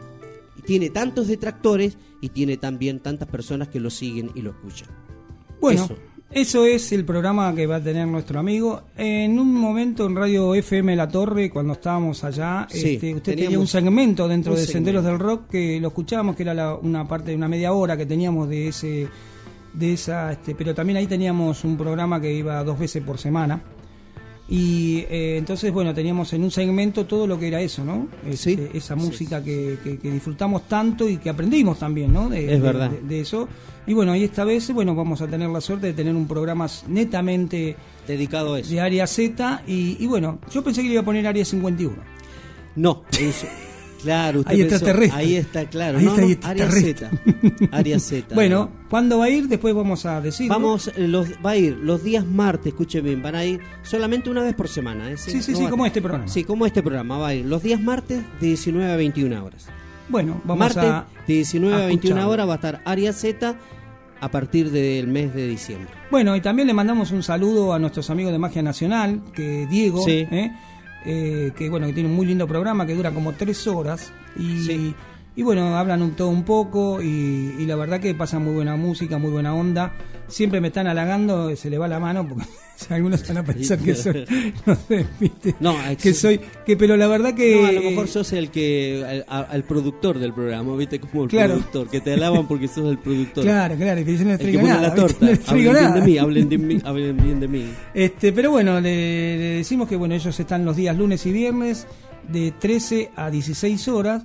y 0.58 0.62
tiene 0.62 0.90
tantos 0.90 1.28
detractores 1.28 1.98
y 2.22 2.30
tiene 2.30 2.58
también 2.58 3.00
tantas 3.00 3.28
personas 3.28 3.68
que 3.68 3.80
lo 3.80 3.90
siguen 3.90 4.32
y 4.36 4.42
lo 4.42 4.52
escuchan? 4.52 4.90
Bueno, 5.62 5.86
Eso. 5.86 5.96
eso. 6.32 6.66
es 6.66 6.92
el 6.92 7.06
programa 7.06 7.54
que 7.56 7.66
va 7.68 7.78
a 7.78 7.84
tener 7.84 8.08
nuestro 8.08 8.40
amigo. 8.40 8.84
En 8.98 9.40
un 9.40 9.54
momento 9.54 10.06
en 10.06 10.16
Radio 10.16 10.54
FM 10.56 10.96
La 10.96 11.08
Torre, 11.08 11.50
cuando 11.50 11.74
estábamos 11.74 12.24
allá, 12.24 12.68
Sí, 12.70 12.96
este, 12.96 13.16
usted 13.16 13.36
tenía 13.36 13.58
un 13.60 13.68
segmento 13.68 14.28
dentro 14.28 14.54
un 14.54 14.60
de 14.60 14.66
Senderos 14.66 15.04
del 15.04 15.18
Rock 15.20 15.50
que 15.50 15.80
lo 15.80 15.88
escuchábamos, 15.90 16.36
que 16.36 16.44
era 16.44 16.54
la- 16.54 16.76
una 16.76 17.08
parte 17.08 17.32
de 17.32 17.38
una 17.38 17.48
media 17.48 17.72
hora 17.74 17.96
que 17.98 18.06
teníamos 18.06 18.50
de 18.50 18.68
ese 18.68 19.08
de 19.74 19.92
esa 19.92 20.32
este, 20.32 20.56
pero 20.56 20.74
también 20.74 20.96
ahí 20.96 21.06
teníamos 21.08 21.66
un 21.66 21.76
programa 21.76 22.22
que 22.22 22.34
iba 22.34 22.64
dos 22.64 22.80
veces 22.80 23.04
por 23.04 23.18
semana 23.18 23.62
y 24.48 25.00
eh, 25.10 25.38
entonces 25.38 25.72
bueno 25.74 25.92
teníamos 25.94 26.32
en 26.34 26.44
un 26.44 26.52
segmento 26.52 27.06
todo 27.06 27.26
lo 27.26 27.40
que 27.40 27.48
era 27.48 27.62
eso 27.62 27.84
no 27.84 28.08
Este, 28.30 28.70
esa 28.78 28.96
música 28.96 29.44
que, 29.44 29.78
que- 29.84 29.98
que 29.98 30.12
disfrutamos 30.12 30.68
tanto 30.68 31.10
y 31.10 31.18
que 31.18 31.30
aprendimos 31.32 31.80
también 31.80 32.14
no 32.14 32.30
de, 32.30 32.46
Es 32.46 32.52
de- 32.52 32.60
verdad. 32.60 32.90
de- 32.92 33.02
de 33.02 33.22
eso. 33.22 33.48
Y 33.88 33.94
bueno 33.94 34.16
y 34.16 34.24
esta 34.24 34.44
vez 34.44 34.72
bueno 34.72 34.94
vamos 34.94 35.22
a 35.22 35.28
tener 35.28 35.50
la 35.50 35.62
suerte 35.62 35.88
de 35.88 35.94
tener 35.94 36.16
un 36.16 36.28
programa 36.28 36.68
netamente 36.88 37.76
dedicado 38.08 38.54
a 38.54 38.60
eso. 38.60 38.70
de 38.72 38.82
área 38.82 39.08
Z 39.08 39.64
y, 39.68 39.98
y 40.00 40.06
bueno 40.06 40.38
yo 40.52 40.64
pensé 40.64 40.82
que 40.84 40.88
le 40.90 40.94
iba 40.94 41.02
a 41.02 41.06
poner 41.06 41.26
área 41.26 41.44
51 41.44 41.96
No, 42.76 43.04
eso. 43.20 43.48
Claro, 44.04 44.40
usted 44.42 44.52
Ahí 44.52 44.60
pensó- 44.62 44.76
extraterrestre. 44.76 45.20
Ahí 45.22 45.36
está, 45.36 45.66
claro. 45.66 45.98
Ahí 45.98 46.06
no, 46.06 46.12
está, 46.16 46.22
no, 46.22 46.28
ahí 46.28 46.40
área 46.62 46.72
Z. 46.72 47.12
Área 47.72 48.00
Z. 48.00 48.28
bueno 48.36 48.70
¿cuándo 48.90 49.18
va 49.20 49.26
a 49.26 49.30
ir? 49.30 49.48
después 49.48 49.74
vamos 49.74 50.06
a 50.06 50.22
decir 50.22 50.48
Vamos, 50.50 50.90
eh, 50.96 51.08
los, 51.08 51.30
va 51.46 51.52
a 51.52 51.58
ir 51.58 51.76
los 51.82 52.04
días 52.04 52.26
martes, 52.26 52.68
escuche 52.68 53.02
bien, 53.02 53.22
van 53.24 53.36
a 53.36 53.44
ir 53.46 53.60
solamente 53.84 54.30
una 54.30 54.42
vez 54.44 54.54
por 54.54 54.68
semana. 54.68 55.10
¿eh? 55.12 55.18
Sí, 55.18 55.42
sí, 55.42 55.52
No 55.54 55.58
sí, 55.58 55.66
como 55.68 55.86
este 55.86 56.02
programa. 56.02 56.28
Sí, 56.28 56.44
como 56.44 56.66
este 56.66 56.84
programa, 56.84 57.18
va 57.18 57.30
a 57.30 57.34
ir 57.36 57.46
los 57.46 57.64
días 57.64 57.82
martes 57.82 58.22
de 58.40 58.48
19 58.48 58.92
a 58.92 58.96
21 58.96 59.44
horas. 59.44 59.68
bueno 60.10 60.40
vamos 60.44 60.60
martes 60.60 60.84
a 60.84 61.06
de 61.28 61.34
19 61.34 61.74
a, 61.74 61.78
a 61.78 61.88
21 61.88 61.94
escucharlo. 62.16 62.32
horas 62.32 62.48
va 62.48 62.52
a 62.54 62.56
estar 62.56 62.82
Área 62.86 63.12
Z 63.14 63.56
a 64.22 64.30
partir 64.32 64.72
del 64.72 65.08
mes 65.08 65.34
de 65.34 65.48
diciembre. 65.48 65.90
Bueno, 66.12 66.36
y 66.36 66.42
también 66.42 66.68
le 66.68 66.74
mandamos 66.74 67.12
un 67.12 67.22
saludo 67.24 67.74
a 67.74 67.80
nuestros 67.80 68.10
amigos 68.10 68.32
de 68.32 68.38
Magia 68.40 68.62
Nacional, 68.62 69.22
que 69.34 69.68
Diego, 69.68 70.04
Sí. 70.06 70.26
¿eh? 70.32 70.52
Eh, 71.06 71.52
que 71.56 71.70
bueno, 71.70 71.86
que 71.88 71.94
tiene 71.94 72.10
un 72.10 72.16
muy 72.16 72.26
lindo 72.26 72.48
programa 72.48 72.86
que 72.86 72.96
dura 72.96 73.12
como 73.12 73.34
tres 73.34 73.68
horas 73.68 74.12
y, 74.38 74.96
y 75.36 75.44
bueno, 75.44 75.78
hablan 75.78 76.02
un, 76.02 76.16
todo 76.16 76.30
un 76.30 76.44
poco 76.44 77.02
y, 77.02 77.56
y 77.60 77.66
la 77.66 77.76
verdad 77.76 78.00
que 78.00 78.16
pasa 78.16 78.40
muy 78.40 78.54
buena 78.54 78.76
música, 78.76 79.18
muy 79.18 79.30
buena 79.30 79.54
onda. 79.54 79.94
Siempre 80.28 80.60
me 80.62 80.70
están 80.70 80.88
halagando, 80.88 81.56
se 81.56 81.70
le 81.70 81.78
va 81.78 81.88
la 81.88 82.00
mano 82.00 82.28
porque 82.28 82.46
algunos 82.90 83.28
van 83.28 83.38
a 83.38 83.44
pensar 83.44 83.78
que 83.80 83.94
soy, 83.96 84.26
no 84.66 84.76
sé, 84.88 85.06
¿viste? 85.20 85.56
No, 85.60 85.76
que 86.02 86.14
soy, 86.14 86.40
que 86.66 86.76
pero 86.76 86.98
la 86.98 87.08
verdad 87.08 87.34
que 87.36 87.62
No, 87.62 87.68
a 87.68 87.72
lo 87.72 87.82
mejor 87.82 88.08
sos 88.08 88.34
el 88.34 88.50
que 88.50 89.02
el, 89.02 89.26
al 89.28 89.64
productor 89.64 90.18
del 90.20 90.34
programa, 90.34 90.76
¿viste? 90.76 91.00
Como 91.00 91.24
el 91.24 91.30
Claro. 91.30 91.54
productor, 91.56 91.90
que 91.90 92.02
te 92.02 92.14
alaban 92.14 92.48
porque 92.48 92.68
sos 92.68 92.90
el 92.90 92.98
productor. 92.98 93.44
Claro, 93.44 93.76
claro, 93.76 94.02
y 94.02 94.18
yo 94.18 94.26
no 94.26 94.32
El 94.34 94.38
que 94.40 94.60
pone 94.60 94.82
la 94.82 94.96
torta. 94.96 95.28
Hablen 95.48 95.74
bien 95.74 95.94
de 95.94 96.02
mí, 96.02 96.18
hablen, 96.18 96.50
de 96.50 96.58
mí, 96.58 96.82
hablen 96.84 97.18
bien 97.18 97.40
de 97.40 97.48
mí. 97.48 97.66
Este, 97.94 98.34
pero 98.34 98.52
bueno, 98.52 98.82
le, 98.82 99.38
le 99.38 99.44
decimos 99.58 99.88
que 99.88 99.96
bueno, 99.96 100.16
ellos 100.16 100.38
están 100.40 100.66
los 100.66 100.76
días 100.76 100.98
lunes 100.98 101.26
y 101.26 101.32
viernes 101.32 101.88
de 102.32 102.52
13 102.52 103.12
a 103.16 103.30
16 103.30 103.88
horas. 103.90 104.24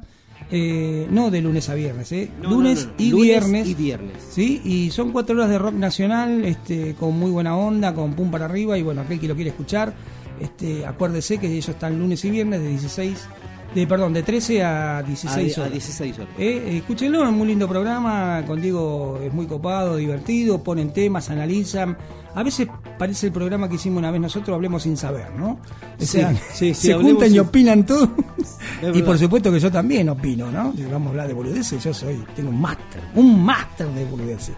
Eh, 0.51 1.07
no 1.11 1.31
de 1.31 1.41
lunes 1.41 1.69
a 1.69 1.75
viernes, 1.75 2.11
¿eh? 2.13 2.31
No, 2.41 2.51
lunes, 2.51 2.87
no, 2.87 2.91
no. 2.91 2.95
Y, 2.99 3.11
Lunes 3.11 3.27
viernes, 3.27 3.69
y 3.69 3.75
viernes. 3.75 4.17
¿Sí? 4.31 4.61
Y 4.65 4.91
son 4.91 5.13
cuatro 5.13 5.37
horas 5.37 5.49
de 5.49 5.59
rock 5.59 5.75
nacional, 5.75 6.45
este, 6.45 6.95
con 6.95 7.19
muy 7.19 7.31
buena 7.31 7.57
onda, 7.57 7.95
con 7.95 8.15
pum 8.15 8.31
para 8.31 8.47
arriba. 8.47 8.77
Y 8.77 8.83
bueno, 8.83 9.03
aquel 9.03 9.21
que 9.21 9.29
lo 9.29 9.35
quiere 9.35 9.51
escuchar, 9.51 9.95
este, 10.41 10.85
acuérdese 10.85 11.39
que 11.39 11.47
ellos 11.47 11.69
están 11.69 11.99
lunes 11.99 12.25
y 12.25 12.31
viernes 12.31 12.61
de 12.63 12.69
16, 12.69 13.29
de, 13.75 13.87
perdón, 13.87 14.13
de 14.13 14.25
13 14.25 14.65
a 14.65 15.03
16 15.03 15.59
a, 15.59 15.61
horas. 15.61 15.73
16 15.73 16.19
horas. 16.19 16.31
Eh, 16.37 16.79
escúchenlo, 16.79 17.23
es 17.23 17.29
un 17.29 17.39
muy 17.39 17.47
lindo 17.47 17.69
programa, 17.69 18.43
con 18.45 18.61
Diego 18.61 19.21
es 19.23 19.33
muy 19.33 19.47
copado, 19.47 19.97
divertido, 19.97 20.65
ponen 20.65 20.93
temas, 20.93 21.31
analizan. 21.31 21.97
A 22.35 22.43
veces 22.43 22.69
parece 22.99 23.27
el 23.27 23.33
programa 23.33 23.69
que 23.69 23.75
hicimos 23.75 23.99
una 23.99 24.11
vez 24.11 24.21
nosotros, 24.21 24.55
hablemos 24.55 24.83
sin 24.85 24.97
saber, 24.97 25.31
¿no? 25.37 25.53
O 25.53 25.59
Sí, 25.99 26.07
sea, 26.07 26.33
sí, 26.53 26.75
sí, 26.75 26.89
se 26.89 26.95
juntan 26.95 27.35
y 27.35 27.39
opinan 27.39 27.85
todo. 27.85 28.09
y 28.95 29.03
por 29.03 29.19
supuesto 29.19 29.51
que 29.53 29.59
yo 29.61 29.71
también 29.71 30.09
opino, 30.09 30.51
¿no? 30.51 30.73
Vamos 30.91 31.09
a 31.09 31.11
hablar 31.11 31.29
de 31.29 31.35
boludeces, 31.35 31.83
yo 31.83 31.93
soy, 31.93 32.25
tengo 32.37 32.51
un 32.51 32.61
máster, 32.61 33.03
un 33.15 33.45
máster 33.45 33.89
de 33.89 34.05
boludeces. 34.05 34.55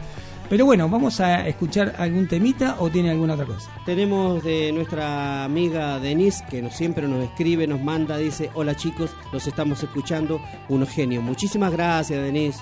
Pero 0.51 0.67
bueno, 0.67 0.87
vamos 0.87 1.19
a 1.21 1.49
escuchar 1.49 1.95
algún 1.99 2.29
temita 2.29 2.77
o 2.79 2.91
tiene 2.91 3.11
alguna 3.11 3.35
otra 3.35 3.47
cosa. 3.47 3.71
Tenemos 3.87 4.45
de 4.45 4.71
nuestra 4.73 5.45
amiga 5.45 5.99
Denise, 5.99 6.45
que 6.51 6.61
nos, 6.61 6.75
siempre 6.75 7.09
nos 7.09 7.25
escribe, 7.25 7.67
nos 7.67 7.81
manda, 7.81 8.19
dice, 8.19 8.51
hola 8.53 8.77
chicos, 8.77 9.11
los 9.33 9.47
estamos 9.47 9.83
escuchando, 9.83 10.43
unos 10.69 10.91
genios. 10.91 11.25
Muchísimas 11.25 11.73
gracias, 11.73 12.23
Denise, 12.23 12.61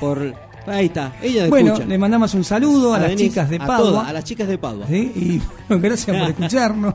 por... 0.00 0.34
Ahí 0.66 0.86
está, 0.86 1.14
ella 1.22 1.48
Bueno, 1.48 1.72
escucha. 1.72 1.88
le 1.88 1.98
mandamos 1.98 2.34
un 2.34 2.44
saludo 2.44 2.94
a, 2.94 2.98
las 2.98 3.08
Denise, 3.10 3.28
chicas 3.28 3.50
de 3.50 3.56
a 3.56 3.66
Padua. 3.66 3.90
todas, 3.90 4.08
a 4.08 4.12
las 4.12 4.24
chicas 4.24 4.48
de 4.48 4.58
Padua. 4.58 4.86
¿sí? 4.86 5.12
Y 5.14 5.42
bueno, 5.68 5.82
gracias 5.82 6.16
por 6.16 6.28
escucharnos. 6.30 6.94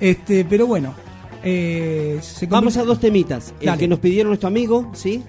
Este, 0.00 0.44
pero 0.44 0.66
bueno, 0.66 0.94
eh, 1.42 2.18
se 2.22 2.46
Vamos 2.46 2.76
a 2.76 2.84
dos 2.84 3.00
temitas. 3.00 3.54
El 3.60 3.66
Dale. 3.66 3.78
que 3.78 3.88
nos 3.88 3.98
pidieron 3.98 4.30
nuestro 4.30 4.48
amigo, 4.48 4.90
¿sí? 4.94 5.22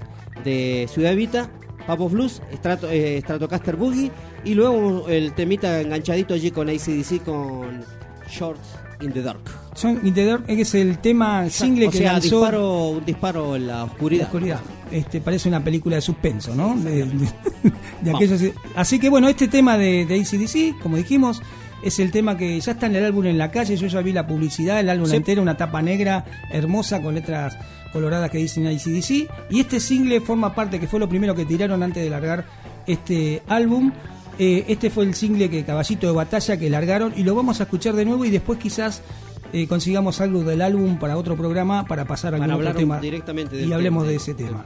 De 0.43 0.88
Ciudad 0.91 1.11
Evita, 1.13 1.49
Papo 1.88 2.07
Blues, 2.07 2.41
Strato, 2.53 2.88
eh, 2.89 3.19
Stratocaster 3.21 3.76
Boogie. 3.76 4.11
Y 4.45 4.53
luego 4.53 5.07
el 5.09 5.34
temita 5.34 5.81
enganchadito 5.81 6.34
allí 6.34 6.51
con 6.51 6.69
ACDC 6.69 7.23
con 7.23 7.84
Short 8.30 8.59
in 9.01 9.11
the 9.11 9.21
Dark. 9.21 9.41
Son 9.76 9.99
In 10.05 10.13
the 10.13 10.26
Dark, 10.26 10.45
que 10.45 10.61
es 10.61 10.76
el 10.76 10.99
tema 10.99 11.49
single 11.49 11.88
o 11.88 11.91
que 11.91 11.99
sea, 11.99 12.13
lanzó 12.13 12.39
disparo, 12.39 12.88
un 12.89 13.05
disparo 13.05 13.55
en 13.55 13.67
la 13.67 13.84
oscuridad. 13.85 14.21
La 14.21 14.27
oscuridad. 14.27 14.59
Este, 14.91 15.22
parece 15.22 15.48
una 15.49 15.64
película 15.64 15.95
de 15.98 16.02
suspenso, 16.02 16.56
¿no? 16.56 16.76
De, 16.76 17.03
de- 17.06 17.06
de 18.02 18.11
Vamos. 18.11 18.22
aquellos- 18.24 18.53
así 18.76 18.99
que 18.99 19.10
bueno, 19.10 19.28
este 19.30 19.48
tema 19.48 19.78
de, 19.78 20.06
de 20.06 20.16
ACDC, 20.20 20.82
como 20.82 20.98
dijimos, 20.98 21.41
es 21.84 21.99
el 21.99 22.11
tema 22.11 22.36
que 22.38 22.60
ya 22.60 22.74
está 22.74 22.88
en 22.88 22.95
el 22.95 23.06
álbum 23.06 23.26
en 23.26 23.38
la 23.38 23.52
calle. 23.52 23.76
Yo 23.78 23.88
ya 23.88 24.02
vi 24.02 24.11
la 24.14 24.28
publicidad, 24.28 24.80
el 24.80 24.90
álbum 24.90 25.07
Sí. 25.10 25.16
entero, 25.16 25.41
una 25.41 25.56
tapa 25.57 25.82
negra 25.82 26.26
hermosa 26.52 27.02
con 27.02 27.16
letras 27.16 27.57
coloradas 27.94 28.30
que 28.30 28.38
dicen 28.40 28.68
ACDC. 28.68 29.30
Y 29.49 29.60
este 29.61 29.80
single 29.80 30.20
forma 30.22 30.53
parte, 30.53 30.80
que 30.80 30.88
fue 30.88 30.99
lo 30.99 31.07
primero 31.07 31.34
que 31.36 31.45
tiraron 31.45 31.82
antes 31.84 32.03
de 32.03 32.10
largar 32.10 32.45
este 32.88 33.41
álbum. 33.48 33.91
Eh, 34.41 34.64
este 34.70 34.90
fue 34.90 35.03
el 35.03 35.14
single 35.16 35.49
que 35.49 35.64
Caballito 35.66 36.07
de 36.07 36.14
Batalla 36.14 36.56
que 36.57 36.70
largaron 36.70 37.14
y 37.16 37.24
lo 37.24 37.36
vamos 37.36 37.60
a 37.60 37.64
escuchar 37.64 37.94
de 37.95 38.06
nuevo 38.06 38.24
y 38.24 38.30
después 38.30 38.57
quizás 38.57 39.02
eh, 39.53 39.67
consigamos 39.67 40.21
algo 40.21 40.43
del 40.43 40.61
álbum 40.61 40.97
para 40.99 41.17
otro 41.17 41.35
programa 41.35 41.85
para 41.85 42.05
pasar 42.05 42.34
a 42.34 42.38
algún 42.38 42.51
otro 42.51 42.73
tema 42.73 42.99
directamente 42.99 43.65
y 43.65 43.71
hablemos 43.73 44.03
tema. 44.03 44.09
de 44.09 44.15
ese 44.15 44.34
tema. 44.34 44.65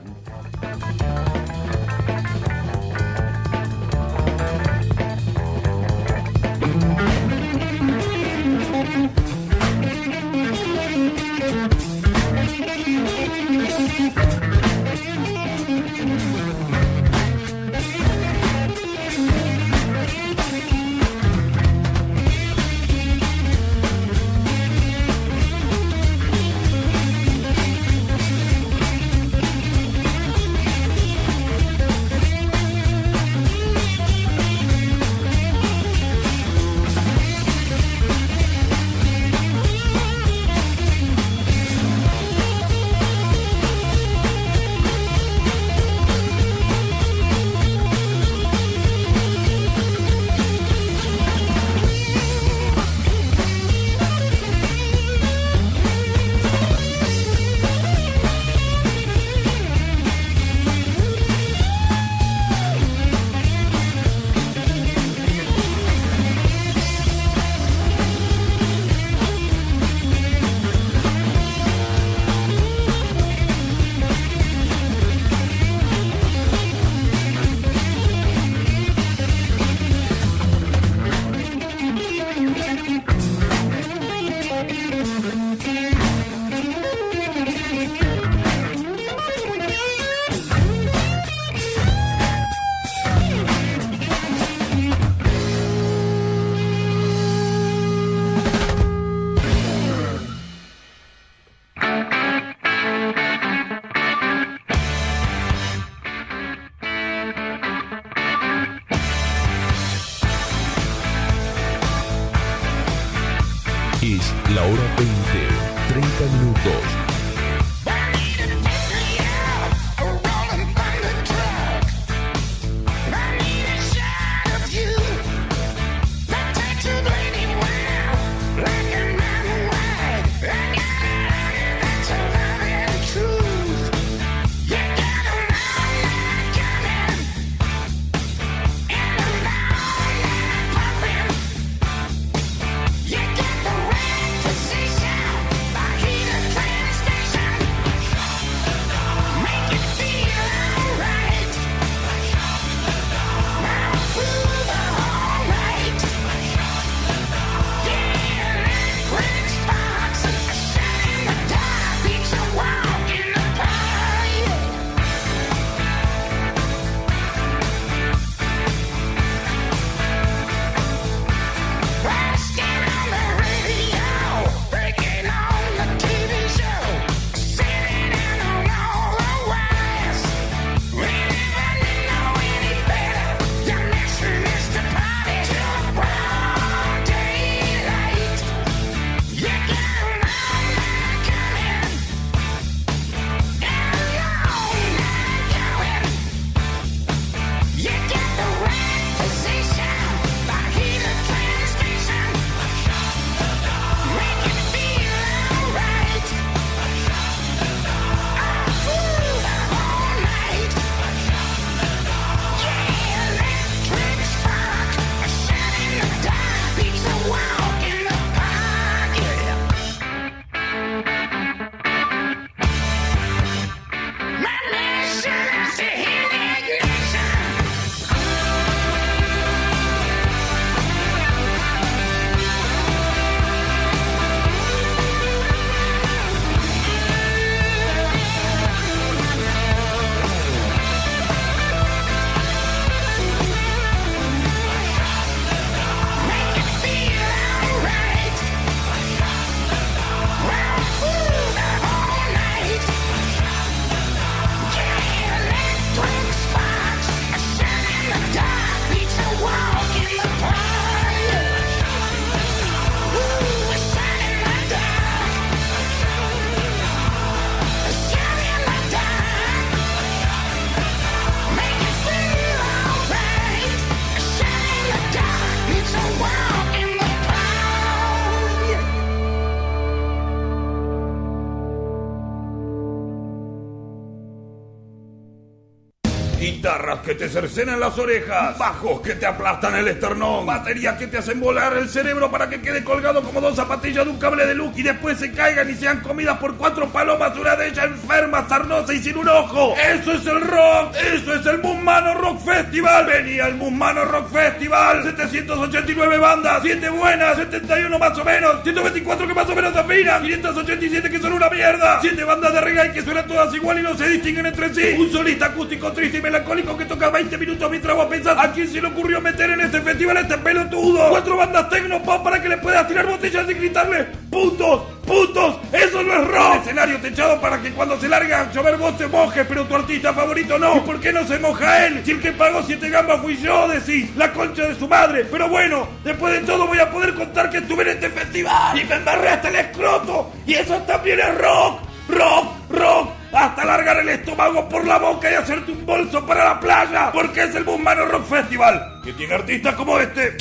Que 287.03 287.15
te 287.15 287.27
cercenan 287.27 287.80
las 287.80 287.97
orejas, 287.99 288.57
bajos 288.57 289.01
que 289.01 289.15
te 289.15 289.25
aplastan 289.25 289.75
el 289.75 289.88
esternón, 289.89 290.45
baterías 290.45 290.97
que 290.97 291.07
te 291.07 291.17
hacen 291.17 291.39
volar 291.39 291.75
el 291.75 291.89
cerebro 291.89 292.31
para 292.31 292.49
que 292.49 292.61
quede 292.61 292.84
colgado 292.84 293.21
como 293.21 293.41
dos 293.41 293.55
zapatillas 293.55 294.05
de 294.05 294.11
un 294.11 294.19
cable 294.19 294.45
de 294.45 294.55
luz 294.55 294.71
y 294.77 294.84
después 294.84 295.19
se 295.19 295.31
caigan 295.31 295.69
y 295.69 295.75
sean 295.75 295.99
comidas 295.99 296.38
por 296.38 296.55
cuatro 296.55 296.88
palomas, 296.89 297.38
una 297.38 297.55
de 297.55 297.67
ellas 297.67 297.85
enferma, 297.85 298.47
sarnosa 298.47 298.93
y 298.93 298.99
sin 298.99 299.17
un 299.17 299.27
ojo. 299.27 299.75
Eso 299.75 300.13
es 300.13 300.25
el 300.25 300.41
rock, 300.41 300.95
eso 301.13 301.34
es 301.35 301.45
el 301.45 301.59
Musmano 301.59 302.13
Rock 302.15 302.45
Festival. 302.45 303.05
Venía 303.05 303.47
el 303.47 303.55
Musmano 303.55 304.05
Rock 304.05 304.31
Festival, 304.31 305.03
789 305.03 306.17
bandas, 306.17 306.61
7 306.63 306.89
buenas, 306.89 307.35
71 307.35 307.99
más 307.99 308.17
o 308.17 308.23
menos, 308.23 308.63
124 308.63 309.27
que 309.27 309.34
más 309.34 309.49
o 309.49 309.55
menos 309.55 309.75
afinan, 309.75 310.23
587 310.23 311.09
que 311.09 311.19
son 311.19 311.34
una 311.34 311.49
mierda, 311.49 311.99
7 312.01 312.23
bandas 312.23 312.53
de 312.53 312.61
reggae 312.61 312.93
que 312.93 313.01
suenan 313.01 313.27
todas 313.27 313.53
igual 313.53 313.80
y 313.80 313.84
no 313.84 313.95
se 313.97 314.07
distinguen 314.07 314.45
entre 314.45 314.73
sí, 314.73 314.95
un 314.97 315.11
solista 315.11 315.47
acústico 315.47 315.91
triste 315.91 316.19
y 316.19 316.21
melancólico 316.21 316.77
que 316.77 316.85
toca 316.85 317.02
20 317.11 317.38
minutos 317.38 317.69
mientras 317.69 317.95
vos 317.95 318.05
pensás 318.07 318.38
a 318.38 318.51
quién 318.51 318.67
se 318.67 318.81
le 318.81 318.88
ocurrió 318.88 319.21
meter 319.21 319.49
en 319.51 319.61
este 319.61 319.81
festival 319.81 320.17
a 320.17 320.21
este 320.21 320.38
pelotudo, 320.38 321.09
cuatro 321.09 321.38
bandas 321.38 321.69
tecno 321.69 322.01
pop 322.03 322.23
para 322.23 322.41
que 322.41 322.49
le 322.49 322.57
puedas 322.57 322.88
tirar 322.88 323.05
botellas 323.05 323.49
y 323.49 323.53
gritarle 323.53 324.05
puntos, 324.30 324.81
puntos, 325.05 325.57
eso 325.71 326.03
no 326.03 326.13
es 326.13 326.27
rock, 326.27 326.55
escenario 326.61 326.99
techado 326.99 327.39
para 327.39 327.61
que 327.61 327.71
cuando 327.71 327.99
se 327.99 328.07
larga 328.07 328.41
a 328.41 328.51
llover 328.51 328.77
vos 328.77 328.97
te 328.97 329.07
mojes, 329.07 329.45
pero 329.47 329.65
tu 329.65 329.75
artista 329.75 330.13
favorito 330.13 330.57
no, 330.57 330.77
¿y 330.77 330.80
por 330.81 330.99
qué 330.99 331.13
no 331.13 331.25
se 331.25 331.39
moja 331.39 331.88
él? 331.88 332.01
Si 332.03 332.11
el 332.11 332.21
que 332.21 332.31
pagó 332.31 332.63
siete 332.63 332.89
gambas 332.89 333.21
fui 333.21 333.38
yo, 333.38 333.67
decís, 333.67 334.15
la 334.15 334.31
concha 334.31 334.65
de 334.65 334.75
su 334.75 334.88
madre, 334.88 335.25
pero 335.25 335.49
bueno, 335.49 335.88
después 336.03 336.34
de 336.34 336.45
todo 336.45 336.67
voy 336.67 336.80
a 336.80 336.89
poder 336.89 337.13
contar 337.13 337.49
que 337.49 337.57
estuve 337.57 337.84
en 337.84 337.89
este 337.89 338.09
festival 338.09 338.80
y 338.80 338.84
me 338.85 338.95
embarré 338.95 339.30
hasta 339.30 339.49
el 339.49 339.55
escroto, 339.55 340.31
y 340.45 340.53
eso 340.53 340.77
también 340.84 341.19
es 341.19 341.38
rock, 341.38 341.81
rock, 342.09 342.45
rock, 342.69 343.09
hasta 343.34 343.65
largar 343.65 343.99
el 343.99 344.09
estómago 344.34 344.68
por 344.68 344.85
la 344.85 344.97
boca 344.97 345.31
y 345.31 345.35
hacerte 345.35 345.72
un 345.72 345.85
bolso 345.85 346.26
para 346.26 346.45
la 346.45 346.60
playa, 346.60 347.11
porque 347.11 347.43
es 347.43 347.55
el 347.55 347.65
Musmano 347.65 348.05
Rock 348.05 348.26
Festival, 348.26 349.01
que 349.03 349.14
tiene 349.14 349.35
artistas 349.35 349.76
como 349.76 349.99
este. 349.99 350.38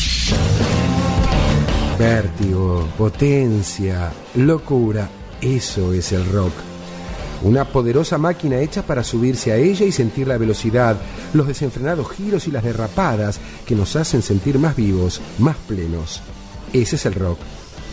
Vértigo, 1.98 2.88
potencia, 2.96 4.10
locura, 4.36 5.08
eso 5.40 5.92
es 5.92 6.12
el 6.12 6.24
rock. 6.32 6.52
Una 7.42 7.64
poderosa 7.64 8.18
máquina 8.18 8.60
hecha 8.60 8.82
para 8.82 9.04
subirse 9.04 9.52
a 9.52 9.56
ella 9.56 9.84
y 9.84 9.92
sentir 9.92 10.26
la 10.28 10.38
velocidad, 10.38 10.96
los 11.34 11.48
desenfrenados 11.48 12.10
giros 12.12 12.46
y 12.46 12.50
las 12.50 12.64
derrapadas 12.64 13.40
que 13.66 13.74
nos 13.74 13.94
hacen 13.96 14.22
sentir 14.22 14.58
más 14.58 14.74
vivos, 14.76 15.20
más 15.38 15.56
plenos. 15.68 16.22
Ese 16.72 16.96
es 16.96 17.06
el 17.06 17.14
rock. 17.14 17.38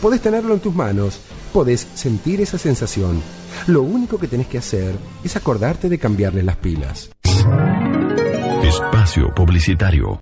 Podés 0.02 0.22
tenerlo 0.22 0.54
en 0.54 0.60
tus 0.62 0.74
manos, 0.74 1.20
podés 1.52 1.88
sentir 1.96 2.40
esa 2.42 2.58
sensación. 2.58 3.22
Lo 3.68 3.82
único 3.82 4.18
que 4.18 4.28
tenés 4.28 4.48
que 4.48 4.58
hacer 4.58 4.96
es 5.24 5.36
acordarte 5.36 5.90
de 5.90 6.00
cambiarle 6.00 6.44
las 6.44 6.58
pilas. 6.58 7.10
Espacio 8.64 9.34
Publicitario. 9.34 10.22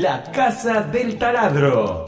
La 0.00 0.24
Casa 0.24 0.80
del 0.80 1.16
Taladro. 1.18 2.06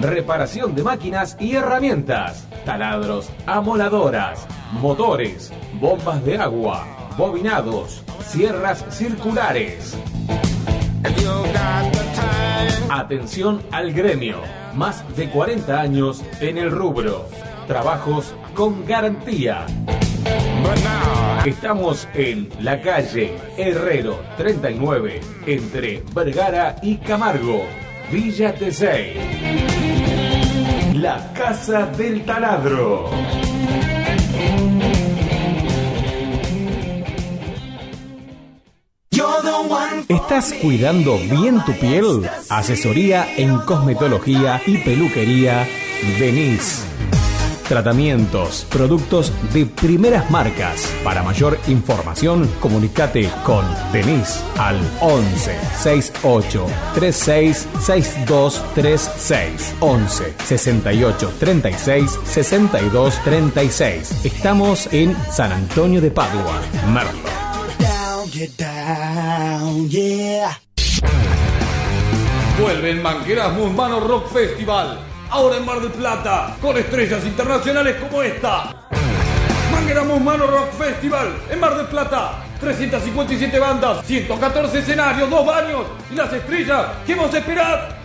Reparación 0.00 0.74
de 0.74 0.82
máquinas 0.82 1.36
y 1.38 1.54
herramientas. 1.54 2.48
Taladros, 2.64 3.30
amoladoras, 3.46 4.44
motores, 4.72 5.52
bombas 5.74 6.24
de 6.24 6.38
agua, 6.38 6.84
bobinados, 7.16 8.02
sierras 8.26 8.84
circulares. 8.90 9.96
Atención 12.90 13.62
al 13.70 13.92
gremio. 13.92 14.38
Más 14.74 15.04
de 15.16 15.30
40 15.30 15.80
años 15.80 16.24
en 16.40 16.58
el 16.58 16.72
rubro. 16.72 17.28
Trabajos 17.68 18.34
con 18.52 18.84
garantía. 18.84 19.64
Estamos 21.44 22.06
en 22.12 22.50
la 22.60 22.82
calle 22.82 23.32
Herrero 23.56 24.20
39, 24.36 25.20
entre 25.46 26.02
Vergara 26.14 26.76
y 26.82 26.96
Camargo, 26.98 27.64
Villa 28.12 28.54
Tesey. 28.54 29.14
La 30.96 31.32
Casa 31.32 31.86
del 31.86 32.26
Taladro. 32.26 33.08
¿Estás 40.08 40.52
cuidando 40.60 41.16
bien 41.18 41.64
tu 41.64 41.72
piel? 41.72 42.28
Asesoría 42.50 43.26
en 43.36 43.58
cosmetología 43.60 44.60
y 44.66 44.78
peluquería 44.78 45.66
Denise. 46.18 46.89
Tratamientos, 47.70 48.66
productos 48.68 49.32
de 49.54 49.64
primeras 49.64 50.28
marcas. 50.28 50.92
Para 51.04 51.22
mayor 51.22 51.56
información, 51.68 52.50
comunícate 52.58 53.30
con 53.44 53.64
Denise 53.92 54.40
al 54.58 54.76
11 55.00 55.56
68 55.78 56.66
36 56.96 57.68
62 57.78 58.64
36 58.74 59.74
11 59.78 60.34
68 60.44 61.32
36 61.38 62.18
62 62.24 63.22
36. 63.22 64.24
Estamos 64.24 64.92
en 64.92 65.16
San 65.30 65.52
Antonio 65.52 66.00
de 66.00 66.10
Padua, 66.10 66.60
Merlo. 66.92 67.20
Get 68.32 68.50
down, 68.58 69.88
yeah. 69.88 70.60
Vuelven 72.60 73.00
Mangueras 73.00 73.52
Musmano 73.56 74.00
Rock 74.00 74.26
Festival. 74.32 75.09
Ahora 75.32 75.58
en 75.58 75.64
Mar 75.64 75.80
del 75.80 75.92
Plata, 75.92 76.56
con 76.60 76.76
estrellas 76.76 77.24
internacionales 77.24 77.96
como 78.00 78.20
esta. 78.20 78.74
Mangueras 79.70 80.04
Musmano 80.04 80.44
Rock 80.44 80.72
Festival 80.72 81.28
en 81.48 81.60
Mar 81.60 81.76
del 81.76 81.86
Plata. 81.86 82.32
357 82.58 83.58
bandas, 83.60 84.04
114 84.04 84.80
escenarios, 84.80 85.30
dos 85.30 85.46
baños 85.46 85.86
y 86.10 86.16
las 86.16 86.32
estrellas 86.32 86.86
que 87.06 87.14
vos 87.14 87.32
esperad. 87.32 87.99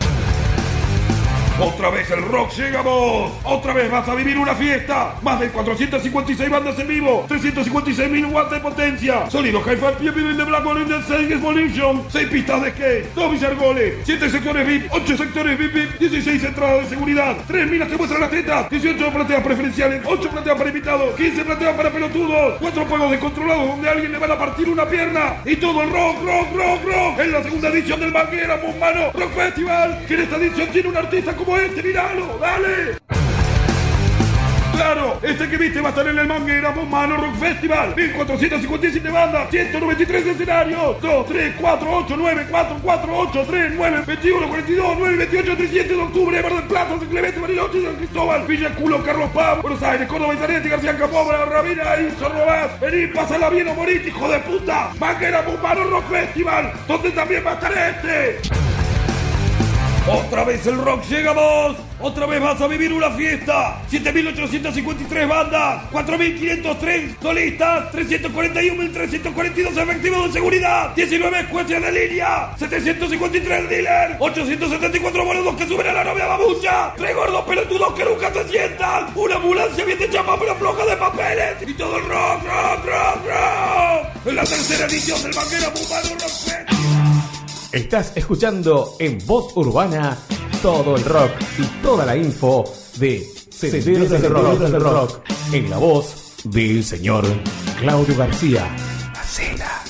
Otra 1.59 1.89
vez 1.89 2.11
el 2.11 2.21
rock 2.21 2.51
llega 2.51 2.81
vos. 2.81 3.31
Otra 3.45 3.71
vez 3.71 3.89
vas 3.89 4.05
a 4.09 4.13
vivir 4.13 4.37
una 4.37 4.53
fiesta. 4.55 5.15
Más 5.21 5.39
de 5.39 5.49
456 5.49 6.49
bandas 6.49 6.77
en 6.79 6.87
vivo. 6.87 7.25
356 7.29 8.09
mil 8.09 8.25
watts 8.25 8.51
de 8.51 8.59
potencia. 8.59 9.29
Sonido 9.29 9.61
Hi-Fi 9.61 10.03
the 10.03 10.43
Black 10.43 10.65
in 10.65 10.87
the 10.87 11.01
Same 11.03 11.33
Explosion. 11.33 12.03
6 12.09 12.27
pistas 12.27 12.61
de 12.61 12.71
skate. 12.71 13.13
2 13.15 13.31
billargoles. 13.31 13.93
7 14.03 14.29
sectores 14.29 14.67
VIP. 14.67 14.91
8 14.91 15.17
sectores 15.17 15.57
VIP. 15.57 15.73
VIP, 15.75 15.97
16 15.97 16.43
entradas 16.43 16.83
de 16.83 16.89
seguridad. 16.89 17.37
3 17.47 17.71
minas 17.71 17.87
que 17.87 17.95
muestran 17.95 18.19
las 18.19 18.31
tetas. 18.31 18.69
18 18.69 19.13
plateas 19.13 19.41
preferenciales. 19.41 20.01
8 20.05 20.29
plateas 20.29 20.57
para 20.57 20.69
invitados. 20.69 21.15
15 21.15 21.45
plateas 21.45 21.75
para 21.75 21.89
pelotudos. 21.89 22.57
4 22.59 22.85
juegos 22.85 23.11
descontrolados 23.11 23.67
donde 23.69 23.89
alguien 23.89 24.11
le 24.11 24.17
van 24.17 24.31
a 24.31 24.37
partir 24.37 24.67
una 24.67 24.85
pierna. 24.85 25.37
Y 25.45 25.55
todo 25.55 25.83
el 25.83 25.89
rock, 25.89 26.21
rock, 26.21 26.53
rock, 26.53 26.83
rock. 26.83 27.19
En 27.19 27.31
la 27.31 27.43
segunda 27.43 27.69
edición 27.69 28.01
del 28.01 28.11
Manguera 28.11 28.57
Musmano 28.57 29.11
Rock 29.13 29.31
Festival. 29.31 30.05
Que 30.05 30.15
en 30.15 30.21
esta 30.21 30.35
edición 30.35 30.67
tiene 30.73 30.89
un 30.89 30.97
artista 30.97 31.33
como 31.45 31.57
este. 31.57 31.83
Míralo. 31.83 32.37
Dale. 32.39 32.97
Claro, 34.75 35.19
este 35.23 35.49
que 35.49 35.57
viste 35.57 35.79
va 35.79 35.87
a 35.87 35.89
estar 35.91 36.05
en 36.05 36.19
el 36.19 36.27
Manguera 36.27 36.71
Musmano 36.71 37.15
Rock 37.15 37.35
Festival. 37.35 37.95
1457 37.95 39.09
bandas, 39.09 39.49
193 39.49 40.27
escenarios. 40.27 41.01
2, 41.01 41.27
3, 41.27 41.55
4, 41.59 41.91
8, 41.91 42.15
9, 42.17 42.47
4, 42.51 42.77
4, 42.83 43.17
8, 43.17 43.45
3, 43.47 43.73
9, 43.75 44.03
21, 44.05 44.47
42, 44.49 44.95
9, 44.99 45.17
28, 45.17 45.55
37 45.55 45.93
de 45.93 46.01
octubre. 46.01 46.41
Mar 46.41 46.53
del 46.53 46.63
Plata, 46.63 46.99
San 46.99 47.07
Clemente, 47.07 47.39
Bariloche, 47.39 47.83
San 47.83 47.95
Cristóbal, 47.95 48.45
Villa 48.45 48.75
Culo, 48.75 49.03
Carlos 49.03 49.29
Paz, 49.33 49.61
Buenos 49.61 49.81
Aires, 49.81 50.07
Córdoba, 50.07 50.33
Izarete, 50.33 50.69
García 50.69 50.97
Capobra, 50.97 51.45
Ravina 51.45 51.83
y 52.01 52.19
Sorrobás. 52.19 52.79
Vení, 52.81 53.07
pásala 53.07 53.49
bien 53.49 53.69
o 53.69 53.75
morite, 53.75 54.09
hijo 54.09 54.27
de 54.27 54.39
puta. 54.39 54.91
Manguera 54.99 55.41
Musmano 55.41 55.85
Rock 55.85 56.09
Festival, 56.09 56.73
donde 56.85 57.11
también 57.11 57.45
va 57.45 57.51
a 57.51 57.53
estar 57.53 57.71
este. 57.71 58.84
Otra 60.07 60.43
vez 60.43 60.67
el 60.67 60.77
rock 60.77 61.03
llega 61.09 61.31
vos. 61.31 61.75
Otra 61.99 62.27
vez 62.27 62.39
vas 62.39 62.61
a 62.61 62.67
vivir 62.67 62.93
una 62.93 63.09
fiesta. 63.09 63.81
7.853 63.89 65.27
bandas, 65.27 65.81
4.503 65.91 67.15
solistas, 67.19 67.91
341.342 67.91 69.81
efectivos 69.81 70.27
de 70.27 70.31
seguridad, 70.33 70.93
19 70.95 71.39
escuencias 71.39 71.81
de 71.81 71.91
línea, 71.91 72.55
753 72.55 73.69
dealers, 73.69 74.17
874 74.19 75.25
boludos 75.25 75.55
que 75.55 75.67
suben 75.67 75.87
a 75.87 75.93
la 75.93 76.03
novia 76.03 76.27
babucha, 76.27 76.93
3 76.97 77.15
gordos 77.15 77.43
pelotudos 77.45 77.93
que 77.95 78.05
nunca 78.05 78.31
se 78.31 78.47
sientan, 78.47 79.07
una 79.15 79.37
ambulancia 79.37 79.85
bien 79.85 80.03
hecha 80.03 80.23
pero 80.37 80.55
floja 80.55 80.85
de 80.85 80.97
papeles 80.97 81.55
y 81.65 81.73
todo 81.73 81.97
el 81.97 82.03
rock, 82.03 82.43
rock, 82.43 82.85
rock, 82.85 83.25
rock. 83.25 84.27
En 84.27 84.35
la 84.35 84.43
tercera 84.43 84.85
edición 84.85 85.23
del 85.23 85.33
Banquero 85.33 85.71
Bumano 85.71 86.09
Rock. 86.19 86.94
Estás 87.71 88.13
escuchando 88.15 88.95
en 88.99 89.17
Voz 89.25 89.55
Urbana 89.55 90.17
todo 90.61 90.95
el 90.95 91.03
rock 91.03 91.31
y 91.57 91.63
toda 91.81 92.05
la 92.05 92.15
info 92.15 92.63
de 92.97 93.25
Senderos 93.49 94.09
del 94.09 94.29
Rock, 94.29 94.59
del 94.59 94.81
rock 94.81 95.21
en 95.51 95.69
la 95.69 95.77
voz 95.77 96.35
del 96.43 96.83
señor 96.83 97.25
Claudio 97.79 98.15
García. 98.17 98.67
Hacela, 99.13 99.83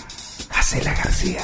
hacela 0.52 0.94
García. 0.94 1.44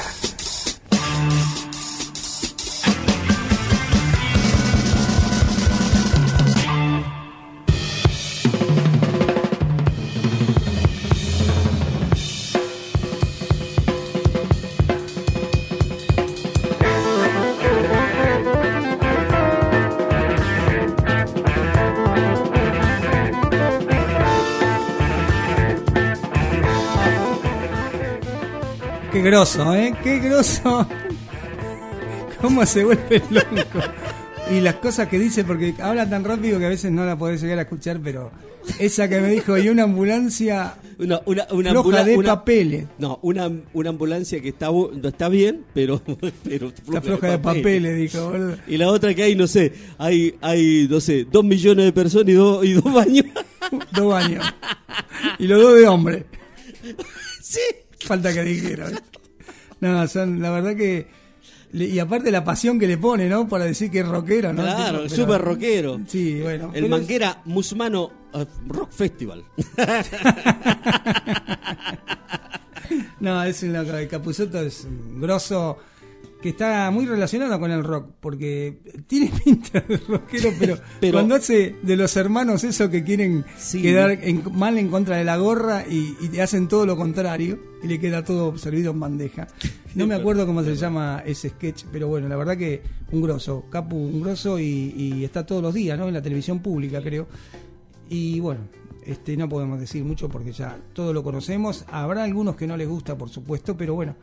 Groso, 29.22 29.74
¿eh? 29.74 29.94
Qué 30.02 30.18
groso. 30.18 30.86
¿Cómo 32.40 32.66
se 32.66 32.84
vuelve 32.84 33.22
loco? 33.30 33.78
Y 34.50 34.60
las 34.60 34.74
cosas 34.76 35.08
que 35.08 35.18
dice, 35.18 35.44
porque 35.44 35.74
habla 35.80 36.08
tan 36.10 36.24
rápido 36.24 36.58
que 36.58 36.66
a 36.66 36.68
veces 36.68 36.90
no 36.90 37.04
la 37.06 37.16
podés 37.16 37.40
llegar 37.40 37.58
a 37.60 37.62
escuchar, 37.62 38.00
pero 38.02 38.32
esa 38.78 39.08
que 39.08 39.20
me 39.20 39.28
dijo, 39.28 39.56
y 39.56 39.68
una 39.68 39.84
ambulancia 39.84 40.74
Una, 40.98 41.20
una, 41.26 41.46
una 41.52 41.70
floja 41.70 41.88
ambula- 41.88 42.04
de 42.04 42.16
una- 42.16 42.28
papeles. 42.36 42.86
No, 42.98 43.18
una, 43.22 43.50
una 43.72 43.90
ambulancia 43.90 44.40
que 44.42 44.48
está, 44.48 44.68
está 45.04 45.28
bien, 45.28 45.64
pero, 45.72 46.02
pero 46.44 46.68
Está 46.68 47.00
floja 47.00 47.30
de 47.30 47.38
papeles, 47.38 47.96
dijo, 47.96 48.30
boludo. 48.30 48.56
Y 48.66 48.76
la 48.76 48.88
otra 48.88 49.14
que 49.14 49.22
hay, 49.22 49.36
no 49.36 49.46
sé, 49.46 49.72
hay, 49.98 50.34
hay 50.40 50.88
no 50.90 51.00
sé, 51.00 51.24
dos 51.30 51.44
millones 51.44 51.84
de 51.86 51.92
personas 51.92 52.28
y 52.28 52.32
dos, 52.32 52.64
y 52.64 52.72
dos 52.72 52.92
baños. 52.92 53.26
Dos 53.96 54.08
baños. 54.12 54.44
Y 55.38 55.46
los 55.46 55.62
dos 55.62 55.76
de 55.76 55.88
hombre. 55.88 56.26
Sí. 57.40 57.60
Falta 58.04 58.32
que 58.32 58.42
dijera. 58.42 58.90
No, 59.80 60.06
son, 60.08 60.40
la 60.40 60.50
verdad 60.50 60.76
que. 60.76 61.06
y 61.72 61.98
aparte 61.98 62.30
la 62.30 62.44
pasión 62.44 62.78
que 62.78 62.86
le 62.86 62.98
pone, 62.98 63.28
¿no? 63.28 63.48
Para 63.48 63.64
decir 63.64 63.90
que 63.90 64.00
es 64.00 64.06
rockero, 64.08 64.52
¿no? 64.52 64.62
Claro, 64.62 65.08
súper 65.08 65.40
rockero. 65.40 66.00
Sí, 66.06 66.40
bueno. 66.40 66.66
El 66.66 66.72
pero 66.72 66.84
es- 66.86 66.90
Manguera 66.90 67.42
Musmano 67.46 68.10
eh, 68.34 68.46
Rock 68.68 68.90
Festival. 68.92 69.44
No, 73.20 73.42
es 73.44 73.62
un 73.62 73.72
loco. 73.72 73.96
El 73.96 74.08
Capuzotto 74.08 74.60
es 74.60 74.84
un 74.84 75.20
grosso 75.20 75.78
que 76.42 76.50
está 76.50 76.90
muy 76.90 77.06
relacionado 77.06 77.58
con 77.60 77.70
el 77.70 77.82
rock, 77.84 78.10
porque 78.20 78.80
tiene 79.06 79.30
pinta 79.44 79.80
de 79.80 79.96
rockero, 79.96 80.50
pero, 80.58 80.76
Pero- 81.00 81.12
cuando 81.12 81.36
hace 81.36 81.76
de 81.82 81.96
los 81.96 82.14
hermanos 82.16 82.64
eso 82.64 82.90
que 82.90 83.02
quieren 83.04 83.44
Sí. 83.56 83.80
quedar 83.80 84.10
en- 84.22 84.42
mal 84.52 84.76
en 84.76 84.88
contra 84.88 85.16
de 85.16 85.24
la 85.24 85.36
gorra 85.38 85.84
y, 85.88 86.16
y 86.20 86.28
te 86.28 86.42
hacen 86.42 86.68
todo 86.68 86.84
lo 86.84 86.96
contrario 86.96 87.58
y 87.82 87.86
le 87.86 87.98
queda 87.98 88.24
todo 88.24 88.58
servido 88.58 88.90
en 88.90 89.00
bandeja. 89.00 89.48
No 89.94 90.06
me 90.06 90.14
acuerdo 90.16 90.44
cómo 90.46 90.62
se 90.62 90.74
llama 90.76 91.22
ese 91.24 91.48
sketch, 91.50 91.84
pero 91.92 92.08
bueno, 92.08 92.28
la 92.28 92.36
verdad 92.36 92.56
que 92.58 92.82
un 93.12 93.22
grosso, 93.22 93.64
Capu 93.70 93.96
un 93.96 94.20
grosso 94.22 94.58
y, 94.58 94.92
y 94.96 95.24
está 95.24 95.46
todos 95.46 95.62
los 95.62 95.72
días, 95.72 95.98
¿no? 95.98 96.08
En 96.08 96.14
la 96.14 96.22
televisión 96.22 96.58
pública, 96.60 97.00
creo. 97.02 97.26
Y 98.08 98.40
bueno, 98.40 98.62
este 99.06 99.36
no 99.36 99.48
podemos 99.48 99.78
decir 99.80 100.04
mucho 100.04 100.28
porque 100.28 100.52
ya 100.52 100.76
todo 100.92 101.12
lo 101.12 101.22
conocemos. 101.22 101.84
Habrá 101.90 102.24
algunos 102.24 102.56
que 102.56 102.66
no 102.66 102.76
les 102.76 102.88
gusta, 102.88 103.16
por 103.16 103.28
supuesto, 103.30 103.76
pero 103.76 103.94
bueno, 103.94 104.16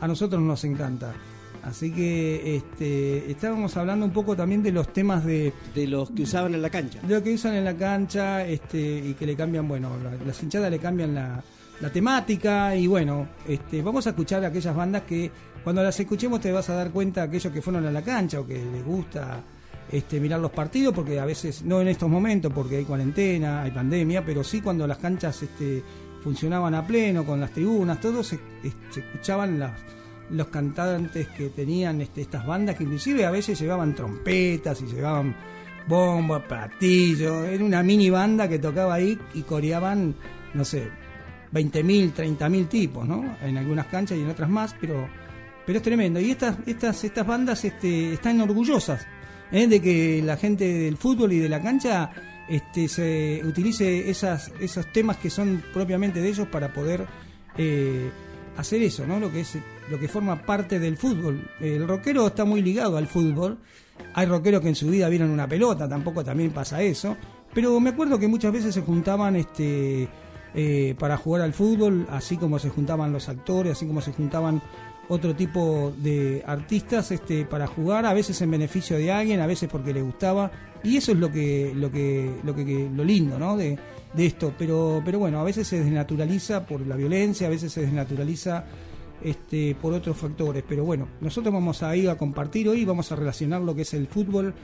a 0.00 0.06
nosotros 0.08 0.40
nos 0.42 0.64
encanta. 0.64 1.14
Así 1.62 1.92
que 1.92 2.56
este, 2.56 3.30
estábamos 3.30 3.76
hablando 3.76 4.04
un 4.04 4.12
poco 4.12 4.34
también 4.36 4.62
de 4.62 4.72
los 4.72 4.92
temas 4.92 5.24
de, 5.24 5.52
De 5.74 5.86
los 5.86 6.10
que 6.10 6.22
usaban 6.22 6.54
en 6.54 6.62
la 6.62 6.70
cancha. 6.70 7.00
de 7.02 7.14
lo 7.14 7.22
que 7.22 7.34
usan 7.34 7.54
en 7.54 7.64
la 7.64 7.74
cancha 7.76 8.44
este, 8.44 8.78
y 8.80 9.14
que 9.14 9.26
le 9.26 9.36
cambian, 9.36 9.68
bueno, 9.68 9.90
la- 10.02 10.24
las 10.24 10.42
hinchadas 10.42 10.70
le 10.70 10.78
cambian 10.80 11.14
la, 11.14 11.42
la 11.80 11.90
temática 11.90 12.74
y 12.74 12.86
bueno, 12.88 13.28
este, 13.46 13.80
vamos 13.80 14.06
a 14.06 14.10
escuchar 14.10 14.44
aquellas 14.44 14.74
bandas 14.74 15.02
que 15.02 15.30
cuando 15.62 15.82
las 15.84 15.98
escuchemos 16.00 16.40
te 16.40 16.50
vas 16.50 16.68
a 16.70 16.74
dar 16.74 16.90
cuenta 16.90 17.22
aquellos 17.22 17.52
que 17.52 17.62
fueron 17.62 17.86
a 17.86 17.92
la 17.92 18.02
cancha 18.02 18.40
o 18.40 18.46
que 18.46 18.54
les 18.54 18.84
gusta 18.84 19.40
este, 19.90 20.18
mirar 20.18 20.40
los 20.40 20.50
partidos, 20.50 20.92
porque 20.92 21.20
a 21.20 21.24
veces, 21.24 21.62
no 21.62 21.80
en 21.80 21.86
estos 21.86 22.08
momentos, 22.08 22.52
porque 22.52 22.78
hay 22.78 22.84
cuarentena, 22.84 23.62
hay 23.62 23.70
pandemia, 23.70 24.24
pero 24.24 24.42
sí 24.42 24.60
cuando 24.60 24.84
las 24.86 24.98
canchas 24.98 25.40
este, 25.42 25.80
funcionaban 26.24 26.74
a 26.74 26.84
pleno, 26.84 27.24
con 27.24 27.38
las 27.40 27.52
tribunas, 27.52 28.00
todos 28.00 28.26
se, 28.26 28.38
se 28.90 29.00
escuchaban 29.00 29.58
las, 29.60 29.72
los 30.32 30.48
cantantes 30.48 31.28
que 31.28 31.50
tenían 31.50 32.00
este, 32.00 32.22
estas 32.22 32.46
bandas, 32.46 32.76
que 32.76 32.84
inclusive 32.84 33.24
a 33.24 33.30
veces 33.30 33.58
llevaban 33.58 33.94
trompetas 33.94 34.80
y 34.82 34.86
llevaban 34.86 35.34
bombos, 35.86 36.42
platillos, 36.42 37.46
era 37.46 37.64
una 37.64 37.82
mini 37.82 38.10
banda 38.10 38.48
que 38.48 38.58
tocaba 38.58 38.94
ahí 38.94 39.18
y 39.34 39.42
coreaban, 39.42 40.14
no 40.54 40.64
sé, 40.64 40.90
20.000, 41.52 42.14
30.000 42.14 42.68
tipos, 42.68 43.06
¿no? 43.06 43.36
En 43.42 43.58
algunas 43.58 43.86
canchas 43.86 44.18
y 44.18 44.22
en 44.22 44.30
otras 44.30 44.48
más, 44.48 44.74
pero, 44.80 45.08
pero 45.66 45.78
es 45.78 45.82
tremendo. 45.82 46.18
Y 46.20 46.30
estas, 46.30 46.56
estas, 46.66 47.04
estas 47.04 47.26
bandas 47.26 47.64
este, 47.64 48.14
están 48.14 48.40
orgullosas 48.40 49.06
¿eh? 49.50 49.66
de 49.66 49.80
que 49.80 50.22
la 50.24 50.36
gente 50.36 50.64
del 50.66 50.96
fútbol 50.96 51.32
y 51.32 51.38
de 51.38 51.48
la 51.48 51.62
cancha 51.62 52.10
este, 52.48 52.88
se 52.88 53.42
utilice 53.44 54.10
esas, 54.10 54.50
esos 54.60 54.90
temas 54.92 55.18
que 55.18 55.30
son 55.30 55.62
propiamente 55.72 56.20
de 56.20 56.28
ellos 56.28 56.48
para 56.48 56.72
poder 56.72 57.06
eh, 57.56 58.10
hacer 58.56 58.82
eso, 58.82 59.06
¿no? 59.06 59.20
Lo 59.20 59.30
que 59.30 59.40
es 59.40 59.58
lo 59.92 60.00
que 60.00 60.08
forma 60.08 60.40
parte 60.42 60.78
del 60.78 60.96
fútbol. 60.96 61.46
El 61.60 61.86
rockero 61.86 62.26
está 62.26 62.46
muy 62.46 62.62
ligado 62.62 62.96
al 62.96 63.06
fútbol. 63.06 63.58
Hay 64.14 64.26
rockeros 64.26 64.62
que 64.62 64.68
en 64.68 64.74
su 64.74 64.88
vida 64.88 65.08
vieron 65.10 65.30
una 65.30 65.46
pelota, 65.46 65.86
tampoco 65.86 66.24
también 66.24 66.50
pasa 66.50 66.82
eso. 66.82 67.14
Pero 67.52 67.78
me 67.78 67.90
acuerdo 67.90 68.18
que 68.18 68.26
muchas 68.26 68.52
veces 68.52 68.74
se 68.74 68.80
juntaban 68.80 69.36
este 69.36 70.08
eh, 70.54 70.94
para 70.98 71.18
jugar 71.18 71.42
al 71.42 71.52
fútbol, 71.52 72.06
así 72.10 72.38
como 72.38 72.58
se 72.58 72.70
juntaban 72.70 73.12
los 73.12 73.28
actores, 73.28 73.72
así 73.72 73.86
como 73.86 74.00
se 74.00 74.12
juntaban 74.12 74.62
otro 75.08 75.36
tipo 75.36 75.92
de 75.98 76.42
artistas 76.46 77.10
este, 77.10 77.44
para 77.44 77.66
jugar, 77.66 78.06
a 78.06 78.14
veces 78.14 78.40
en 78.40 78.50
beneficio 78.50 78.96
de 78.96 79.12
alguien, 79.12 79.40
a 79.40 79.46
veces 79.46 79.68
porque 79.70 79.92
le 79.92 80.00
gustaba, 80.00 80.50
y 80.82 80.96
eso 80.96 81.12
es 81.12 81.18
lo 81.18 81.30
que, 81.30 81.72
lo 81.76 81.92
que, 81.92 82.34
lo 82.44 82.54
que, 82.54 82.88
lo 82.94 83.04
lindo, 83.04 83.38
¿no? 83.38 83.58
De, 83.58 83.78
de 84.14 84.26
esto. 84.26 84.54
Pero, 84.58 85.02
pero 85.04 85.18
bueno, 85.18 85.38
a 85.38 85.44
veces 85.44 85.66
se 85.66 85.84
desnaturaliza 85.84 86.64
por 86.64 86.86
la 86.86 86.96
violencia, 86.96 87.46
a 87.46 87.50
veces 87.50 87.72
se 87.72 87.82
desnaturaliza 87.82 88.64
este, 89.24 89.74
por 89.80 89.92
otros 89.92 90.16
factores. 90.16 90.62
Pero 90.68 90.84
bueno, 90.84 91.08
nosotros 91.20 91.52
vamos 91.52 91.82
a 91.82 91.94
ir 91.96 92.08
a 92.10 92.16
compartir 92.16 92.68
hoy, 92.68 92.84
vamos 92.84 93.10
a 93.12 93.16
relacionar 93.16 93.60
lo 93.62 93.74
que 93.74 93.82
es 93.82 93.94
el 93.94 94.06
fútbol 94.06 94.54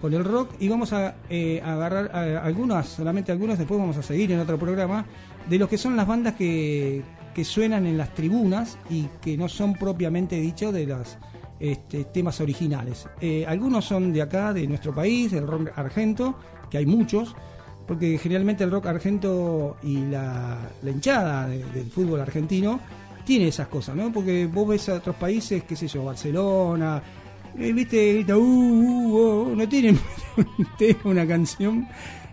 con 0.00 0.14
el 0.14 0.24
rock 0.24 0.50
y 0.60 0.68
vamos 0.68 0.92
a, 0.92 1.16
eh, 1.28 1.60
agarrar 1.64 2.14
algunas, 2.44 2.86
solamente 2.88 3.32
algunas, 3.32 3.58
después 3.58 3.80
vamos 3.80 3.96
a 3.96 4.02
seguir 4.02 4.30
en 4.32 4.38
otro 4.40 4.58
programa, 4.58 5.04
de 5.48 5.58
lo 5.58 5.68
que 5.68 5.78
son 5.78 5.96
las 5.96 6.06
bandas 6.06 6.34
que, 6.34 7.02
suenan 7.44 7.86
en 7.86 7.96
las 7.96 8.12
tribunas 8.16 8.78
y 8.90 9.06
que 9.22 9.36
no 9.36 9.48
son 9.48 9.74
propiamente 9.74 10.34
dicho 10.40 10.72
de 10.72 10.86
los 10.86 11.16
este, 11.60 12.02
temas 12.02 12.40
originales. 12.40 13.06
Eh, 13.20 13.44
algunos 13.46 13.84
son 13.84 14.12
de 14.12 14.22
acá, 14.22 14.52
de 14.52 14.66
nuestro 14.66 14.92
país, 14.92 15.30
del 15.30 15.46
rock 15.46 15.70
argento, 15.76 16.34
que 16.68 16.78
hay 16.78 16.86
muchos, 16.86 17.36
porque 17.86 18.18
generalmente 18.18 18.64
el 18.64 18.72
rock 18.72 18.86
argento 18.86 19.76
y 19.84 19.98
la, 20.06 20.58
hinchada 20.84 21.46
de- 21.46 21.64
del 21.66 21.86
fútbol 21.92 22.20
argentino 22.20 22.80
tiene 23.28 23.48
esas 23.48 23.68
cosas, 23.68 23.94
¿no? 23.94 24.10
Porque 24.10 24.46
vos 24.46 24.66
ves 24.66 24.88
a 24.88 24.94
otros 24.94 25.14
países, 25.16 25.62
qué 25.64 25.76
sé 25.76 25.86
yo, 25.86 26.02
Barcelona, 26.02 27.02
eh, 27.58 27.72
viste, 27.74 28.24
"Uh, 28.32 28.38
uh, 28.38 29.50
uh", 29.50 29.54
no 29.54 29.68
tienen 29.68 30.00
una 31.04 31.26
canción. 31.26 31.86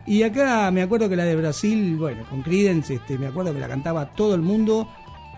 Y 0.07 0.23
acá 0.23 0.71
me 0.71 0.81
acuerdo 0.81 1.09
que 1.09 1.17
la 1.17 1.25
de 1.25 1.35
Brasil, 1.35 1.97
bueno, 1.97 2.23
con 2.29 2.41
Creedence, 2.43 2.93
este, 2.93 3.17
me 3.17 3.27
acuerdo 3.27 3.53
que 3.53 3.59
la 3.59 3.67
cantaba 3.67 4.05
todo 4.13 4.35
el 4.35 4.41
mundo, 4.41 4.87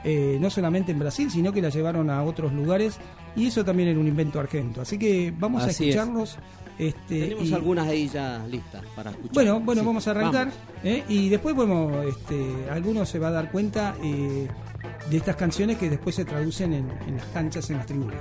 eh, 0.04 0.38
no 0.40 0.52
solamente 0.52 0.92
en 0.92 1.00
Brasil, 1.00 1.32
sino 1.32 1.52
que 1.52 1.60
la 1.64 1.70
llevaron 1.70 2.12
a 2.12 2.22
otros 2.24 2.54
lugares. 2.54 3.00
Y 3.36 3.48
eso 3.48 3.66
también 3.66 3.90
era 3.90 4.00
un 4.00 4.08
invento 4.08 4.40
argento. 4.40 4.82
Así 4.82 5.00
que 5.00 5.34
vamos 5.40 5.64
Así 5.64 5.86
a 5.86 5.88
es. 5.90 6.38
Este, 6.80 7.22
Tenemos 7.30 7.46
y- 7.50 7.54
algunas 7.54 7.88
ahí 7.88 8.08
ya 8.08 8.46
listas 8.50 8.84
para 8.96 9.10
escuchar. 9.12 9.34
bueno, 9.34 9.60
bueno, 9.62 9.82
Sí, 9.82 9.88
vamos 9.88 10.08
a 10.08 10.12
arrancar 10.12 10.48
vamos. 10.50 10.60
¿eh? 10.84 11.04
y 11.10 11.30
después, 11.30 11.56
bueno, 11.56 12.04
este, 12.04 12.70
algunos 12.70 13.10
se 13.10 13.18
va 13.20 13.30
a 13.30 13.32
dar 13.32 13.52
cuenta 13.52 13.96
eh, 14.04 14.48
de 15.10 15.18
estas 15.18 15.36
canciones 15.36 15.78
que 15.78 15.90
después 15.90 16.16
se 16.16 16.24
traducen 16.26 16.74
en, 16.74 16.88
en 17.08 17.18
las 17.18 17.26
canchas, 17.28 17.68
en 17.72 17.78
las 17.78 17.86
tribunas. 17.88 18.18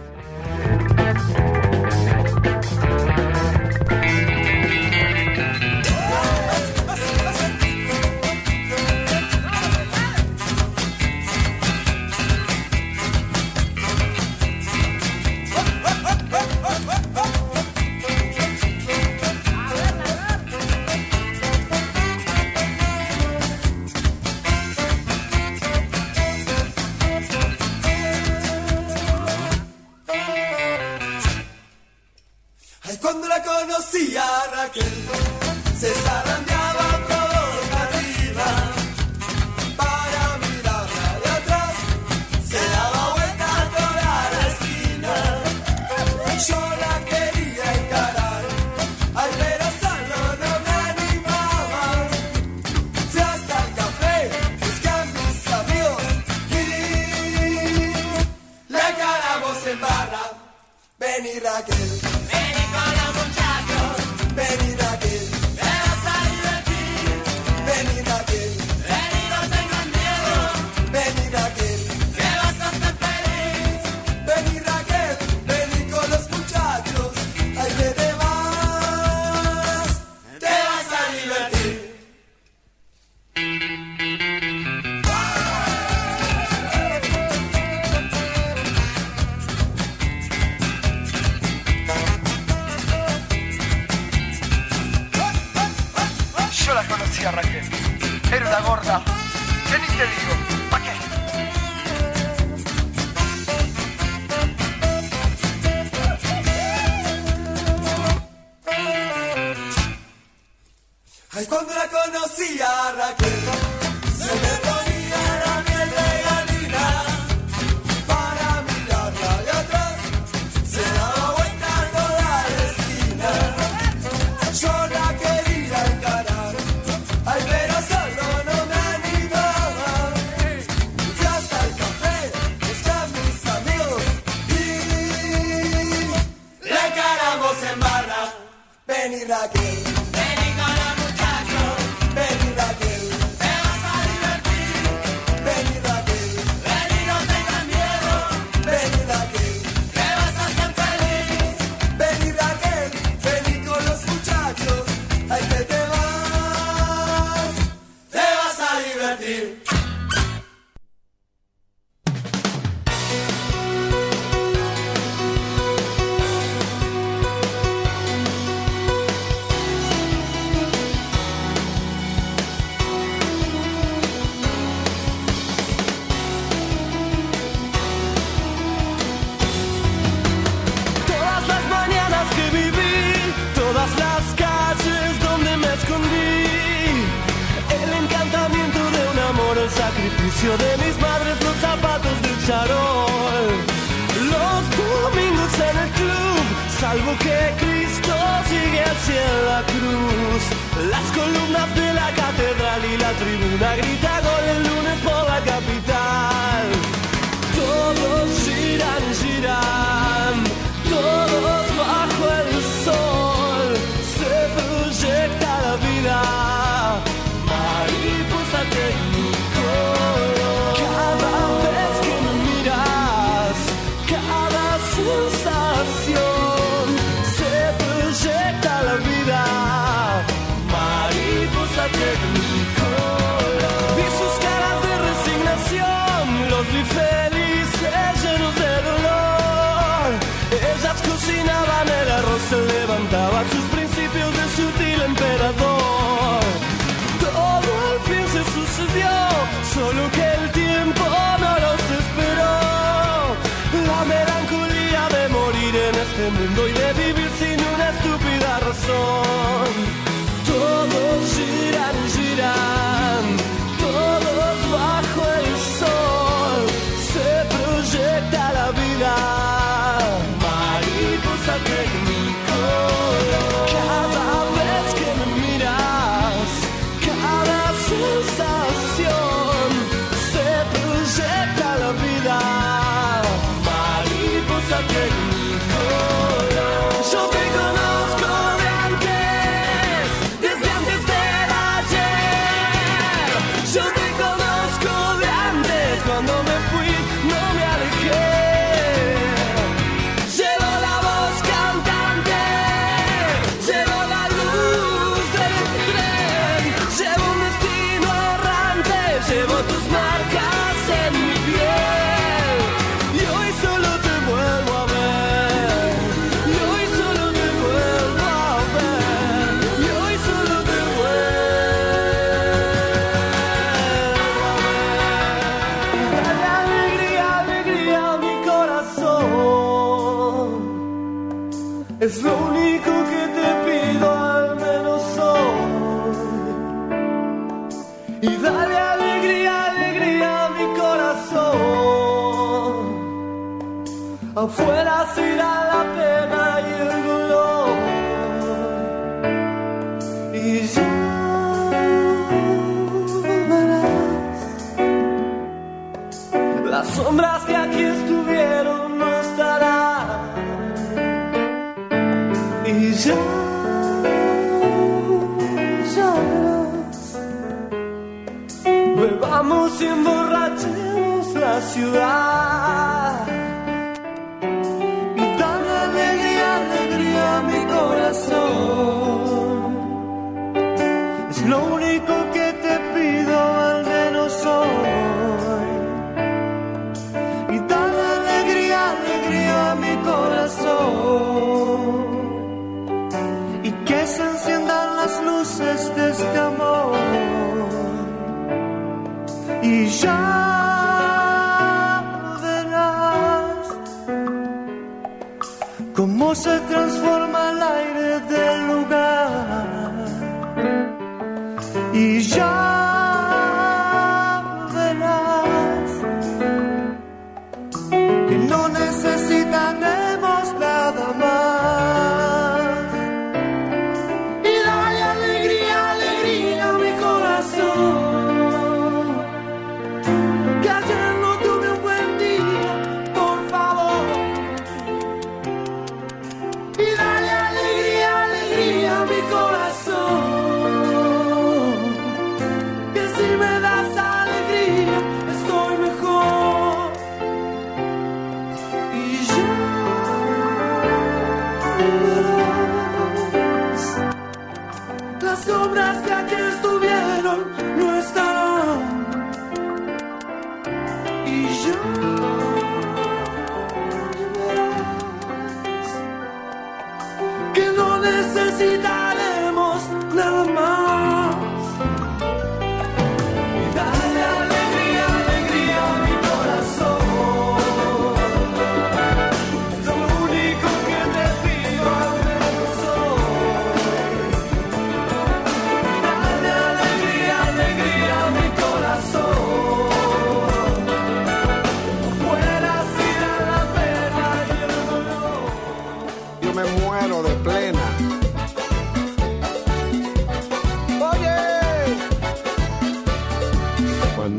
Emborrachemos 371.76 371.92
la 371.92 372.45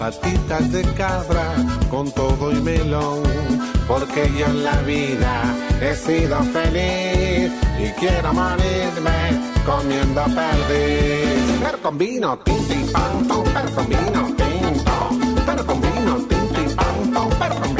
patitas 0.00 0.72
de 0.72 0.82
cabra 0.94 1.54
con 1.90 2.10
todo 2.12 2.50
y 2.50 2.60
melón, 2.62 3.22
porque 3.86 4.32
yo 4.34 4.46
en 4.46 4.64
la 4.64 4.76
vida 4.80 5.42
he 5.78 5.94
sido 5.94 6.38
feliz 6.54 7.52
y 7.78 7.90
quiero 8.00 8.32
morirme 8.32 9.20
comiendo 9.66 10.24
perdiz. 10.24 11.60
Pero 11.62 11.82
con 11.82 11.98
vino, 11.98 12.38
tinto 12.38 12.72
y 12.72 12.84
pan, 12.90 13.28
tom, 13.28 13.44
pero 13.44 13.84
vino 13.86 14.22
tinto, 14.40 14.96
pero 15.44 15.66
con 15.66 15.80
vino, 15.82 16.14
tinto 16.30 16.60
y 16.62 16.74
pan, 16.74 17.12
tom, 17.12 17.28
pero 17.38 17.79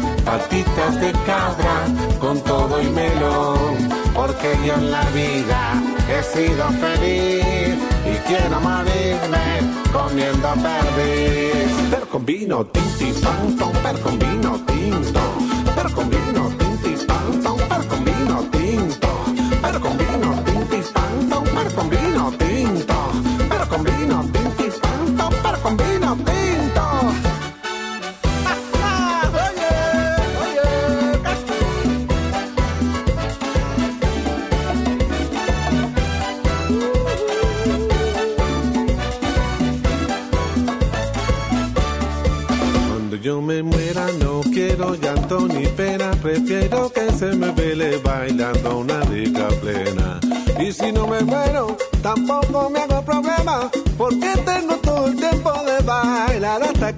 patitas 0.25 0.99
de 0.99 1.11
cabra 1.25 1.85
con 2.19 2.39
todo 2.41 2.81
y 2.81 2.89
melón. 2.89 3.89
Porque 4.13 4.57
yo 4.65 4.73
en 4.75 4.91
la 4.91 5.03
vida 5.11 5.81
he 6.09 6.23
sido 6.23 6.67
feliz 6.69 7.77
y 8.05 8.15
quiero 8.27 8.59
morirme 8.59 9.47
comiendo 9.91 10.49
perdiz. 10.63 11.51
Tinto 12.71 13.05
y 13.05 13.13
pan, 13.21 13.57
con 14.03 14.19
vino 14.19 14.30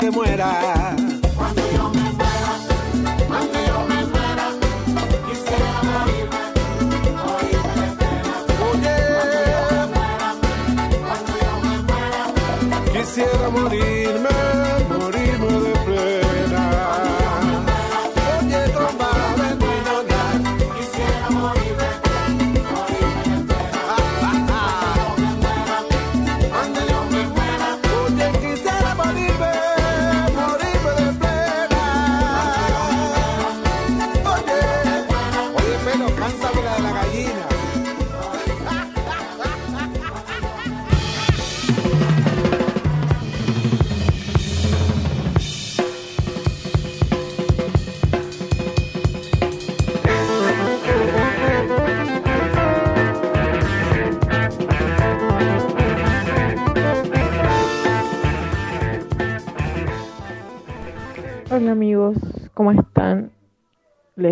que 0.04 0.12
muera. 0.12 1.12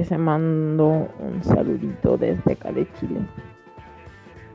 Les 0.02 0.18
mando 0.18 1.10
un 1.20 1.44
saludito 1.44 2.18
desde 2.18 2.56
Cali, 2.56 2.88
Chile. 3.00 3.20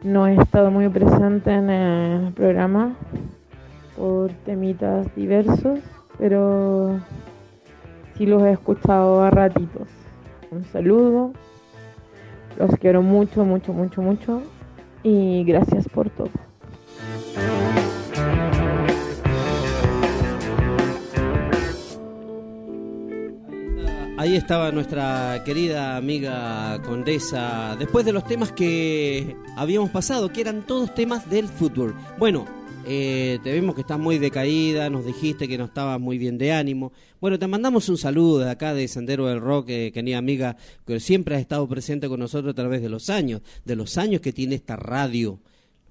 No 0.02 0.26
he 0.26 0.34
estado 0.34 0.72
muy 0.72 0.88
presente 0.88 1.52
en 1.52 1.70
el 1.70 2.32
programa 2.32 2.96
por 3.96 4.32
temitas 4.44 5.06
diversos, 5.14 5.78
pero 6.18 6.98
sí 8.16 8.26
los 8.26 8.42
he 8.42 8.50
escuchado 8.50 9.22
a 9.22 9.30
ratitos. 9.30 9.86
Un 10.50 10.64
saludo, 10.64 11.30
los 12.58 12.70
quiero 12.80 13.02
mucho, 13.02 13.44
mucho, 13.44 13.72
mucho, 13.72 14.02
mucho 14.02 14.42
y 15.04 15.44
gracias 15.44 15.88
por 15.88 16.10
todo. 16.10 16.30
Ahí 24.26 24.34
estaba 24.34 24.72
nuestra 24.72 25.40
querida 25.44 25.96
amiga 25.96 26.82
Condesa, 26.82 27.76
después 27.78 28.04
de 28.04 28.12
los 28.12 28.26
temas 28.26 28.50
que 28.50 29.36
habíamos 29.56 29.90
pasado, 29.90 30.32
que 30.32 30.40
eran 30.40 30.66
todos 30.66 30.92
temas 30.96 31.30
del 31.30 31.46
fútbol. 31.46 31.94
Bueno, 32.18 32.44
eh, 32.88 33.38
te 33.44 33.52
vimos 33.52 33.76
que 33.76 33.82
estás 33.82 34.00
muy 34.00 34.18
decaída, 34.18 34.90
nos 34.90 35.06
dijiste 35.06 35.46
que 35.46 35.56
no 35.56 35.66
estabas 35.66 36.00
muy 36.00 36.18
bien 36.18 36.38
de 36.38 36.52
ánimo. 36.52 36.90
Bueno, 37.20 37.38
te 37.38 37.46
mandamos 37.46 37.88
un 37.88 37.98
saludo 37.98 38.40
de 38.40 38.50
acá 38.50 38.74
de 38.74 38.88
Sendero 38.88 39.26
del 39.26 39.40
Rock, 39.40 39.66
querida 39.66 40.18
amiga, 40.18 40.56
que 40.84 40.98
siempre 40.98 41.36
has 41.36 41.40
estado 41.40 41.68
presente 41.68 42.08
con 42.08 42.18
nosotros 42.18 42.50
a 42.50 42.56
través 42.56 42.82
de 42.82 42.88
los 42.88 43.10
años, 43.10 43.42
de 43.64 43.76
los 43.76 43.96
años 43.96 44.20
que 44.22 44.32
tiene 44.32 44.56
esta 44.56 44.74
radio 44.74 45.38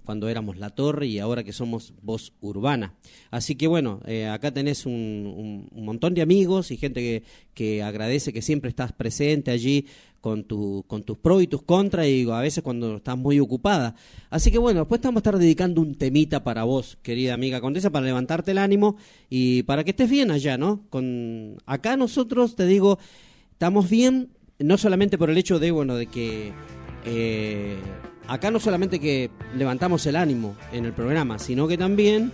cuando 0.06 0.30
éramos 0.30 0.58
La 0.58 0.70
Torre 0.70 1.08
y 1.08 1.20
ahora 1.20 1.44
que 1.44 1.52
somos 1.52 1.94
Voz 2.02 2.34
Urbana. 2.42 2.94
Así 3.32 3.56
que 3.56 3.68
bueno, 3.68 4.02
eh, 4.06 4.28
acá 4.28 4.54
tenés 4.54 4.86
un, 4.86 5.70
montón 5.74 6.14
de 6.14 6.22
amigos 6.22 6.72
y 6.72 6.78
gente 6.78 7.02
que, 7.02 7.24
que 7.54 7.84
agradece 7.84 8.32
que 8.32 8.42
siempre 8.42 8.70
estás 8.70 8.92
presente 8.94 9.52
allí 9.52 9.88
con, 10.26 10.44
tu, 10.44 10.84
con 10.88 11.04
tus 11.04 11.20
pros 11.20 11.44
y 11.44 11.48
tus 11.48 11.62
contras 11.62 12.08
y 12.08 12.28
a 12.28 12.40
veces 12.40 12.64
cuando 12.64 12.96
estás 12.96 13.16
muy 13.16 13.40
ocupada. 13.40 13.94
Así 14.32 14.50
que 14.50 14.58
bueno, 14.58 14.80
después 14.80 15.00
te 15.00 15.08
vamos 15.08 15.20
a 15.20 15.22
estar 15.22 15.38
dedicando 15.38 15.82
un 15.82 15.94
temita 15.94 16.44
para 16.44 16.64
vos, 16.64 16.98
querida 17.04 17.36
amiga 17.36 17.62
Condesa, 17.62 17.92
para 17.92 18.08
levantarte 18.08 18.50
el 18.50 18.58
ánimo 18.58 18.98
y 19.30 19.62
para 19.64 19.84
que 19.84 19.92
estés 19.92 20.10
bien 20.10 20.32
allá, 20.32 20.58
¿no? 20.58 20.82
Con 20.90 21.58
acá 21.68 21.96
nosotros, 21.96 22.56
te 22.56 22.66
digo, 22.66 22.98
estamos 23.52 23.88
bien, 23.88 24.30
no 24.58 24.80
solamente 24.80 25.20
por 25.20 25.30
el 25.30 25.38
hecho 25.38 25.60
de, 25.60 25.70
bueno, 25.70 25.96
de 25.96 26.08
que 26.08 26.54
eh, 27.06 27.78
acá 28.28 28.52
no 28.52 28.60
solamente 28.60 29.00
que 29.00 29.30
levantamos 29.56 30.06
el 30.06 30.16
ánimo 30.16 30.56
en 30.72 30.86
el 30.86 30.94
programa, 30.94 31.40
sino 31.40 31.68
que 31.68 31.78
también 31.78 32.32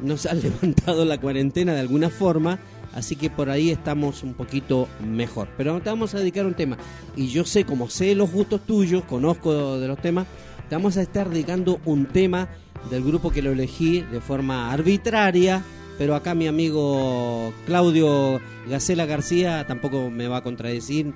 nos 0.00 0.26
han 0.26 0.40
levantado 0.42 1.04
la 1.04 1.18
cuarentena 1.18 1.74
de 1.74 1.80
alguna 1.80 2.10
forma, 2.10 2.58
así 2.94 3.16
que 3.16 3.30
por 3.30 3.50
ahí 3.50 3.70
estamos 3.70 4.22
un 4.22 4.34
poquito 4.34 4.88
mejor. 5.04 5.48
Pero 5.56 5.80
te 5.80 5.90
vamos 5.90 6.14
a 6.14 6.18
dedicar 6.18 6.46
un 6.46 6.54
tema, 6.54 6.76
y 7.16 7.28
yo 7.28 7.44
sé, 7.44 7.64
como 7.64 7.88
sé 7.88 8.14
los 8.14 8.30
gustos 8.30 8.62
tuyos, 8.66 9.04
conozco 9.04 9.78
de 9.78 9.88
los 9.88 9.98
temas, 9.98 10.26
te 10.68 10.74
vamos 10.74 10.96
a 10.96 11.02
estar 11.02 11.28
dedicando 11.28 11.80
un 11.84 12.06
tema 12.06 12.48
del 12.90 13.02
grupo 13.02 13.30
que 13.30 13.42
lo 13.42 13.52
elegí 13.52 14.00
de 14.00 14.20
forma 14.20 14.72
arbitraria, 14.72 15.62
pero 15.98 16.14
acá 16.14 16.34
mi 16.34 16.46
amigo 16.46 17.52
Claudio 17.66 18.40
Gacela 18.68 19.06
García 19.06 19.64
tampoco 19.66 20.10
me 20.10 20.26
va 20.26 20.38
a 20.38 20.42
contradecir. 20.42 21.14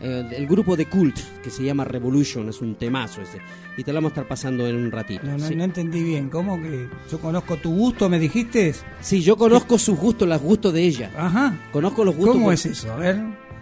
Eh, 0.00 0.28
el 0.36 0.46
grupo 0.46 0.76
de 0.76 0.86
Cult, 0.86 1.18
que 1.42 1.50
se 1.50 1.62
llama 1.62 1.84
Revolution, 1.84 2.48
es 2.48 2.60
un 2.60 2.74
temazo 2.74 3.20
ese. 3.22 3.38
Y 3.76 3.84
te 3.84 3.92
lo 3.92 3.96
vamos 3.98 4.10
a 4.10 4.14
estar 4.14 4.28
pasando 4.28 4.66
en 4.66 4.76
un 4.76 4.90
ratito. 4.90 5.26
No, 5.26 5.38
no, 5.38 5.46
sí. 5.46 5.54
no 5.54 5.64
entendí 5.64 6.02
bien. 6.02 6.28
¿Cómo 6.30 6.60
que 6.60 6.88
yo 7.10 7.18
conozco 7.20 7.56
tu 7.56 7.70
gusto, 7.74 8.08
me 8.08 8.18
dijiste? 8.18 8.74
Sí, 9.00 9.22
yo 9.22 9.36
conozco 9.36 9.78
sus 9.78 9.98
gustos, 9.98 10.28
los 10.28 10.40
gustos 10.40 10.72
de 10.72 10.82
ella. 10.82 11.10
Ajá. 11.16 11.56
Conozco 11.72 12.04
los 12.04 12.16
gustos. 12.16 12.34
¿Cómo 12.36 12.52
es 12.52 12.66
eso? 12.66 12.92
A 12.92 12.96
ver. 12.96 13.20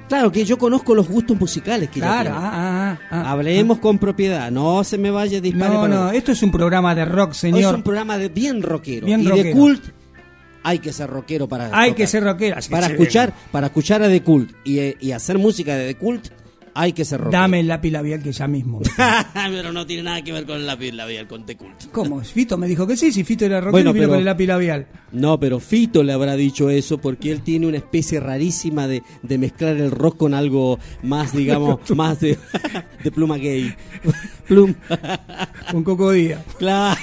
Claro, 0.09 0.33
que 0.33 0.45
yo 0.47 0.57
conozco 0.57 0.95
los 0.95 1.07
gustos 1.07 1.39
musicales 1.39 1.91
que 1.91 1.99
ella 1.99 2.23
Claro, 2.23 2.31
tiene. 2.31 2.47
ah, 2.47 2.99
ah, 2.99 2.99
ah, 3.11 3.31
Hablemos 3.31 3.79
con 3.79 3.99
propiedad, 3.99 4.51
no 4.51 4.83
se 4.83 4.97
me 4.97 5.11
vaya 5.11 5.37
a 5.37 5.41
disparar. 5.43 5.75
No, 5.75 5.87
no, 5.87 6.11
esto 6.11 6.33
es 6.33 6.43
un 6.43 6.51
programa 6.51 6.95
de 6.95 7.05
rock, 7.05 7.33
señor. 7.33 7.61
Es 7.61 7.67
un 7.77 7.83
programa 7.83 8.17
de 8.17 8.31
bien 8.31 8.63
rockero. 8.63 9.05
Bien 9.05 9.21
y 9.21 9.25
de 9.25 9.31
rockero. 9.31 9.57
Cult 9.57 9.85
hay 10.69 10.79
que 10.79 10.93
ser 10.93 11.09
rockero 11.11 11.49
para 11.49 11.67
Hay 11.67 11.91
tocar. 11.91 11.95
que 11.97 12.07
ser 12.07 12.23
rockero. 12.25 12.57
así 12.59 12.71
para 12.71 12.87
escuchar, 12.89 13.33
para 13.51 13.67
escuchar 13.69 14.03
a 14.03 14.09
The 14.09 14.23
Cult 14.23 14.53
y, 14.65 14.79
eh, 14.79 14.97
y 15.01 15.13
hacer 15.13 15.39
música 15.39 15.75
de 15.77 15.95
The 15.95 15.99
Cult 15.99 16.29
hay 16.75 16.93
que 16.93 17.05
ser 17.05 17.19
rockero. 17.21 17.41
Dame 17.43 17.59
el 17.59 17.67
lápiz 17.67 17.91
labial 17.91 18.23
que 18.23 18.31
ya 18.31 18.47
mismo. 18.47 18.81
Pero 19.35 19.73
no 19.73 19.85
tiene 19.85 20.05
nada 20.05 20.23
que 20.23 20.33
ver 20.33 20.47
con 20.47 20.59
el 20.59 20.67
lápiz 20.67 20.93
labial, 20.93 21.27
con 21.27 21.45
The 21.45 21.57
Cult. 21.57 21.87
¿Cómo? 21.91 22.21
Fito 22.21 22.57
me 22.57 22.69
dijo 22.69 22.87
que 22.87 22.97
sí, 22.97 23.11
si 23.11 23.25
Fito 23.25 23.47
era 23.47 23.57
rockero 23.61 23.73
Bueno, 23.73 23.93
vino 23.93 24.03
pero- 24.03 24.11
con 24.11 24.19
el 24.21 24.25
lápiz 24.25 24.47
labial. 24.47 24.87
No, 25.11 25.41
pero 25.41 25.59
Fito 25.59 26.05
le 26.05 26.13
habrá 26.13 26.37
dicho 26.37 26.71
eso 26.71 26.99
porque 26.99 27.33
él 27.33 27.41
tiene 27.43 27.67
una 27.67 27.79
especie 27.79 28.21
rarísima 28.21 28.87
de, 28.87 29.03
de 29.23 29.39
mezclar 29.39 29.77
el 29.77 29.91
rock 29.91 30.19
con 30.19 30.35
algo 30.35 30.79
más, 31.03 31.33
digamos, 31.35 31.81
más 31.97 32.21
de, 32.21 32.39
de 33.03 33.11
pluma 33.11 33.39
gay. 33.39 33.75
Plum. 34.47 34.73
Con 35.73 35.83
Coco 35.83 36.13
Díaz. 36.13 36.45
Claro. 36.59 37.01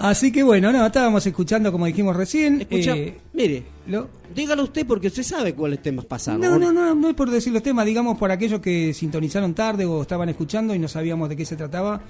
Así 0.00 0.30
que 0.32 0.42
bueno, 0.42 0.72
no, 0.72 0.84
estábamos 0.86 1.26
escuchando 1.26 1.72
como 1.72 1.86
dijimos 1.86 2.14
recién. 2.16 2.60
Escucha, 2.60 2.96
eh, 2.96 3.18
mire, 3.32 3.62
lo- 3.86 4.08
dígalo 4.34 4.64
usted 4.64 4.86
porque 4.86 5.08
usted 5.08 5.22
sabe 5.22 5.54
cuáles 5.54 5.82
temas 5.82 6.04
pasaron. 6.04 6.40
No, 6.40 6.58
no, 6.58 6.72
no, 6.72 6.94
no 6.94 7.08
es 7.08 7.14
por 7.14 7.30
decir 7.30 7.52
los 7.52 7.62
temas, 7.62 7.86
digamos 7.86 8.18
por 8.18 8.30
aquellos 8.30 8.60
que 8.60 8.92
sintonizaron 8.94 9.54
tarde 9.54 9.84
o 9.84 10.02
estaban 10.02 10.28
escuchando 10.28 10.74
y 10.74 10.78
no 10.78 10.88
sabíamos 10.88 11.28
de 11.28 11.36
qué 11.36 11.44
se 11.44 11.56
trataba. 11.56 12.00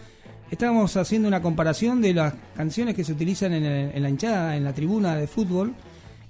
Estábamos 0.51 0.97
haciendo 0.97 1.27
una 1.29 1.43
comparación 1.43 2.01
de 2.01 2.15
las 2.15 2.35
canciones 2.57 2.95
que 2.95 3.03
se 3.05 3.13
utilizan 3.13 3.53
en, 3.53 3.65
el- 3.65 3.91
en 3.95 4.03
la 4.03 4.09
hinchada, 4.11 4.57
en 4.57 4.65
la 4.65 4.73
tribuna 4.73 5.17
de 5.17 5.27
fútbol, 5.27 5.75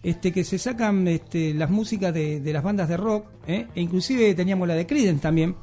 este, 0.03 0.33
que 0.33 0.45
se 0.45 0.59
sacan 0.59 1.07
este, 1.09 1.53
las 1.55 1.69
músicas 1.71 2.15
de, 2.15 2.41
de 2.41 2.53
las 2.53 2.63
bandas 2.63 2.89
de 2.89 2.97
rock, 2.97 3.27
¿eh? 3.47 3.67
e 3.75 3.81
inclusive 3.81 4.35
teníamos 4.35 4.69
la 4.69 4.75
de 4.75 4.87
Creedence 4.87 5.21
también, 5.21 5.55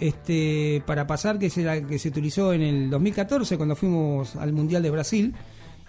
este, 0.00 0.82
para 0.86 1.06
pasar 1.06 1.38
que 1.38 1.50
se, 1.50 1.62
la- 1.62 1.80
que 1.86 1.98
se 1.98 2.08
utilizó 2.08 2.52
en 2.52 2.62
el 2.62 2.90
2014 2.90 3.56
cuando 3.56 3.76
fuimos 3.76 4.36
al 4.36 4.52
Mundial 4.52 4.82
de 4.82 4.90
Brasil 4.90 5.34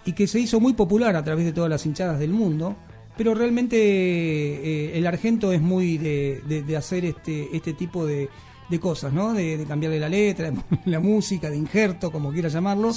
y 0.04 0.12
que 0.12 0.26
se 0.26 0.40
hizo 0.40 0.60
muy 0.60 0.72
popular 0.72 1.14
a 1.16 1.24
través 1.24 1.44
de 1.44 1.52
todas 1.52 1.70
las 1.70 1.84
hinchadas 1.86 2.18
del 2.18 2.30
mundo. 2.30 2.76
Pero 3.16 3.34
realmente 3.34 3.76
eh, 3.76 4.98
el 4.98 5.06
argento 5.06 5.52
es 5.52 5.60
muy 5.60 5.98
de, 5.98 6.42
de- 6.48 6.62
de 6.62 6.76
hacer 6.76 7.04
este, 7.04 7.48
este 7.54 7.74
tipo 7.74 8.06
de, 8.06 8.28
de 8.70 8.80
cosas, 8.80 9.12
¿no? 9.12 9.34
De, 9.34 9.58
de 9.58 9.64
cambiarle 9.64 10.00
la 10.00 10.08
letra, 10.08 10.52
la 10.86 11.00
música, 11.00 11.50
de 11.50 11.56
injerto, 11.56 12.10
como 12.10 12.32
quiera 12.32 12.48
llamarlo. 12.48 12.92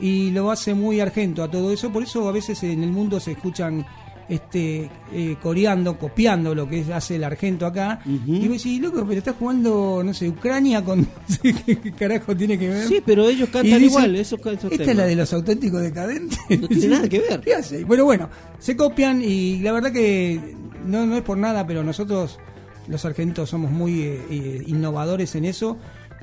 Y 0.00 0.30
lo 0.30 0.50
hace 0.50 0.72
muy 0.72 1.00
argento 1.00 1.42
a 1.42 1.50
todo 1.50 1.72
eso. 1.72 1.92
Por 1.92 2.04
eso 2.04 2.26
a 2.28 2.32
veces 2.32 2.62
en 2.62 2.82
el 2.82 2.90
mundo 2.90 3.20
se 3.20 3.32
escuchan 3.32 3.84
este, 4.28 4.90
eh, 5.12 5.36
coreando, 5.42 5.98
copiando 5.98 6.54
lo 6.54 6.68
que 6.68 6.84
hace 6.92 7.16
el 7.16 7.24
argento 7.24 7.66
acá. 7.66 8.00
Y 8.04 8.48
vos 8.48 8.58
decís, 8.58 8.80
loco, 8.80 9.04
pero 9.06 9.18
estás 9.18 9.36
jugando, 9.38 10.02
no 10.04 10.14
sé, 10.14 10.28
Ucrania 10.28 10.84
con. 10.84 11.00
no 11.02 11.06
sé 11.26 11.54
¿Qué, 11.64 11.76
qué 11.76 11.92
carajo 11.92 12.36
tiene 12.36 12.58
que 12.58 12.68
ver? 12.68 12.88
Sí, 12.88 13.02
pero 13.04 13.28
ellos 13.28 13.48
cantan 13.50 13.82
igual, 13.82 14.16
esos, 14.16 14.40
esos 14.40 14.72
Esta 14.72 14.90
es 14.90 14.96
la 14.96 15.06
de 15.06 15.16
los 15.16 15.32
auténticos 15.32 15.80
decadentes. 15.82 16.38
No 16.60 16.68
tiene 16.68 16.88
nada 16.96 17.08
que 17.08 17.20
ver. 17.20 17.40
¿Qué 17.40 17.54
hace? 17.54 17.84
Bueno, 17.84 18.04
bueno, 18.04 18.28
se 18.58 18.76
copian 18.76 19.22
y 19.22 19.58
la 19.58 19.72
verdad 19.72 19.92
que 19.92 20.56
no, 20.84 21.06
no 21.06 21.16
es 21.16 21.22
por 21.22 21.38
nada, 21.38 21.66
pero 21.66 21.82
nosotros, 21.82 22.38
los 22.88 23.04
argentos, 23.04 23.50
somos 23.50 23.70
muy 23.70 24.02
eh, 24.02 24.26
eh, 24.30 24.62
innovadores 24.66 25.34
en 25.34 25.44
eso 25.44 25.78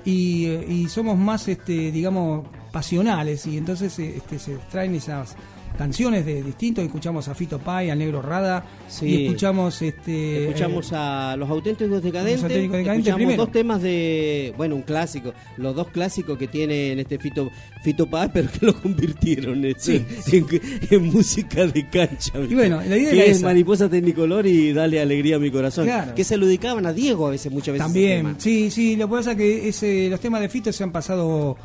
y, 0.06 0.46
eh, 0.48 0.66
y 0.68 0.90
somos 0.90 1.18
más, 1.18 1.48
este, 1.48 1.92
digamos, 1.92 2.48
pasionales 2.72 3.46
y 3.46 3.58
entonces 3.58 3.98
eh, 4.00 4.16
este, 4.18 4.40
se 4.40 4.56
traen 4.72 4.96
esas 4.96 5.36
canciones 5.78 6.26
de 6.26 6.44
distintos, 6.44 6.84
escuchamos 6.86 7.28
a 7.28 7.36
Fito 7.36 7.60
Pai, 7.60 7.90
al 7.90 8.00
Negro 8.00 8.22
Rada 8.22 8.66
Sí. 8.88 9.06
y 9.08 9.26
escuchamos 9.26 9.82
este 9.82 10.46
Escuchamos 10.48 10.92
eh, 10.92 10.96
a 10.96 11.36
Los 11.38 11.50
Auténticos 11.50 12.04
Decadentes. 12.04 12.42
Los 12.44 12.52
Auténticos 12.52 12.78
Decadentes 12.78 13.08
escuchamos 13.08 13.18
primero. 13.18 13.44
dos 13.46 13.52
temas 13.52 13.82
de. 13.82 14.54
Bueno, 14.56 14.76
un 14.76 14.82
clásico. 14.84 15.34
Los 15.58 15.76
dos 15.76 15.88
clásicos 15.90 16.38
que 16.38 16.48
tiene 16.48 16.92
en 16.92 17.00
este 17.00 17.18
Fito, 17.18 17.50
Fito 17.84 18.08
Paz, 18.08 18.30
pero 18.34 18.50
que 18.52 18.66
lo 18.66 18.80
convirtieron 18.82 19.66
en, 19.66 19.74
Sí, 19.78 20.06
en, 20.32 20.46
en 20.90 21.06
música 21.12 21.66
de 21.66 21.90
cancha. 21.90 22.34
Y 22.48 22.54
bueno, 22.54 22.78
la 22.88 22.98
idea 22.98 23.12
que 23.12 23.32
es 23.32 23.38
esa. 23.38 23.48
Mariposa 23.48 23.90
Tecnicolor 23.90 24.46
y 24.46 24.74
Dale 24.74 25.00
Alegría 25.02 25.38
a 25.38 25.40
mi 25.40 25.50
corazón. 25.52 25.86
Claro. 25.86 26.14
Que 26.16 26.24
se 26.24 26.38
lo 26.38 26.46
dedicaban 26.46 26.86
a 26.86 26.94
Diego 26.94 27.28
a 27.28 27.32
veces, 27.32 27.52
muchas 27.52 27.74
veces. 27.74 27.86
También, 27.86 28.36
sí, 28.38 28.70
sí, 28.70 28.96
lo 28.96 29.08
que 29.08 29.16
pasa 29.16 29.32
es 29.32 29.38
que 29.38 29.68
ese, 29.70 30.10
los 30.10 30.20
temas 30.20 30.42
de 30.42 30.50
Fito 30.50 30.72
se 30.72 30.84
han 30.84 30.92
pasado 30.92 31.58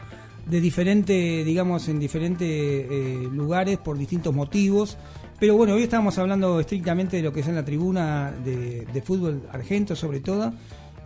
de 0.51 0.61
diferente, 0.61 1.45
digamos, 1.45 1.89
en 1.89 1.99
diferentes 1.99 2.47
eh, 2.49 3.29
lugares 3.33 3.79
por 3.79 3.99
distintos 3.99 4.35
motivos. 4.35 4.97
Pero 5.39 5.57
bueno, 5.57 5.75
hoy 5.75 5.83
estamos 5.85 6.19
hablando 6.19 6.59
estrictamente 6.61 7.17
de 7.19 7.23
lo 7.23 7.33
que 7.33 7.41
es 7.41 7.49
en 7.49 7.55
la 7.55 7.65
tribuna 7.65 8.33
de, 8.45 8.87
de 8.93 9.03
fútbol 9.03 9.43
argento, 9.53 9.95
sobre 9.95 10.21
todo. 10.21 10.53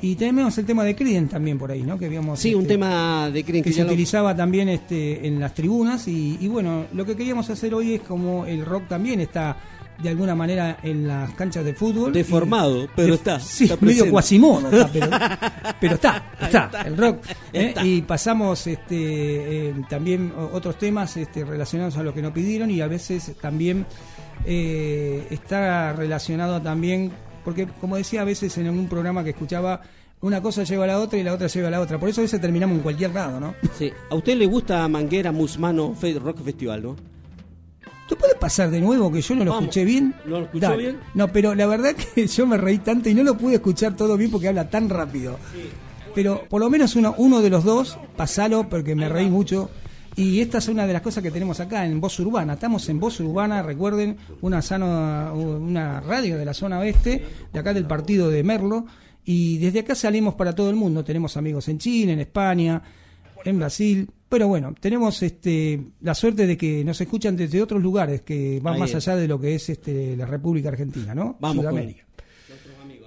Y 0.01 0.17
tenemos 0.17 0.57
el 0.59 0.65
tema 0.67 0.83
de 0.85 0.97
Criden 0.97 1.29
también 1.29 1.59
por 1.59 1.71
ahí, 1.71 1.83
¿no? 1.83 1.97
Que 1.99 2.07
habíamos, 2.07 2.41
Sí, 2.41 2.55
un 2.55 2.63
este, 2.63 2.75
tema 2.75 3.31
de 3.31 3.45
Criden 3.45 3.63
que, 3.63 3.71
que 3.71 3.75
se 3.77 3.83
lo- 3.83 3.89
utilizaba 3.89 4.35
también 4.35 4.69
este, 4.69 5.27
en 5.29 5.39
las 5.39 5.55
tribunas. 5.55 6.09
Y, 6.09 6.39
y 6.41 6.49
bueno, 6.49 6.87
lo 6.93 7.05
que 7.07 7.15
queríamos 7.15 7.49
hacer 7.51 7.73
hoy 7.75 7.95
es 7.95 8.01
como 8.01 8.45
el 8.47 8.65
rock 8.65 8.89
también 8.89 9.21
está 9.21 9.57
de 10.01 10.09
alguna 10.09 10.35
manera 10.35 10.79
en 10.83 11.07
las 11.07 11.33
canchas 11.35 11.65
de 11.65 11.75
fútbol. 11.75 12.13
Deformado, 12.13 12.85
Y- 12.85 12.89
pero 12.97 13.09
de- 13.09 13.15
está, 13.15 13.39
Sí, 13.41 13.65
está 13.65 13.77
medio 13.85 14.11
cuasimodo 14.11 14.71
está, 14.71 14.89
pero, 14.93 15.09
pero 15.81 15.95
está, 15.95 16.25
está, 16.41 16.65
Está. 16.67 16.83
el 16.83 16.97
rock. 16.97 17.25
¿eh? 17.53 17.75
Y 17.85 18.03
pasamos 18.03 18.67
este, 18.67 19.69
eh, 19.71 19.75
también 19.89 20.33
otros 20.53 20.79
temas 20.79 21.17
este, 21.17 21.45
relacionados 21.45 21.97
a 21.97 22.03
lo 22.03 22.13
que 22.15 22.23
nos 22.23 22.33
pidieron 22.33 22.71
y 22.71 22.81
a 22.81 22.87
veces 22.89 23.33
también 23.41 23.87
eh, 24.45 25.27
está 25.31 25.93
relacionado 25.93 26.61
también, 26.61 27.13
porque 27.45 27.67
como 27.81 27.97
decía 27.97 28.23
a 28.23 28.25
veces 28.25 28.57
en 28.59 28.69
un 28.71 28.89
programa 28.89 29.23
que 29.23 29.31
escuchaba, 29.31 29.81
una 30.21 30.41
cosa 30.41 30.63
lleva 30.65 30.85
a 30.85 30.87
la 30.89 30.99
otra 31.01 31.19
y 31.19 31.23
la 31.25 31.33
otra 31.35 31.49
lleva 31.49 31.69
a 31.69 31.71
la 31.73 31.81
otra. 31.81 31.99
Por 31.99 32.09
eso 32.09 32.21
a 32.21 32.23
veces 32.23 32.41
terminamos 32.41 32.77
en 32.77 32.83
cualquier 32.83 33.13
lado, 33.13 33.41
¿no? 33.41 33.55
Sí. 33.77 33.93
¿A 34.11 34.15
usted 34.15 34.37
le 34.37 34.47
gusta 34.47 34.87
Manguera 34.89 35.33
Musmano 35.33 35.95
Fe- 35.95 36.19
Rock 36.19 36.43
Festival, 36.45 36.83
no? 36.83 36.97
¿Tú 38.23 38.27
puedes 38.29 38.39
pasar 38.39 38.71
de 38.71 38.81
nuevo 38.81 39.11
que 39.11 39.21
yo 39.21 39.35
no 39.35 39.45
lo 39.45 39.51
Vamos. 39.51 39.65
escuché 39.65 39.85
bien? 39.85 40.15
¿No 40.27 40.39
lo 40.39 40.45
escuchó 40.45 40.69
Dale. 40.69 40.83
bien? 40.83 41.01
No, 41.15 41.29
pero 41.33 41.57
la 41.57 41.67
verdad 41.67 41.95
que 41.97 42.27
yo 42.29 42.47
me 42.47 42.57
reí 42.57 42.79
tanto 42.79 43.09
y 43.09 43.15
no 43.15 43.25
lo 43.25 43.37
pude 43.37 43.55
escuchar 43.57 43.97
todo 43.97 44.17
bien 44.17 44.31
porque 44.31 44.47
habla 44.47 44.71
tan 44.71 44.89
rápido. 44.89 45.39
Pero 46.15 46.45
por 46.49 46.61
lo 46.61 46.71
menos 46.71 46.95
uno, 46.95 47.17
uno 47.19 47.43
de 47.43 47.51
los 47.51 47.65
dos, 47.65 47.99
pasalo 48.17 48.69
porque 48.69 48.95
me 48.95 49.09
reí 49.09 49.29
mucho. 49.29 49.71
Y 50.15 50.41
esta 50.41 50.59
es 50.59 50.69
una 50.69 50.87
de 50.87 50.93
las 50.93 51.03
cosas 51.03 51.23
que 51.23 51.31
tenemos 51.33 51.59
acá 51.59 51.85
en 51.85 52.01
Voz 52.01 52.21
Urbana. 52.21 52.53
Estamos 52.53 52.89
en 52.89 53.01
Voz 53.01 53.19
Urbana, 53.19 53.63
recuerden, 53.63 54.19
una, 54.43 54.63
sano, 54.63 55.35
una 55.35 56.01
radio 56.01 56.39
de 56.39 56.45
la 56.45 56.55
zona 56.55 56.79
oeste, 56.79 57.25
de 57.53 57.59
acá 57.59 57.75
del 57.75 57.87
partido 57.87 58.31
de 58.31 58.45
Merlo. 58.45 58.87
Y 59.25 59.59
desde 59.59 59.81
acá 59.81 59.97
salimos 59.97 60.35
para 60.35 60.55
todo 60.55 60.71
el 60.71 60.77
mundo. 60.77 61.03
Tenemos 61.03 61.37
amigos 61.37 61.67
en 61.69 61.79
Chile, 61.79 62.13
en 62.13 62.21
España, 62.21 62.83
en 63.45 63.59
Brasil. 63.59 64.09
Pero 64.33 64.49
bueno, 64.49 64.75
tenemos 64.81 65.23
este, 65.23 65.79
la 66.01 66.15
suerte 66.15 66.47
de 66.47 66.57
que 66.57 66.83
nos 66.87 66.99
escuchan 67.03 67.37
desde 67.37 67.61
otros 67.61 67.83
lugares 67.83 68.23
que 68.23 68.61
van 68.63 68.73
Ahí 68.75 68.81
más 68.81 68.89
es. 68.95 68.97
allá 68.97 69.15
de 69.17 69.29
lo 69.29 69.39
que 69.39 69.55
es 69.57 69.69
este, 69.69 70.17
la 70.17 70.25
República 70.25 70.71
Argentina, 70.71 71.15
¿no? 71.15 71.37
Vamos 71.39 71.57
con- 71.63 71.65
Sudamérica. 71.71 72.05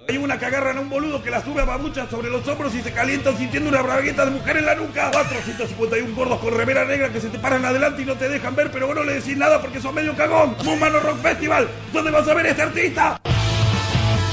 Hay 0.08 0.18
una 0.18 0.38
que 0.38 0.46
agarran 0.46 0.78
a 0.78 0.82
un 0.82 0.88
boludo 0.88 1.20
que 1.20 1.32
la 1.32 1.42
sube 1.44 1.62
a 1.62 1.64
babuchas 1.64 2.08
sobre 2.08 2.30
los 2.30 2.46
hombros 2.46 2.72
y 2.76 2.80
se 2.80 2.92
calientan 2.92 3.36
sintiendo 3.36 3.68
una 3.68 3.82
bragueta 3.82 4.24
de 4.24 4.30
mujer 4.30 4.58
en 4.58 4.66
la 4.66 4.76
nuca. 4.76 5.10
451 5.10 6.14
gordos 6.14 6.38
con 6.38 6.54
remera 6.56 6.84
negra 6.84 7.12
que 7.12 7.20
se 7.20 7.28
te 7.28 7.40
paran 7.40 7.64
adelante 7.64 8.02
y 8.02 8.04
no 8.04 8.14
te 8.14 8.28
dejan 8.28 8.54
ver, 8.54 8.70
pero 8.70 8.86
vos 8.86 8.94
no 8.94 9.02
le 9.02 9.14
decís 9.14 9.36
nada 9.36 9.60
porque 9.60 9.80
sos 9.80 9.92
medio 9.92 10.14
cagón. 10.14 10.54
Mumano 10.64 11.00
Rock 11.00 11.18
Festival, 11.22 11.66
¿dónde 11.92 12.12
vas 12.12 12.28
a 12.28 12.34
ver 12.34 12.46
a 12.46 12.50
este 12.50 12.62
artista? 12.62 13.20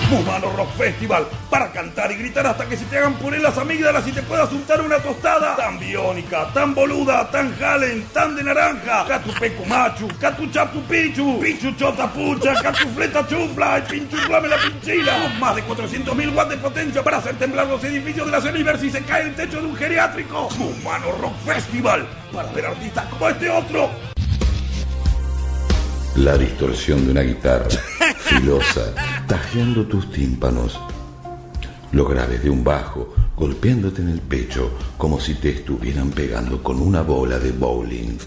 Mumano 0.10 0.52
Rock 0.52 0.72
Festival, 0.78 1.28
para 1.50 1.72
cantar 1.72 2.12
y 2.12 2.16
gritar 2.16 2.46
hasta 2.48 2.66
que 2.66 2.78
se 2.78 2.86
te 2.86 2.98
hagan 2.98 3.14
poner 3.16 3.42
las 3.42 3.58
amígdalas 3.58 4.08
y 4.08 4.12
te 4.12 4.22
puedas 4.22 4.52
untar 4.52 4.82
una 4.82 5.00
tostada. 5.00 5.56
Tan 5.56 5.80
biónica, 5.80 6.48
tan 6.54 6.74
boluda, 6.76 7.30
tan 7.32 7.58
jalen, 7.58 8.06
tan 8.14 8.36
de 8.36 8.44
naranja. 8.44 9.06
Catu 9.08 9.32
pecu 9.40 9.66
machu, 9.66 10.08
catu 10.20 10.48
chapu 10.52 10.82
pichu, 10.82 11.40
pichu 11.40 11.74
pucha, 11.74 12.54
catu 12.62 12.88
fleta 12.90 13.28
chufla, 13.28 13.80
y 13.80 13.82
pinchu 13.92 14.18
flame 14.18 14.48
la 14.48 14.58
pinchila. 14.58 15.22
Con 15.24 15.40
más 15.40 15.56
de 15.56 15.64
400.000 15.64 16.36
watts 16.36 16.50
de 16.50 16.58
potencia 16.58 17.04
para 17.04 17.18
hacer 17.18 17.36
temblar 17.38 17.68
los 17.68 17.84
edificios 17.84 18.26
de 18.26 18.32
la 18.32 18.42
zona 18.42 18.58
y 18.58 18.64
ver 18.64 18.80
si 18.80 18.90
se 18.90 19.02
cae 19.04 19.24
el 19.24 19.36
techo 19.36 19.62
de 19.62 19.68
un 19.68 19.76
geriátrico. 19.76 20.50
Mumano 20.58 21.12
Rock 21.14 21.36
Festival, 21.46 22.08
para 22.32 22.52
ver 22.52 22.66
artistas 22.66 23.06
como 23.06 23.30
este 23.30 23.50
otro. 23.50 24.13
La 26.18 26.38
distorsión 26.38 27.06
de 27.06 27.12
una 27.12 27.22
guitarra 27.22 27.68
filosa 28.18 28.94
tajeando 29.28 29.88
tus 29.88 30.12
tímpanos. 30.12 30.80
Los 31.92 32.08
graves 32.08 32.44
de 32.44 32.52
un 32.52 32.64
bajo 32.64 33.16
golpeándote 33.36 34.04
en 34.04 34.10
el 34.10 34.22
pecho 34.22 34.72
como 34.98 35.20
si 35.20 35.34
te 35.34 35.50
estuvieran 35.50 36.12
pegando 36.12 36.62
con 36.62 36.80
una 36.80 37.02
bola 37.02 37.40
de 37.40 37.52
bowling. 37.52 38.20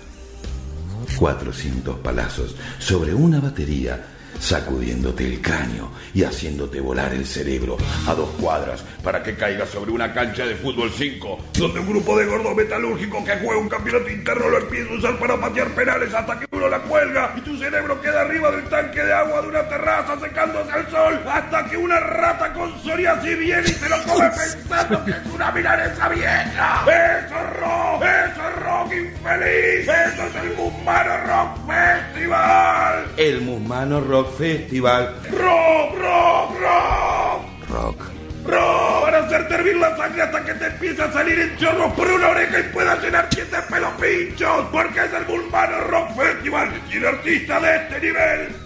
400 1.17 1.99
palazos 2.01 2.57
sobre 2.81 3.15
una 3.15 3.39
batería 3.39 4.05
sacudiéndote 4.39 5.27
el 5.27 5.41
cráneo 5.41 5.91
y 6.15 6.25
haciéndote 6.25 6.81
volar 6.81 7.13
el 7.13 7.27
cerebro 7.27 7.77
a 8.07 8.15
dos 8.15 8.31
cuadras 8.41 8.83
para 9.03 9.23
que 9.23 9.37
caigas 9.37 9.69
sobre 9.71 9.91
una 9.91 10.13
cancha 10.13 10.47
de 10.47 10.57
fútbol 10.57 10.91
5 10.91 11.39
donde 11.59 11.81
un 11.81 11.89
grupo 11.89 12.17
de 12.17 12.27
gordos 12.27 12.55
metalúrgicos 12.55 13.25
que 13.25 13.37
juega 13.37 13.61
un 13.61 13.69
campeonato 13.69 14.11
interno 14.11 14.49
lo 14.49 14.59
empieza 14.59 14.93
a 14.93 14.97
usar 14.97 15.19
para 15.19 15.41
patear 15.41 15.69
penales 15.75 16.13
hasta 16.15 16.39
que 16.39 16.47
uno 16.53 16.69
la 16.69 16.81
cuelga 16.81 17.35
y 17.37 17.41
tu 17.41 17.57
cerebro 17.57 18.01
queda 18.01 18.23
arriba 18.23 18.51
del 18.51 18.65
tanque 18.69 19.03
de 19.03 19.13
agua 19.13 19.43
de 19.43 19.49
una 19.49 19.69
terraza 19.69 20.19
secándose 20.21 20.73
al 20.73 20.91
sol 20.91 21.21
hasta 21.29 21.69
que 21.69 21.77
una 21.77 22.01
rata 22.01 22.53
con 22.53 22.73
psoriasis 22.81 23.39
viene 23.39 23.69
y 23.69 23.73
se 23.73 23.89
lo 23.89 24.03
come 24.05 24.31
pensando 24.31 25.05
que 25.05 25.11
es 25.11 25.27
una 25.35 25.51
milanesa 25.53 26.09
vieja. 26.09 26.85
¡Eso 26.87 27.35
es 27.37 27.57
rock! 27.61 28.03
¡Eso 28.03 28.49
es 28.49 28.63
rock 28.63 28.93
infeliz! 28.93 29.89
¡Eso 29.89 30.27
es 30.27 30.35
el 30.43 30.57
Mumano 30.57 31.17
Rock 31.27 31.67
Festival! 31.67 33.07
El 33.17 33.41
Musmano 33.41 34.01
Rock 34.01 34.26
Festival. 34.27 35.15
¡Rock, 35.31 35.99
rock, 35.99 36.61
rock! 36.61 37.71
Rock. 37.71 38.01
¡Rock! 38.47 39.03
Para 39.03 39.19
hacerte 39.19 39.55
hervir 39.55 39.77
la 39.77 39.97
sangre 39.97 40.23
hasta 40.23 40.45
que 40.45 40.55
te 40.55 40.67
empiece 40.67 41.03
a 41.03 41.13
salir 41.13 41.39
en 41.39 41.57
chorros 41.57 41.93
por 41.95 42.11
una 42.11 42.29
oreja 42.29 42.61
y 42.61 42.63
puedas 42.73 43.03
llenar 43.03 43.29
siete 43.31 43.57
pelos 43.69 43.93
pinchos. 44.01 44.67
Porque 44.71 45.01
es 45.01 45.13
el 45.13 45.25
Bulmano 45.25 45.81
Rock 45.81 46.17
Festival 46.17 46.73
y 46.77 46.91
tiene 46.91 47.09
artistas 47.09 47.63
de 47.63 47.77
este 47.77 48.01
nivel. 48.01 48.66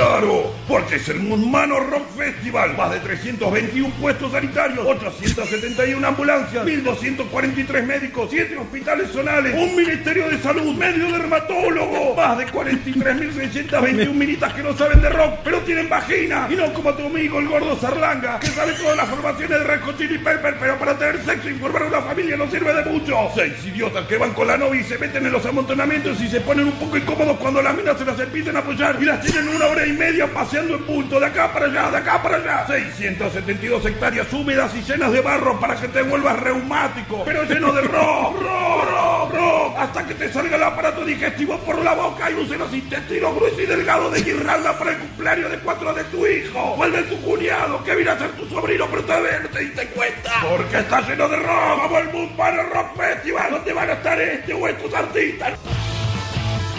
Claro, 0.00 0.50
porque 0.66 0.96
es 0.96 1.06
el 1.10 1.20
Mundmano 1.20 1.78
Rock 1.78 2.08
Festival. 2.16 2.74
Más 2.74 2.90
de 2.90 3.00
321 3.00 3.94
puestos 4.00 4.32
sanitarios, 4.32 4.86
871 4.86 6.06
ambulancias, 6.06 6.64
1243 6.64 7.86
médicos, 7.86 8.28
7 8.30 8.56
hospitales 8.56 9.10
zonales, 9.10 9.54
un 9.54 9.76
ministerio 9.76 10.26
de 10.30 10.38
salud, 10.38 10.74
medio 10.74 11.12
dermatólogo, 11.12 12.14
más 12.14 12.38
de 12.38 12.46
43.621 12.46 14.14
minitas 14.14 14.54
que 14.54 14.62
no 14.62 14.74
saben 14.74 15.02
de 15.02 15.10
rock, 15.10 15.40
pero 15.44 15.58
tienen 15.60 15.90
vagina. 15.90 16.48
Y 16.50 16.54
no 16.54 16.72
como 16.72 16.94
tu 16.94 17.04
amigo 17.04 17.38
el 17.38 17.48
gordo 17.48 17.78
Sarlanga, 17.78 18.40
que 18.40 18.46
sabe 18.46 18.72
todas 18.72 18.96
las 18.96 19.06
formaciones 19.06 19.58
de 19.58 19.64
Red 19.64 19.82
Hot 19.82 19.98
Chili 19.98 20.16
Pepper, 20.16 20.56
pero 20.58 20.78
para 20.78 20.96
tener 20.96 21.22
sexo 21.22 21.50
y 21.50 21.54
formar 21.56 21.82
una 21.82 22.00
familia 22.00 22.38
no 22.38 22.50
sirve 22.50 22.72
de 22.72 22.90
mucho. 22.90 23.30
Seis 23.34 23.52
idiotas 23.66 24.06
que 24.06 24.16
van 24.16 24.32
con 24.32 24.46
la 24.46 24.56
novia 24.56 24.80
y 24.80 24.84
se 24.84 24.96
meten 24.96 25.26
en 25.26 25.32
los 25.32 25.44
amontonamientos 25.44 26.18
y 26.22 26.28
se 26.28 26.40
ponen 26.40 26.68
un 26.68 26.78
poco 26.78 26.96
incómodos 26.96 27.36
cuando 27.36 27.60
las 27.60 27.76
minas 27.76 27.98
se 27.98 28.06
las 28.06 28.18
empiezan 28.18 28.56
a 28.56 28.60
apoyar 28.60 28.96
y 28.98 29.04
las 29.04 29.20
tienen 29.20 29.46
una 29.48 29.66
hora 29.66 29.89
y 29.90 29.92
media 29.92 30.26
paseando 30.32 30.74
en 30.76 30.84
punto 30.84 31.18
de 31.18 31.26
acá 31.26 31.52
para 31.52 31.66
allá, 31.66 31.90
de 31.90 31.96
acá 31.98 32.22
para 32.22 32.36
allá. 32.36 32.66
672 32.66 33.84
hectáreas 33.86 34.32
húmedas 34.32 34.74
y 34.74 34.82
llenas 34.82 35.12
de 35.12 35.20
barro 35.20 35.58
para 35.58 35.74
que 35.76 35.88
te 35.88 36.02
vuelvas 36.02 36.38
reumático, 36.40 37.22
pero 37.24 37.44
lleno 37.44 37.72
de 37.72 37.82
rock, 37.82 38.40
rock, 38.40 38.84
rock, 38.90 39.34
rock, 39.34 39.78
hasta 39.78 40.06
que 40.06 40.14
te 40.14 40.32
salga 40.32 40.56
el 40.56 40.62
aparato 40.62 41.04
digestivo 41.04 41.58
por 41.58 41.82
la 41.82 41.94
boca 41.94 42.30
y 42.30 42.34
uses 42.34 42.58
los 42.58 42.72
intestinos 42.72 43.34
gruesos 43.34 43.60
y 43.60 43.66
delgados 43.66 44.12
de 44.12 44.22
guirnalda 44.22 44.78
para 44.78 44.92
el 44.92 44.98
cumpleaños 44.98 45.50
de 45.50 45.58
cuatro 45.58 45.92
de 45.92 46.04
tu 46.04 46.26
hijo. 46.26 46.76
Vuelve 46.76 47.02
tu 47.04 47.20
cuñado 47.22 47.82
que 47.84 47.94
viene 47.94 48.10
a 48.10 48.18
ser 48.18 48.30
tu 48.32 48.46
sobrino, 48.48 48.86
pero 48.90 49.02
todavía 49.02 49.40
no 49.40 49.48
te 49.48 49.60
diste 49.60 49.86
cuenta. 49.88 50.32
Porque 50.48 50.78
está 50.78 51.00
lleno 51.00 51.28
de 51.28 51.36
rock, 51.36 51.82
como 51.82 51.98
el 51.98 52.08
Mumbano 52.10 52.62
Rock 52.64 52.96
Festival, 52.96 53.50
donde 53.50 53.72
van 53.72 53.90
a 53.90 53.92
estar 53.94 54.20
este 54.20 54.54
o 54.54 54.68
estos 54.68 54.94
artistas. 54.94 55.58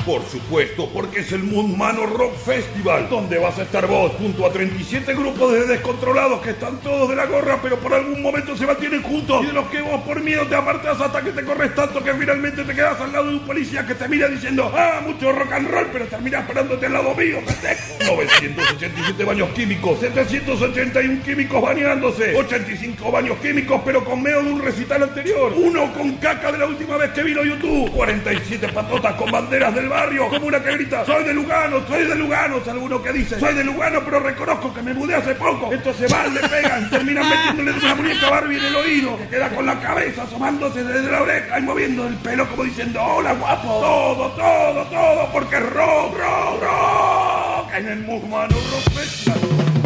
Por 0.05 0.25
supuesto, 0.25 0.89
porque 0.91 1.19
es 1.19 1.31
el 1.31 1.43
Moon 1.43 1.77
Mano 1.77 2.07
Rock 2.07 2.35
Festival, 2.35 3.07
donde 3.07 3.37
vas 3.37 3.59
a 3.59 3.61
estar 3.61 3.85
vos 3.85 4.11
junto 4.17 4.47
a 4.47 4.51
37 4.51 5.13
grupos 5.13 5.53
de 5.53 5.67
descontrolados 5.67 6.41
que 6.41 6.51
están 6.51 6.77
todos 6.77 7.09
de 7.09 7.15
la 7.15 7.27
gorra, 7.27 7.59
pero 7.61 7.77
por 7.77 7.93
algún 7.93 8.19
momento 8.19 8.57
se 8.57 8.65
mantienen 8.65 9.03
juntos 9.03 9.43
y 9.43 9.47
de 9.47 9.53
los 9.53 9.67
que 9.67 9.79
vos 9.81 10.01
por 10.01 10.19
miedo 10.23 10.47
te 10.47 10.55
apartás 10.55 10.99
hasta 10.99 11.21
que 11.21 11.31
te 11.31 11.43
corres 11.43 11.75
tanto 11.75 12.03
que 12.03 12.13
finalmente 12.15 12.63
te 12.63 12.73
quedas 12.73 12.99
al 12.99 13.11
lado 13.11 13.27
de 13.27 13.35
un 13.35 13.45
policía 13.45 13.85
que 13.85 13.93
te 13.93 14.07
mira 14.07 14.27
diciendo, 14.27 14.71
ah, 14.75 15.01
mucho 15.05 15.31
rock 15.31 15.51
and 15.53 15.69
roll, 15.69 15.87
pero 15.93 16.05
terminás 16.07 16.47
parándote 16.47 16.87
al 16.87 16.93
lado 16.93 17.13
mío, 17.13 17.37
pendejo. 17.45 17.81
987 18.15 19.23
baños 19.23 19.49
químicos, 19.49 19.99
781 19.99 21.23
químicos 21.23 21.61
bañándose, 21.61 22.35
85 22.35 23.11
baños 23.11 23.37
químicos 23.37 23.81
pero 23.85 24.03
con 24.03 24.21
medio 24.23 24.41
de 24.43 24.51
un 24.51 24.61
recital 24.61 25.03
anterior, 25.03 25.53
uno 25.55 25.93
con 25.93 26.15
caca 26.15 26.51
de 26.51 26.57
la 26.57 26.65
última 26.65 26.97
vez 26.97 27.11
que 27.11 27.21
vino 27.21 27.43
YouTube, 27.43 27.91
47 27.91 28.67
patotas 28.69 29.13
con 29.15 29.31
banderas 29.31 29.75
del 29.75 29.90
barrio, 29.91 30.29
como 30.29 30.47
una 30.47 30.63
que 30.63 30.71
grita, 30.71 31.05
soy 31.05 31.23
de 31.25 31.33
Lugano, 31.33 31.85
soy 31.85 32.05
de 32.05 32.15
Lugano, 32.15 32.61
alguno 32.65 33.03
que 33.03 33.11
dice, 33.11 33.39
soy 33.39 33.53
de 33.53 33.63
Lugano 33.63 34.01
pero 34.05 34.19
reconozco 34.21 34.73
que 34.73 34.81
me 34.81 34.93
mudé 34.93 35.15
hace 35.15 35.35
poco, 35.35 35.71
entonces 35.71 36.09
van, 36.09 36.33
le 36.33 36.39
pegan, 36.47 36.89
terminan 36.89 37.29
metiéndole 37.29 37.71
una 37.73 37.95
muñeca 37.95 38.29
Barbie 38.29 38.57
en 38.57 38.65
el 38.65 38.75
oído, 38.75 39.17
que 39.17 39.27
queda 39.27 39.49
con 39.49 39.65
la 39.65 39.79
cabeza 39.79 40.23
asomándose 40.23 40.83
desde 40.83 41.11
la 41.11 41.21
oreja 41.21 41.59
y 41.59 41.61
moviendo 41.63 42.07
el 42.07 42.15
pelo 42.15 42.47
como 42.49 42.63
diciendo, 42.63 43.03
hola 43.03 43.33
guapo, 43.33 43.67
todo, 43.67 44.31
todo, 44.31 44.85
todo, 44.85 45.31
porque 45.33 45.59
rock, 45.59 46.17
rock, 46.17 46.61
rock, 46.61 47.73
en 47.75 47.87
el 47.87 47.99
Mugmano 47.99 48.55
Rock 48.55 49.80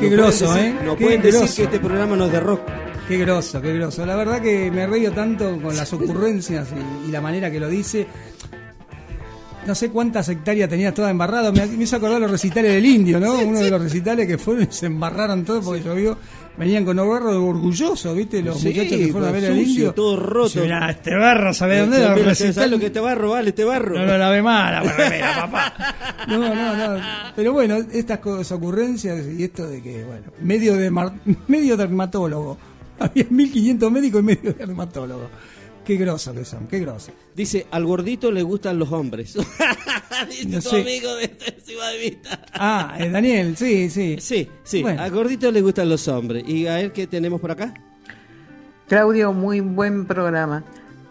Qué 0.00 0.10
No 0.10 0.16
groso, 0.16 0.56
¿eh? 0.56 0.74
No 0.84 0.96
Qué 0.96 1.04
pueden 1.04 1.22
decir 1.22 1.56
que 1.56 1.62
este 1.64 1.80
programa 1.80 2.16
no 2.16 2.26
es 2.26 2.32
de 2.32 2.40
rock. 2.40 2.60
Qué 3.08 3.16
groso, 3.18 3.60
qué 3.62 3.72
groso. 3.74 4.04
La 4.04 4.16
verdad 4.16 4.42
que 4.42 4.70
me 4.70 4.86
reío 4.86 5.12
tanto 5.12 5.60
con 5.60 5.76
las 5.76 5.92
ocurrencias 5.92 6.68
y, 7.04 7.08
y 7.08 7.12
la 7.12 7.20
manera 7.20 7.50
que 7.50 7.60
lo 7.60 7.68
dice. 7.68 8.06
No 9.66 9.74
sé 9.74 9.90
cuántas 9.90 10.28
hectáreas 10.28 10.68
tenía 10.68 10.92
toda 10.94 11.10
embarrada. 11.10 11.50
Me, 11.50 11.66
me 11.66 11.84
hizo 11.84 11.96
acordar 11.96 12.20
los 12.20 12.30
recitales 12.30 12.72
del 12.72 12.86
indio, 12.86 13.18
¿no? 13.18 13.34
Uno 13.34 13.58
de 13.60 13.70
los 13.70 13.82
recitales 13.82 14.26
que 14.26 14.38
fueron 14.38 14.64
y 14.64 14.72
se 14.72 14.86
embarraron 14.86 15.44
todos 15.44 15.64
porque 15.64 15.82
llovió. 15.82 16.16
Venían 16.58 16.84
con 16.86 16.98
un 16.98 17.08
barro 17.08 17.44
orgulloso, 17.46 18.14
¿viste? 18.14 18.40
Los 18.42 18.58
Sí, 18.60 18.68
muchachos 18.68 18.96
que 18.98 19.08
fueron 19.08 19.28
a 19.28 19.32
ver 19.32 19.44
al 19.44 19.50
sucio, 19.56 19.68
indio. 19.70 19.92
todo 19.92 20.16
roto. 20.16 20.60
Mirá, 20.60 20.90
este 20.90 21.14
barro, 21.14 21.52
¿sabés 21.52 21.80
dónde 21.80 21.98
era? 22.02 22.14
Mira, 22.14 22.34
¿sabes 22.34 22.70
lo 22.70 22.78
que 22.78 22.86
este 22.86 23.00
barro 23.00 23.30
vale? 23.30 23.50
Este 23.50 23.64
barro. 23.64 23.94
No 23.98 24.42
mal, 24.42 24.72
la 24.72 24.80
remera, 24.92 25.34
papá. 25.50 25.74
No, 26.28 26.38
no, 26.38 26.76
no. 26.96 27.02
Pero 27.36 27.52
bueno, 27.52 27.76
estas 27.92 28.20
cosas, 28.20 28.52
ocurrencias 28.52 29.22
y 29.38 29.44
esto 29.44 29.66
de 29.66 29.82
que, 29.82 30.02
bueno, 30.04 30.22
medio, 30.40 30.76
de 30.76 30.90
mar- 30.90 31.12
medio 31.46 31.76
dermatólogo. 31.76 32.56
Había 32.98 33.26
1500 33.28 33.92
médicos 33.92 34.20
y 34.22 34.24
medio 34.24 34.52
dermatólogo. 34.54 35.28
Qué 35.86 35.96
grosos 35.96 36.34
que 36.34 36.44
son, 36.44 36.66
qué 36.66 36.80
grosos. 36.80 37.12
Dice, 37.34 37.66
al 37.70 37.84
gordito 37.86 38.32
le 38.32 38.42
gustan 38.42 38.78
los 38.78 38.90
hombres. 38.90 39.34
Dice 40.28 40.48
No 40.48 40.60
tu 40.60 40.70
sé. 40.70 40.80
amigo 40.80 41.14
de 41.14 41.28
Ciudad 41.64 41.92
de 41.92 41.98
Vista. 41.98 42.40
Ah, 42.54 42.96
eh, 42.98 43.08
Daniel, 43.08 43.56
sí, 43.56 43.88
sí. 43.88 44.16
Sí, 44.20 44.48
sí, 44.64 44.82
Bueno. 44.82 45.00
al 45.02 45.10
gordito 45.12 45.50
le 45.52 45.60
gustan 45.60 45.88
los 45.88 46.08
hombres. 46.08 46.42
¿Y 46.46 46.66
a 46.66 46.80
él 46.80 46.90
qué 46.92 47.06
tenemos 47.06 47.40
por 47.40 47.52
acá? 47.52 47.72
Claudio, 48.88 49.32
muy 49.32 49.60
buen 49.60 50.06
programa. 50.06 50.64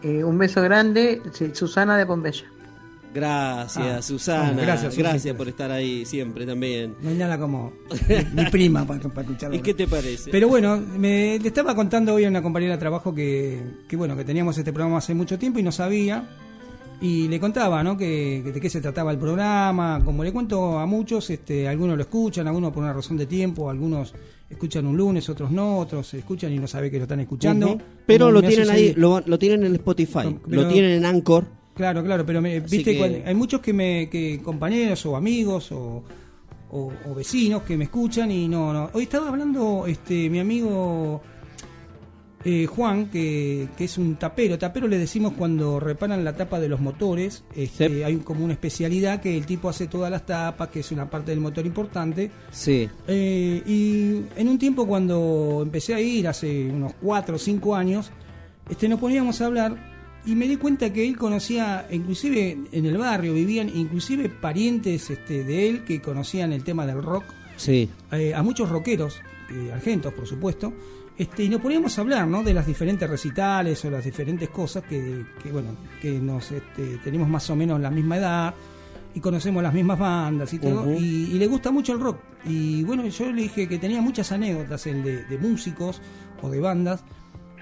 Eh, 0.03 0.23
un 0.23 0.37
beso 0.37 0.61
grande, 0.61 1.21
sí, 1.33 1.51
Susana 1.53 1.97
de 1.97 2.05
Pompeya. 2.05 2.43
Gracias, 3.15 3.85
Ah, 3.97 4.01
Susana. 4.01 4.51
oh, 4.53 4.61
gracias, 4.61 4.97
gracias, 4.97 5.35
por 5.37 5.47
estar 5.47 5.71
ahí 5.71 6.05
siempre 6.05 6.45
también. 6.45 6.95
No 7.01 7.09
hay 7.09 7.15
nada 7.15 7.39
como 7.39 7.71
mi, 8.33 8.43
prima 8.51 8.85
para, 8.85 8.99
para 9.07 9.21
escucharlo. 9.21 9.55
¿Y 9.55 9.61
qué 9.61 9.73
te 9.73 9.87
parece? 9.87 10.29
Pero 10.29 10.49
bueno, 10.49 10.77
me, 10.97 11.39
le 11.39 11.47
estaba 11.47 11.73
contando 11.73 12.13
hoy 12.13 12.25
a 12.25 12.29
una 12.29 12.41
compañera 12.41 12.73
de 12.73 12.79
trabajo 12.79 13.15
que, 13.15 13.61
que 13.87 13.95
bueno, 13.95 14.17
que 14.17 14.25
teníamos 14.25 14.57
este 14.57 14.73
programa 14.73 14.97
hace 14.97 15.13
mucho 15.13 15.39
tiempo 15.39 15.59
y 15.59 15.63
no 15.63 15.71
sabía. 15.71 16.27
Y 17.01 17.27
le 17.27 17.39
contaba, 17.41 17.83
¿no? 17.83 17.97
Que, 17.97 18.41
que 18.43 18.51
de 18.53 18.61
qué 18.61 18.69
se 18.69 18.79
trataba 18.81 19.11
el 19.11 19.17
programa. 19.17 20.01
Como 20.03 20.23
le 20.23 20.31
cuento 20.31 20.77
a 20.79 20.85
muchos, 20.85 21.29
este, 21.29 21.67
algunos 21.67 21.95
lo 21.97 22.03
escuchan, 22.03 22.47
algunos 22.47 22.71
por 22.73 22.83
una 22.83 22.93
razón 22.93 23.17
de 23.17 23.25
tiempo, 23.25 23.69
algunos 23.69 24.13
escuchan 24.49 24.85
un 24.85 24.95
lunes, 24.95 25.27
otros 25.29 25.51
no, 25.51 25.79
otros 25.79 26.13
escuchan 26.13 26.53
y 26.53 26.59
no 26.59 26.67
sabe 26.67 26.89
que 26.91 26.97
lo 26.97 27.03
están 27.03 27.19
escuchando. 27.19 27.77
Pero 28.05 28.31
lo 28.31 28.41
tienen 28.41 28.69
ahí, 28.69 28.93
lo, 28.95 29.21
lo 29.25 29.37
tienen 29.39 29.65
en 29.65 29.73
Spotify, 29.75 30.37
Pero- 30.49 30.61
lo 30.63 30.67
tienen 30.69 30.91
en 30.91 31.05
Anchor. 31.05 31.45
Claro, 31.75 32.03
claro, 32.03 32.25
pero 32.25 32.41
me- 32.41 32.59
viste, 32.61 32.93
que- 32.93 32.97
cuando- 32.97 33.19
hay 33.25 33.35
muchos 33.35 33.59
que 33.61 33.73
me, 33.73 34.09
que 34.09 34.39
compañeros 34.41 35.05
o 35.05 35.15
amigos 35.15 35.71
o, 35.71 36.03
o- 36.71 36.93
o 37.09 37.13
vecinos 37.15 37.63
que 37.63 37.75
me 37.77 37.83
escuchan 37.85 38.31
y 38.31 38.47
no, 38.47 38.71
no. 38.73 38.89
Hoy 38.93 39.03
estaba 39.03 39.27
hablando 39.29 39.85
este 39.87 40.29
mi 40.29 40.39
amigo 40.39 41.21
eh, 42.47 42.67
Juan, 42.67 43.07
que, 43.07 43.67
que 43.75 43.85
es 43.85 43.97
un 43.97 44.17
tapero. 44.17 44.57
Tapero 44.59 44.87
le 44.87 44.99
decimos 44.99 45.33
cuando 45.35 45.79
reparan 45.79 46.23
la 46.23 46.33
tapa 46.35 46.59
de 46.59 46.69
los 46.69 46.79
motores. 46.79 47.43
Este, 47.55 48.05
Hay 48.05 48.17
como 48.17 48.43
una 48.45 48.53
especialidad 48.53 49.19
que 49.19 49.35
el 49.35 49.47
tipo 49.47 49.67
hace 49.67 49.87
todas 49.87 50.11
las 50.11 50.27
tapas, 50.27 50.69
que 50.69 50.81
es 50.81 50.91
una 50.91 51.09
parte 51.09 51.31
del 51.31 51.39
motor 51.39 51.65
importante. 51.65 52.29
Sí. 52.51 52.87
Eh, 53.07 53.63
y 53.65 54.21
en 54.39 54.47
un 54.47 54.59
tiempo 54.59 54.85
cuando 54.85 55.61
empecé 55.63 55.95
a 55.95 55.99
ir, 55.99 56.27
hace 56.27 56.69
unos 56.69 56.93
4 57.01 57.35
o 57.37 57.39
5 57.39 57.75
años, 57.75 58.11
este, 58.69 58.87
nos 58.87 58.99
poníamos 58.99 59.41
a 59.41 59.45
hablar 59.47 59.94
y 60.25 60.35
me 60.35 60.47
di 60.47 60.57
cuenta 60.57 60.91
que 60.91 61.07
él 61.07 61.17
conocía, 61.17 61.87
inclusive 61.91 62.57
en 62.71 62.85
el 62.85 62.97
barrio, 62.97 63.33
vivían 63.33 63.69
inclusive 63.69 64.29
parientes 64.29 65.09
este, 65.09 65.43
de 65.43 65.69
él 65.69 65.83
que 65.83 66.01
conocían 66.01 66.51
el 66.53 66.63
tema 66.63 66.85
del 66.85 67.01
rock, 67.03 67.25
Sí. 67.57 67.89
eh, 68.11 68.33
a 68.33 68.41
muchos 68.43 68.69
rockeros, 68.69 69.21
eh, 69.51 69.71
argentos 69.73 70.13
por 70.13 70.25
supuesto, 70.27 70.73
este, 71.17 71.43
y 71.45 71.49
nos 71.49 71.61
poníamos 71.61 71.97
a 71.97 72.01
hablar 72.01 72.27
¿no? 72.27 72.43
de 72.43 72.53
las 72.53 72.65
diferentes 72.67 73.09
recitales 73.09 73.85
o 73.85 73.89
las 73.89 74.03
diferentes 74.03 74.49
cosas 74.49 74.83
que, 74.83 75.25
que, 75.41 75.51
bueno, 75.51 75.69
que 76.01 76.11
nos 76.19 76.51
este, 76.51 76.97
tenemos 77.03 77.29
más 77.29 77.49
o 77.49 77.55
menos 77.55 77.79
la 77.79 77.89
misma 77.89 78.17
edad 78.17 78.53
y 79.13 79.21
conocemos 79.21 79.63
las 79.63 79.73
mismas 79.73 79.97
bandas 79.97 80.51
y 80.53 80.59
todo, 80.59 80.91
y, 80.93 81.31
y 81.31 81.39
le 81.39 81.47
gusta 81.47 81.71
mucho 81.71 81.93
el 81.93 82.01
rock. 82.01 82.17
Y 82.45 82.83
bueno, 82.83 83.07
yo 83.07 83.31
le 83.31 83.43
dije 83.43 83.65
que 83.67 83.77
tenía 83.77 84.01
muchas 84.01 84.29
anécdotas 84.33 84.85
él 84.87 85.03
de, 85.03 85.23
de 85.23 85.37
músicos 85.37 86.01
o 86.41 86.49
de 86.49 86.59
bandas, 86.59 87.01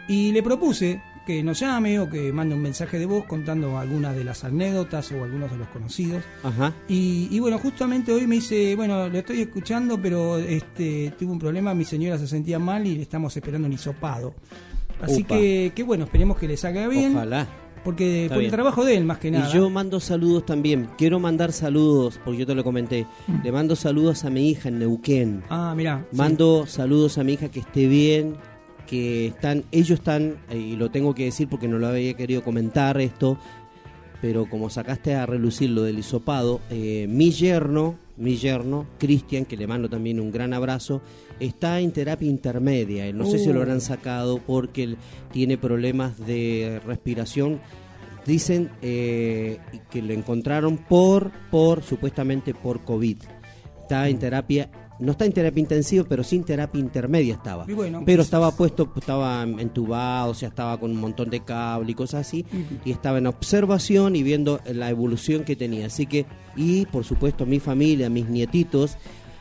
y 0.07 0.31
le 0.31 0.41
propuse 0.41 0.99
que 1.25 1.43
nos 1.43 1.59
llame 1.59 1.99
o 1.99 2.09
que 2.09 2.31
mande 2.31 2.55
un 2.55 2.61
mensaje 2.61 2.99
de 2.99 3.05
voz 3.05 3.25
contando 3.25 3.77
algunas 3.77 4.15
de 4.15 4.23
las 4.23 4.43
anécdotas 4.43 5.11
o 5.11 5.23
algunos 5.23 5.51
de 5.51 5.57
los 5.57 5.67
conocidos. 5.69 6.23
Ajá. 6.43 6.73
Y, 6.87 7.27
y 7.31 7.39
bueno, 7.39 7.57
justamente 7.59 8.11
hoy 8.11 8.27
me 8.27 8.35
dice, 8.35 8.75
bueno, 8.75 9.09
lo 9.09 9.17
estoy 9.17 9.41
escuchando, 9.41 9.99
pero 10.01 10.37
este 10.37 11.13
tuve 11.17 11.31
un 11.31 11.39
problema, 11.39 11.73
mi 11.73 11.85
señora 11.85 12.17
se 12.17 12.27
sentía 12.27 12.59
mal 12.59 12.85
y 12.85 12.95
le 12.95 13.01
estamos 13.03 13.35
esperando 13.35 13.67
un 13.67 13.73
hisopado. 13.73 14.33
Así 15.01 15.23
que, 15.23 15.71
que 15.75 15.83
bueno, 15.83 16.05
esperemos 16.05 16.37
que 16.37 16.47
le 16.47 16.57
salga 16.57 16.87
bien. 16.87 17.15
Ojalá. 17.15 17.47
Porque 17.83 18.23
Está 18.23 18.35
por 18.35 18.43
el 18.43 18.51
trabajo 18.51 18.85
de 18.85 18.95
él, 18.95 19.03
más 19.03 19.17
que 19.17 19.29
nada. 19.29 19.49
Y 19.49 19.53
yo 19.53 19.69
mando 19.69 19.99
saludos 19.99 20.45
también. 20.45 20.87
Quiero 20.97 21.19
mandar 21.19 21.51
saludos, 21.51 22.19
porque 22.23 22.39
yo 22.39 22.47
te 22.47 22.55
lo 22.55 22.63
comenté. 22.63 23.05
Le 23.43 23.51
mando 23.51 23.75
saludos 23.75 24.23
a 24.23 24.29
mi 24.29 24.49
hija 24.49 24.69
en 24.69 24.79
Neuquén. 24.79 25.39
Mm. 25.39 25.43
Ah, 25.49 25.73
mirá. 25.75 26.05
sí. 26.09 26.17
Mando 26.17 26.65
saludos 26.65 27.17
a 27.17 27.25
mi 27.25 27.33
hija 27.33 27.49
que 27.49 27.59
esté 27.59 27.87
bien, 27.87 28.37
que 28.87 29.27
están, 29.27 29.63
ellos 29.71 29.99
están, 29.99 30.37
eh, 30.49 30.57
y 30.57 30.75
lo 30.75 30.91
tengo 30.91 31.13
que 31.15 31.25
decir 31.25 31.47
porque 31.47 31.67
no 31.67 31.77
lo 31.79 31.87
había 31.87 32.13
querido 32.13 32.43
comentar 32.43 32.99
esto, 32.99 33.37
pero 34.21 34.49
como 34.49 34.69
sacaste 34.69 35.15
a 35.15 35.25
relucir 35.25 35.69
lo 35.69 35.83
del 35.83 35.99
hisopado, 35.99 36.61
eh, 36.69 37.07
mi 37.09 37.31
yerno, 37.31 37.97
mi 38.15 38.37
yerno, 38.37 38.85
Cristian, 38.97 39.45
que 39.45 39.57
le 39.57 39.67
mando 39.67 39.89
también 39.89 40.19
un 40.19 40.31
gran 40.31 40.53
abrazo, 40.53 41.01
está 41.39 41.79
en 41.79 41.91
terapia 41.91 42.29
intermedia. 42.29 43.11
No 43.11 43.25
sé 43.25 43.39
si 43.39 43.47
lo 43.47 43.59
Uh. 43.59 43.61
habrán 43.63 43.81
sacado 43.81 44.37
porque 44.37 44.83
él 44.83 44.97
tiene 45.31 45.57
problemas 45.57 46.17
de 46.25 46.79
respiración. 46.85 47.59
Dicen 48.25 48.69
eh, 48.81 49.57
que 49.91 50.01
lo 50.01 50.13
encontraron 50.13 50.77
por, 50.77 51.31
por, 51.51 51.83
supuestamente 51.83 52.53
por 52.53 52.81
COVID. 52.85 53.17
Está 53.81 54.07
en 54.07 54.19
terapia, 54.19 54.69
no 55.03 55.11
está 55.11 55.25
en 55.25 55.33
terapia 55.33 55.59
intensiva, 55.59 56.05
pero 56.07 56.23
sí 56.23 56.37
en 56.37 56.43
terapia 56.43 56.79
intermedia 56.79 57.33
estaba. 57.33 57.65
Bueno, 57.65 58.03
pero 58.05 58.21
estaba 58.21 58.51
puesto, 58.51 58.91
estaba 58.95 59.43
entubado, 59.43 60.31
o 60.31 60.33
sea, 60.33 60.49
estaba 60.49 60.79
con 60.79 60.91
un 60.91 60.97
montón 60.97 61.29
de 61.29 61.41
cable 61.41 61.91
y 61.91 61.95
cosas 61.95 62.25
así, 62.27 62.45
y 62.85 62.91
estaba 62.91 63.17
en 63.17 63.27
observación 63.27 64.15
y 64.15 64.23
viendo 64.23 64.61
la 64.65 64.89
evolución 64.89 65.43
que 65.43 65.55
tenía. 65.55 65.87
Así 65.87 66.05
que, 66.05 66.25
y 66.55 66.85
por 66.85 67.03
supuesto 67.03 67.45
mi 67.45 67.59
familia, 67.59 68.09
mis 68.09 68.29
nietitos, 68.29 68.97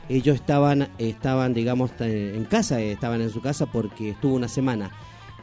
ellos 0.09 0.35
estaban, 0.35 0.89
estaban 0.99 1.55
digamos, 1.55 1.93
en 2.01 2.45
casa, 2.45 2.81
estaban 2.81 3.21
en 3.21 3.31
su 3.31 3.41
casa 3.41 3.67
porque 3.67 4.11
estuvo 4.11 4.35
una 4.35 4.49
semana. 4.49 4.91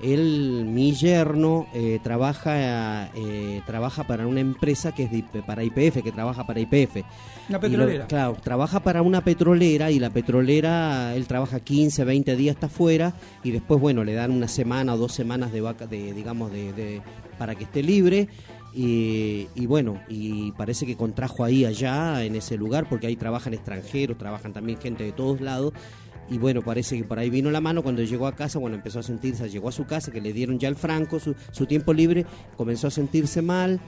Él, 0.02 0.64
mi 0.66 0.94
yerno, 0.94 1.68
eh, 1.74 2.00
trabaja, 2.02 3.08
eh, 3.16 3.62
trabaja 3.66 4.06
para 4.06 4.28
una 4.28 4.40
empresa 4.40 4.94
que 4.94 5.04
es 5.04 5.12
de 5.12 5.24
para 5.46 5.64
IPF, 5.64 6.02
que 6.02 6.12
trabaja 6.12 6.46
para 6.48 6.60
IPF. 6.60 7.04
Una 7.50 7.58
lo- 7.58 7.60
petrolera. 7.60 8.08
claro, 8.08 8.38
trabaja 8.42 8.80
para 8.82 9.02
una 9.02 9.22
petrolera 9.24 9.92
y 9.92 10.00
la 10.00 10.10
petrolera, 10.10 11.16
él 11.16 11.26
trabaja 11.28 11.60
15, 11.60 12.04
20 12.06 12.36
días 12.36 12.56
hasta 12.56 12.68
afuera 12.68 13.14
y 13.44 13.52
después, 13.52 13.80
bueno, 13.82 14.04
le 14.04 14.14
dan 14.14 14.32
una 14.32 14.48
semana 14.48 14.94
o 14.94 14.98
dos 14.98 15.12
semanas 15.14 15.52
de 15.52 15.62
vaca, 15.62 15.86
de, 15.88 16.14
digamos, 16.14 16.52
de, 16.52 16.72
de- 16.74 17.02
para 17.38 17.56
que 17.56 17.66
esté 17.66 17.84
libre. 17.84 18.28
Y, 18.74 19.48
y 19.56 19.66
bueno, 19.66 20.00
y 20.10 20.52
parece 20.52 20.86
que 20.86 20.96
contrajo 20.96 21.44
ahí 21.44 21.66
allá, 21.66 22.24
en 22.24 22.36
ese 22.36 22.56
lugar, 22.56 22.88
porque 22.88 23.08
ahí 23.08 23.16
trabajan 23.16 23.54
extranjeros, 23.56 24.18
trabajan 24.18 24.54
también 24.54 24.80
gente 24.80 25.04
de 25.04 25.12
todos 25.12 25.42
lados. 25.42 25.74
Y 26.32 26.38
bueno, 26.38 26.62
parece 26.62 26.98
que 26.98 27.04
por 27.04 27.18
ahí 27.20 27.30
vino 27.30 27.50
la 27.52 27.62
mano 27.62 27.82
cuando 27.84 28.04
llegó 28.04 28.28
a 28.28 28.36
casa, 28.36 28.60
bueno, 28.60 28.76
empezó 28.76 29.00
a 29.00 29.04
sentirse, 29.04 29.50
llegó 29.50 29.70
a 29.70 29.72
su 29.72 29.86
casa, 29.86 30.12
que 30.12 30.22
le 30.22 30.32
dieron 30.34 30.60
ya 30.60 30.68
el 30.70 30.76
franco, 30.76 31.20
su, 31.20 31.36
su 31.52 31.66
tiempo 31.66 31.94
libre, 31.94 32.26
comenzó 32.56 32.88
a 32.88 32.92
sentirse 32.92 33.42
mal 33.42 33.80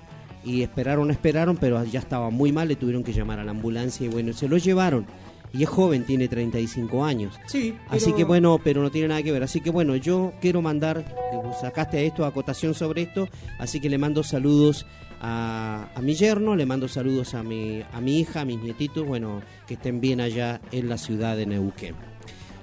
y 0.43 0.63
esperaron, 0.63 1.11
esperaron, 1.11 1.57
pero 1.57 1.84
ya 1.85 1.99
estaba 1.99 2.30
muy 2.31 2.51
mal, 2.51 2.68
le 2.68 2.76
tuvieron 2.76 3.03
que 3.03 3.13
llamar 3.13 3.39
a 3.39 3.43
la 3.43 3.51
ambulancia 3.51 4.05
y 4.05 4.09
bueno, 4.09 4.34
se 4.34 4.47
lo 4.47 4.57
llevaron. 4.57 5.05
Y 5.53 5.63
es 5.63 5.69
joven, 5.69 6.05
tiene 6.05 6.30
35 6.30 7.03
años. 7.03 7.35
Sí, 7.45 7.76
Así 7.89 8.05
pero- 8.05 8.15
que 8.18 8.23
bueno, 8.23 8.59
pero 8.63 8.81
no 8.81 8.89
tiene 8.89 9.09
nada 9.09 9.22
que 9.22 9.34
ver. 9.34 9.43
Así 9.43 9.59
que 9.59 9.69
bueno, 9.69 9.97
yo 9.97 10.31
quiero 10.39 10.61
mandar, 10.61 11.03
vos 11.34 11.57
sacaste 11.59 12.05
esto, 12.05 12.26
acotación 12.26 12.73
sobre 12.73 13.01
esto, 13.01 13.27
así 13.59 13.81
que 13.81 13.89
le 13.89 13.97
mando 13.97 14.23
saludos 14.23 14.85
a, 15.19 15.89
a 15.93 16.01
mi 16.01 16.15
yerno, 16.15 16.55
le 16.55 16.65
mando 16.65 16.88
saludos 16.88 17.34
a 17.35 17.43
mi, 17.43 17.84
a 17.91 17.99
mi 17.99 18.19
hija, 18.19 18.41
a 18.41 18.45
mis 18.45 18.61
nietitos, 18.61 19.05
bueno, 19.05 19.41
que 19.68 19.73
estén 19.73 19.99
bien 19.99 20.22
allá 20.22 20.61
en 20.72 20.88
la 20.88 20.97
ciudad 20.97 21.35
de 21.35 21.45
Neuquén. 21.45 21.95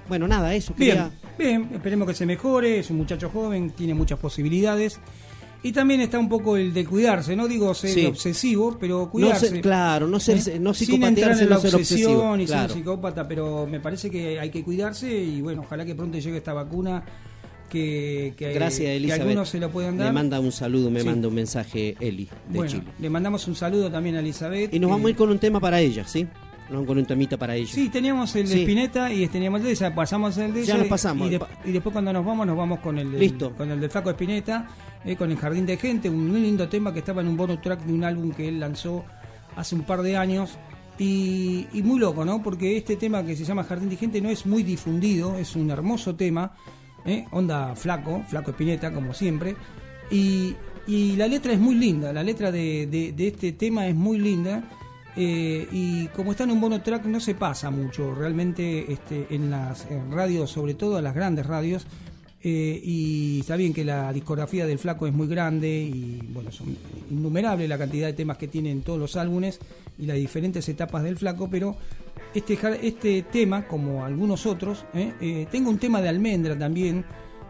Bueno, 0.09 0.27
nada, 0.29 0.55
eso 0.55 0.73
Bien, 0.77 0.97
quería... 0.97 1.11
bien, 1.39 1.69
esperemos 1.75 2.09
que 2.09 2.15
se 2.15 2.27
mejore, 2.27 2.79
es 2.79 2.91
un 2.91 2.97
muchacho 2.97 3.29
joven, 3.31 3.71
tiene 3.71 3.95
muchas 3.95 4.19
posibilidades. 4.19 5.01
Y 5.61 5.73
también 5.73 6.01
está 6.01 6.21
un 6.21 6.29
poco 6.29 6.57
el 6.57 6.73
de 6.73 6.85
cuidarse, 6.85 7.35
no 7.35 7.49
digo 7.49 7.75
ser 7.75 7.91
Sí. 7.91 8.07
obsesivo, 8.07 8.77
pero 8.79 9.01
No 9.01 9.11
cuidarse. 9.11 9.49
ser- 9.49 9.61
claro, 9.61 10.07
no 10.07 10.21
ser- 10.21 10.39
¿Eh? 10.49 10.59
no 10.61 10.73
Sin 10.73 11.03
entrar 11.03 11.33
en 11.33 11.49
la 11.51 11.57
no 11.57 11.61
ser 11.61 11.75
obsesión 11.75 12.41
y 12.41 12.47
ser 12.47 12.57
claro. 12.57 12.73
un 12.75 12.79
psicópata, 12.79 13.27
pero 13.27 13.67
me 13.67 13.81
parece 13.81 14.09
que 14.09 14.39
hay 14.39 14.51
que 14.51 14.63
cuidarse 14.63 15.13
y 15.13 15.41
bueno, 15.41 15.63
ojalá 15.63 15.85
que 15.85 15.97
pronto 15.97 16.17
llegue 16.17 16.37
esta 16.37 16.53
vacuna 16.53 17.05
que, 17.69 18.35
que, 18.37 18.53
Gracias, 18.55 19.01
que 19.03 19.13
algunos 19.13 19.49
se 19.49 19.59
lo 19.59 19.69
puedan 19.71 19.99
dar. 19.99 20.07
Me 20.07 20.13
manda 20.13 20.39
un 20.41 20.53
saludo, 20.53 20.91
me 20.93 21.01
Sí. 21.01 21.07
manda 21.07 21.27
un 21.29 21.35
mensaje 21.35 21.97
Eli 22.01 22.25
de 22.49 22.57
bueno, 22.57 22.71
Chile. 22.71 22.85
le 22.99 23.11
mandamos 23.11 23.47
un 23.49 23.57
saludo 23.57 23.91
también 23.91 24.15
a 24.15 24.21
Elizabeth. 24.21 24.73
Y 24.73 24.79
nos 24.79 24.89
vamos 24.91 25.07
a 25.09 25.11
ir 25.11 25.17
con 25.17 25.29
un 25.29 25.39
tema 25.41 25.59
para 25.61 25.81
ella, 25.81 26.07
¿sí? 26.07 26.27
Nos 26.71 26.85
con 26.87 26.99
un 26.99 27.07
temita 27.07 27.37
para 27.39 27.57
ella. 27.57 27.73
Sí, 27.73 27.89
teníamos 27.89 28.35
el 28.37 28.47
de 28.47 28.55
Sí. 28.55 28.61
Spinetta 28.61 29.11
y 29.13 29.27
teníamos 29.29 29.61
el 29.61 29.67
de 29.67 29.73
ella, 29.73 29.95
pasamos 29.95 30.37
el 30.37 30.53
de 30.53 30.61
Ya 30.65 30.73
ella 30.75 30.77
nos 30.79 30.87
y- 30.87 30.91
pasamos. 30.91 31.27
Y, 31.27 31.31
de- 31.31 31.41
y 31.65 31.73
después 31.73 31.93
cuando 31.93 32.13
nos 32.13 32.25
vamos, 32.27 32.47
nos 32.47 32.57
vamos 32.57 32.81
con 32.81 32.99
el, 32.99 33.19
Listo. 33.19 33.53
con 33.57 33.71
el 33.71 33.81
de 33.81 33.89
Flaco 33.89 34.11
Spinetta, 34.11 34.67
eh, 35.05 35.17
con 35.17 35.31
el 35.31 35.39
Jardín 35.39 35.65
de 35.65 35.77
Gente, 35.79 36.11
un 36.11 36.29
muy 36.31 36.41
lindo 36.41 36.69
tema 36.69 36.93
que 36.93 36.99
estaba 36.99 37.23
en 37.23 37.29
un 37.29 37.37
bonus 37.39 37.61
track 37.63 37.81
de 37.85 37.93
un 37.93 38.05
álbum 38.05 38.33
que 38.33 38.49
él 38.49 38.61
lanzó 38.61 39.05
hace 39.57 39.75
un 39.75 39.83
par 39.83 40.03
de 40.03 40.17
años. 40.17 40.59
Y, 40.99 41.67
y 41.73 41.83
muy 41.83 42.01
loco, 42.01 42.25
¿no? 42.25 42.43
Porque 42.43 42.77
este 42.77 42.97
tema 42.97 43.25
que 43.25 43.37
se 43.37 43.45
llama 43.45 43.63
Jardín 43.65 43.89
de 43.89 43.97
Gente 43.97 44.21
no 44.21 44.29
es 44.31 44.45
muy 44.47 44.63
difundido, 44.65 45.39
es 45.39 45.55
un 45.55 45.71
hermoso 45.71 46.17
tema, 46.17 46.53
¿eh? 47.07 47.25
onda 47.31 47.75
flaco, 47.77 48.25
flaco 48.29 48.51
Spinetta, 48.51 48.93
como 48.93 49.15
siempre. 49.15 49.55
Y, 50.11 50.55
y 50.89 51.15
la 51.17 51.29
letra 51.29 51.53
es 51.53 51.61
muy 51.61 51.77
linda, 51.77 52.13
la 52.13 52.23
letra 52.25 52.51
de, 52.51 52.87
de- 52.89 53.13
de 53.13 53.29
este 53.29 53.53
tema 53.53 53.87
es 53.87 53.95
muy 53.95 54.19
linda. 54.19 54.65
Eh, 55.17 55.67
y 55.73 56.07
como 56.09 56.31
está 56.33 56.45
en 56.45 56.51
un 56.53 56.61
bono 56.61 56.81
track 56.83 57.05
no 57.07 57.19
se 57.21 57.35
pasa 57.35 57.71
mucho 57.71 58.15
realmente 58.15 58.93
este, 58.93 59.27
en 59.31 59.51
las 59.51 59.87
en 59.91 60.13
radios, 60.13 60.51
sobre 60.51 60.75
todo 60.75 60.99
en 60.99 61.05
las 61.05 61.15
grandes 61.15 61.47
radios. 61.47 61.87
eh, 62.43 62.81
y 62.85 63.41
está 63.41 63.57
bien 63.57 63.73
que 63.75 63.85
la 63.85 64.13
discografía 64.13 64.65
del 64.65 64.79
flaco 64.79 65.07
es 65.09 65.13
muy 65.13 65.27
grande 65.27 65.69
y 65.69 66.21
bueno, 66.33 66.53
son 66.53 66.77
innumerables 67.11 67.69
la 67.69 67.77
cantidad 67.77 68.07
de 68.07 68.13
temas 68.13 68.39
que 68.39 68.47
tienen 68.47 68.83
todos 68.83 68.99
los 69.01 69.17
álbumes 69.17 69.59
y 69.99 70.07
las 70.07 70.17
diferentes 70.17 70.69
etapas 70.69 71.03
del 71.03 71.17
flaco, 71.17 71.49
pero 71.51 71.77
este, 72.33 72.57
este 72.87 73.23
tema, 73.23 73.67
como 73.67 74.05
algunos 74.05 74.47
otros, 74.47 74.85
eh, 74.95 75.49
tengo 75.51 75.69
un 75.71 75.79
tema 75.79 76.01
de 76.01 76.09
almendra 76.11 76.57
también, 76.57 77.05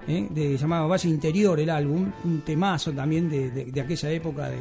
de 0.07 0.57
llamado 0.57 0.89
Valle 0.89 1.07
Interior 1.11 1.61
el 1.61 1.69
álbum, 1.69 2.11
un 2.25 2.41
temazo 2.41 2.91
también 2.93 3.29
de, 3.29 3.51
de- 3.51 3.67
de 3.67 3.81
aquella 3.83 4.11
época 4.11 4.49
de, 4.49 4.57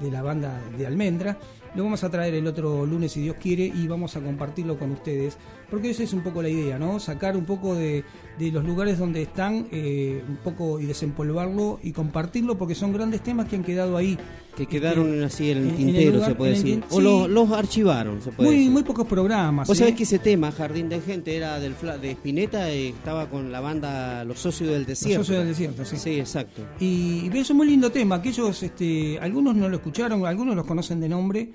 de 0.00 0.10
la 0.12 0.22
banda 0.22 0.60
de 0.78 0.86
Almendra. 0.86 1.36
Lo 1.74 1.84
vamos 1.84 2.04
a 2.04 2.10
traer 2.10 2.34
el 2.34 2.46
otro 2.46 2.84
lunes 2.84 3.12
si 3.12 3.22
Dios 3.22 3.36
quiere 3.40 3.64
y 3.64 3.86
vamos 3.88 4.14
a 4.16 4.20
compartirlo 4.20 4.78
con 4.78 4.90
ustedes, 4.92 5.38
porque 5.70 5.90
esa 5.90 6.02
es 6.02 6.12
un 6.12 6.22
poco 6.22 6.42
la 6.42 6.50
idea, 6.50 6.78
¿no? 6.78 7.00
Sacar 7.00 7.34
un 7.34 7.46
poco 7.46 7.74
de, 7.74 8.04
de 8.38 8.50
los 8.50 8.64
lugares 8.64 8.98
donde 8.98 9.22
están, 9.22 9.68
eh, 9.72 10.22
un 10.28 10.36
poco 10.36 10.80
y 10.80 10.84
desempolvarlo 10.84 11.80
y 11.82 11.92
compartirlo, 11.92 12.58
porque 12.58 12.74
son 12.74 12.92
grandes 12.92 13.22
temas 13.22 13.48
que 13.48 13.56
han 13.56 13.64
quedado 13.64 13.96
ahí. 13.96 14.18
Que 14.56 14.66
quedaron 14.66 15.22
así 15.24 15.50
en 15.50 15.56
el 15.58 15.64
en 15.64 15.70
el 15.70 15.76
tintero, 15.76 16.12
lugar- 16.12 16.28
se 16.28 16.34
puede 16.34 16.50
decir. 16.52 16.82
O 16.90 16.96
sí. 16.98 17.02
los, 17.02 17.30
los 17.30 17.50
archivaron, 17.52 18.20
se 18.20 18.30
puede 18.32 18.50
Muy, 18.50 18.56
decir. 18.58 18.70
muy 18.70 18.82
pocos 18.82 19.06
programas. 19.06 19.66
Vos 19.66 19.76
¿eh? 19.76 19.80
sabés 19.80 19.94
que 19.94 20.02
ese 20.02 20.18
tema, 20.18 20.52
Jardín 20.52 20.90
de 20.90 21.00
Gente, 21.00 21.34
era 21.34 21.58
del 21.58 21.74
de 22.02 22.10
Spinetta, 22.10 22.70
eh, 22.70 22.88
estaba 22.90 23.30
con 23.30 23.50
la 23.50 23.60
banda 23.60 24.24
Los 24.24 24.40
Socios 24.40 24.68
del 24.70 24.84
Desierto. 24.84 25.24
Socios 25.24 25.38
del 25.38 25.48
Desierto, 25.48 25.84
sí. 25.86 25.96
Sí, 25.96 26.18
exacto. 26.20 26.60
Y, 26.80 27.30
y 27.32 27.38
es 27.38 27.48
un 27.48 27.56
muy 27.56 27.66
lindo 27.66 27.90
tema, 27.90 28.20
que 28.20 28.28
ellos, 28.28 28.62
este, 28.62 29.18
algunos 29.20 29.56
no 29.56 29.70
lo 29.70 29.76
escucharon, 29.76 30.26
algunos 30.26 30.54
los 30.54 30.66
conocen 30.66 31.00
de 31.00 31.08
nombre. 31.08 31.50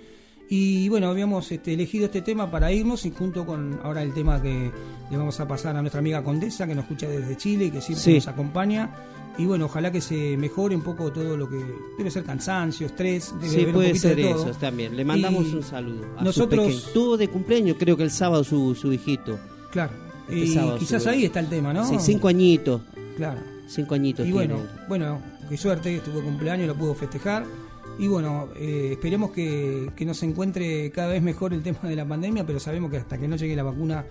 Y 0.49 0.87
bueno, 0.89 1.09
habíamos 1.09 1.51
este, 1.51 1.73
elegido 1.73 2.05
este 2.05 2.21
tema 2.21 2.49
para 2.49 2.71
irnos 2.71 3.05
y 3.05 3.11
junto 3.11 3.45
con 3.45 3.79
ahora 3.83 4.01
el 4.01 4.13
tema 4.13 4.41
que 4.41 4.71
le 5.11 5.17
vamos 5.17 5.39
a 5.39 5.47
pasar 5.47 5.75
a 5.75 5.81
nuestra 5.81 5.99
amiga 5.99 6.23
Condesa, 6.23 6.65
que 6.65 6.73
nos 6.73 6.85
escucha 6.85 7.07
desde 7.07 7.35
Chile 7.37 7.65
y 7.65 7.69
que 7.71 7.81
siempre 7.81 8.03
Sí. 8.03 8.13
nos 8.15 8.27
acompaña. 8.27 8.89
Y 9.37 9.45
bueno, 9.45 9.65
ojalá 9.65 9.91
que 9.91 10.01
se 10.01 10.35
mejore 10.37 10.75
un 10.75 10.81
poco 10.81 11.11
todo 11.11 11.37
lo 11.37 11.47
que 11.47 11.63
debe 11.97 12.09
ser 12.09 12.23
cansancio, 12.23 12.87
estrés, 12.87 13.33
debe 13.39 13.47
Sí, 13.49 13.55
haber 13.57 13.67
un 13.67 13.73
puede 13.73 13.87
poquito 13.89 14.07
ser 14.07 14.15
de 14.17 14.23
todo. 14.23 14.49
eso 14.49 14.59
también. 14.59 14.97
Le 14.97 15.05
mandamos 15.05 15.45
Y 15.47 15.55
un 15.55 15.63
saludo. 15.63 16.05
A 16.17 16.23
nosotros- 16.23 16.65
Su 16.65 16.79
pequeño. 16.81 16.93
Tuvo 16.93 17.17
de 17.17 17.27
cumpleaños, 17.27 17.77
creo 17.79 17.95
que 17.95 18.03
el 18.03 18.11
sábado 18.11 18.43
su, 18.43 18.73
su 18.73 18.91
hijito. 18.91 19.37
Claro. 19.71 19.91
Este 20.27 20.39
y 20.39 20.53
sábado 20.53 20.77
quizás 20.79 21.05
ahí 21.07 21.25
está 21.25 21.39
el 21.39 21.47
tema, 21.49 21.71
¿no? 21.73 21.87
Sí, 21.87 21.95
cinco 21.99 22.27
añitos. 22.27 22.81
Claro. 23.15 23.39
Cinco 23.67 23.93
añitos 23.95 24.25
Y 24.25 24.31
tiene. 24.31 24.53
bueno, 24.53 24.67
bueno, 24.89 25.21
qué 25.49 25.55
suerte, 25.57 25.95
estuvo 25.95 26.21
cumpleaños, 26.21 26.67
lo 26.67 26.75
pudo 26.75 26.95
festejar. 26.95 27.45
Y 27.99 28.07
bueno, 28.07 28.47
eh, 28.55 28.89
esperemos 28.93 29.31
que, 29.31 29.91
que 29.95 30.05
nos 30.05 30.21
encuentre 30.23 30.91
cada 30.91 31.09
vez 31.09 31.21
mejor 31.21 31.53
el 31.53 31.61
tema 31.63 31.79
de 31.83 31.95
la 31.95 32.05
pandemia, 32.07 32.45
pero 32.45 32.59
sabemos 32.59 32.89
que 32.91 32.97
hasta 32.97 33.17
que 33.17 33.27
no 33.27 33.35
llegue 33.35 33.55
la 33.55 33.63
vacuna, 33.63 34.05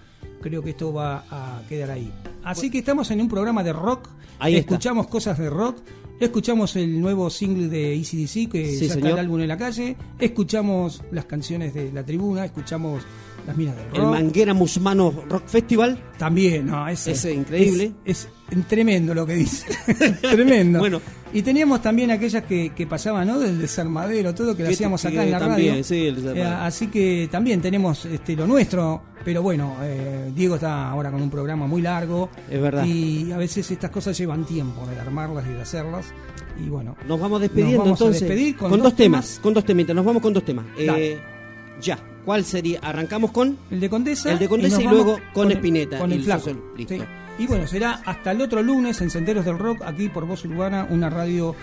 creo 0.48 0.62
que 0.62 0.70
esto 0.70 0.92
va 0.92 1.24
a 1.30 1.62
quedar 1.68 1.90
ahí. 1.90 2.12
Así 2.44 2.70
que 2.70 2.78
estamos 2.78 3.10
en 3.10 3.20
un 3.20 3.28
programa 3.28 3.62
de 3.64 3.72
rock, 3.72 4.08
Ahí 4.38 4.56
está. 4.56 4.74
escuchamos 4.74 5.06
cosas 5.08 5.38
de 5.38 5.50
rock, 5.50 5.78
escuchamos 6.20 6.76
el 6.76 7.00
nuevo 7.00 7.28
single 7.30 7.68
de 7.68 7.94
ECDC, 7.94 8.50
que 8.50 8.66
Sí, 8.78 8.88
señor. 8.88 9.10
el 9.12 9.18
álbum 9.18 9.40
en 9.40 9.48
la 9.48 9.56
calle, 9.58 9.96
escuchamos 10.18 11.02
las 11.10 11.24
canciones 11.24 11.74
de 11.74 11.90
la 11.92 12.04
tribuna, 12.04 12.44
escuchamos 12.44 13.02
las 13.46 13.56
minas 13.56 13.76
del 13.76 13.86
rock. 13.90 13.96
El 13.98 14.04
Manguera 14.06 14.54
Musmano 14.54 15.12
Rock 15.28 15.46
Festival. 15.46 15.98
También, 16.18 16.66
no, 16.66 16.88
ese, 16.88 17.12
Ese 17.12 17.32
increíble. 17.32 17.92
Es, 18.04 18.28
es 18.50 18.66
tremendo 18.66 19.14
lo 19.14 19.26
que 19.26 19.34
dice. 19.34 19.66
tremendo. 20.20 20.78
Bueno. 20.80 21.00
Y 21.32 21.42
teníamos 21.42 21.82
también 21.82 22.10
aquellas 22.12 22.44
que, 22.44 22.70
que 22.74 22.86
pasaban, 22.86 23.26
¿no? 23.26 23.38
Del 23.38 23.58
desarmadero, 23.58 24.34
todo 24.34 24.56
que 24.56 24.62
lo 24.62 24.68
hacíamos 24.70 25.04
acá 25.04 25.24
en 25.24 25.32
la 25.32 25.38
también, 25.40 25.70
radio. 25.70 25.84
sí, 25.84 26.06
el 26.06 26.14
desarmadero. 26.16 26.48
Eh, 26.48 26.54
así 26.60 26.86
que 26.86 27.28
también 27.30 27.60
tenemos 27.60 28.06
este, 28.06 28.36
lo 28.36 28.46
nuestro, 28.46 29.02
pero 29.24 29.42
bueno, 29.42 29.76
eh, 29.82 30.30
Diego 30.34 30.54
está 30.54 30.88
ahora 30.88 31.10
con 31.10 31.20
un 31.20 31.28
programa 31.28 31.66
muy 31.66 31.82
largo. 31.82 32.30
Es 32.48 32.60
verdad. 32.60 32.84
Y 32.86 33.32
a 33.32 33.36
veces 33.36 33.70
estas 33.70 33.90
cosas 33.90 34.16
llevan 34.16 34.46
tiempo 34.46 34.86
de 34.86 34.98
armarlas 34.98 35.44
y 35.46 35.50
de 35.52 35.60
hacerlas. 35.62 36.06
Y 36.64 36.68
bueno, 36.70 36.96
Nos 37.06 37.20
vamos 37.20 37.40
despidiendo 37.40 37.78
Nos 37.78 37.84
vamos 37.84 38.00
a 38.00 38.04
entonces. 38.04 38.20
despedir 38.28 38.56
con 38.56 38.70
dos, 38.70 38.82
dos 38.82 38.96
temas, 38.96 39.26
temas. 39.26 39.40
Con 39.42 39.52
dos 39.52 39.64
temitas. 39.64 39.96
Nos 39.96 40.04
vamos 40.06 40.22
con 40.22 40.32
dos 40.32 40.44
temas. 40.44 40.64
Eh. 40.78 41.18
Ya. 41.80 41.98
¿Cuál 42.24 42.44
sería? 42.44 42.80
Arrancamos 42.82 43.30
con. 43.30 43.56
el 43.70 43.78
de 43.80 43.88
Condesa. 43.88 44.32
El 44.32 44.38
de 44.38 44.48
Condesa 44.48 44.82
y, 44.82 44.86
luego 44.86 45.18
con, 45.32 45.46
el- 45.50 45.58
Espineta. 45.58 45.98
Con 45.98 46.10
y 46.10 46.14
el 46.14 46.24
flaco. 46.24 46.50
Listo. 46.76 46.94
Sí. 46.94 47.02
Y 47.38 47.46
bueno, 47.46 47.66
será 47.66 48.00
hasta 48.04 48.32
el 48.32 48.40
otro 48.40 48.62
lunes 48.62 49.00
en 49.00 49.10
Senderos 49.10 49.44
del 49.44 49.58
Rock, 49.58 49.82
aquí 49.84 50.08
por 50.08 50.26
Voz 50.26 50.44
Urbana, 50.44 50.86
una 50.90 51.10
radio 51.10 51.54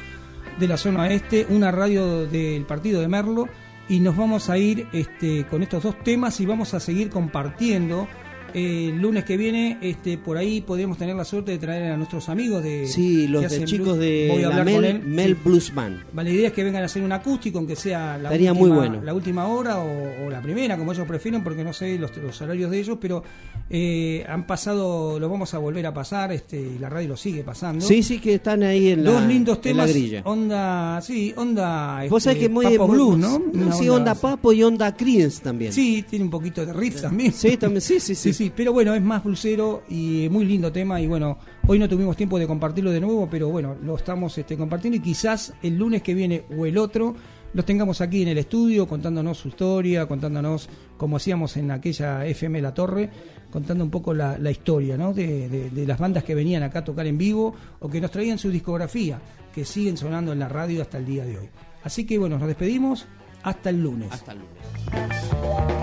de 0.59 0.67
la 0.67 0.77
zona 0.77 1.11
este, 1.11 1.47
una 1.49 1.71
radio 1.71 2.27
del 2.27 2.63
partido 2.65 3.01
de 3.01 3.07
Merlo. 3.07 3.49
Y 3.89 3.99
nos 3.99 4.15
vamos 4.15 4.49
a 4.49 4.57
ir 4.57 4.87
este, 4.93 5.45
con 5.47 5.61
estos 5.63 5.83
dos 5.83 6.01
temas 6.03 6.39
y 6.39 6.45
vamos 6.45 6.73
a 6.73 6.79
seguir 6.79 7.09
compartiendo. 7.09 8.07
Eh, 8.53 8.89
el 8.89 9.01
lunes 9.01 9.23
que 9.23 9.37
viene, 9.37 9.77
este, 9.81 10.17
por 10.17 10.37
ahí 10.37 10.61
podemos 10.61 10.97
tener 10.97 11.15
la 11.15 11.25
suerte 11.25 11.51
de 11.51 11.57
traer 11.57 11.91
a 11.91 11.97
nuestros 11.97 12.29
amigos 12.29 12.63
de. 12.63 12.87
Sí, 12.87 13.27
los 13.27 13.49
de 13.49 13.65
chicos 13.65 13.87
blues. 13.87 13.99
de 13.99 14.27
Voy 14.31 14.43
a 14.43 14.49
la 14.49 14.55
hablar 14.57 14.73
con 14.73 14.81
Mel, 14.81 14.95
él. 14.97 15.03
Mel 15.07 15.33
Sí. 15.35 15.39
Blues 15.43 15.73
Band. 15.73 16.03
Vale, 16.13 16.29
la 16.29 16.35
idea 16.35 16.47
es 16.47 16.53
que 16.53 16.63
vengan 16.63 16.83
a 16.83 16.85
hacer 16.85 17.01
un 17.03 17.11
acústico, 17.11 17.57
aunque 17.57 17.75
sea 17.75 18.17
la, 18.17 18.29
Estaría 18.29 18.51
última, 18.53 18.67
muy 18.67 18.77
bueno. 18.77 19.01
la 19.03 19.13
última 19.13 19.47
hora 19.47 19.79
o, 19.79 20.25
o 20.25 20.29
la 20.29 20.41
primera, 20.41 20.77
como 20.77 20.91
ellos 20.93 21.07
prefieren, 21.07 21.43
porque 21.43 21.63
no 21.63 21.73
sé 21.73 21.97
los, 21.97 22.15
los 22.17 22.41
horarios 22.41 22.69
de 22.71 22.79
ellos, 22.79 22.97
pero 23.01 23.23
eh, 23.69 24.23
han 24.27 24.45
pasado, 24.45 25.19
lo 25.19 25.29
vamos 25.29 25.53
a 25.53 25.57
volver 25.57 25.85
a 25.85 25.93
pasar, 25.93 26.31
este, 26.31 26.59
y 26.59 26.77
la 26.79 26.89
radio 26.89 27.09
lo 27.09 27.17
sigue 27.17 27.43
pasando. 27.43 27.85
Sí, 27.85 28.03
sí, 28.03 28.19
que 28.19 28.35
están 28.35 28.63
ahí 28.63 28.89
en 28.89 29.03
la, 29.03 29.11
Dos 29.11 29.23
lindos 29.27 29.57
en 29.63 29.77
la 29.77 29.83
temas, 29.85 29.89
grilla. 29.89 30.21
onda, 30.25 31.01
sí, 31.01 31.33
onda, 31.35 32.03
Vos 32.09 32.23
sabés 32.23 32.37
este, 32.37 32.47
que 32.47 32.53
muy. 32.53 32.65
Papo 32.65 32.87
muy- 32.87 33.17
¿no? 33.17 33.37
Una 33.37 33.71
Sí, 33.73 33.89
onda 33.89 34.13
Papo 34.15 34.53
y 34.53 34.63
onda 34.63 34.95
Creedence 34.95 35.41
también. 35.41 35.71
Sí, 35.73 36.03
tiene 36.09 36.25
un 36.25 36.31
poquito 36.31 36.65
de 36.65 36.73
riff 36.73 37.01
también. 37.01 37.31
Sí, 37.33 37.57
también, 37.57 37.81
sí, 37.81 37.99
sí, 37.99 38.15
sí. 38.15 38.33
Sí, 38.33 38.42
pero 38.49 38.73
bueno, 38.73 38.93
es 38.93 39.01
más 39.01 39.23
blusero 39.23 39.83
y 39.89 40.27
muy 40.31 40.45
lindo 40.45 40.71
tema 40.71 40.99
y 41.01 41.07
bueno, 41.07 41.37
hoy 41.67 41.79
no 41.79 41.87
tuvimos 41.89 42.15
tiempo 42.17 42.37
de 42.39 42.47
compartirlo 42.47 42.91
de 42.91 42.99
nuevo, 43.01 43.27
pero 43.29 43.49
bueno, 43.49 43.75
lo 43.83 43.95
estamos 43.95 44.37
este, 44.37 44.57
compartiendo 44.57 44.97
y 44.97 45.01
quizás 45.01 45.53
el 45.61 45.77
lunes 45.77 46.01
que 46.01 46.13
viene 46.13 46.43
o 46.57 46.65
el 46.65 46.77
otro 46.77 47.15
los 47.53 47.65
tengamos 47.65 48.01
aquí 48.01 48.23
en 48.23 48.29
el 48.29 48.37
estudio 48.39 48.87
contándonos 48.87 49.37
su 49.37 49.49
historia, 49.49 50.07
contándonos 50.07 50.67
como 50.97 51.17
hacíamos 51.17 51.55
en 51.57 51.69
aquella 51.69 52.25
FM 52.25 52.59
La 52.61 52.73
Torre, 52.73 53.09
contando 53.51 53.83
un 53.83 53.91
poco 53.91 54.13
la, 54.13 54.37
historia 54.49 54.97
de- 54.97 55.69
de 55.69 55.85
las 55.85 55.99
bandas 55.99 56.23
que 56.23 56.33
venían 56.33 56.63
acá 56.63 56.79
a 56.79 56.83
tocar 56.83 57.05
en 57.05 57.17
vivo 57.17 57.53
o 57.79 57.89
que 57.89 58.01
nos 58.01 58.09
traían 58.09 58.39
su 58.39 58.49
discografía, 58.49 59.19
que 59.53 59.65
siguen 59.65 59.97
sonando 59.97 60.33
en 60.33 60.39
la 60.39 60.49
radio 60.49 60.81
hasta 60.81 60.97
el 60.97 61.05
día 61.05 61.25
de 61.25 61.37
hoy. 61.37 61.49
Así 61.83 62.05
que 62.07 62.17
bueno, 62.17 62.39
nos 62.39 62.47
despedimos 62.47 63.05
hasta 63.43 63.69
el 63.69 63.83
lunes. 63.83 64.09
Hasta 64.11 64.31
el 64.31 64.39
lunes. 64.39 65.82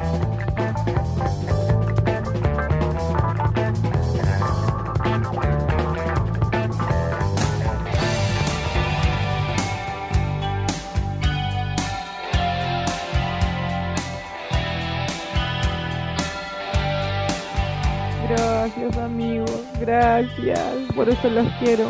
Amigos. 18.96 19.50
Gracias. 19.80 20.60
Por 20.94 21.08
eso 21.08 21.28
los 21.30 21.46
quiero. 21.58 21.88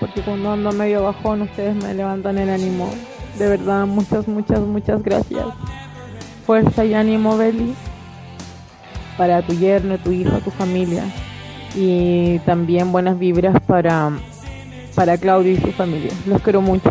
Porque 0.00 0.20
cuando 0.22 0.52
ando 0.52 0.72
medio 0.72 1.04
bajón, 1.04 1.42
ustedes 1.42 1.74
me 1.76 1.94
levantan 1.94 2.38
el 2.38 2.50
ánimo. 2.50 2.90
De 3.38 3.48
verdad, 3.48 3.86
muchas, 3.86 4.28
muchas, 4.28 4.60
muchas 4.60 5.02
gracias. 5.02 5.46
Fuerza 6.46 6.84
y 6.84 6.94
ánimo, 6.94 7.36
Beli. 7.36 7.74
Para 9.16 9.42
tu 9.42 9.54
yerno, 9.54 9.98
tu 9.98 10.12
hijo, 10.12 10.38
tu 10.40 10.50
familia. 10.50 11.04
Y 11.74 12.38
también 12.40 12.92
buenas 12.92 13.18
vibras 13.18 13.60
para, 13.66 14.12
para 14.94 15.18
Claudio 15.18 15.52
y 15.52 15.56
su 15.56 15.72
familia. 15.72 16.12
Los 16.26 16.42
quiero 16.42 16.60
mucho. 16.60 16.90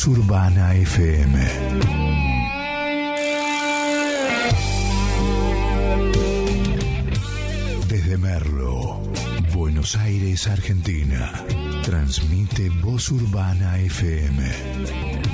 Voz 0.00 0.16
Urbana 0.16 0.74
FM. 0.74 1.38
Desde 7.86 8.16
Merlo, 8.16 9.02
Buenos 9.52 9.96
Aires, 9.96 10.46
Argentina, 10.46 11.44
transmite 11.84 12.70
Voz 12.70 13.10
Urbana 13.10 13.78
FM 13.78 15.29